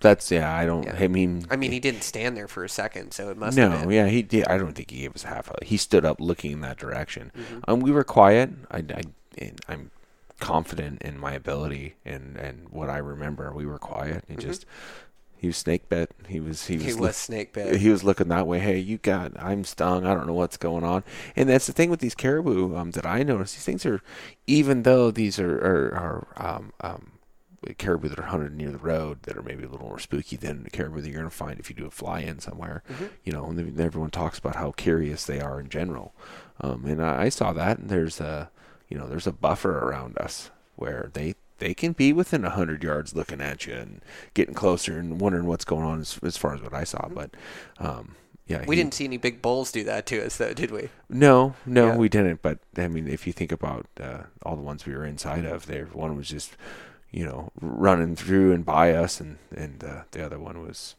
That's 0.00 0.30
yeah. 0.30 0.54
I 0.54 0.64
don't. 0.66 0.84
Yeah. 0.84 0.96
I 0.98 1.08
mean, 1.08 1.44
I 1.50 1.56
mean, 1.56 1.72
he 1.72 1.80
didn't 1.80 2.02
stand 2.02 2.36
there 2.36 2.48
for 2.48 2.64
a 2.64 2.68
second, 2.68 3.12
so 3.12 3.30
it 3.30 3.36
must 3.36 3.56
have 3.58 3.84
No, 3.84 3.90
yeah, 3.90 4.06
he 4.06 4.22
did. 4.22 4.46
I 4.46 4.56
don't 4.58 4.72
think 4.74 4.90
he 4.90 4.98
gave 5.00 5.14
us 5.14 5.24
half. 5.24 5.50
A, 5.50 5.64
he 5.64 5.76
stood 5.76 6.04
up, 6.04 6.20
looking 6.20 6.52
in 6.52 6.60
that 6.60 6.76
direction. 6.78 7.32
Mm-hmm. 7.36 7.58
Um, 7.68 7.80
we 7.80 7.90
were 7.90 8.04
quiet. 8.04 8.50
I, 8.70 8.78
I, 8.78 9.02
and 9.38 9.60
I'm 9.68 9.90
confident 10.40 11.02
in 11.02 11.18
my 11.18 11.32
ability 11.32 11.94
and 12.04 12.36
and 12.36 12.68
what 12.70 12.88
I 12.88 12.98
remember. 12.98 13.52
We 13.52 13.66
were 13.66 13.78
quiet. 13.78 14.24
He 14.28 14.36
just 14.36 14.64
he 15.36 15.46
was 15.48 15.56
snake 15.56 15.88
bit. 15.88 16.12
He 16.28 16.38
was 16.40 16.66
he 16.66 16.76
was 16.76 16.82
Mm-hmm. 16.82 16.88
He 16.88 16.94
look- 16.94 17.00
was 17.08 17.16
snake 17.16 17.52
bit. 17.52 17.76
He 17.76 17.90
was 17.90 18.04
looking 18.04 18.28
that 18.28 18.46
way. 18.46 18.60
Hey, 18.60 18.78
you 18.78 18.98
got. 18.98 19.32
I'm 19.40 19.64
stung. 19.64 20.06
I 20.06 20.14
don't 20.14 20.26
know 20.28 20.32
what's 20.34 20.56
going 20.56 20.84
on. 20.84 21.02
And 21.34 21.48
that's 21.48 21.66
the 21.66 21.72
thing 21.72 21.90
with 21.90 22.00
these 22.00 22.14
caribou 22.14 22.76
um, 22.76 22.92
that 22.92 23.04
I 23.06 23.22
notice. 23.24 23.54
These 23.54 23.64
things 23.64 23.84
are, 23.86 24.00
even 24.46 24.82
though 24.84 25.10
these 25.10 25.38
are 25.40 25.56
are, 25.58 25.94
are 26.36 26.46
um, 26.56 26.72
um, 26.80 27.12
caribou 27.74 28.08
that 28.08 28.18
are 28.18 28.22
hunted 28.22 28.54
near 28.56 28.70
the 28.70 28.78
road 28.78 29.22
that 29.22 29.36
are 29.36 29.42
maybe 29.42 29.64
a 29.64 29.68
little 29.68 29.86
more 29.86 29.98
spooky 29.98 30.36
than 30.36 30.62
the 30.64 30.70
caribou 30.70 31.00
that 31.00 31.08
you're 31.08 31.18
going 31.20 31.30
to 31.30 31.34
find 31.36 31.58
if 31.60 31.68
you 31.70 31.76
do 31.76 31.86
a 31.86 31.90
fly-in 31.90 32.38
somewhere. 32.40 32.82
You 33.24 33.32
know, 33.32 33.46
and 33.46 33.58
then 33.58 33.84
everyone 33.84 34.10
talks 34.10 34.38
about 34.38 34.56
how 34.56 34.72
curious 34.72 35.24
they 35.24 35.40
are 35.40 35.60
in 35.60 35.68
general. 35.68 36.14
Um, 36.60 36.84
and 36.86 37.02
I, 37.02 37.24
I 37.24 37.28
saw 37.28 37.52
that. 37.52 37.78
And 37.78 37.88
there's 37.88 38.20
a, 38.20 38.50
you 38.88 38.98
know, 38.98 39.06
there's 39.08 39.26
a 39.26 39.32
buffer 39.32 39.78
around 39.78 40.16
us 40.18 40.50
where 40.76 41.10
they 41.12 41.34
they 41.58 41.74
can 41.74 41.90
be 41.92 42.12
within 42.12 42.44
a 42.44 42.50
hundred 42.50 42.84
yards 42.84 43.16
looking 43.16 43.40
at 43.40 43.66
you 43.66 43.74
and 43.74 44.00
getting 44.32 44.54
closer 44.54 44.96
and 44.98 45.20
wondering 45.20 45.44
what's 45.46 45.64
going 45.64 45.84
on 45.84 46.00
as, 46.00 46.16
as 46.22 46.36
far 46.36 46.54
as 46.54 46.62
what 46.62 46.72
I 46.72 46.84
saw. 46.84 47.08
But 47.08 47.32
um, 47.80 48.14
yeah, 48.46 48.64
We 48.64 48.76
he- 48.76 48.82
didn't 48.82 48.94
see 48.94 49.04
any 49.04 49.16
big 49.16 49.42
bulls 49.42 49.72
do 49.72 49.82
that 49.84 50.06
to 50.06 50.24
us, 50.24 50.36
though, 50.36 50.54
did 50.54 50.70
we? 50.70 50.88
no, 51.10 51.54
no, 51.66 51.88
Yeah. 51.88 51.96
we 51.96 52.08
didn't. 52.08 52.42
But 52.42 52.60
I 52.76 52.86
mean, 52.86 53.08
if 53.08 53.26
you 53.26 53.32
think 53.32 53.50
about 53.50 53.86
uh, 54.00 54.22
all 54.44 54.54
the 54.54 54.62
ones 54.62 54.86
we 54.86 54.94
were 54.94 55.04
inside 55.04 55.44
of, 55.44 55.66
there 55.66 55.86
one 55.86 56.16
was 56.16 56.28
just, 56.28 56.56
you 57.10 57.24
know, 57.24 57.50
running 57.60 58.14
through 58.16 58.52
and 58.52 58.64
by 58.64 58.92
us, 58.92 59.20
and 59.20 59.38
and 59.54 59.82
uh, 59.84 60.02
the 60.10 60.24
other 60.24 60.38
one 60.38 60.62
was 60.66 60.94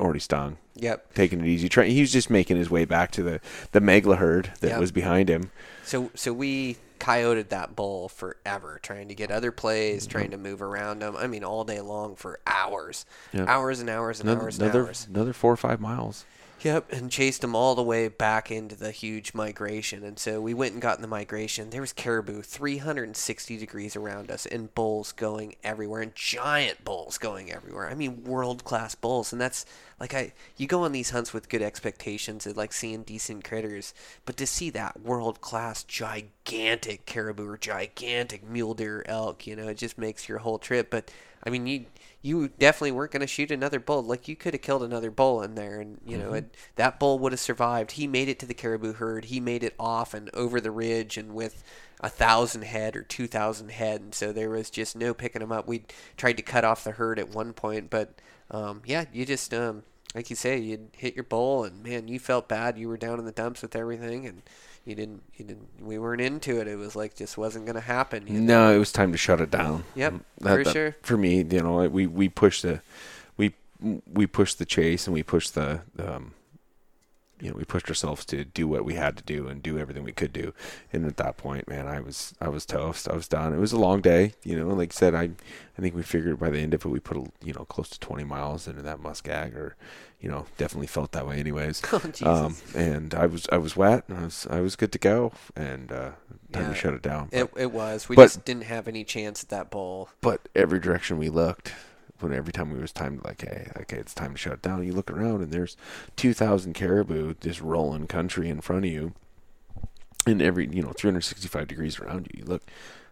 already 0.00 0.20
stung, 0.20 0.56
Yep. 0.76 1.14
taking 1.14 1.40
it 1.40 1.46
easy. 1.46 1.68
Trying, 1.68 1.90
he 1.92 2.00
was 2.00 2.12
just 2.12 2.30
making 2.30 2.56
his 2.56 2.70
way 2.70 2.84
back 2.84 3.10
to 3.12 3.22
the 3.22 3.40
the 3.72 3.80
megla 3.80 4.16
herd 4.18 4.52
that 4.60 4.70
Yep. 4.70 4.80
was 4.80 4.92
behind 4.92 5.28
him. 5.28 5.50
So 5.84 6.10
so 6.14 6.32
we 6.32 6.76
coyoted 6.98 7.50
that 7.50 7.74
bull 7.76 8.08
forever, 8.08 8.78
trying 8.82 9.08
to 9.08 9.14
get 9.14 9.30
other 9.30 9.50
plays, 9.52 10.06
trying 10.06 10.30
to 10.30 10.36
move 10.38 10.62
around 10.62 11.02
him. 11.02 11.16
I 11.16 11.26
mean, 11.26 11.42
all 11.44 11.64
day 11.64 11.80
long 11.80 12.14
for 12.16 12.38
hours, 12.46 13.04
Yep. 13.32 13.48
hours 13.48 13.80
and 13.80 13.90
hours 13.90 14.20
and 14.20 14.28
Another 14.28 14.44
hours 14.44 14.58
and 14.58 14.62
another, 14.68 14.86
hours. 14.86 15.06
another 15.10 15.32
four 15.32 15.52
or 15.52 15.56
five 15.56 15.80
miles. 15.80 16.24
Yep, 16.62 16.92
and 16.92 17.10
chased 17.10 17.40
them 17.40 17.56
all 17.56 17.74
the 17.74 17.82
way 17.82 18.06
back 18.06 18.50
into 18.50 18.76
the 18.76 18.92
huge 18.92 19.34
migration. 19.34 20.04
And 20.04 20.16
so 20.16 20.40
we 20.40 20.54
went 20.54 20.74
and 20.74 20.82
got 20.82 20.96
in 20.96 21.02
the 21.02 21.08
migration. 21.08 21.70
There 21.70 21.80
was 21.80 21.92
caribou 21.92 22.40
360 22.42 23.56
degrees 23.56 23.96
around 23.96 24.30
us 24.30 24.46
and 24.46 24.72
bulls 24.72 25.10
going 25.10 25.56
everywhere 25.64 26.02
and 26.02 26.14
giant 26.14 26.84
bulls 26.84 27.18
going 27.18 27.50
everywhere. 27.50 27.88
I 27.88 27.94
mean, 27.94 28.22
world-class 28.22 28.94
bulls. 28.94 29.32
And 29.32 29.40
that's 29.40 29.66
like 29.98 30.14
I 30.14 30.34
you 30.56 30.68
go 30.68 30.84
on 30.84 30.92
these 30.92 31.10
hunts 31.10 31.32
with 31.32 31.48
good 31.48 31.62
expectations 31.62 32.46
of 32.46 32.56
like 32.56 32.72
seeing 32.72 33.02
decent 33.02 33.42
critters, 33.42 33.92
but 34.24 34.36
to 34.36 34.46
see 34.46 34.70
that 34.70 35.00
world-class 35.00 35.82
gigantic 35.82 36.41
caribou 36.44 37.48
or 37.48 37.56
gigantic 37.56 38.48
mule 38.48 38.74
deer 38.74 39.04
elk, 39.06 39.46
you 39.46 39.56
know, 39.56 39.68
it 39.68 39.76
just 39.76 39.98
makes 39.98 40.28
your 40.28 40.38
whole 40.38 40.58
trip. 40.58 40.90
But 40.90 41.10
I 41.44 41.50
mean, 41.50 41.66
you 41.66 41.86
you 42.22 42.48
definitely 42.48 42.92
weren't 42.92 43.10
going 43.10 43.20
to 43.20 43.26
shoot 43.26 43.50
another 43.50 43.80
bull. 43.80 44.02
Like 44.02 44.28
you 44.28 44.36
could 44.36 44.54
have 44.54 44.62
killed 44.62 44.82
another 44.84 45.10
bull 45.10 45.42
in 45.42 45.56
there, 45.56 45.80
and 45.80 46.00
you 46.06 46.16
know 46.16 46.32
it, 46.34 46.56
that 46.76 47.00
bull 47.00 47.18
would 47.18 47.32
have 47.32 47.40
survived. 47.40 47.92
He 47.92 48.06
made 48.06 48.28
it 48.28 48.38
to 48.40 48.46
the 48.46 48.54
caribou 48.54 48.94
herd. 48.94 49.26
He 49.26 49.40
made 49.40 49.64
it 49.64 49.74
off 49.78 50.14
and 50.14 50.30
over 50.32 50.60
the 50.60 50.70
ridge, 50.70 51.16
and 51.16 51.34
with 51.34 51.64
a 52.00 52.08
thousand 52.08 52.62
head 52.62 52.96
or 52.96 53.02
two 53.02 53.26
thousand 53.26 53.70
head, 53.70 54.00
and 54.00 54.14
so 54.14 54.32
there 54.32 54.50
was 54.50 54.70
just 54.70 54.96
no 54.96 55.12
picking 55.14 55.42
him 55.42 55.52
up. 55.52 55.66
We 55.66 55.84
tried 56.16 56.36
to 56.36 56.42
cut 56.42 56.64
off 56.64 56.84
the 56.84 56.92
herd 56.92 57.18
at 57.18 57.30
one 57.30 57.52
point, 57.52 57.90
but 57.90 58.20
um, 58.50 58.82
yeah, 58.84 59.06
you 59.12 59.26
just 59.26 59.52
um, 59.52 59.82
like 60.14 60.30
you 60.30 60.36
say, 60.36 60.58
you'd 60.58 60.90
hit 60.96 61.14
your 61.16 61.24
bull 61.24 61.64
and 61.64 61.82
man, 61.82 62.08
you 62.08 62.18
felt 62.18 62.48
bad. 62.48 62.78
You 62.78 62.88
were 62.88 62.96
down 62.96 63.18
in 63.18 63.24
the 63.24 63.32
dumps 63.32 63.62
with 63.62 63.74
everything, 63.74 64.26
and 64.26 64.42
you 64.84 64.94
didn't, 64.94 65.22
you 65.36 65.44
didn't. 65.44 65.68
We 65.80 65.98
weren't 65.98 66.20
into 66.20 66.60
it. 66.60 66.66
It 66.68 66.76
was 66.76 66.96
like 66.96 67.14
just 67.14 67.38
wasn't 67.38 67.66
gonna 67.66 67.80
happen. 67.80 68.26
you 68.26 68.40
know? 68.40 68.68
No, 68.68 68.74
it 68.74 68.78
was 68.78 68.92
time 68.92 69.12
to 69.12 69.18
shut 69.18 69.40
it 69.40 69.50
down. 69.50 69.84
Yep, 69.94 70.14
That- 70.40 70.48
for 70.58 70.64
that- 70.64 70.72
sure. 70.72 70.96
For 71.02 71.16
me, 71.16 71.42
you 71.42 71.62
know, 71.62 71.88
we 71.88 72.06
we 72.06 72.28
pushed 72.28 72.62
the 72.62 72.80
we 73.36 73.54
we 74.12 74.26
pushed 74.26 74.58
the 74.58 74.64
chase 74.64 75.06
and 75.06 75.14
we 75.14 75.22
pushed 75.22 75.54
the 75.54 75.80
um, 75.98 76.34
you 77.42 77.50
know 77.50 77.56
we 77.56 77.64
pushed 77.64 77.88
ourselves 77.88 78.24
to 78.26 78.44
do 78.44 78.68
what 78.68 78.84
we 78.84 78.94
had 78.94 79.16
to 79.16 79.22
do 79.24 79.48
and 79.48 79.62
do 79.62 79.76
everything 79.78 80.04
we 80.04 80.12
could 80.12 80.32
do. 80.32 80.54
And 80.92 81.04
at 81.04 81.16
that 81.16 81.36
point, 81.36 81.68
man, 81.68 81.88
I 81.88 82.00
was 82.00 82.34
I 82.40 82.48
was 82.48 82.64
toast. 82.64 83.08
I 83.08 83.14
was 83.14 83.26
done. 83.28 83.52
It 83.52 83.58
was 83.58 83.72
a 83.72 83.78
long 83.78 84.00
day. 84.00 84.34
You 84.44 84.56
know, 84.58 84.68
like 84.68 84.92
I 84.92 84.96
said, 84.96 85.14
I 85.14 85.30
I 85.76 85.80
think 85.82 85.94
we 85.94 86.02
figured 86.04 86.38
by 86.38 86.50
the 86.50 86.60
end 86.60 86.72
of 86.72 86.84
it 86.84 86.88
we 86.88 87.00
put 87.00 87.16
a, 87.16 87.24
you 87.44 87.52
know 87.52 87.64
close 87.64 87.88
to 87.90 87.98
20 88.00 88.22
miles 88.24 88.68
into 88.68 88.82
that 88.82 89.00
muskeg 89.02 89.56
or 89.56 89.74
you 90.20 90.30
know 90.30 90.46
definitely 90.56 90.86
felt 90.86 91.10
that 91.12 91.26
way 91.26 91.40
anyways. 91.40 91.82
Oh, 91.92 91.98
Jesus. 91.98 92.22
um, 92.22 92.56
and 92.74 93.14
I 93.14 93.26
was 93.26 93.46
I 93.50 93.58
was 93.58 93.76
wet 93.76 94.04
and 94.08 94.18
I 94.18 94.22
was 94.22 94.46
I 94.48 94.60
was 94.60 94.76
good 94.76 94.92
to 94.92 94.98
go 94.98 95.32
and 95.56 95.90
uh, 95.90 96.10
time 96.52 96.62
Yeah. 96.64 96.68
to 96.68 96.74
shut 96.76 96.94
it 96.94 97.02
down. 97.02 97.28
It, 97.32 97.50
it 97.56 97.72
was. 97.72 98.08
We 98.08 98.14
but- 98.16 98.24
just 98.26 98.44
didn't 98.44 98.64
have 98.64 98.86
any 98.86 99.02
chance 99.04 99.42
at 99.42 99.48
that 99.48 99.68
bowl. 99.70 100.08
but 100.20 100.48
every 100.54 100.78
direction 100.78 101.18
we 101.18 101.28
looked 101.28 101.72
when 102.22 102.32
every 102.32 102.52
time 102.52 102.70
we 102.70 102.78
was 102.78 102.92
time 102.92 103.18
to 103.18 103.26
like 103.26 103.42
hey 103.42 103.70
okay 103.76 103.96
it's 103.96 104.14
time 104.14 104.32
to 104.32 104.38
shut 104.38 104.54
it 104.54 104.62
down. 104.62 104.84
You 104.84 104.92
look 104.92 105.10
around 105.10 105.42
and 105.42 105.52
there's 105.52 105.76
2000 106.16 106.74
caribou 106.74 107.34
just 107.40 107.60
rolling 107.60 108.06
country 108.06 108.48
in 108.48 108.60
front 108.60 108.84
of 108.84 108.90
you. 108.90 109.12
And 110.26 110.40
every 110.40 110.68
you 110.68 110.82
know 110.82 110.92
365 110.92 111.68
degrees 111.68 111.98
around 111.98 112.28
you. 112.32 112.40
You 112.40 112.44
look 112.44 112.62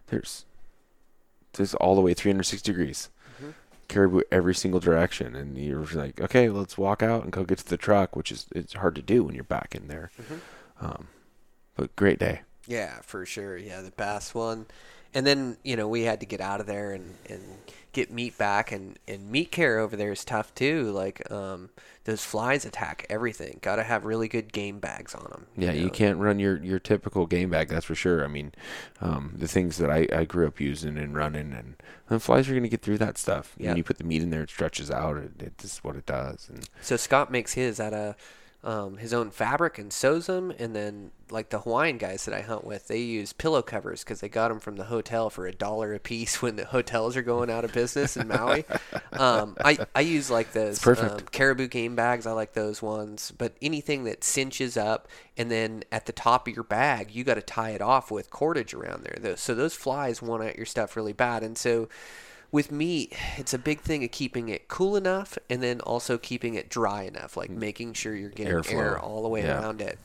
there's 0.07 0.45
there's 1.53 1.73
all 1.75 1.95
the 1.95 2.01
way 2.01 2.13
360 2.13 2.71
degrees. 2.71 3.09
Caribou 3.87 4.21
every 4.31 4.55
single 4.55 4.79
direction. 4.79 5.35
And 5.35 5.57
you're 5.57 5.85
like 5.85 6.21
okay 6.21 6.49
let's 6.49 6.77
walk 6.77 7.03
out 7.03 7.23
and 7.23 7.31
go 7.31 7.43
get 7.43 7.57
to 7.59 7.69
the 7.69 7.77
truck 7.77 8.15
which 8.15 8.31
is 8.31 8.47
it's 8.55 8.73
hard 8.73 8.95
to 8.95 9.01
do 9.01 9.23
when 9.23 9.35
you're 9.35 9.43
back 9.43 9.75
in 9.75 9.87
there. 9.87 10.11
Um, 10.79 11.07
but 11.75 11.95
great 11.95 12.19
day. 12.19 12.41
Yeah, 12.67 12.99
for 13.01 13.25
sure. 13.25 13.57
Yeah, 13.57 13.81
the 13.81 13.91
bass 13.91 14.33
one. 14.33 14.65
And 15.13 15.25
then, 15.25 15.57
you 15.63 15.75
know, 15.75 15.87
we 15.87 16.03
had 16.03 16.19
to 16.21 16.25
get 16.25 16.41
out 16.41 16.61
of 16.61 16.67
there 16.67 16.93
and, 16.93 17.15
and 17.29 17.43
get 17.93 18.11
meat 18.11 18.37
back 18.37 18.71
and, 18.71 18.97
and 19.07 19.29
meat 19.29 19.51
care 19.51 19.79
over 19.79 19.95
there 19.95 20.11
is 20.11 20.23
tough 20.23 20.53
too. 20.55 20.91
Like, 20.91 21.29
um, 21.31 21.69
those 22.05 22.23
flies 22.23 22.65
attack 22.65 23.05
everything. 23.09 23.59
Gotta 23.61 23.83
have 23.83 24.05
really 24.05 24.27
good 24.27 24.51
game 24.53 24.79
bags 24.79 25.13
on 25.13 25.29
them. 25.29 25.47
Yeah, 25.55 25.71
you 25.71 25.89
can't 25.89 26.17
run 26.17 26.39
your, 26.39 26.57
your 26.63 26.79
typical 26.79 27.25
game 27.27 27.49
bag, 27.49 27.67
that's 27.69 27.85
for 27.85 27.95
sure. 27.95 28.23
I 28.23 28.27
mean, 28.27 28.53
um, 29.01 29.33
the 29.35 29.47
things 29.47 29.77
that 29.77 29.91
I, 29.91 30.07
I 30.11 30.25
grew 30.25 30.47
up 30.47 30.59
using 30.59 30.97
and 30.97 31.15
running, 31.15 31.53
and 31.53 31.75
the 32.07 32.19
flies 32.19 32.49
are 32.49 32.53
going 32.53 32.63
to 32.63 32.69
get 32.69 32.81
through 32.81 32.97
that 32.99 33.17
stuff. 33.17 33.55
Yeah. 33.57 33.69
When 33.69 33.77
you 33.77 33.83
put 33.83 33.97
the 33.97 34.03
meat 34.03 34.21
in 34.21 34.29
there, 34.29 34.43
it 34.43 34.49
stretches 34.49 34.89
out. 34.89 35.17
It, 35.17 35.31
it's 35.39 35.63
just 35.63 35.83
what 35.83 35.95
it 35.95 36.05
does. 36.05 36.49
And 36.49 36.67
So 36.81 36.97
Scott 36.97 37.31
makes 37.31 37.53
his 37.53 37.79
out 37.79 37.93
of 37.93 38.15
um, 38.63 38.97
his 38.97 39.11
own 39.11 39.31
fabric 39.31 39.79
and 39.79 39.91
sews 39.91 40.27
them, 40.27 40.51
and 40.59 40.75
then 40.75 41.11
like 41.31 41.49
the 41.49 41.61
Hawaiian 41.61 41.97
guys 41.97 42.25
that 42.25 42.35
I 42.35 42.41
hunt 42.41 42.63
with, 42.63 42.87
they 42.87 42.99
use 42.99 43.33
pillow 43.33 43.63
covers 43.63 44.03
because 44.03 44.19
they 44.19 44.29
got 44.29 44.49
them 44.49 44.59
from 44.59 44.75
the 44.75 44.83
hotel 44.83 45.31
for 45.31 45.47
a 45.47 45.51
dollar 45.51 45.95
a 45.95 45.99
piece 45.99 46.41
when 46.41 46.57
the 46.57 46.65
hotels 46.65 47.17
are 47.17 47.23
going 47.23 47.49
out 47.49 47.65
of 47.65 47.73
business 47.73 48.15
in 48.15 48.27
Maui. 48.27 48.65
um, 49.13 49.57
I 49.63 49.79
I 49.95 50.01
use 50.01 50.29
like 50.29 50.51
those 50.53 50.85
um, 50.85 51.21
caribou 51.31 51.67
game 51.67 51.95
bags. 51.95 52.27
I 52.27 52.33
like 52.33 52.53
those 52.53 52.81
ones, 52.81 53.31
but 53.35 53.55
anything 53.61 54.03
that 54.03 54.23
cinches 54.23 54.77
up 54.77 55.07
and 55.37 55.49
then 55.49 55.83
at 55.91 56.05
the 56.05 56.11
top 56.11 56.47
of 56.47 56.53
your 56.53 56.63
bag, 56.63 57.15
you 57.15 57.23
got 57.23 57.35
to 57.35 57.41
tie 57.41 57.71
it 57.71 57.81
off 57.81 58.11
with 58.11 58.29
cordage 58.29 58.75
around 58.75 59.03
there. 59.03 59.35
So 59.37 59.55
those 59.55 59.73
flies 59.73 60.21
want 60.21 60.43
at 60.43 60.55
your 60.55 60.67
stuff 60.67 60.95
really 60.95 61.13
bad, 61.13 61.41
and 61.41 61.57
so 61.57 61.89
with 62.51 62.71
meat, 62.71 63.13
it's 63.37 63.53
a 63.53 63.57
big 63.57 63.81
thing 63.81 64.03
of 64.03 64.11
keeping 64.11 64.49
it 64.49 64.67
cool 64.67 64.95
enough 64.95 65.37
and 65.49 65.63
then 65.63 65.79
also 65.81 66.17
keeping 66.17 66.55
it 66.55 66.69
dry 66.69 67.03
enough, 67.03 67.37
like 67.37 67.49
making 67.49 67.93
sure 67.93 68.15
you're 68.15 68.29
getting 68.29 68.53
Airflow. 68.53 68.73
air 68.73 68.99
all 68.99 69.21
the 69.23 69.29
way 69.29 69.43
Yeah. 69.43 69.59
around 69.61 69.81
it. 69.81 69.97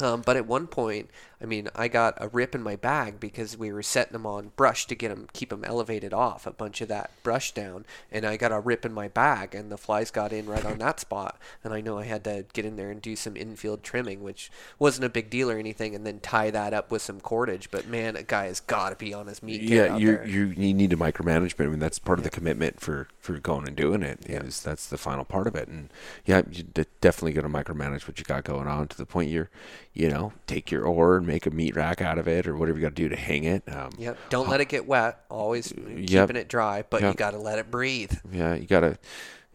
Um, 0.00 0.22
but 0.22 0.36
at 0.36 0.46
one 0.46 0.66
point, 0.66 1.10
I 1.40 1.46
mean, 1.46 1.68
I 1.74 1.88
got 1.88 2.14
a 2.18 2.28
rip 2.28 2.54
in 2.54 2.62
my 2.62 2.74
bag 2.74 3.20
because 3.20 3.56
we 3.56 3.70
were 3.70 3.82
setting 3.82 4.14
them 4.14 4.26
on 4.26 4.52
brush 4.56 4.86
to 4.86 4.94
get 4.94 5.10
them, 5.10 5.28
keep 5.32 5.50
them 5.50 5.64
elevated 5.64 6.14
off 6.14 6.46
a 6.46 6.52
bunch 6.52 6.80
of 6.80 6.88
that 6.88 7.10
brush 7.22 7.52
down, 7.52 7.84
and 8.10 8.24
I 8.24 8.36
got 8.36 8.50
a 8.50 8.60
rip 8.60 8.84
in 8.84 8.92
my 8.92 9.08
bag, 9.08 9.54
and 9.54 9.70
the 9.70 9.76
flies 9.76 10.10
got 10.10 10.32
in 10.32 10.46
right 10.46 10.64
on 10.64 10.78
that 10.78 11.00
spot, 11.00 11.38
and 11.62 11.74
I 11.74 11.80
know 11.80 11.98
I 11.98 12.04
had 12.04 12.24
to 12.24 12.46
get 12.54 12.64
in 12.64 12.76
there 12.76 12.90
and 12.90 13.02
do 13.02 13.14
some 13.14 13.36
infield 13.36 13.82
trimming, 13.82 14.22
which 14.22 14.50
wasn't 14.78 15.04
a 15.04 15.10
big 15.10 15.28
deal 15.28 15.50
or 15.50 15.58
anything, 15.58 15.94
and 15.94 16.06
then 16.06 16.18
tie 16.20 16.50
that 16.50 16.72
up 16.72 16.90
with 16.90 17.02
some 17.02 17.20
cordage. 17.20 17.70
But 17.70 17.86
man, 17.88 18.16
a 18.16 18.22
guy 18.22 18.46
has 18.46 18.60
got 18.60 18.90
to 18.90 18.96
be 18.96 19.12
on 19.12 19.26
his 19.26 19.42
meat. 19.42 19.60
yeah, 19.60 19.96
you 19.96 20.20
you 20.24 20.46
you 20.46 20.72
need 20.72 20.90
to 20.90 20.96
micromanagement. 20.96 21.66
I 21.66 21.68
mean, 21.68 21.78
that's 21.78 21.98
part 21.98 22.18
of 22.18 22.24
the 22.24 22.30
commitment 22.30 22.80
for 22.80 23.08
for 23.18 23.38
going 23.38 23.66
and 23.66 23.76
doing 23.76 24.02
it. 24.02 24.20
Yeah. 24.28 24.42
Is 24.42 24.62
that's 24.62 24.86
the 24.86 24.98
final 24.98 25.24
part 25.24 25.46
of 25.46 25.54
it. 25.54 25.68
And 25.68 25.90
yeah, 26.24 26.42
you 26.50 26.64
definitely 27.00 27.32
got 27.32 27.42
to 27.42 27.48
micromanage 27.48 28.08
what 28.08 28.18
you 28.18 28.24
got 28.24 28.44
going 28.44 28.66
on 28.66 28.88
to 28.88 28.96
the 28.96 29.06
point 29.06 29.30
you're, 29.30 29.50
you 29.94 30.10
know, 30.10 30.32
take 30.46 30.70
your 30.70 30.84
oar 30.84 31.16
and 31.16 31.26
make 31.26 31.46
a 31.46 31.50
meat 31.50 31.76
rack 31.76 32.02
out 32.02 32.18
of 32.18 32.26
it 32.28 32.46
or 32.48 32.56
whatever 32.56 32.78
you 32.78 32.82
got 32.82 32.94
to 32.96 33.02
do 33.02 33.08
to 33.08 33.16
hang 33.16 33.44
it. 33.44 33.62
Um, 33.72 33.90
Yep. 33.96 34.18
Don't 34.28 34.48
let 34.48 34.60
it 34.60 34.68
get 34.68 34.86
wet. 34.86 35.20
Always 35.30 35.72
Yep. 35.72 36.28
keeping 36.28 36.36
it 36.40 36.48
dry, 36.48 36.82
but 36.90 37.00
you 37.02 37.14
got 37.14 37.30
to 37.30 37.38
let 37.38 37.58
it 37.60 37.70
breathe 37.70 38.12
Yeah, 38.32 38.54
you 38.54 38.66
gotta, 38.66 38.98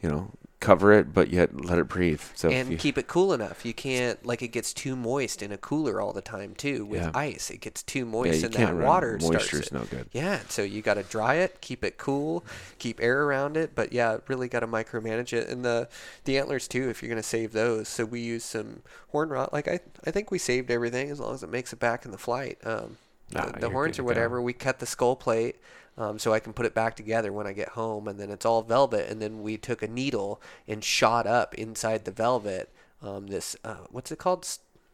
you 0.01 0.09
know, 0.09 0.31
cover 0.59 0.91
it, 0.91 1.13
but 1.13 1.29
yet 1.29 1.63
let 1.63 1.79
it 1.79 1.87
breathe. 1.87 2.21
So 2.35 2.49
and 2.49 2.69
you, 2.71 2.77
keep 2.77 2.97
it 2.97 3.07
cool 3.07 3.31
enough. 3.33 3.65
You 3.65 3.73
can't 3.73 4.23
like 4.25 4.41
it 4.41 4.49
gets 4.49 4.73
too 4.73 4.95
moist 4.95 5.41
in 5.41 5.51
a 5.53 5.57
cooler 5.57 6.01
all 6.01 6.11
the 6.11 6.21
time 6.21 6.53
too 6.53 6.85
with 6.85 7.01
Yeah. 7.01 7.11
ice. 7.13 7.49
It 7.49 7.61
gets 7.61 7.81
too 7.81 7.99
yeah, 7.99 8.05
moist 8.05 8.39
you 8.41 8.45
and 8.47 8.53
that 8.55 8.75
water 8.75 9.17
moisture's 9.21 9.67
starts. 9.67 9.71
no 9.71 9.83
good. 9.97 10.09
Yeah, 10.11 10.39
so 10.49 10.61
you 10.61 10.81
got 10.81 10.95
to 10.95 11.03
dry 11.03 11.35
it, 11.35 11.61
keep 11.61 11.83
it 11.83 11.97
cool, 11.97 12.43
keep 12.77 13.01
air 13.01 13.23
around 13.23 13.55
it, 13.55 13.73
but 13.73 13.93
yeah, 13.93 14.17
really 14.27 14.49
got 14.49 14.59
to 14.59 14.67
micromanage 14.67 15.31
it. 15.31 15.47
And 15.47 15.63
the 15.63 15.87
the 16.25 16.37
antlers 16.37 16.67
too, 16.67 16.89
if 16.89 17.01
you're 17.01 17.09
gonna 17.09 17.23
save 17.23 17.53
those. 17.53 17.87
So 17.87 18.03
we 18.03 18.19
use 18.19 18.43
some 18.43 18.81
horn 19.09 19.29
rot. 19.29 19.53
Like 19.53 19.67
I 19.69 19.79
I 20.05 20.11
think 20.11 20.29
we 20.29 20.39
saved 20.39 20.69
everything 20.71 21.09
as 21.09 21.19
long 21.21 21.33
as 21.33 21.41
it 21.43 21.49
makes 21.49 21.71
it 21.71 21.79
back 21.79 22.03
in 22.03 22.11
the 22.11 22.17
flight. 22.17 22.57
Um, 22.65 22.97
the, 23.29 23.53
the 23.59 23.69
horns 23.69 23.99
or 23.99 24.01
go. 24.01 24.07
whatever, 24.07 24.41
we 24.41 24.53
cut 24.53 24.79
the 24.79 24.85
skull 24.87 25.15
plate. 25.15 25.55
Um, 25.99 26.17
so 26.17 26.33
I 26.33 26.39
can 26.39 26.53
put 26.53 26.65
it 26.65 26.73
back 26.73 26.95
together 26.95 27.31
when 27.33 27.45
I 27.45 27.51
get 27.53 27.69
home, 27.69 28.07
and 28.07 28.17
then 28.19 28.31
it's 28.31 28.45
all 28.45 28.61
velvet. 28.63 29.09
And 29.11 29.21
then 29.21 29.43
we 29.43 29.57
took 29.57 29.83
a 29.83 29.87
needle 29.87 30.41
and 30.67 30.81
shot 30.83 31.27
up 31.27 31.53
inside 31.55 32.05
the 32.05 32.11
velvet. 32.11 32.69
Um, 33.03 33.27
this 33.27 33.55
uh, 33.65 33.75
what's 33.91 34.09
it 34.11 34.17
called? 34.17 34.47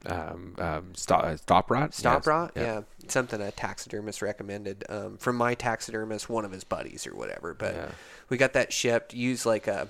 Um, 0.07 0.55
um, 0.59 0.93
stop, 0.95 1.23
uh, 1.23 1.37
stop 1.37 1.69
rot. 1.71 1.93
Stop 1.93 2.21
Yes. 2.21 2.27
rot? 2.27 2.51
Yeah. 2.55 2.81
something 3.07 3.39
a 3.39 3.51
taxidermist 3.51 4.21
recommended 4.23 4.83
um, 4.89 5.17
from 5.17 5.35
my 5.35 5.53
taxidermist, 5.53 6.27
one 6.27 6.43
of 6.43 6.51
his 6.51 6.63
buddies 6.63 7.05
or 7.07 7.15
whatever. 7.15 7.53
But 7.53 7.75
Yeah. 7.75 7.89
we 8.29 8.37
got 8.37 8.53
that 8.53 8.73
shipped. 8.73 9.13
Use 9.13 9.45
like 9.45 9.67
a 9.67 9.87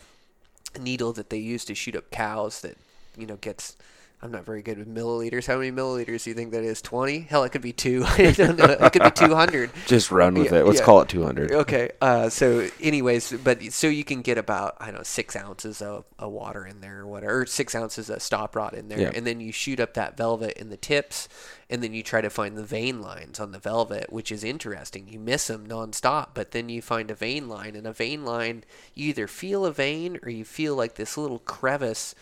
needle 0.80 1.14
that 1.14 1.30
they 1.30 1.38
use 1.38 1.64
to 1.66 1.76
shoot 1.76 1.96
up 1.96 2.12
cows 2.12 2.60
that 2.62 2.78
you 3.18 3.26
know 3.26 3.38
gets. 3.38 3.78
I'm 4.22 4.32
not 4.32 4.46
very 4.46 4.64
good 4.64 4.80
with 4.80 4.88
milliliters. 4.88 5.46
How 5.46 5.58
many 5.58 5.72
milliliters 5.72 6.24
do 6.24 6.32
you 6.32 6.36
think 6.36 6.52
that 6.52 6.64
is? 6.64 6.82
Twenty? 6.82 7.20
Hell, 7.20 7.44
it 7.44 7.52
could 7.52 7.62
be 7.62 7.74
two. 7.74 8.04
I 8.08 8.32
don't 8.32 8.58
know. 8.58 8.66
It 8.66 8.92
could 8.94 9.04
be 9.04 9.12
two 9.12 9.36
hundred. 9.36 9.70
Just 9.86 10.10
run 10.10 10.34
with 10.34 10.52
Yeah, 10.52 10.60
it. 10.60 10.66
Let's 10.66 10.80
yeah. 10.80 10.86
call 10.86 11.02
it 11.02 11.10
200. 11.10 11.52
Okay. 11.52 11.92
Uh, 12.02 12.30
so, 12.30 12.68
anyways, 12.82 13.34
but 13.44 13.62
so 13.72 13.88
you 13.88 14.04
can 14.04 14.22
get 14.22 14.38
about 14.40 14.78
I 14.80 14.86
don't 14.88 14.96
know 14.96 15.04
six 15.04 15.36
ounces 15.36 15.82
of, 15.82 16.06
of 16.18 16.32
water 16.32 16.66
in 16.66 16.82
there 16.82 17.02
or 17.02 17.08
whatever, 17.08 17.42
or 17.42 17.46
six 17.46 17.76
ounces 17.76 18.10
of 18.10 18.22
stop 18.24 18.56
rot 18.56 18.74
in 18.74 18.88
there, 18.88 19.00
Yeah. 19.00 19.12
and 19.14 19.28
then 19.28 19.40
you 19.40 19.52
shoot 19.52 19.80
up 19.80 19.94
that 19.94 20.18
velvet 20.18 20.58
in 20.58 20.70
the 20.70 20.78
tips, 20.78 21.28
and 21.70 21.84
then 21.84 21.94
you 21.94 22.02
try 22.02 22.22
to 22.22 22.30
find 22.32 22.58
the 22.58 22.64
vein 22.64 23.02
lines 23.02 23.40
on 23.40 23.52
the 23.52 23.60
velvet, 23.60 24.12
which 24.12 24.32
is 24.32 24.44
interesting. 24.44 25.08
You 25.08 25.20
miss 25.20 25.48
them 25.48 25.68
nonstop, 25.68 26.30
but 26.34 26.50
then 26.52 26.70
you 26.70 26.82
find 26.82 27.12
a 27.12 27.16
vein 27.16 27.48
line, 27.48 27.76
and 27.76 27.86
a 27.86 27.94
vein 27.94 28.26
line, 28.26 28.64
you 28.96 29.10
either 29.10 29.28
feel 29.28 29.66
a 29.66 29.72
vein 29.72 30.20
or 30.24 30.30
you 30.30 30.46
feel 30.46 30.76
like 30.76 30.96
this 30.96 31.16
little 31.18 31.40
crevice. 31.40 32.16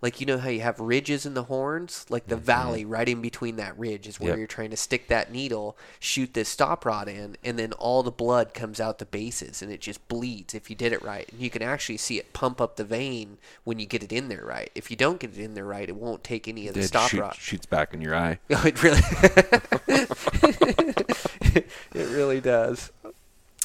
Like 0.00 0.20
you 0.20 0.26
know 0.26 0.38
how 0.38 0.48
you 0.48 0.60
have 0.60 0.78
ridges 0.78 1.26
in 1.26 1.34
the 1.34 1.42
horns, 1.44 2.06
like 2.08 2.28
the 2.28 2.36
mm-hmm. 2.36 2.44
valley 2.44 2.84
right 2.84 3.08
in 3.08 3.20
between 3.20 3.56
that 3.56 3.76
ridge 3.76 4.06
is 4.06 4.20
where 4.20 4.30
Yep. 4.30 4.38
you're 4.38 4.46
trying 4.46 4.70
to 4.70 4.76
stick 4.76 5.08
that 5.08 5.32
needle, 5.32 5.76
shoot 5.98 6.34
this 6.34 6.48
stop 6.48 6.84
rot 6.84 7.08
in, 7.08 7.36
and 7.42 7.58
then 7.58 7.72
all 7.72 8.04
the 8.04 8.12
blood 8.12 8.54
comes 8.54 8.78
out 8.78 8.98
the 8.98 9.06
bases 9.06 9.60
and 9.60 9.72
it 9.72 9.80
just 9.80 10.06
bleeds 10.06 10.54
if 10.54 10.70
you 10.70 10.76
did 10.76 10.92
it 10.92 11.02
right. 11.02 11.28
And 11.32 11.40
you 11.40 11.50
can 11.50 11.62
actually 11.62 11.96
see 11.96 12.16
it 12.16 12.32
pump 12.32 12.60
up 12.60 12.76
the 12.76 12.84
vein 12.84 13.38
when 13.64 13.80
you 13.80 13.86
get 13.86 14.04
it 14.04 14.12
in 14.12 14.28
there 14.28 14.44
right. 14.44 14.70
If 14.76 14.88
you 14.90 14.96
don't 14.96 15.18
get 15.18 15.36
it 15.36 15.42
in 15.42 15.54
there 15.54 15.64
right, 15.64 15.88
it 15.88 15.96
won't 15.96 16.22
take 16.22 16.46
any 16.46 16.68
of 16.68 16.74
the 16.74 16.80
It 16.80 16.84
stop 16.88 17.10
shoot- 17.10 17.20
rod. 17.20 17.34
shoots 17.34 17.66
back 17.66 17.92
in 17.92 18.00
your 18.00 18.14
eye. 18.14 18.38
Oh, 18.50 18.62
it 18.66 18.82
really, 18.82 19.00
it 21.48 21.66
really 21.94 22.40
does. 22.40 22.90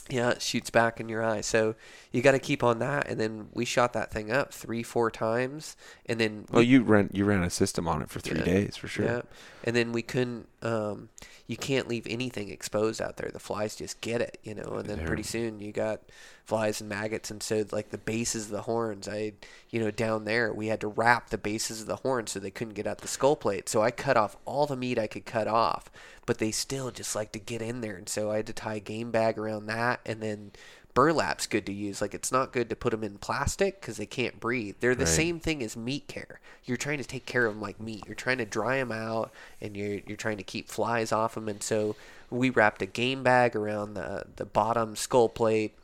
Yeah, 0.10 0.32
it 0.32 0.42
shoots 0.42 0.70
back 0.70 1.00
in 1.00 1.08
your 1.08 1.24
eye. 1.24 1.42
So 1.42 1.76
you 2.12 2.22
got 2.22 2.34
to 2.34 2.40
keep 2.40 2.62
on 2.64 2.80
that. 2.80 3.08
And 3.08 3.20
then 3.20 3.48
we 3.54 3.64
shot 3.66 3.94
that 3.94 4.12
thing 4.12 4.32
up 4.32 4.54
three, 4.54 4.84
four 4.84 5.10
times, 5.10 5.78
and 6.06 6.20
then 6.20 6.46
Well, 6.52 6.62
you 6.62 6.84
ran 6.84 7.10
you 7.14 7.24
ran 7.26 7.42
a 7.44 7.50
system 7.50 7.88
on 7.88 8.02
it 8.02 8.10
for 8.10 8.20
three 8.20 8.40
Yeah. 8.40 8.46
days 8.46 8.76
for 8.76 8.88
sure. 8.88 9.06
Yeah, 9.06 9.22
and 9.64 9.76
then 9.76 9.92
we 9.94 10.02
couldn't. 10.02 10.48
Um, 10.64 11.10
you 11.46 11.58
can't 11.58 11.90
leave 11.90 12.08
anything 12.10 12.50
exposed 12.50 13.02
out 13.02 13.18
there. 13.18 13.30
The 13.32 13.38
flies 13.40 13.76
just 13.76 14.00
get 14.02 14.22
it, 14.22 14.38
you 14.44 14.56
know. 14.56 14.76
And 14.78 14.86
then 14.86 14.98
They're- 15.00 15.08
pretty 15.08 15.24
soon 15.24 15.60
you 15.60 15.72
got 15.74 16.02
flies 16.46 16.80
and 16.82 16.90
maggots, 16.90 17.30
and 17.30 17.44
so 17.44 17.66
like 17.72 17.90
the 17.90 17.98
bases 17.98 18.46
of 18.46 18.52
the 18.52 18.62
horns, 18.64 19.08
I, 19.08 19.34
you 19.70 19.80
know, 19.80 19.92
down 19.92 20.24
there 20.26 20.54
we 20.54 20.68
had 20.68 20.82
to 20.82 20.88
wrap 20.88 21.30
the 21.30 21.38
bases 21.38 21.82
of 21.82 21.88
the 21.88 21.98
horns 21.98 22.32
so 22.32 22.40
they 22.40 22.52
couldn't 22.52 22.74
get 22.74 22.88
out 22.88 23.00
the 23.00 23.08
skull 23.08 23.36
plate. 23.36 23.68
So 23.70 23.82
I 23.82 23.92
cut 23.92 24.18
off 24.18 24.38
all 24.46 24.66
the 24.66 24.76
meat 24.76 24.98
I 24.98 25.08
could 25.08 25.26
cut 25.26 25.48
off, 25.48 25.90
but 26.26 26.38
they 26.40 26.52
still 26.52 26.92
just 26.92 27.16
like 27.16 27.32
to 27.34 27.40
get 27.40 27.62
in 27.62 27.82
there, 27.82 27.96
and 27.96 28.08
so 28.10 28.32
I 28.32 28.38
had 28.38 28.48
to 28.48 28.54
tie 28.54 28.76
a 28.76 28.80
game 28.80 29.12
bag 29.12 29.38
around 29.38 29.66
that, 29.68 30.00
and 30.06 30.22
then 30.22 30.52
burlap's 30.94 31.48
good 31.48 31.66
to 31.66 31.74
use. 31.74 32.02
Like 32.02 32.14
it's 32.14 32.32
not 32.32 32.52
good 32.54 32.70
to 32.70 32.76
put 32.76 32.92
them 32.92 33.04
in 33.04 33.18
plastic 33.18 33.82
because 33.82 33.98
they 33.98 34.06
can't 34.06 34.40
breathe. 34.40 34.76
They're 34.80 34.96
the 34.96 35.06
Right. 35.06 35.14
same 35.14 35.40
thing 35.40 35.64
as 35.64 35.76
meat 35.76 36.08
care. 36.08 36.40
You're 36.66 36.78
trying 36.78 37.00
to 37.00 37.04
take 37.04 37.26
care 37.26 37.46
of 37.46 37.54
them 37.54 37.62
like 37.62 37.80
meat. 37.80 38.04
You're 38.06 38.16
trying 38.16 38.38
to 38.40 38.46
dry 38.46 38.78
them 38.78 38.92
out, 38.92 39.32
and 39.62 39.76
you're 39.76 40.00
you're 40.08 40.18
trying 40.18 40.38
to 40.38 40.44
keep 40.44 40.70
flies 40.70 41.12
off 41.12 41.36
them. 41.36 41.50
And 41.50 41.62
so 41.64 41.96
we 42.30 42.50
wrapped 42.50 42.82
a 42.82 42.86
game 42.88 43.24
bag 43.24 43.56
around 43.56 43.94
the 43.96 44.26
the 44.36 44.46
bottom 44.46 44.96
skull 44.96 45.30
plate 45.30 45.76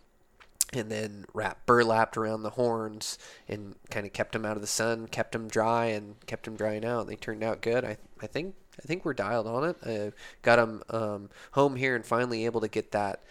and 0.71 0.91
then 0.91 1.25
wrapped 1.33 1.65
burlapped 1.65 2.15
around 2.15 2.43
the 2.43 2.51
horns 2.51 3.17
and 3.47 3.75
kind 3.89 4.05
of 4.05 4.13
kept 4.13 4.33
them 4.33 4.45
out 4.45 4.55
of 4.55 4.61
the 4.61 4.67
sun, 4.67 5.07
kept 5.07 5.31
them 5.31 5.47
dry, 5.47 5.85
and 5.85 6.15
kept 6.27 6.45
them 6.45 6.55
drying 6.55 6.85
out. 6.85 7.07
They 7.07 7.15
turned 7.15 7.43
out 7.43 7.61
good. 7.61 7.83
I 7.83 7.97
I 8.21 8.27
think 8.27 8.55
I 8.77 8.87
think 8.87 9.03
we're 9.03 9.13
dialed 9.13 9.47
on 9.47 9.63
it. 9.69 9.77
I 9.85 10.11
got 10.41 10.55
them 10.57 10.83
um, 10.89 11.29
home 11.53 11.75
here 11.75 11.95
and 11.95 12.05
finally 12.05 12.45
able 12.45 12.61
to 12.61 12.67
get 12.67 12.91
that. 12.91 13.21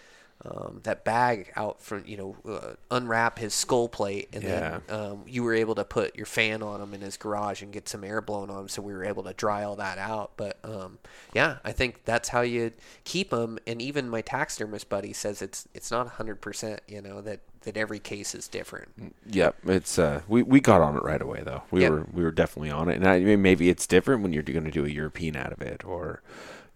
Um, 0.51 0.81
that 0.85 1.05
bag 1.05 1.53
out 1.57 1.83
from 1.83 2.05
you 2.07 2.17
know 2.17 2.37
uh, 2.49 2.75
unwrap 2.91 3.39
his 3.39 3.53
skull 3.53 3.89
plate 3.89 4.29
and 4.33 4.43
Yeah. 4.43 4.81
then 4.81 4.83
um, 4.89 5.25
you 5.27 5.43
were 5.43 5.53
able 5.55 5.75
to 5.75 5.85
put 5.85 6.17
your 6.17 6.27
fan 6.27 6.63
on 6.63 6.81
him 6.81 6.95
in 6.95 7.01
his 7.03 7.17
garage 7.17 7.61
and 7.61 7.73
get 7.73 7.89
some 7.89 8.05
air 8.05 8.21
blown 8.21 8.49
on 8.49 8.63
him 8.63 8.69
so 8.69 8.81
we 8.81 8.93
were 8.95 9.05
able 9.05 9.25
to 9.25 9.35
dry 9.35 9.65
all 9.65 9.77
that 9.77 9.99
out 9.99 10.33
but 10.37 10.59
um, 10.65 10.99
yeah 11.35 11.59
i 11.65 11.73
think 11.73 12.05
that's 12.05 12.31
how 12.31 12.41
you 12.41 12.73
keep 13.05 13.31
them 13.31 13.59
and 13.67 13.83
even 13.83 14.09
my 14.09 14.21
taxidermist 14.23 14.89
buddy 14.89 15.13
says 15.13 15.43
it's 15.43 15.69
it's 15.75 15.91
not 15.91 16.07
100% 16.07 16.81
you 16.89 17.03
know 17.03 17.21
that 17.21 17.41
that 17.63 17.77
every 17.77 17.99
case 17.99 18.35
is 18.35 18.49
different 18.49 18.89
Yep, 19.27 19.57
it's 19.67 19.99
uh, 19.99 20.23
we 20.27 20.43
we 20.43 20.61
got 20.61 20.81
on 20.81 20.97
it 20.97 21.03
right 21.03 21.21
away 21.21 21.43
though. 21.45 21.63
We 21.71 21.83
Yep. 21.83 21.85
were 21.85 22.07
we 22.13 22.23
were 22.23 22.31
definitely 22.31 22.71
on 22.71 22.89
it, 22.89 22.97
and 22.97 23.07
I 23.07 23.21
mean 23.21 23.43
maybe 23.43 23.69
it's 23.69 23.87
different 23.87 24.23
when 24.23 24.33
you're 24.33 24.43
going 24.43 24.65
to 24.65 24.71
do 24.71 24.85
a 24.87 24.89
European 24.89 25.37
out 25.37 25.53
of 25.53 25.61
it 25.61 25.85
or, 25.85 26.23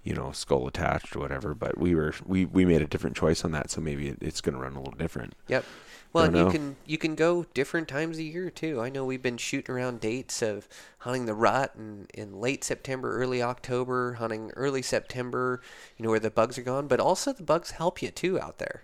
you 0.04 0.14
know, 0.14 0.32
skull 0.32 0.66
attached 0.66 1.14
or 1.14 1.20
whatever. 1.20 1.54
But 1.54 1.78
we 1.78 1.94
were 1.94 2.14
we 2.26 2.44
we 2.44 2.64
made 2.64 2.82
a 2.82 2.86
different 2.86 3.16
choice 3.16 3.44
on 3.44 3.52
that, 3.52 3.70
so 3.70 3.80
maybe 3.80 4.08
it, 4.08 4.18
it's 4.20 4.40
going 4.40 4.54
to 4.54 4.60
run 4.60 4.74
a 4.74 4.78
little 4.78 4.98
different. 4.98 5.34
Yep. 5.48 5.64
Well, 6.12 6.36
you 6.36 6.50
can 6.50 6.76
you 6.84 6.98
can 6.98 7.14
go 7.14 7.46
different 7.54 7.88
times 7.88 8.18
a 8.18 8.22
year 8.22 8.50
too. 8.50 8.82
I 8.82 8.90
know 8.90 9.04
we've 9.04 9.22
been 9.22 9.38
shooting 9.38 9.74
around 9.74 10.00
dates 10.00 10.42
of 10.42 10.68
hunting 10.98 11.24
the 11.24 11.32
rut 11.34 11.74
and 11.74 12.10
in 12.12 12.38
late 12.38 12.64
September, 12.64 13.16
early 13.16 13.42
October, 13.42 14.14
hunting 14.14 14.50
early 14.54 14.82
September, 14.82 15.62
you 15.96 16.04
know 16.04 16.10
where 16.10 16.20
the 16.20 16.30
bugs 16.30 16.58
are 16.58 16.62
gone, 16.62 16.86
but 16.86 17.00
also 17.00 17.32
the 17.32 17.42
bugs 17.42 17.72
help 17.72 18.02
you 18.02 18.10
too 18.10 18.38
out 18.38 18.58
there. 18.58 18.82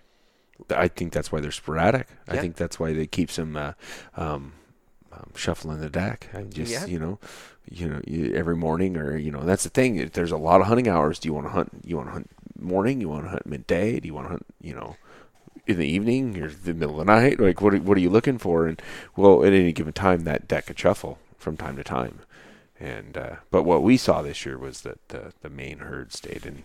I 0.71 0.89
think 0.89 1.13
that's 1.13 1.31
why 1.31 1.41
they're 1.41 1.51
sporadic. 1.53 2.09
I 2.27 2.39
think 2.39 2.57
that's 2.57 2.81
why 2.81 2.93
they 2.93 3.07
keeps 3.07 3.37
them 3.37 3.57
uh, 3.57 3.75
um, 4.17 4.55
um, 5.13 5.31
shuffling 5.37 5.81
the 5.81 5.91
deck. 5.91 6.29
I 6.35 6.43
just 6.43 6.73
Yeah. 6.73 6.87
you 6.87 6.99
know, 6.99 7.19
you 7.71 7.89
know, 7.89 8.01
every 8.37 8.57
morning 8.57 8.97
or 8.97 9.17
you 9.17 9.31
know 9.31 9.43
that's 9.43 9.65
the 9.65 9.71
thing. 9.71 9.97
If 9.97 10.13
There's 10.13 10.33
a 10.33 10.37
lot 10.37 10.61
of 10.61 10.67
hunting 10.67 10.89
hours. 10.89 11.19
Do 11.19 11.29
you 11.29 11.35
want 11.35 11.47
to 11.47 11.51
hunt? 11.51 11.71
You 11.85 11.97
want 11.97 12.09
to 12.09 12.13
hunt 12.13 12.31
morning? 12.59 13.01
You 13.01 13.09
want 13.09 13.25
to 13.25 13.31
hunt 13.31 13.47
midday? 13.47 14.01
Do 14.01 14.07
you 14.09 14.15
want 14.15 14.27
to 14.27 14.31
hunt? 14.31 14.47
You 14.61 14.75
know. 14.75 14.97
In 15.67 15.77
the 15.79 15.87
evening 15.87 16.43
or 16.43 16.49
the 16.49 16.73
middle 16.73 16.99
of 16.99 17.07
the 17.07 17.13
night, 17.13 17.39
like 17.39 17.61
what? 17.61 17.75
Are, 17.75 17.79
what 17.79 17.99
are 17.99 18.01
you 18.01 18.09
looking 18.09 18.39
for? 18.39 18.67
And 18.67 18.81
well, 19.17 19.45
at 19.45 19.53
any 19.53 19.73
given 19.73 19.93
time, 19.93 20.25
that 20.25 20.49
deck 20.49 20.67
could 20.67 20.79
shuffle 20.79 21.19
from 21.37 21.59
time 21.59 21.77
to 21.77 21.85
time. 21.85 22.21
And 22.81 23.19
uh, 23.19 23.37
but 23.51 23.65
what 23.65 23.83
we 23.83 23.97
saw 23.99 24.23
this 24.23 24.47
year 24.47 24.57
was 24.57 24.81
that 24.83 25.07
the 25.09 25.33
the 25.43 25.51
main 25.51 25.81
herd 25.81 26.13
stayed 26.15 26.47
in 26.47 26.65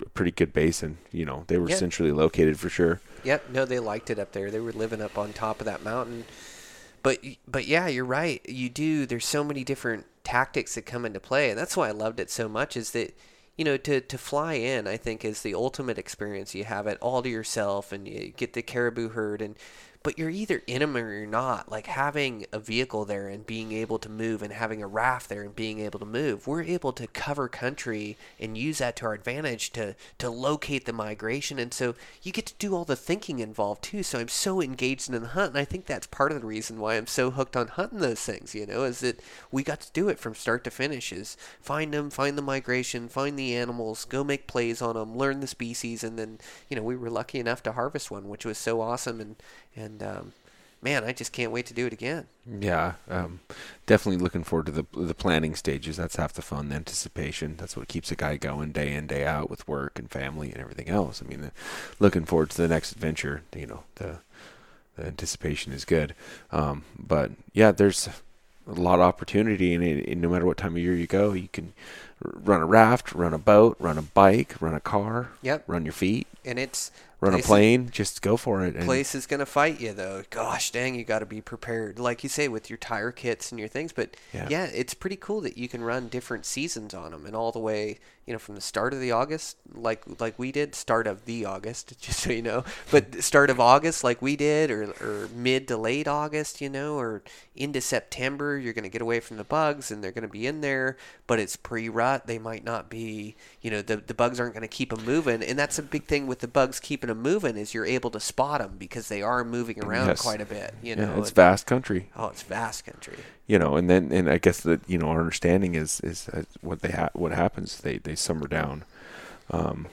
a 0.00 0.08
pretty 0.10 0.30
good 0.30 0.52
basin. 0.52 0.98
You 1.12 1.24
know, 1.24 1.44
they 1.48 1.58
were 1.58 1.68
Yeah. 1.68 1.76
centrally 1.76 2.12
located 2.12 2.58
for 2.58 2.68
sure. 2.68 3.00
Yep, 3.24 3.50
no, 3.50 3.64
they 3.64 3.78
liked 3.78 4.10
it 4.10 4.18
up 4.18 4.32
there. 4.32 4.50
They 4.50 4.60
were 4.60 4.72
living 4.72 5.02
up 5.02 5.18
on 5.18 5.32
top 5.32 5.60
of 5.60 5.66
that 5.66 5.82
mountain. 5.82 6.24
But 7.06 7.20
but 7.46 7.68
yeah, 7.68 7.86
you're 7.86 8.04
right. 8.04 8.44
You 8.48 8.68
do. 8.68 9.06
There's 9.06 9.24
so 9.24 9.44
many 9.44 9.62
different 9.62 10.06
tactics 10.24 10.74
that 10.74 10.86
come 10.86 11.04
into 11.04 11.20
play, 11.20 11.50
and 11.50 11.56
that's 11.56 11.76
why 11.76 11.86
I 11.86 11.92
loved 11.92 12.18
it 12.18 12.32
so 12.32 12.48
much. 12.48 12.76
Is 12.76 12.90
that 12.90 13.16
you 13.56 13.64
know 13.64 13.76
to 13.76 14.00
to 14.00 14.18
fly 14.18 14.54
in, 14.54 14.88
I 14.88 14.96
think 14.96 15.24
is 15.24 15.42
the 15.42 15.54
ultimate 15.54 15.98
experience. 15.98 16.52
You 16.52 16.64
have 16.64 16.88
it 16.88 16.98
all 17.00 17.22
to 17.22 17.28
yourself, 17.28 17.92
and 17.92 18.08
you 18.08 18.32
get 18.36 18.54
the 18.54 18.62
caribou 18.62 19.10
herd, 19.10 19.40
and 19.40 19.54
but 20.06 20.20
you're 20.20 20.30
either 20.30 20.62
in 20.68 20.78
them 20.78 20.96
or 20.96 21.12
you're 21.12 21.26
not. 21.26 21.68
Like 21.68 21.88
having 21.88 22.46
a 22.52 22.60
vehicle 22.60 23.04
there 23.04 23.26
and 23.26 23.44
being 23.44 23.72
able 23.72 23.98
to 23.98 24.08
move, 24.08 24.40
and 24.40 24.52
having 24.52 24.80
a 24.80 24.86
raft 24.86 25.28
there 25.28 25.42
and 25.42 25.56
being 25.56 25.80
able 25.80 25.98
to 25.98 26.06
move. 26.06 26.46
We're 26.46 26.62
able 26.62 26.92
to 26.92 27.08
cover 27.08 27.48
country 27.48 28.16
and 28.38 28.56
use 28.56 28.78
that 28.78 28.94
to 28.96 29.06
our 29.06 29.14
advantage 29.14 29.72
to 29.72 29.96
to 30.18 30.30
locate 30.30 30.84
the 30.84 30.92
migration, 30.92 31.58
and 31.58 31.74
so 31.74 31.96
you 32.22 32.30
get 32.30 32.46
to 32.46 32.54
do 32.60 32.72
all 32.72 32.84
the 32.84 32.94
thinking 32.94 33.40
involved 33.40 33.82
too. 33.82 34.04
So 34.04 34.20
I'm 34.20 34.28
so 34.28 34.62
engaged 34.62 35.12
in 35.12 35.20
the 35.20 35.26
hunt, 35.26 35.54
and 35.54 35.58
I 35.58 35.64
think 35.64 35.86
that's 35.86 36.06
part 36.06 36.30
of 36.30 36.40
the 36.40 36.46
reason 36.46 36.78
why 36.78 36.94
I'm 36.94 37.08
so 37.08 37.32
hooked 37.32 37.56
on 37.56 37.66
hunting 37.66 37.98
those 37.98 38.20
things. 38.20 38.54
You 38.54 38.64
know, 38.64 38.84
is 38.84 39.00
that 39.00 39.20
we 39.50 39.64
got 39.64 39.80
to 39.80 39.92
do 39.92 40.08
it 40.08 40.20
from 40.20 40.36
start 40.36 40.62
to 40.62 40.70
finish. 40.70 41.12
Is 41.12 41.36
find 41.60 41.92
them, 41.92 42.10
find 42.10 42.38
the 42.38 42.42
migration, 42.42 43.08
find 43.08 43.36
the 43.36 43.56
animals, 43.56 44.04
go 44.04 44.22
make 44.22 44.46
plays 44.46 44.80
on 44.80 44.94
them, 44.94 45.18
learn 45.18 45.40
the 45.40 45.48
species, 45.48 46.04
and 46.04 46.16
then 46.16 46.38
you 46.68 46.76
know 46.76 46.84
we 46.84 46.94
were 46.94 47.10
lucky 47.10 47.40
enough 47.40 47.64
to 47.64 47.72
harvest 47.72 48.08
one, 48.08 48.28
which 48.28 48.44
was 48.44 48.56
so 48.56 48.80
awesome. 48.80 49.20
And 49.20 49.34
and 49.76 49.95
um, 50.02 50.32
man, 50.82 51.04
I 51.04 51.12
just 51.12 51.32
can't 51.32 51.52
wait 51.52 51.66
to 51.66 51.74
do 51.74 51.86
it 51.86 51.92
again. 51.92 52.26
Yeah, 52.46 52.94
um, 53.08 53.40
definitely 53.86 54.22
looking 54.22 54.44
forward 54.44 54.66
to 54.66 54.72
the 54.72 54.86
the 54.94 55.14
planning 55.14 55.54
stages. 55.54 55.96
That's 55.96 56.16
half 56.16 56.32
the 56.32 56.42
fun, 56.42 56.68
the 56.68 56.76
anticipation. 56.76 57.56
That's 57.56 57.76
what 57.76 57.88
keeps 57.88 58.12
a 58.12 58.16
guy 58.16 58.36
going 58.36 58.72
day 58.72 58.94
in 58.94 59.06
day 59.06 59.26
out 59.26 59.50
with 59.50 59.66
work 59.66 59.98
and 59.98 60.10
family 60.10 60.50
and 60.52 60.60
everything 60.60 60.88
else. 60.88 61.22
I 61.22 61.28
mean, 61.28 61.40
the, 61.40 61.52
looking 61.98 62.24
forward 62.24 62.50
to 62.50 62.56
the 62.56 62.68
next 62.68 62.92
adventure. 62.92 63.42
You 63.54 63.66
know, 63.66 63.82
the 63.96 64.18
the 64.96 65.06
anticipation 65.06 65.72
is 65.72 65.84
good. 65.84 66.14
Um, 66.50 66.84
but 66.98 67.32
yeah, 67.52 67.72
there's 67.72 68.08
a 68.66 68.72
lot 68.72 68.98
of 68.98 69.02
opportunity, 69.02 69.74
and, 69.74 69.84
it, 69.84 70.08
and 70.08 70.20
no 70.20 70.28
matter 70.28 70.46
what 70.46 70.56
time 70.56 70.76
of 70.76 70.82
year 70.82 70.94
you 70.94 71.06
go, 71.06 71.32
you 71.32 71.48
can 71.52 71.72
run 72.22 72.60
a 72.62 72.66
raft, 72.66 73.12
run 73.12 73.34
a 73.34 73.38
boat, 73.38 73.76
run 73.78 73.98
a 73.98 74.02
bike, 74.02 74.54
run 74.60 74.74
a 74.74 74.80
car, 74.80 75.30
Yep. 75.42 75.64
run 75.66 75.84
your 75.84 75.92
feet, 75.92 76.26
And 76.44 76.58
it's 76.58 76.90
run 77.20 77.34
a 77.34 77.38
plane. 77.38 77.88
Just 77.90 78.20
go 78.22 78.36
for 78.36 78.64
it. 78.64 78.74
And 78.76 78.84
place 78.84 79.14
is 79.14 79.26
going 79.26 79.40
to 79.40 79.46
fight 79.46 79.80
you 79.80 79.92
though 79.94 80.22
gosh 80.30 80.70
dang 80.70 80.94
you 80.94 81.02
got 81.02 81.20
to 81.20 81.26
be 81.26 81.40
prepared 81.40 81.98
like 81.98 82.22
you 82.22 82.28
say 82.28 82.46
with 82.46 82.68
your 82.68 82.76
tire 82.76 83.10
kits 83.10 83.50
and 83.50 83.58
your 83.58 83.68
things 83.68 83.90
but 83.92 84.16
Yeah. 84.34 84.46
yeah. 84.50 84.64
it's 84.66 84.92
pretty 84.92 85.16
cool 85.16 85.40
that 85.40 85.56
you 85.56 85.66
can 85.66 85.82
run 85.82 86.08
different 86.08 86.44
seasons 86.44 86.92
on 86.92 87.12
them 87.12 87.24
and 87.24 87.34
all 87.34 87.52
the 87.52 87.58
way 87.58 87.98
you 88.26 88.34
know 88.34 88.38
from 88.38 88.54
the 88.54 88.60
start 88.60 88.92
of 88.92 89.00
the 89.00 89.12
august 89.12 89.56
like 89.74 90.02
like 90.20 90.38
we 90.38 90.52
did 90.52 90.74
start 90.74 91.06
of 91.06 91.24
the 91.24 91.46
august 91.46 91.98
just 92.00 92.20
so 92.20 92.30
you 92.30 92.42
know 92.42 92.64
but 92.90 93.22
start 93.24 93.48
of 93.48 93.58
august 93.60 94.04
like 94.04 94.20
we 94.20 94.36
did 94.36 94.70
or, 94.70 94.82
or 95.00 95.28
mid 95.34 95.66
to 95.68 95.76
late 95.78 96.06
august 96.06 96.60
you 96.60 96.68
know 96.68 96.96
or 96.98 97.22
into 97.56 97.80
september 97.80 98.58
you're 98.58 98.74
going 98.74 98.82
to 98.84 98.90
get 98.90 99.00
away 99.02 99.20
from 99.20 99.38
the 99.38 99.44
bugs 99.44 99.90
and 99.90 100.04
they're 100.04 100.12
going 100.12 100.20
to 100.22 100.28
be 100.28 100.46
in 100.46 100.60
there 100.60 100.98
but 101.26 101.38
it's 101.38 101.56
pre-rut 101.56 102.05
they 102.26 102.38
might 102.38 102.64
not 102.64 102.88
be 102.88 103.34
you 103.62 103.70
know 103.70 103.82
the, 103.82 103.96
the 103.96 104.14
bugs 104.14 104.38
aren't 104.40 104.54
going 104.54 104.62
to 104.62 104.68
keep 104.68 104.90
them 104.90 105.04
moving 105.04 105.42
and 105.42 105.58
that's 105.58 105.78
a 105.78 105.82
big 105.82 106.04
thing 106.04 106.26
with 106.26 106.38
the 106.40 106.48
bugs 106.48 106.78
keeping 106.80 107.08
them 107.08 107.20
moving 107.22 107.56
is 107.56 107.74
you're 107.74 107.86
able 107.86 108.10
to 108.10 108.20
spot 108.20 108.60
them 108.60 108.76
because 108.78 109.08
they 109.08 109.22
are 109.22 109.44
moving 109.44 109.82
around 109.84 110.06
Yes. 110.08 110.22
quite 110.22 110.40
a 110.40 110.44
bit 110.46 110.74
you 110.82 110.90
yeah, 110.94 111.06
know 111.06 111.18
it's 111.18 111.28
and- 111.28 111.36
vast 111.36 111.66
country. 111.66 112.10
oh 112.16 112.28
it's 112.28 112.42
vast 112.42 112.84
country 112.84 113.16
you 113.48 113.60
know, 113.60 113.76
and 113.76 113.88
then 113.88 114.10
and 114.10 114.28
I 114.28 114.38
guess 114.38 114.60
that 114.62 114.80
you 114.88 114.98
know 114.98 115.06
our 115.06 115.20
understanding 115.20 115.76
is 115.76 116.00
is 116.00 116.28
what 116.62 116.82
they 116.82 116.90
ha- 116.90 117.10
what 117.12 117.30
happens 117.30 117.78
they 117.78 117.98
they 117.98 118.16
summer 118.16 118.48
down, 118.48 118.84
um, 119.52 119.86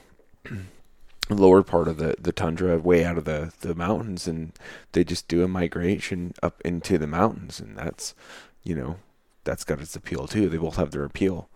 lower 1.30 1.62
part 1.62 1.88
of 1.88 1.96
the 1.96 2.16
the 2.20 2.32
tundra, 2.32 2.78
way 2.78 3.04
out 3.04 3.16
of 3.16 3.24
the 3.24 3.52
the 3.60 3.74
mountains, 3.74 4.26
and 4.26 4.52
they 4.90 5.04
just 5.04 5.28
do 5.28 5.44
a 5.44 5.48
migration 5.48 6.34
up 6.42 6.60
into 6.64 6.98
the 6.98 7.06
mountains, 7.06 7.60
and 7.60 7.76
that's 7.78 8.14
you 8.64 8.74
know 8.74 8.96
that's 9.44 9.62
got 9.64 9.80
its 9.80 9.94
appeal 9.96 10.26
too. 10.26 10.48
They 10.48 10.56
both 10.58 10.76
have 10.76 10.90
their 10.90 11.04
appeal. 11.04 11.48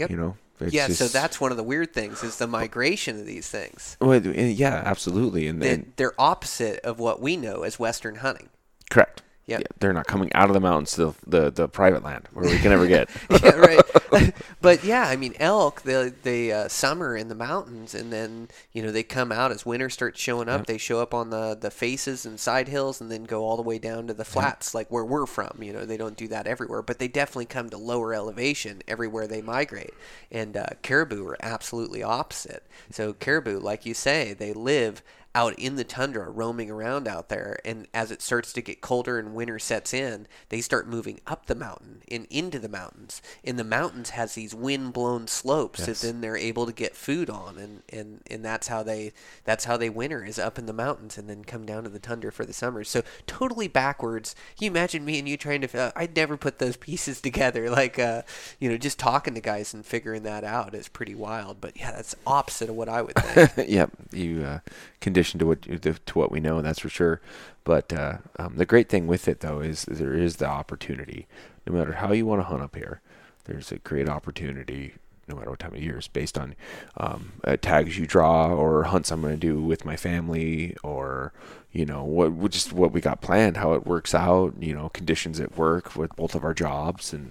Yep. 0.00 0.10
You 0.10 0.16
know. 0.16 0.36
Yeah 0.68 0.88
so 0.88 1.08
that's 1.08 1.40
one 1.40 1.52
of 1.52 1.56
the 1.56 1.62
weird 1.62 1.94
things 1.94 2.22
is 2.22 2.36
the 2.36 2.46
migration 2.46 3.18
of 3.18 3.24
these 3.24 3.48
things 3.48 3.96
Well, 3.98 4.20
yeah, 4.20 4.82
absolutely, 4.84 5.46
and 5.46 5.62
then 5.62 5.94
they're 5.96 6.12
opposite 6.18 6.80
of 6.80 6.98
what 6.98 7.20
we 7.22 7.38
know 7.38 7.62
as 7.62 7.78
western 7.78 8.16
hunting 8.16 8.50
correct. 8.90 9.22
Yep. 9.46 9.60
Yeah, 9.60 9.66
they're 9.80 9.92
not 9.92 10.06
coming 10.06 10.32
out 10.34 10.48
of 10.48 10.54
the 10.54 10.60
mountains 10.60 10.92
to 10.92 11.14
the, 11.26 11.40
the, 11.40 11.50
the 11.50 11.68
private 11.68 12.04
land 12.04 12.28
where 12.32 12.48
we 12.48 12.58
can 12.58 12.72
ever 12.72 12.86
get. 12.86 13.08
yeah, 13.42 13.50
right. 13.50 13.80
but 14.60 14.84
yeah, 14.84 15.04
I 15.04 15.16
mean, 15.16 15.34
elk 15.38 15.82
they 15.82 16.08
they 16.22 16.52
uh, 16.52 16.68
summer 16.68 17.16
in 17.16 17.28
the 17.28 17.34
mountains, 17.34 17.94
and 17.94 18.12
then 18.12 18.48
you 18.72 18.82
know 18.82 18.90
they 18.90 19.02
come 19.02 19.30
out 19.30 19.50
as 19.52 19.64
winter 19.64 19.90
starts 19.90 20.20
showing 20.20 20.48
up. 20.48 20.66
They 20.66 20.78
show 20.78 21.00
up 21.00 21.14
on 21.14 21.30
the 21.30 21.56
the 21.60 21.70
faces 21.70 22.26
and 22.26 22.38
side 22.38 22.68
hills, 22.68 23.00
and 23.00 23.10
then 23.10 23.24
go 23.24 23.44
all 23.44 23.56
the 23.56 23.62
way 23.62 23.78
down 23.78 24.06
to 24.08 24.14
the 24.14 24.24
flats, 24.24 24.74
like 24.74 24.90
where 24.90 25.04
we're 25.04 25.26
from. 25.26 25.62
You 25.62 25.72
know, 25.72 25.84
they 25.84 25.96
don't 25.96 26.16
do 26.16 26.28
that 26.28 26.46
everywhere, 26.46 26.82
but 26.82 26.98
they 26.98 27.08
definitely 27.08 27.46
come 27.46 27.70
to 27.70 27.76
lower 27.76 28.14
elevation 28.14 28.82
everywhere 28.88 29.26
they 29.26 29.42
migrate. 29.42 29.94
And 30.30 30.56
uh, 30.56 30.66
caribou 30.82 31.26
are 31.26 31.36
absolutely 31.40 32.02
opposite. 32.02 32.64
So 32.90 33.12
caribou, 33.12 33.58
like 33.58 33.86
you 33.86 33.94
say, 33.94 34.32
they 34.32 34.52
live 34.52 35.02
out 35.34 35.56
in 35.58 35.76
the 35.76 35.84
tundra 35.84 36.28
roaming 36.28 36.70
around 36.70 37.06
out 37.06 37.28
there 37.28 37.60
and 37.64 37.86
as 37.94 38.10
it 38.10 38.20
starts 38.20 38.52
to 38.52 38.60
get 38.60 38.80
colder 38.80 39.16
and 39.16 39.32
winter 39.32 39.60
sets 39.60 39.94
in 39.94 40.26
they 40.48 40.60
start 40.60 40.88
moving 40.88 41.20
up 41.26 41.46
the 41.46 41.54
mountain 41.54 42.02
and 42.10 42.26
into 42.30 42.58
the 42.58 42.68
mountains. 42.68 43.22
And 43.44 43.56
the 43.58 43.64
mountains 43.64 44.10
has 44.10 44.34
these 44.34 44.54
wind 44.54 44.92
blown 44.92 45.28
slopes 45.28 45.86
that 45.86 45.98
then 45.98 46.20
they're 46.20 46.36
able 46.36 46.66
to 46.66 46.72
get 46.72 46.96
food 46.96 47.30
on 47.30 47.58
and, 47.58 47.82
and 47.90 48.20
and 48.28 48.44
that's 48.44 48.66
how 48.66 48.82
they 48.82 49.12
that's 49.44 49.66
how 49.66 49.76
they 49.76 49.88
winter 49.88 50.24
is 50.24 50.38
up 50.38 50.58
in 50.58 50.66
the 50.66 50.72
mountains 50.72 51.16
and 51.16 51.28
then 51.30 51.44
come 51.44 51.64
down 51.64 51.84
to 51.84 51.88
the 51.88 52.00
tundra 52.00 52.32
for 52.32 52.44
the 52.44 52.52
summer. 52.52 52.82
So 52.82 53.02
totally 53.28 53.68
backwards. 53.68 54.34
Can 54.58 54.64
you 54.64 54.70
imagine 54.72 55.04
me 55.04 55.18
and 55.20 55.28
you 55.28 55.36
trying 55.36 55.60
to 55.60 55.78
uh, 55.78 55.92
i'd 55.94 56.16
never 56.16 56.36
put 56.36 56.58
those 56.58 56.76
pieces 56.90 57.20
together 57.20 57.70
like 57.70 57.98
uh 57.98 58.22
you 58.58 58.68
know 58.68 58.76
just 58.76 58.98
talking 58.98 59.34
to 59.34 59.40
guys 59.40 59.72
and 59.72 59.86
figuring 59.86 60.24
that 60.24 60.42
out 60.42 60.74
is 60.74 60.88
pretty 60.88 61.14
wild. 61.14 61.60
But 61.60 61.78
yeah 61.78 61.92
that's 61.92 62.16
opposite 62.26 62.68
of 62.68 62.74
what 62.74 62.88
i 62.88 63.00
would 63.00 63.14
think. 63.14 63.68
Yep, 63.70 63.90
you 64.10 64.42
uh, 64.42 64.58
condition 65.00 65.19
addition 65.20 65.38
to 65.38 65.46
what 65.46 65.62
to 65.62 66.18
what 66.18 66.32
we 66.32 66.40
know, 66.40 66.62
that's 66.62 66.80
for 66.80 66.88
sure. 66.88 67.20
But 67.64 67.92
uh, 67.92 68.18
um, 68.38 68.56
the 68.56 68.64
great 68.64 68.88
thing 68.88 69.06
with 69.06 69.28
it 69.28 69.40
though 69.40 69.60
is 69.60 69.84
there 69.84 70.14
is 70.14 70.36
the 70.36 70.46
opportunity. 70.46 71.26
No 71.66 71.74
matter 71.74 71.92
how 71.92 72.12
you 72.12 72.24
want 72.24 72.40
to 72.40 72.46
hunt 72.46 72.62
up 72.62 72.74
here, 72.74 73.02
there's 73.44 73.70
a 73.70 73.78
great 73.78 74.08
opportunity. 74.08 74.94
No 75.28 75.36
matter 75.36 75.50
what 75.50 75.60
time 75.60 75.74
of 75.74 75.82
year, 75.82 75.98
it's 75.98 76.08
based 76.08 76.36
on 76.36 76.56
um, 76.96 77.34
uh, 77.44 77.56
tags 77.60 77.96
you 77.96 78.04
draw 78.06 78.48
or 78.48 78.84
hunts 78.84 79.12
I'm 79.12 79.20
going 79.20 79.34
to 79.34 79.38
do 79.40 79.60
with 79.62 79.84
my 79.84 79.94
family, 79.94 80.74
or 80.82 81.32
you 81.70 81.84
know 81.84 82.02
what 82.02 82.32
what- 82.32 82.50
just 82.50 82.72
what 82.72 82.92
we 82.92 83.00
got 83.00 83.20
planned, 83.20 83.58
how 83.58 83.74
it 83.74 83.86
works 83.86 84.14
out. 84.14 84.54
You 84.58 84.74
know 84.74 84.88
conditions 84.88 85.38
at 85.38 85.56
work 85.56 85.94
with 85.94 86.16
both 86.16 86.34
of 86.34 86.42
our 86.42 86.54
jobs, 86.54 87.12
and 87.12 87.30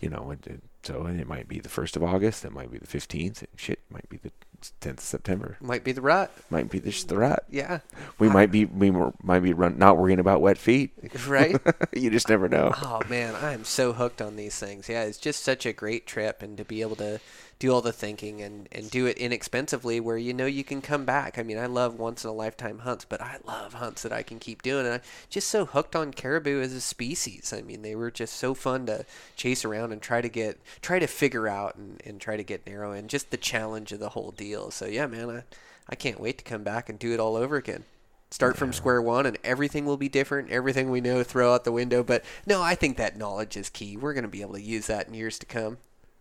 you 0.00 0.10
know 0.10 0.32
it, 0.32 0.46
it, 0.46 0.62
so 0.82 1.06
it 1.06 1.26
might 1.28 1.48
be 1.48 1.60
the 1.60 1.68
first 1.68 1.96
of 1.96 2.02
August, 2.02 2.44
it 2.44 2.52
might 2.52 2.70
be 2.70 2.78
the 2.78 2.86
fifteenth, 2.86 3.44
shit, 3.56 3.78
it 3.78 3.94
might 3.94 4.08
be 4.08 4.18
the 4.18 4.32
tenth 4.80 4.98
of 4.98 5.04
September, 5.04 5.56
Might 5.60 5.84
be 5.84 5.92
the 5.92 6.00
rut. 6.00 6.30
might 6.50 6.70
be 6.70 6.80
just 6.80 7.08
the 7.08 7.16
rut. 7.16 7.44
Yeah. 7.50 7.80
We 8.18 8.28
I- 8.28 8.32
might 8.32 8.50
be 8.50 8.64
we 8.64 8.90
might 9.22 9.40
be 9.40 9.52
run, 9.52 9.78
not 9.78 9.96
worrying 9.98 10.18
about 10.20 10.40
wet 10.40 10.58
feet. 10.58 10.92
Right? 11.26 11.56
you 11.92 12.10
just 12.10 12.28
never 12.28 12.48
know. 12.48 12.72
Oh 12.82 13.00
man, 13.08 13.34
I 13.34 13.52
am 13.52 13.64
so 13.64 13.92
hooked 13.92 14.20
on 14.22 14.36
these 14.36 14.58
things. 14.58 14.88
Yeah, 14.88 15.02
it's 15.04 15.18
just 15.18 15.42
such 15.42 15.66
a 15.66 15.72
great 15.72 16.06
trip, 16.06 16.42
and 16.42 16.56
to 16.56 16.64
be 16.64 16.80
able 16.82 16.96
to 16.96 17.20
do 17.58 17.72
all 17.72 17.80
the 17.80 17.92
thinking 17.92 18.40
and, 18.40 18.68
and 18.70 18.90
do 18.90 19.06
it 19.06 19.18
inexpensively, 19.18 20.00
where 20.00 20.16
you 20.16 20.32
know 20.32 20.46
you 20.46 20.64
can 20.64 20.80
come 20.80 21.04
back. 21.04 21.38
I 21.38 21.42
mean, 21.42 21.58
I 21.58 21.66
love 21.66 21.98
once 21.98 22.24
in 22.24 22.30
a 22.30 22.32
lifetime 22.32 22.80
hunts, 22.80 23.04
but 23.04 23.20
I 23.20 23.38
love 23.44 23.74
hunts 23.74 24.02
that 24.02 24.12
I 24.12 24.22
can 24.22 24.38
keep 24.38 24.62
doing. 24.62 24.86
And 24.86 24.94
I'm 24.96 25.00
just 25.28 25.48
so 25.48 25.64
hooked 25.64 25.96
on 25.96 26.12
caribou 26.12 26.60
as 26.60 26.72
a 26.72 26.80
species. 26.80 27.52
I 27.52 27.62
mean, 27.62 27.82
they 27.82 27.94
were 27.94 28.10
just 28.10 28.34
so 28.34 28.54
fun 28.54 28.86
to 28.86 29.04
chase 29.36 29.64
around 29.64 29.92
and 29.92 30.00
try 30.00 30.20
to 30.20 30.28
get, 30.28 30.60
try 30.82 30.98
to 30.98 31.06
figure 31.06 31.48
out 31.48 31.76
and, 31.76 32.00
and 32.04 32.20
try 32.20 32.36
to 32.36 32.44
get 32.44 32.66
narrow, 32.66 32.92
and 32.92 33.10
just 33.10 33.30
the 33.30 33.36
challenge 33.36 33.92
of 33.92 34.00
the 34.00 34.10
whole 34.10 34.30
deal. 34.30 34.70
So 34.70 34.86
yeah, 34.86 35.06
man, 35.06 35.30
I 35.30 35.42
I 35.88 35.94
can't 35.94 36.20
wait 36.20 36.38
to 36.38 36.44
come 36.44 36.62
back 36.62 36.88
and 36.88 36.98
do 36.98 37.12
it 37.12 37.20
all 37.20 37.36
over 37.36 37.56
again 37.56 37.84
start 38.30 38.58
from 38.58 38.72
square 38.74 39.00
one 39.00 39.24
and 39.24 39.38
everything 39.42 39.86
will 39.86 39.96
be 39.96 40.08
different 40.08 40.50
everything 40.50 40.90
we 40.90 41.00
know 41.00 41.22
throw 41.22 41.54
out 41.54 41.64
the 41.64 41.72
window 41.72 42.02
but 42.02 42.22
no 42.46 42.60
i 42.62 42.74
think 42.74 42.96
that 42.96 43.16
knowledge 43.16 43.56
is 43.56 43.70
key 43.70 43.96
we're 43.96 44.12
going 44.12 44.22
to 44.22 44.28
be 44.28 44.42
able 44.42 44.52
to 44.52 44.60
use 44.60 44.86
that 44.86 45.08
in 45.08 45.14
years 45.14 45.38
to 45.38 45.46
come 45.46 45.78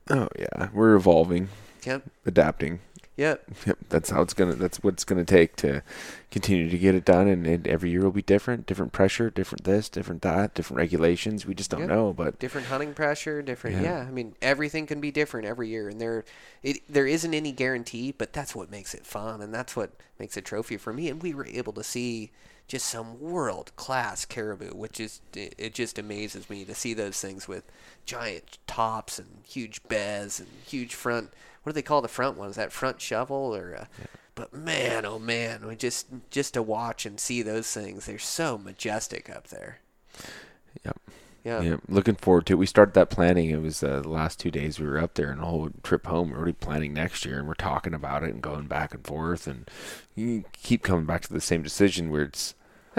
Oh 0.09 0.29
yeah, 0.37 0.69
we're 0.73 0.95
evolving, 0.95 1.49
yep 1.85 2.03
adapting. 2.25 2.79
yep 3.15 3.43
Yep, 3.65 3.77
that's 3.89 4.09
how 4.11 4.21
it's 4.21 4.33
gonna. 4.33 4.53
That's 4.55 4.83
what 4.83 4.93
it's 4.95 5.03
gonna 5.03 5.25
take 5.25 5.55
to 5.57 5.81
continue 6.29 6.69
to 6.69 6.77
get 6.77 6.93
it 6.95 7.03
done. 7.03 7.27
And, 7.27 7.47
and 7.47 7.67
every 7.67 7.89
year 7.89 8.01
will 8.03 8.11
be 8.11 8.21
different. 8.21 8.65
Different 8.67 8.91
pressure, 8.91 9.29
different 9.31 9.63
this, 9.63 9.89
different 9.89 10.21
that, 10.21 10.53
different 10.53 10.77
regulations. 10.77 11.45
We 11.45 11.55
just 11.55 11.71
don't 11.71 11.81
Yeah. 11.81 11.87
know. 11.87 12.13
But 12.13 12.37
different 12.39 12.67
hunting 12.67 12.93
pressure 12.93 13.41
different 13.41 13.77
Yeah. 13.77 13.81
yeah. 13.81 13.99
i 14.07 14.11
mean 14.11 14.35
everything 14.41 14.85
can 14.85 15.01
be 15.01 15.09
different 15.11 15.47
every 15.47 15.67
year 15.69 15.89
and 15.89 15.99
there 15.99 16.23
it 16.63 16.81
there 16.87 17.07
isn't 17.07 17.33
any 17.33 17.51
guarantee 17.51 18.11
but 18.11 18.33
that's 18.33 18.53
what 18.55 18.69
makes 18.69 18.93
it 18.93 19.05
fun 19.05 19.41
and 19.41 19.53
that's 19.53 19.75
what 19.75 19.91
makes 20.19 20.37
a 20.37 20.41
trophy 20.41 20.77
for 20.77 20.93
me 20.93 21.09
and 21.09 21.21
we 21.23 21.33
were 21.33 21.45
able 21.47 21.73
to 21.73 21.83
see 21.83 22.31
just 22.67 22.87
some 22.87 23.19
world 23.19 23.73
class 23.75 24.25
caribou 24.25 24.75
which 24.75 24.99
is 24.99 25.21
it 25.33 25.55
it 25.57 25.73
just 25.73 25.97
amazes 25.97 26.49
me 26.49 26.65
to 26.65 26.75
see 26.75 26.93
those 26.93 27.19
things 27.21 27.47
with 27.47 27.63
giant 28.05 28.57
tops 28.67 29.17
and 29.17 29.27
huge 29.45 29.81
bez 29.87 30.39
and 30.39 30.49
huge 30.65 30.93
front 30.93 31.31
what 31.67 31.73
do 31.73 31.75
they 31.75 31.81
call 31.81 32.01
the 32.01 32.07
front 32.07 32.37
one? 32.37 32.49
Is 32.49 32.55
that 32.55 32.71
front 32.71 33.01
shovel 33.01 33.53
or 33.53 33.75
uh, 33.77 33.85
but 34.35 34.53
man 34.53 35.05
oh 35.05 35.19
man 35.19 35.67
we 35.67 35.75
just 35.75 36.07
just 36.31 36.53
to 36.53 36.61
watch 36.61 37.05
and 37.05 37.19
see 37.19 37.41
those 37.41 37.69
things 37.69 38.05
they're 38.05 38.17
so 38.17 38.57
majestic 38.57 39.29
up 39.29 39.49
there. 39.49 39.79
Yep. 40.85 40.97
Yeah 41.47 41.61
yeah, 41.61 41.77
looking 41.87 42.15
forward 42.15 42.45
to 42.47 42.53
it. 42.53 42.57
We 42.57 42.65
started 42.65 42.93
that 42.95 43.09
planning. 43.09 43.49
It 43.49 43.61
was 43.61 43.81
uh, 43.81 44.01
the 44.01 44.09
last 44.09 44.39
two 44.39 44.51
days 44.51 44.79
we 44.79 44.87
were 44.87 44.99
up 44.99 45.13
there, 45.13 45.31
and 45.31 45.41
the 45.41 45.45
whole 45.45 45.69
trip 45.81 46.05
home. 46.05 46.31
We're 46.31 46.37
already 46.37 46.53
planning 46.53 46.93
next 46.93 47.25
year, 47.25 47.39
and 47.39 47.47
we're 47.47 47.53
talking 47.53 47.93
about 47.93 48.23
it 48.23 48.33
and 48.33 48.41
going 48.41 48.67
back 48.67 48.93
and 48.93 49.05
forth, 49.05 49.47
and 49.47 49.69
you 50.15 50.43
keep 50.51 50.83
coming 50.83 51.05
back 51.05 51.21
to 51.23 51.33
the 51.33 51.41
same 51.41 51.63
decision 51.63 52.09
where 52.09 52.23
it's 52.23 52.53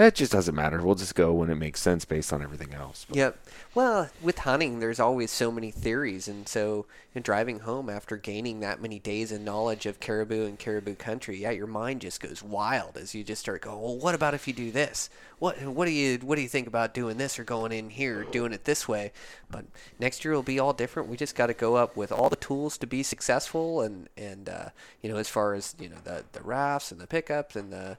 it 0.07 0.15
just 0.15 0.31
doesn't 0.31 0.55
matter. 0.55 0.81
We'll 0.81 0.95
just 0.95 1.13
go 1.13 1.33
when 1.33 1.49
it 1.49 1.55
makes 1.55 1.81
sense 1.81 2.05
based 2.05 2.31
on 2.31 2.41
everything 2.41 2.73
else. 2.73 3.05
But 3.07 3.17
Yep. 3.17 3.47
Well, 3.75 4.09
with 4.21 4.39
hunting, 4.39 4.79
there's 4.79 4.99
always 4.99 5.29
so 5.29 5.51
many 5.51 5.71
theories, 5.71 6.27
and 6.29 6.47
so 6.47 6.85
in 7.13 7.21
driving 7.21 7.59
home 7.59 7.89
after 7.89 8.15
gaining 8.15 8.61
that 8.61 8.81
many 8.81 8.97
days 8.97 9.31
and 9.31 9.43
knowledge 9.43 9.85
of 9.85 9.99
caribou 9.99 10.45
and 10.45 10.57
caribou 10.57 10.95
country, 10.95 11.37
yeah, 11.37 11.51
your 11.51 11.67
mind 11.67 11.99
just 11.99 12.21
goes 12.21 12.41
wild 12.41 12.95
as 12.95 13.13
you 13.13 13.25
just 13.25 13.41
start 13.41 13.61
going, 13.61 13.81
"Well, 13.81 13.97
what 13.97 14.15
about 14.15 14.33
if 14.33 14.47
you 14.47 14.53
do 14.53 14.71
this? 14.71 15.09
What 15.37 15.61
what 15.63 15.85
do 15.85 15.91
you 15.91 16.17
what 16.19 16.37
do 16.37 16.41
you 16.41 16.49
think 16.49 16.67
about 16.67 16.93
doing 16.93 17.17
this 17.17 17.37
or 17.37 17.43
going 17.43 17.73
in 17.73 17.89
here, 17.89 18.21
or 18.21 18.23
doing 18.23 18.53
it 18.53 18.63
this 18.63 18.87
way?" 18.87 19.11
But 19.51 19.65
next 19.99 20.23
year 20.23 20.33
will 20.33 20.43
be 20.43 20.59
all 20.59 20.71
different. 20.71 21.09
We 21.09 21.17
just 21.17 21.35
got 21.35 21.47
to 21.47 21.53
go 21.53 21.75
up 21.75 21.97
with 21.97 22.11
all 22.11 22.29
the 22.29 22.35
tools 22.37 22.77
to 22.77 22.87
be 22.87 23.03
successful, 23.03 23.81
and 23.81 24.07
and 24.15 24.47
uh, 24.47 24.69
you 25.01 25.11
know, 25.11 25.17
as 25.17 25.27
far 25.27 25.53
as 25.55 25.75
you 25.77 25.89
know, 25.89 25.97
the 26.05 26.23
the 26.31 26.41
rafts 26.41 26.91
and 26.91 27.01
the 27.01 27.07
pickups 27.07 27.57
and 27.57 27.73
the 27.73 27.97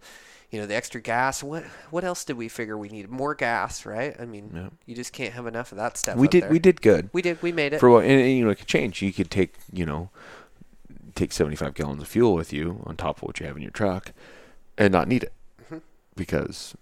you 0.51 0.59
know 0.60 0.66
the 0.66 0.74
extra 0.74 1.01
gas. 1.01 1.43
What 1.43 1.64
what 1.90 2.05
else 2.05 2.24
did 2.24 2.36
we 2.36 2.48
figure 2.48 2.77
we 2.77 2.89
needed? 2.89 3.10
More 3.10 3.35
gas, 3.35 3.86
right? 3.86 4.14
I 4.18 4.24
mean, 4.24 4.51
Yeah. 4.55 4.68
you 4.86 4.94
just 4.94 5.12
can't 5.12 5.32
have 5.35 5.47
enough 5.47 5.72
of 5.72 5.78
that 5.78 5.97
stuff. 5.97 6.16
we 6.16 6.28
did 6.28 6.44
there. 6.44 6.51
we 6.51 6.59
did 6.59 6.82
good. 6.82 7.09
We 7.12 7.22
did. 7.22 7.40
We 7.43 7.52
made 7.52 7.72
it. 7.72 7.81
for 7.81 7.89
what 7.90 8.05
and, 8.05 8.20
and, 8.20 8.31
you 8.32 8.44
know 8.44 8.51
it 8.51 8.56
could 8.59 8.66
change 8.66 9.01
you 9.02 9.12
could 9.12 9.31
take 9.31 9.55
you 9.72 9.86
know 9.86 10.10
take 11.14 11.32
75 11.32 11.74
gallons 11.74 12.02
of 12.02 12.09
fuel 12.09 12.35
with 12.35 12.52
you 12.52 12.82
on 12.86 12.97
top 12.97 13.18
of 13.18 13.22
what 13.24 13.40
you 13.40 13.47
have 13.47 13.56
in 13.56 13.62
your 13.62 13.70
truck 13.72 14.12
and 14.78 14.93
not 14.93 15.09
need 15.09 15.22
it 15.24 15.32
Mm-hmm. 15.64 15.78
because 16.16 16.74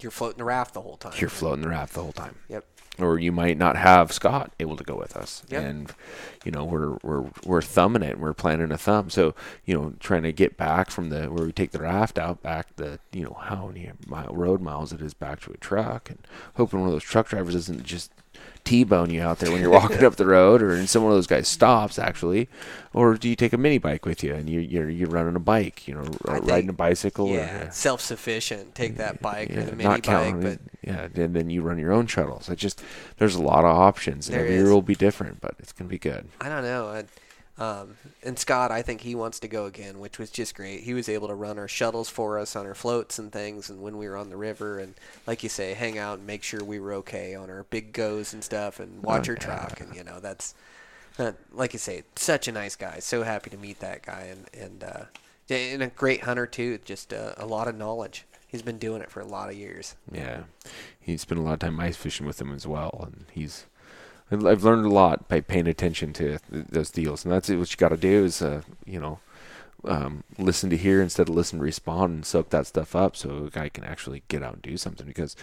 You're 0.00 0.10
floating 0.10 0.38
the 0.38 0.44
raft 0.44 0.74
the 0.74 0.80
whole 0.82 0.96
time. 0.96 1.12
you're 1.18 1.30
floating 1.30 1.62
the 1.62 1.68
raft 1.68 1.94
the 1.94 2.02
whole 2.02 2.12
time 2.12 2.36
Yep. 2.48 2.64
Or 2.98 3.18
you 3.18 3.32
might 3.32 3.56
not 3.56 3.76
have 3.76 4.12
Scott 4.12 4.52
able 4.58 4.76
to 4.76 4.84
go 4.84 4.96
with 4.96 5.16
us. 5.16 5.42
Yep. 5.48 5.62
and 5.62 5.92
you 6.44 6.50
know 6.50 6.64
we're 6.64 6.98
we're 7.02 7.30
we're 7.44 7.62
thumbing 7.62 8.02
it. 8.02 8.12
And 8.12 8.20
we're 8.20 8.34
planning 8.34 8.72
a 8.72 8.78
thumb. 8.78 9.10
So 9.10 9.34
you 9.64 9.74
know 9.74 9.94
trying 10.00 10.22
to 10.24 10.32
get 10.32 10.56
back 10.56 10.90
from 10.90 11.10
the 11.10 11.26
where 11.26 11.46
we 11.46 11.52
take 11.52 11.70
the 11.70 11.80
raft 11.80 12.18
out 12.18 12.42
back 12.42 12.76
the 12.76 12.98
you 13.12 13.24
know 13.24 13.36
how 13.40 13.66
many 13.68 13.90
mile 14.06 14.34
road 14.34 14.60
miles 14.60 14.92
it 14.92 15.00
is 15.00 15.14
back 15.14 15.40
to 15.42 15.52
a 15.52 15.56
truck 15.56 16.10
and 16.10 16.18
hoping 16.56 16.80
one 16.80 16.88
of 16.88 16.92
those 16.92 17.02
truck 17.02 17.28
drivers 17.28 17.54
isn't 17.54 17.84
just 17.84 18.12
T-bone 18.64 19.08
you 19.08 19.22
out 19.22 19.38
there 19.38 19.50
when 19.50 19.62
you're 19.62 19.70
walking 19.80 20.04
up 20.04 20.16
the 20.16 20.26
road, 20.26 20.60
or 20.60 20.74
and 20.74 20.88
someone 20.90 21.12
of 21.12 21.16
those 21.16 21.26
guys 21.26 21.48
stops 21.48 21.98
actually, 21.98 22.48
or 22.92 23.14
do 23.14 23.28
you 23.28 23.34
take 23.36 23.54
a 23.54 23.56
mini 23.56 23.78
bike 23.78 24.04
with 24.04 24.22
you 24.22 24.34
and 24.34 24.50
you 24.50 24.60
you're 24.60 24.90
you're 24.90 25.08
running 25.08 25.36
a 25.36 25.40
bike, 25.40 25.88
you 25.88 25.94
know, 25.94 26.04
think- 26.04 26.46
riding 26.50 26.68
a 26.68 26.74
bicycle, 26.74 27.28
Yeah. 27.30 27.68
or, 27.68 27.70
Self 27.70 28.00
sufficient. 28.02 28.74
Take 28.74 28.96
that 28.98 29.22
bike 29.22 29.50
or 29.50 29.62
the 29.62 29.70
mini 29.72 29.84
not 29.84 29.92
bike, 29.94 30.02
counting, 30.02 30.40
but 30.40 30.58
yeah, 30.82 31.08
and 31.14 31.34
then 31.34 31.48
you 31.48 31.62
run 31.62 31.78
your 31.78 31.92
own 31.92 32.06
shuttles. 32.06 32.50
It 32.50 32.56
just 32.56 32.82
there's 33.16 33.36
a 33.36 33.42
lot 33.42 33.64
of 33.64 33.74
options, 33.74 34.28
and 34.28 34.36
every 34.36 34.54
is. 34.56 34.62
year 34.64 34.72
will 34.74 34.82
be 34.82 34.94
different, 34.94 35.40
but 35.40 35.54
it's 35.60 35.72
gonna 35.72 35.88
be 35.88 35.98
good. 35.98 36.28
I 36.40 36.50
don't 36.50 36.62
know. 36.64 36.88
I, 36.88 37.04
um, 37.58 37.96
and 38.22 38.38
Scott, 38.38 38.70
I 38.70 38.82
think 38.82 39.00
he 39.00 39.14
wants 39.14 39.40
to 39.40 39.48
go 39.48 39.66
again, 39.66 39.98
which 39.98 40.18
was 40.18 40.30
just 40.30 40.54
great. 40.54 40.82
He 40.82 40.94
was 40.94 41.08
able 41.08 41.28
to 41.28 41.34
run 41.34 41.58
our 41.58 41.66
shuttles 41.68 42.08
for 42.08 42.38
us 42.38 42.54
on 42.54 42.66
our 42.66 42.74
floats 42.74 43.18
and 43.18 43.32
things, 43.32 43.68
and 43.68 43.82
when 43.82 43.98
we 43.98 44.08
were 44.08 44.16
on 44.16 44.30
the 44.30 44.36
river, 44.36 44.78
and 44.78 44.94
like 45.26 45.42
you 45.42 45.48
say, 45.48 45.74
hang 45.74 45.98
out 45.98 46.18
and 46.18 46.26
make 46.26 46.42
sure 46.42 46.62
we 46.62 46.78
were 46.78 46.92
okay 46.94 47.34
on 47.34 47.50
our 47.50 47.64
big 47.64 47.92
goes 47.92 48.32
and 48.32 48.44
stuff, 48.44 48.78
and 48.78 49.02
watch 49.02 49.28
Oh, 49.28 49.32
our 49.32 49.36
truck, 49.36 49.80
and 49.80 49.94
you 49.94 50.04
know 50.04 50.20
that's, 50.20 50.54
uh, 51.18 51.32
like 51.52 51.72
you 51.72 51.78
say, 51.78 52.04
such 52.16 52.46
a 52.46 52.52
nice 52.52 52.76
guy. 52.76 53.00
So 53.00 53.22
happy 53.24 53.50
to 53.50 53.56
meet 53.56 53.80
that 53.80 54.02
guy, 54.02 54.28
and 54.30 54.46
and 54.54 54.84
uh, 54.84 55.04
and 55.50 55.82
a 55.82 55.88
great 55.88 56.22
hunter 56.22 56.46
too. 56.46 56.78
Just 56.84 57.12
uh, 57.12 57.32
a 57.36 57.46
lot 57.46 57.66
of 57.66 57.76
knowledge. 57.76 58.24
He's 58.46 58.62
been 58.62 58.78
doing 58.78 59.02
it 59.02 59.10
for 59.10 59.20
a 59.20 59.26
lot 59.26 59.50
of 59.50 59.56
years. 59.56 59.96
Yeah, 60.12 60.44
he 61.00 61.16
spent 61.16 61.38
a 61.40 61.42
lot 61.42 61.54
of 61.54 61.58
time 61.58 61.78
ice 61.80 61.96
fishing 61.96 62.24
with 62.26 62.40
him 62.40 62.52
as 62.52 62.66
well, 62.66 63.00
and 63.04 63.24
he's. 63.32 63.66
I've 64.30 64.44
I've 64.44 64.64
learned 64.64 64.86
a 64.86 64.90
lot 64.90 65.28
by 65.28 65.40
paying 65.40 65.66
attention 65.66 66.12
to 66.14 66.38
th- 66.38 66.66
those 66.68 66.90
deals, 66.90 67.24
and 67.24 67.32
that's. 67.32 67.48
What 67.48 67.70
you 67.70 67.76
got 67.76 67.88
to 67.90 67.96
do 67.96 68.24
is, 68.24 68.42
uh, 68.42 68.62
you 68.84 69.00
know, 69.00 69.20
um, 69.84 70.24
listen 70.38 70.70
to 70.70 70.76
hear 70.76 71.00
instead 71.00 71.28
of 71.28 71.34
listen 71.34 71.58
to 71.58 71.64
respond, 71.64 72.12
and 72.14 72.26
soak 72.26 72.50
that 72.50 72.66
stuff 72.66 72.94
up, 72.94 73.16
so 73.16 73.46
a 73.46 73.50
guy 73.50 73.68
can 73.68 73.84
actually 73.84 74.22
get 74.28 74.42
out 74.42 74.54
and 74.54 74.62
do 74.62 74.76
something. 74.76 75.06
Because, 75.06 75.36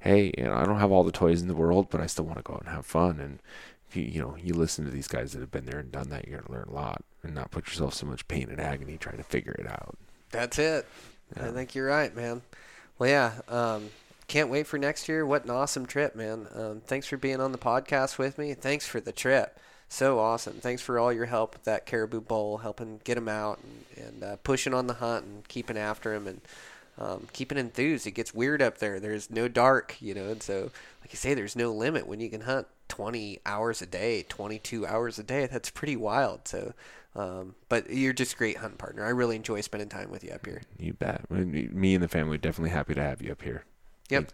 hey, 0.00 0.32
you 0.36 0.44
know, 0.44 0.54
I 0.54 0.64
don't 0.64 0.78
have 0.78 0.92
all 0.92 1.04
the 1.04 1.12
toys 1.12 1.42
in 1.42 1.48
the 1.48 1.54
world, 1.54 1.88
but 1.90 2.00
I 2.00 2.06
still 2.06 2.24
want 2.24 2.38
to 2.38 2.42
go 2.42 2.54
out 2.54 2.62
and 2.62 2.70
have 2.70 2.86
fun. 2.86 3.18
And 3.20 3.40
if 3.88 3.96
you, 3.96 4.04
you 4.04 4.20
know, 4.20 4.36
you 4.40 4.54
listen 4.54 4.84
to 4.84 4.90
these 4.90 5.08
guys 5.08 5.32
that 5.32 5.40
have 5.40 5.50
been 5.50 5.66
there 5.66 5.80
and 5.80 5.90
done 5.90 6.10
that, 6.10 6.28
you're 6.28 6.40
gonna 6.40 6.58
learn 6.58 6.68
a 6.68 6.74
lot, 6.74 7.02
and 7.22 7.34
not 7.34 7.50
put 7.50 7.66
yourself 7.66 7.94
so 7.94 8.06
much 8.06 8.28
pain 8.28 8.48
and 8.50 8.60
agony 8.60 8.98
trying 8.98 9.16
to 9.18 9.24
figure 9.24 9.56
it 9.58 9.66
out. 9.66 9.96
That's 10.30 10.58
it. 10.58 10.86
I 11.36 11.50
think 11.50 11.74
you're 11.74 11.86
right, 11.86 12.14
man. 12.14 12.42
Well, 12.98 13.10
yeah. 13.10 13.40
Um, 13.48 13.90
can't 14.28 14.50
wait 14.50 14.66
for 14.66 14.78
next 14.78 15.08
year. 15.08 15.26
What 15.26 15.44
an 15.44 15.50
awesome 15.50 15.86
trip, 15.86 16.14
man. 16.14 16.46
Um, 16.54 16.82
thanks 16.84 17.06
for 17.06 17.16
being 17.16 17.40
on 17.40 17.52
the 17.52 17.58
podcast 17.58 18.18
with 18.18 18.38
me. 18.38 18.54
Thanks 18.54 18.86
for 18.86 19.00
the 19.00 19.12
trip. 19.12 19.58
So 19.88 20.18
awesome. 20.18 20.54
Thanks 20.54 20.82
for 20.82 20.98
all 20.98 21.12
your 21.12 21.24
help 21.26 21.54
with 21.54 21.64
that 21.64 21.86
caribou 21.86 22.20
bowl, 22.20 22.58
helping 22.58 23.00
get 23.04 23.16
him 23.16 23.28
out 23.28 23.58
and, 23.96 24.06
and 24.06 24.22
uh, 24.22 24.36
pushing 24.36 24.74
on 24.74 24.86
the 24.86 24.94
hunt 24.94 25.24
and 25.24 25.48
keeping 25.48 25.78
after 25.78 26.14
him 26.14 26.26
and 26.26 26.40
um, 26.98 27.26
keeping 27.32 27.56
enthused. 27.56 28.06
It 28.06 28.10
gets 28.12 28.34
weird 28.34 28.60
up 28.60 28.78
there. 28.78 29.00
There's 29.00 29.30
no 29.30 29.48
dark, 29.48 29.96
you 30.00 30.12
know, 30.12 30.28
and 30.28 30.42
so, 30.42 30.70
like 31.00 31.12
you 31.12 31.16
say, 31.16 31.32
there's 31.32 31.56
no 31.56 31.72
limit 31.72 32.06
when 32.06 32.20
you 32.20 32.28
can 32.28 32.42
hunt 32.42 32.66
20 32.88 33.40
hours 33.46 33.80
a 33.80 33.86
day, 33.86 34.26
22 34.28 34.86
hours 34.86 35.18
a 35.18 35.22
day. 35.22 35.46
That's 35.46 35.70
pretty 35.70 35.96
wild. 35.96 36.46
So, 36.46 36.74
um, 37.16 37.54
but 37.70 37.90
you're 37.90 38.12
just 38.12 38.34
a 38.34 38.36
great 38.36 38.58
hunting 38.58 38.76
partner. 38.76 39.06
I 39.06 39.10
really 39.10 39.36
enjoy 39.36 39.62
spending 39.62 39.88
time 39.88 40.10
with 40.10 40.22
you 40.22 40.32
up 40.32 40.44
here. 40.44 40.60
You 40.78 40.92
bet. 40.92 41.30
Me 41.30 41.94
and 41.94 42.04
the 42.04 42.08
family 42.08 42.34
are 42.34 42.38
definitely 42.38 42.70
happy 42.70 42.94
to 42.94 43.02
have 43.02 43.22
you 43.22 43.32
up 43.32 43.40
here. 43.40 43.64
Yep. 44.08 44.32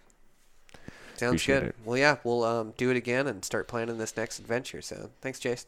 Sounds 1.16 1.30
Appreciate 1.30 1.60
good. 1.60 1.68
it. 1.68 1.76
Well, 1.84 1.96
yeah, 1.96 2.16
we'll 2.24 2.44
um, 2.44 2.74
do 2.76 2.90
it 2.90 2.96
again 2.96 3.26
and 3.26 3.44
start 3.44 3.68
planning 3.68 3.98
this 3.98 4.16
next 4.16 4.38
adventure. 4.40 4.82
So, 4.82 5.10
thanks, 5.20 5.38
Jace. 5.38 5.66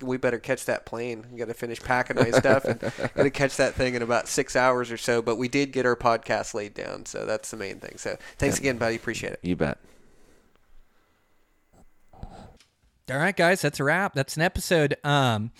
we 0.00 0.16
better 0.16 0.38
catch 0.38 0.64
that 0.64 0.86
plane. 0.86 1.26
We 1.30 1.38
got 1.38 1.48
to 1.48 1.54
finish 1.54 1.80
packing 1.82 2.16
my 2.16 2.30
stuff 2.30 2.64
and 2.64 2.80
got 3.14 3.22
to 3.22 3.30
catch 3.30 3.56
that 3.56 3.74
thing 3.74 3.94
in 3.94 4.02
about 4.02 4.28
six 4.28 4.56
hours 4.56 4.90
or 4.90 4.96
so. 4.96 5.20
But 5.20 5.36
we 5.36 5.48
did 5.48 5.72
get 5.72 5.84
our 5.84 5.96
podcast 5.96 6.54
laid 6.54 6.72
down, 6.74 7.04
so 7.04 7.26
that's 7.26 7.50
the 7.50 7.56
main 7.58 7.80
thing. 7.80 7.98
So 7.98 8.16
thanks 8.38 8.58
again, 8.58 8.78
buddy. 8.78 8.96
Appreciate 8.96 9.34
it. 9.34 9.40
You 9.42 9.56
bet. 9.56 9.78
All 13.08 13.18
right, 13.18 13.36
guys, 13.36 13.62
that's 13.62 13.78
a 13.78 13.84
wrap. 13.84 14.14
That's 14.14 14.36
an 14.36 14.42
episode. 14.42 14.96
Um, 15.04 15.52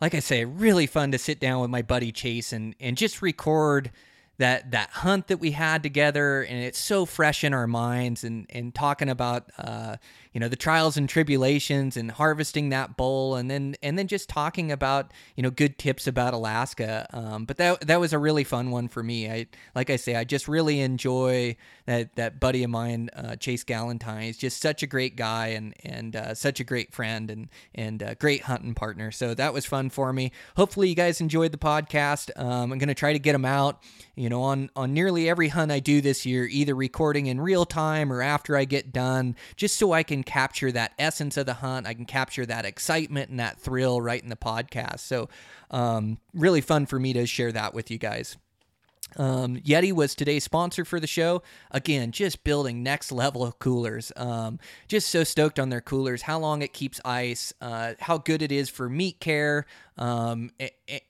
like 0.00 0.14
I 0.14 0.20
say, 0.20 0.44
really 0.44 0.86
fun 0.86 1.12
to 1.12 1.18
sit 1.18 1.40
down 1.40 1.60
with 1.60 1.68
my 1.70 1.82
buddy 1.82 2.12
Chase 2.12 2.52
and 2.52 2.74
and 2.80 2.96
just 2.96 3.20
record 3.22 3.90
that 4.38 4.70
that 4.72 4.90
hunt 4.90 5.28
that 5.28 5.38
we 5.38 5.52
had 5.52 5.82
together, 5.82 6.42
and 6.42 6.62
it's 6.62 6.78
so 6.78 7.06
fresh 7.06 7.44
in 7.44 7.54
our 7.54 7.66
minds. 7.66 8.24
And 8.24 8.46
and 8.50 8.74
talking 8.74 9.08
about 9.08 9.50
uh, 9.58 9.96
you 10.36 10.40
know 10.40 10.48
the 10.48 10.54
trials 10.54 10.98
and 10.98 11.08
tribulations 11.08 11.96
and 11.96 12.10
harvesting 12.10 12.68
that 12.68 12.94
bull, 12.98 13.36
and 13.36 13.50
then 13.50 13.74
and 13.82 13.98
then 13.98 14.06
just 14.06 14.28
talking 14.28 14.70
about 14.70 15.10
you 15.34 15.42
know 15.42 15.48
good 15.48 15.78
tips 15.78 16.06
about 16.06 16.34
Alaska. 16.34 17.06
Um, 17.10 17.46
but 17.46 17.56
that 17.56 17.80
that 17.86 18.00
was 18.00 18.12
a 18.12 18.18
really 18.18 18.44
fun 18.44 18.70
one 18.70 18.86
for 18.88 19.02
me. 19.02 19.30
I 19.30 19.46
like 19.74 19.88
I 19.88 19.96
say, 19.96 20.14
I 20.14 20.24
just 20.24 20.46
really 20.46 20.80
enjoy 20.80 21.56
that 21.86 22.16
that 22.16 22.38
buddy 22.38 22.62
of 22.64 22.68
mine, 22.68 23.08
uh, 23.16 23.36
Chase 23.36 23.64
Galentine. 23.64 24.24
He's 24.24 24.36
just 24.36 24.60
such 24.60 24.82
a 24.82 24.86
great 24.86 25.16
guy 25.16 25.46
and 25.46 25.72
and 25.82 26.14
uh, 26.14 26.34
such 26.34 26.60
a 26.60 26.64
great 26.64 26.92
friend 26.92 27.30
and 27.30 27.48
and 27.74 28.02
uh, 28.02 28.12
great 28.16 28.42
hunting 28.42 28.74
partner. 28.74 29.10
So 29.12 29.32
that 29.32 29.54
was 29.54 29.64
fun 29.64 29.88
for 29.88 30.12
me. 30.12 30.32
Hopefully 30.54 30.90
you 30.90 30.94
guys 30.94 31.22
enjoyed 31.22 31.50
the 31.50 31.56
podcast. 31.56 32.30
Um, 32.36 32.72
I'm 32.72 32.78
gonna 32.78 32.92
try 32.92 33.14
to 33.14 33.18
get 33.18 33.32
them 33.32 33.46
out. 33.46 33.82
You 34.16 34.28
know, 34.28 34.42
on 34.42 34.68
on 34.76 34.92
nearly 34.92 35.30
every 35.30 35.48
hunt 35.48 35.72
I 35.72 35.80
do 35.80 36.02
this 36.02 36.26
year, 36.26 36.44
either 36.44 36.74
recording 36.74 37.24
in 37.24 37.40
real 37.40 37.64
time 37.64 38.12
or 38.12 38.20
after 38.20 38.54
I 38.54 38.66
get 38.66 38.92
done, 38.92 39.34
just 39.56 39.78
so 39.78 39.92
I 39.92 40.02
can 40.02 40.24
capture 40.26 40.70
that 40.72 40.92
essence 40.98 41.36
of 41.36 41.46
the 41.46 41.54
hunt. 41.54 41.86
I 41.86 41.94
can 41.94 42.04
capture 42.04 42.44
that 42.46 42.66
excitement 42.66 43.30
and 43.30 43.40
that 43.40 43.58
thrill 43.58 44.00
right 44.00 44.22
in 44.22 44.28
the 44.28 44.36
podcast. 44.36 45.00
So, 45.00 45.28
um, 45.70 46.18
really 46.34 46.60
fun 46.60 46.86
for 46.86 46.98
me 46.98 47.12
to 47.14 47.26
share 47.26 47.52
that 47.52 47.72
with 47.72 47.90
you 47.90 47.98
guys. 47.98 48.36
Um, 49.16 49.56
Yeti 49.56 49.92
was 49.92 50.14
today's 50.14 50.44
sponsor 50.44 50.84
for 50.84 51.00
the 51.00 51.06
show. 51.06 51.42
Again, 51.70 52.10
just 52.10 52.44
building 52.44 52.82
next 52.82 53.12
level 53.12 53.50
coolers. 53.58 54.12
Um, 54.16 54.58
just 54.88 55.08
so 55.08 55.24
stoked 55.24 55.58
on 55.58 55.70
their 55.70 55.80
coolers, 55.80 56.22
how 56.22 56.38
long 56.38 56.60
it 56.62 56.72
keeps 56.72 57.00
ice, 57.04 57.52
uh, 57.60 57.94
how 58.00 58.18
good 58.18 58.42
it 58.42 58.52
is 58.52 58.68
for 58.68 58.88
meat 58.88 59.20
care, 59.20 59.64
um, 59.98 60.50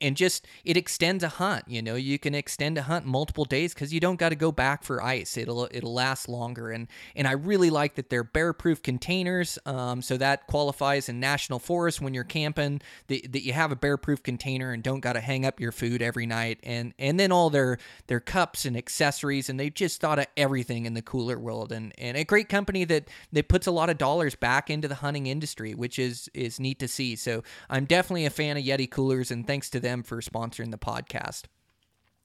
and 0.01 0.15
just 0.15 0.47
it 0.63 0.77
extends 0.77 1.23
a 1.23 1.29
hunt. 1.29 1.65
You 1.67 1.81
know, 1.81 1.95
you 1.95 2.17
can 2.17 2.33
extend 2.33 2.77
a 2.77 2.83
hunt 2.83 3.05
multiple 3.05 3.45
days 3.45 3.73
because 3.73 3.93
you 3.93 3.99
don't 3.99 4.17
got 4.19 4.29
to 4.29 4.35
go 4.35 4.51
back 4.51 4.83
for 4.83 5.03
ice. 5.03 5.37
It'll 5.37 5.67
it'll 5.71 5.93
last 5.93 6.29
longer, 6.29 6.71
and 6.71 6.87
and 7.15 7.27
I 7.27 7.33
really 7.33 7.69
like 7.69 7.95
that 7.95 8.09
they're 8.09 8.23
bear-proof 8.23 8.81
containers. 8.81 9.59
Um, 9.65 10.01
so 10.01 10.17
that 10.17 10.47
qualifies 10.47 11.09
in 11.09 11.19
national 11.19 11.59
forest 11.59 12.01
when 12.01 12.13
you're 12.13 12.23
camping 12.23 12.81
that, 13.07 13.31
that 13.31 13.43
you 13.43 13.53
have 13.53 13.71
a 13.71 13.75
bear-proof 13.75 14.23
container 14.23 14.71
and 14.71 14.83
don't 14.83 15.01
got 15.01 15.13
to 15.13 15.21
hang 15.21 15.45
up 15.45 15.59
your 15.59 15.71
food 15.71 16.01
every 16.01 16.25
night. 16.25 16.59
And 16.63 16.93
and 16.97 17.19
then 17.19 17.31
all 17.31 17.49
their 17.49 17.77
their 18.07 18.19
cups 18.19 18.65
and 18.65 18.77
accessories, 18.77 19.49
and 19.49 19.59
they've 19.59 19.73
just 19.73 19.99
thought 19.99 20.19
of 20.19 20.27
everything 20.35 20.85
in 20.85 20.93
the 20.93 21.01
cooler 21.01 21.37
world. 21.37 21.71
And 21.71 21.93
and 21.97 22.17
a 22.17 22.23
great 22.23 22.49
company 22.49 22.85
that 22.85 23.09
that 23.31 23.47
puts 23.47 23.67
a 23.67 23.71
lot 23.71 23.89
of 23.89 23.97
dollars 23.97 24.35
back 24.35 24.69
into 24.69 24.87
the 24.87 24.95
hunting 24.95 25.27
industry, 25.27 25.73
which 25.73 25.99
is 25.99 26.29
is 26.33 26.59
neat 26.59 26.79
to 26.79 26.87
see. 26.87 27.15
So 27.15 27.43
I'm 27.69 27.85
definitely 27.85 28.25
a 28.25 28.29
fan 28.29 28.57
of 28.57 28.63
Yeti 28.77 28.89
Coolers, 28.89 29.31
and 29.31 29.45
thanks 29.45 29.69
to 29.71 29.79
them 29.79 30.03
for 30.03 30.21
sponsoring 30.21 30.71
the 30.71 30.77
podcast. 30.77 31.43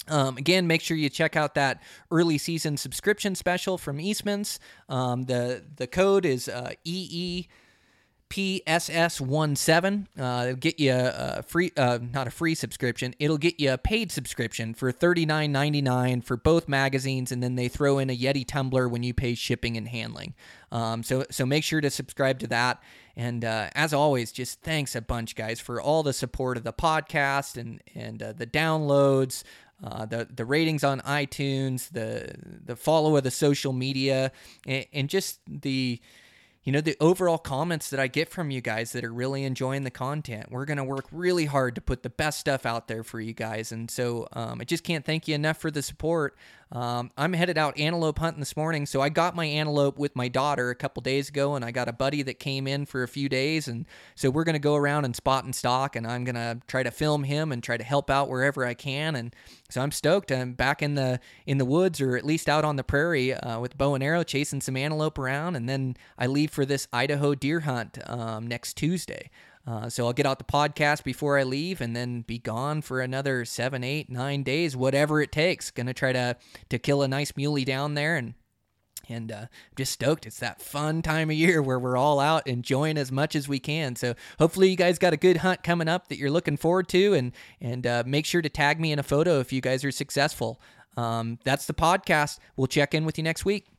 Um, 0.08 0.36
again, 0.36 0.66
make 0.66 0.80
sure 0.80 0.96
you 0.96 1.08
check 1.08 1.36
out 1.36 1.54
that 1.54 1.82
early 2.10 2.36
season 2.38 2.76
subscription 2.76 3.34
special 3.34 3.78
from 3.78 4.00
Eastman's. 4.00 4.58
Um, 4.88 5.24
the 5.24 5.64
the 5.76 5.86
code 5.86 6.24
is 6.26 6.48
uh, 6.48 6.72
EE. 6.84 7.48
PSS17. 8.32 10.06
Uh, 10.18 10.44
it'll 10.46 10.56
get 10.56 10.80
you 10.80 10.94
a 10.94 11.42
free, 11.46 11.70
uh, 11.76 11.98
not 12.00 12.26
a 12.26 12.30
free 12.30 12.54
subscription. 12.54 13.14
It'll 13.18 13.36
get 13.36 13.60
you 13.60 13.74
a 13.74 13.78
paid 13.78 14.10
subscription 14.10 14.72
for 14.72 14.90
$39.99 14.90 16.24
for 16.24 16.38
both 16.38 16.66
magazines, 16.66 17.30
and 17.30 17.42
then 17.42 17.56
they 17.56 17.68
throw 17.68 17.98
in 17.98 18.08
a 18.08 18.16
Yeti 18.16 18.46
tumbler 18.46 18.88
when 18.88 19.02
you 19.02 19.12
pay 19.12 19.34
shipping 19.34 19.76
and 19.76 19.86
handling. 19.86 20.32
Um, 20.70 21.02
so, 21.02 21.26
so 21.30 21.44
make 21.44 21.62
sure 21.62 21.82
to 21.82 21.90
subscribe 21.90 22.38
to 22.38 22.46
that. 22.46 22.82
And 23.16 23.44
uh, 23.44 23.68
as 23.74 23.92
always, 23.92 24.32
just 24.32 24.62
thanks 24.62 24.96
a 24.96 25.02
bunch, 25.02 25.36
guys, 25.36 25.60
for 25.60 25.78
all 25.78 26.02
the 26.02 26.14
support 26.14 26.56
of 26.56 26.64
the 26.64 26.72
podcast 26.72 27.58
and 27.58 27.82
and 27.94 28.22
uh, 28.22 28.32
the 28.32 28.46
downloads. 28.46 29.42
Uh, 29.84 30.06
the 30.06 30.26
the 30.34 30.46
ratings 30.46 30.84
on 30.84 31.00
iTunes, 31.00 31.90
the 31.90 32.32
the 32.64 32.76
follow 32.76 33.14
of 33.16 33.24
the 33.24 33.30
social 33.30 33.74
media, 33.74 34.32
and, 34.66 34.86
and 34.94 35.08
just 35.10 35.40
the 35.46 36.00
you 36.64 36.70
know, 36.70 36.80
the 36.80 36.96
overall 37.00 37.38
comments 37.38 37.90
that 37.90 37.98
I 37.98 38.06
get 38.06 38.28
from 38.28 38.50
you 38.50 38.60
guys 38.60 38.92
that 38.92 39.04
are 39.04 39.12
really 39.12 39.44
enjoying 39.44 39.82
the 39.82 39.90
content. 39.90 40.46
We're 40.50 40.64
going 40.64 40.78
to 40.78 40.84
work 40.84 41.06
really 41.10 41.46
hard 41.46 41.74
to 41.74 41.80
put 41.80 42.04
the 42.04 42.10
best 42.10 42.38
stuff 42.38 42.64
out 42.64 42.86
there 42.86 43.02
for 43.02 43.20
you 43.20 43.32
guys. 43.32 43.72
And 43.72 43.90
so 43.90 44.28
um, 44.32 44.60
I 44.60 44.64
just 44.64 44.84
can't 44.84 45.04
thank 45.04 45.26
you 45.26 45.34
enough 45.34 45.56
for 45.56 45.72
the 45.72 45.82
support. 45.82 46.36
Um, 46.72 47.10
I'm 47.18 47.34
headed 47.34 47.58
out 47.58 47.78
antelope 47.78 48.18
hunting 48.18 48.40
this 48.40 48.56
morning. 48.56 48.86
So 48.86 49.02
I 49.02 49.10
got 49.10 49.36
my 49.36 49.44
antelope 49.44 49.98
with 49.98 50.16
my 50.16 50.28
daughter 50.28 50.70
a 50.70 50.74
couple 50.74 51.02
days 51.02 51.28
ago, 51.28 51.54
and 51.54 51.64
I 51.64 51.70
got 51.70 51.86
a 51.86 51.92
buddy 51.92 52.22
that 52.22 52.38
came 52.38 52.66
in 52.66 52.86
for 52.86 53.02
a 53.02 53.08
few 53.08 53.28
days. 53.28 53.68
And 53.68 53.84
so 54.14 54.30
we're 54.30 54.44
to 54.54 54.58
go 54.58 54.74
around 54.74 55.04
and 55.04 55.14
spot 55.14 55.44
and 55.44 55.54
stock, 55.54 55.96
and 55.96 56.06
I'm 56.06 56.24
to 56.36 56.60
try 56.66 56.82
to 56.82 56.90
film 56.90 57.24
him 57.24 57.52
and 57.52 57.62
try 57.62 57.76
to 57.76 57.84
help 57.84 58.08
out 58.08 58.30
wherever 58.30 58.64
I 58.64 58.72
can. 58.72 59.14
And 59.14 59.36
so 59.68 59.82
I'm 59.82 59.90
stoked. 59.90 60.32
I'm 60.32 60.54
back 60.54 60.82
in 60.82 60.94
the 60.94 61.20
in 61.44 61.58
the 61.58 61.66
woods, 61.66 62.00
or 62.00 62.16
at 62.16 62.24
least 62.24 62.48
out 62.48 62.64
on 62.64 62.76
the 62.76 62.84
prairie 62.84 63.34
uh, 63.34 63.60
with 63.60 63.76
bow 63.76 63.94
and 63.94 64.02
arrow, 64.02 64.22
chasing 64.22 64.62
some 64.62 64.76
antelope 64.76 65.18
around. 65.18 65.56
And 65.56 65.68
then 65.68 65.94
I 66.18 66.26
leave 66.26 66.50
for 66.50 66.64
this 66.64 66.88
Idaho 66.90 67.34
deer 67.34 67.60
hunt 67.60 67.98
um, 68.08 68.46
next 68.46 68.78
Tuesday. 68.78 69.30
Uh, 69.66 69.88
so 69.88 70.06
I'll 70.06 70.12
get 70.12 70.26
out 70.26 70.38
the 70.38 70.44
podcast 70.44 71.04
before 71.04 71.38
I 71.38 71.44
leave, 71.44 71.80
and 71.80 71.94
then 71.94 72.22
be 72.22 72.38
gone 72.38 72.82
for 72.82 73.00
another 73.00 73.44
seven, 73.44 73.84
eight, 73.84 74.10
nine 74.10 74.42
days, 74.42 74.76
whatever 74.76 75.20
it 75.20 75.30
takes. 75.30 75.70
Gonna 75.70 75.94
try 75.94 76.12
to 76.12 76.36
to 76.68 76.78
kill 76.78 77.02
a 77.02 77.08
nice 77.08 77.32
muley 77.36 77.64
down 77.64 77.94
there, 77.94 78.16
and 78.16 78.34
and 79.08 79.30
uh, 79.30 79.46
just 79.76 79.92
stoked. 79.92 80.26
It's 80.26 80.40
that 80.40 80.60
fun 80.60 81.02
time 81.02 81.30
of 81.30 81.36
year 81.36 81.62
where 81.62 81.78
we're 81.78 81.96
all 81.96 82.18
out 82.18 82.46
enjoying 82.46 82.98
as 82.98 83.12
much 83.12 83.36
as 83.36 83.48
we 83.48 83.58
can. 83.58 83.94
So 83.96 84.14
hopefully 84.38 84.70
you 84.70 84.76
guys 84.76 84.98
got 84.98 85.12
a 85.12 85.16
good 85.16 85.38
hunt 85.38 85.62
coming 85.62 85.88
up 85.88 86.08
that 86.08 86.18
you're 86.18 86.30
looking 86.30 86.56
forward 86.56 86.88
to, 86.88 87.14
and 87.14 87.32
and 87.60 87.86
uh, 87.86 88.02
make 88.04 88.26
sure 88.26 88.42
to 88.42 88.48
tag 88.48 88.80
me 88.80 88.90
in 88.90 88.98
a 88.98 89.04
photo 89.04 89.38
if 89.38 89.52
you 89.52 89.60
guys 89.60 89.84
are 89.84 89.92
successful. 89.92 90.60
Um, 90.96 91.38
that's 91.44 91.66
the 91.66 91.74
podcast. 91.74 92.38
We'll 92.56 92.66
check 92.66 92.94
in 92.94 93.04
with 93.04 93.16
you 93.16 93.24
next 93.24 93.44
week. 93.44 93.71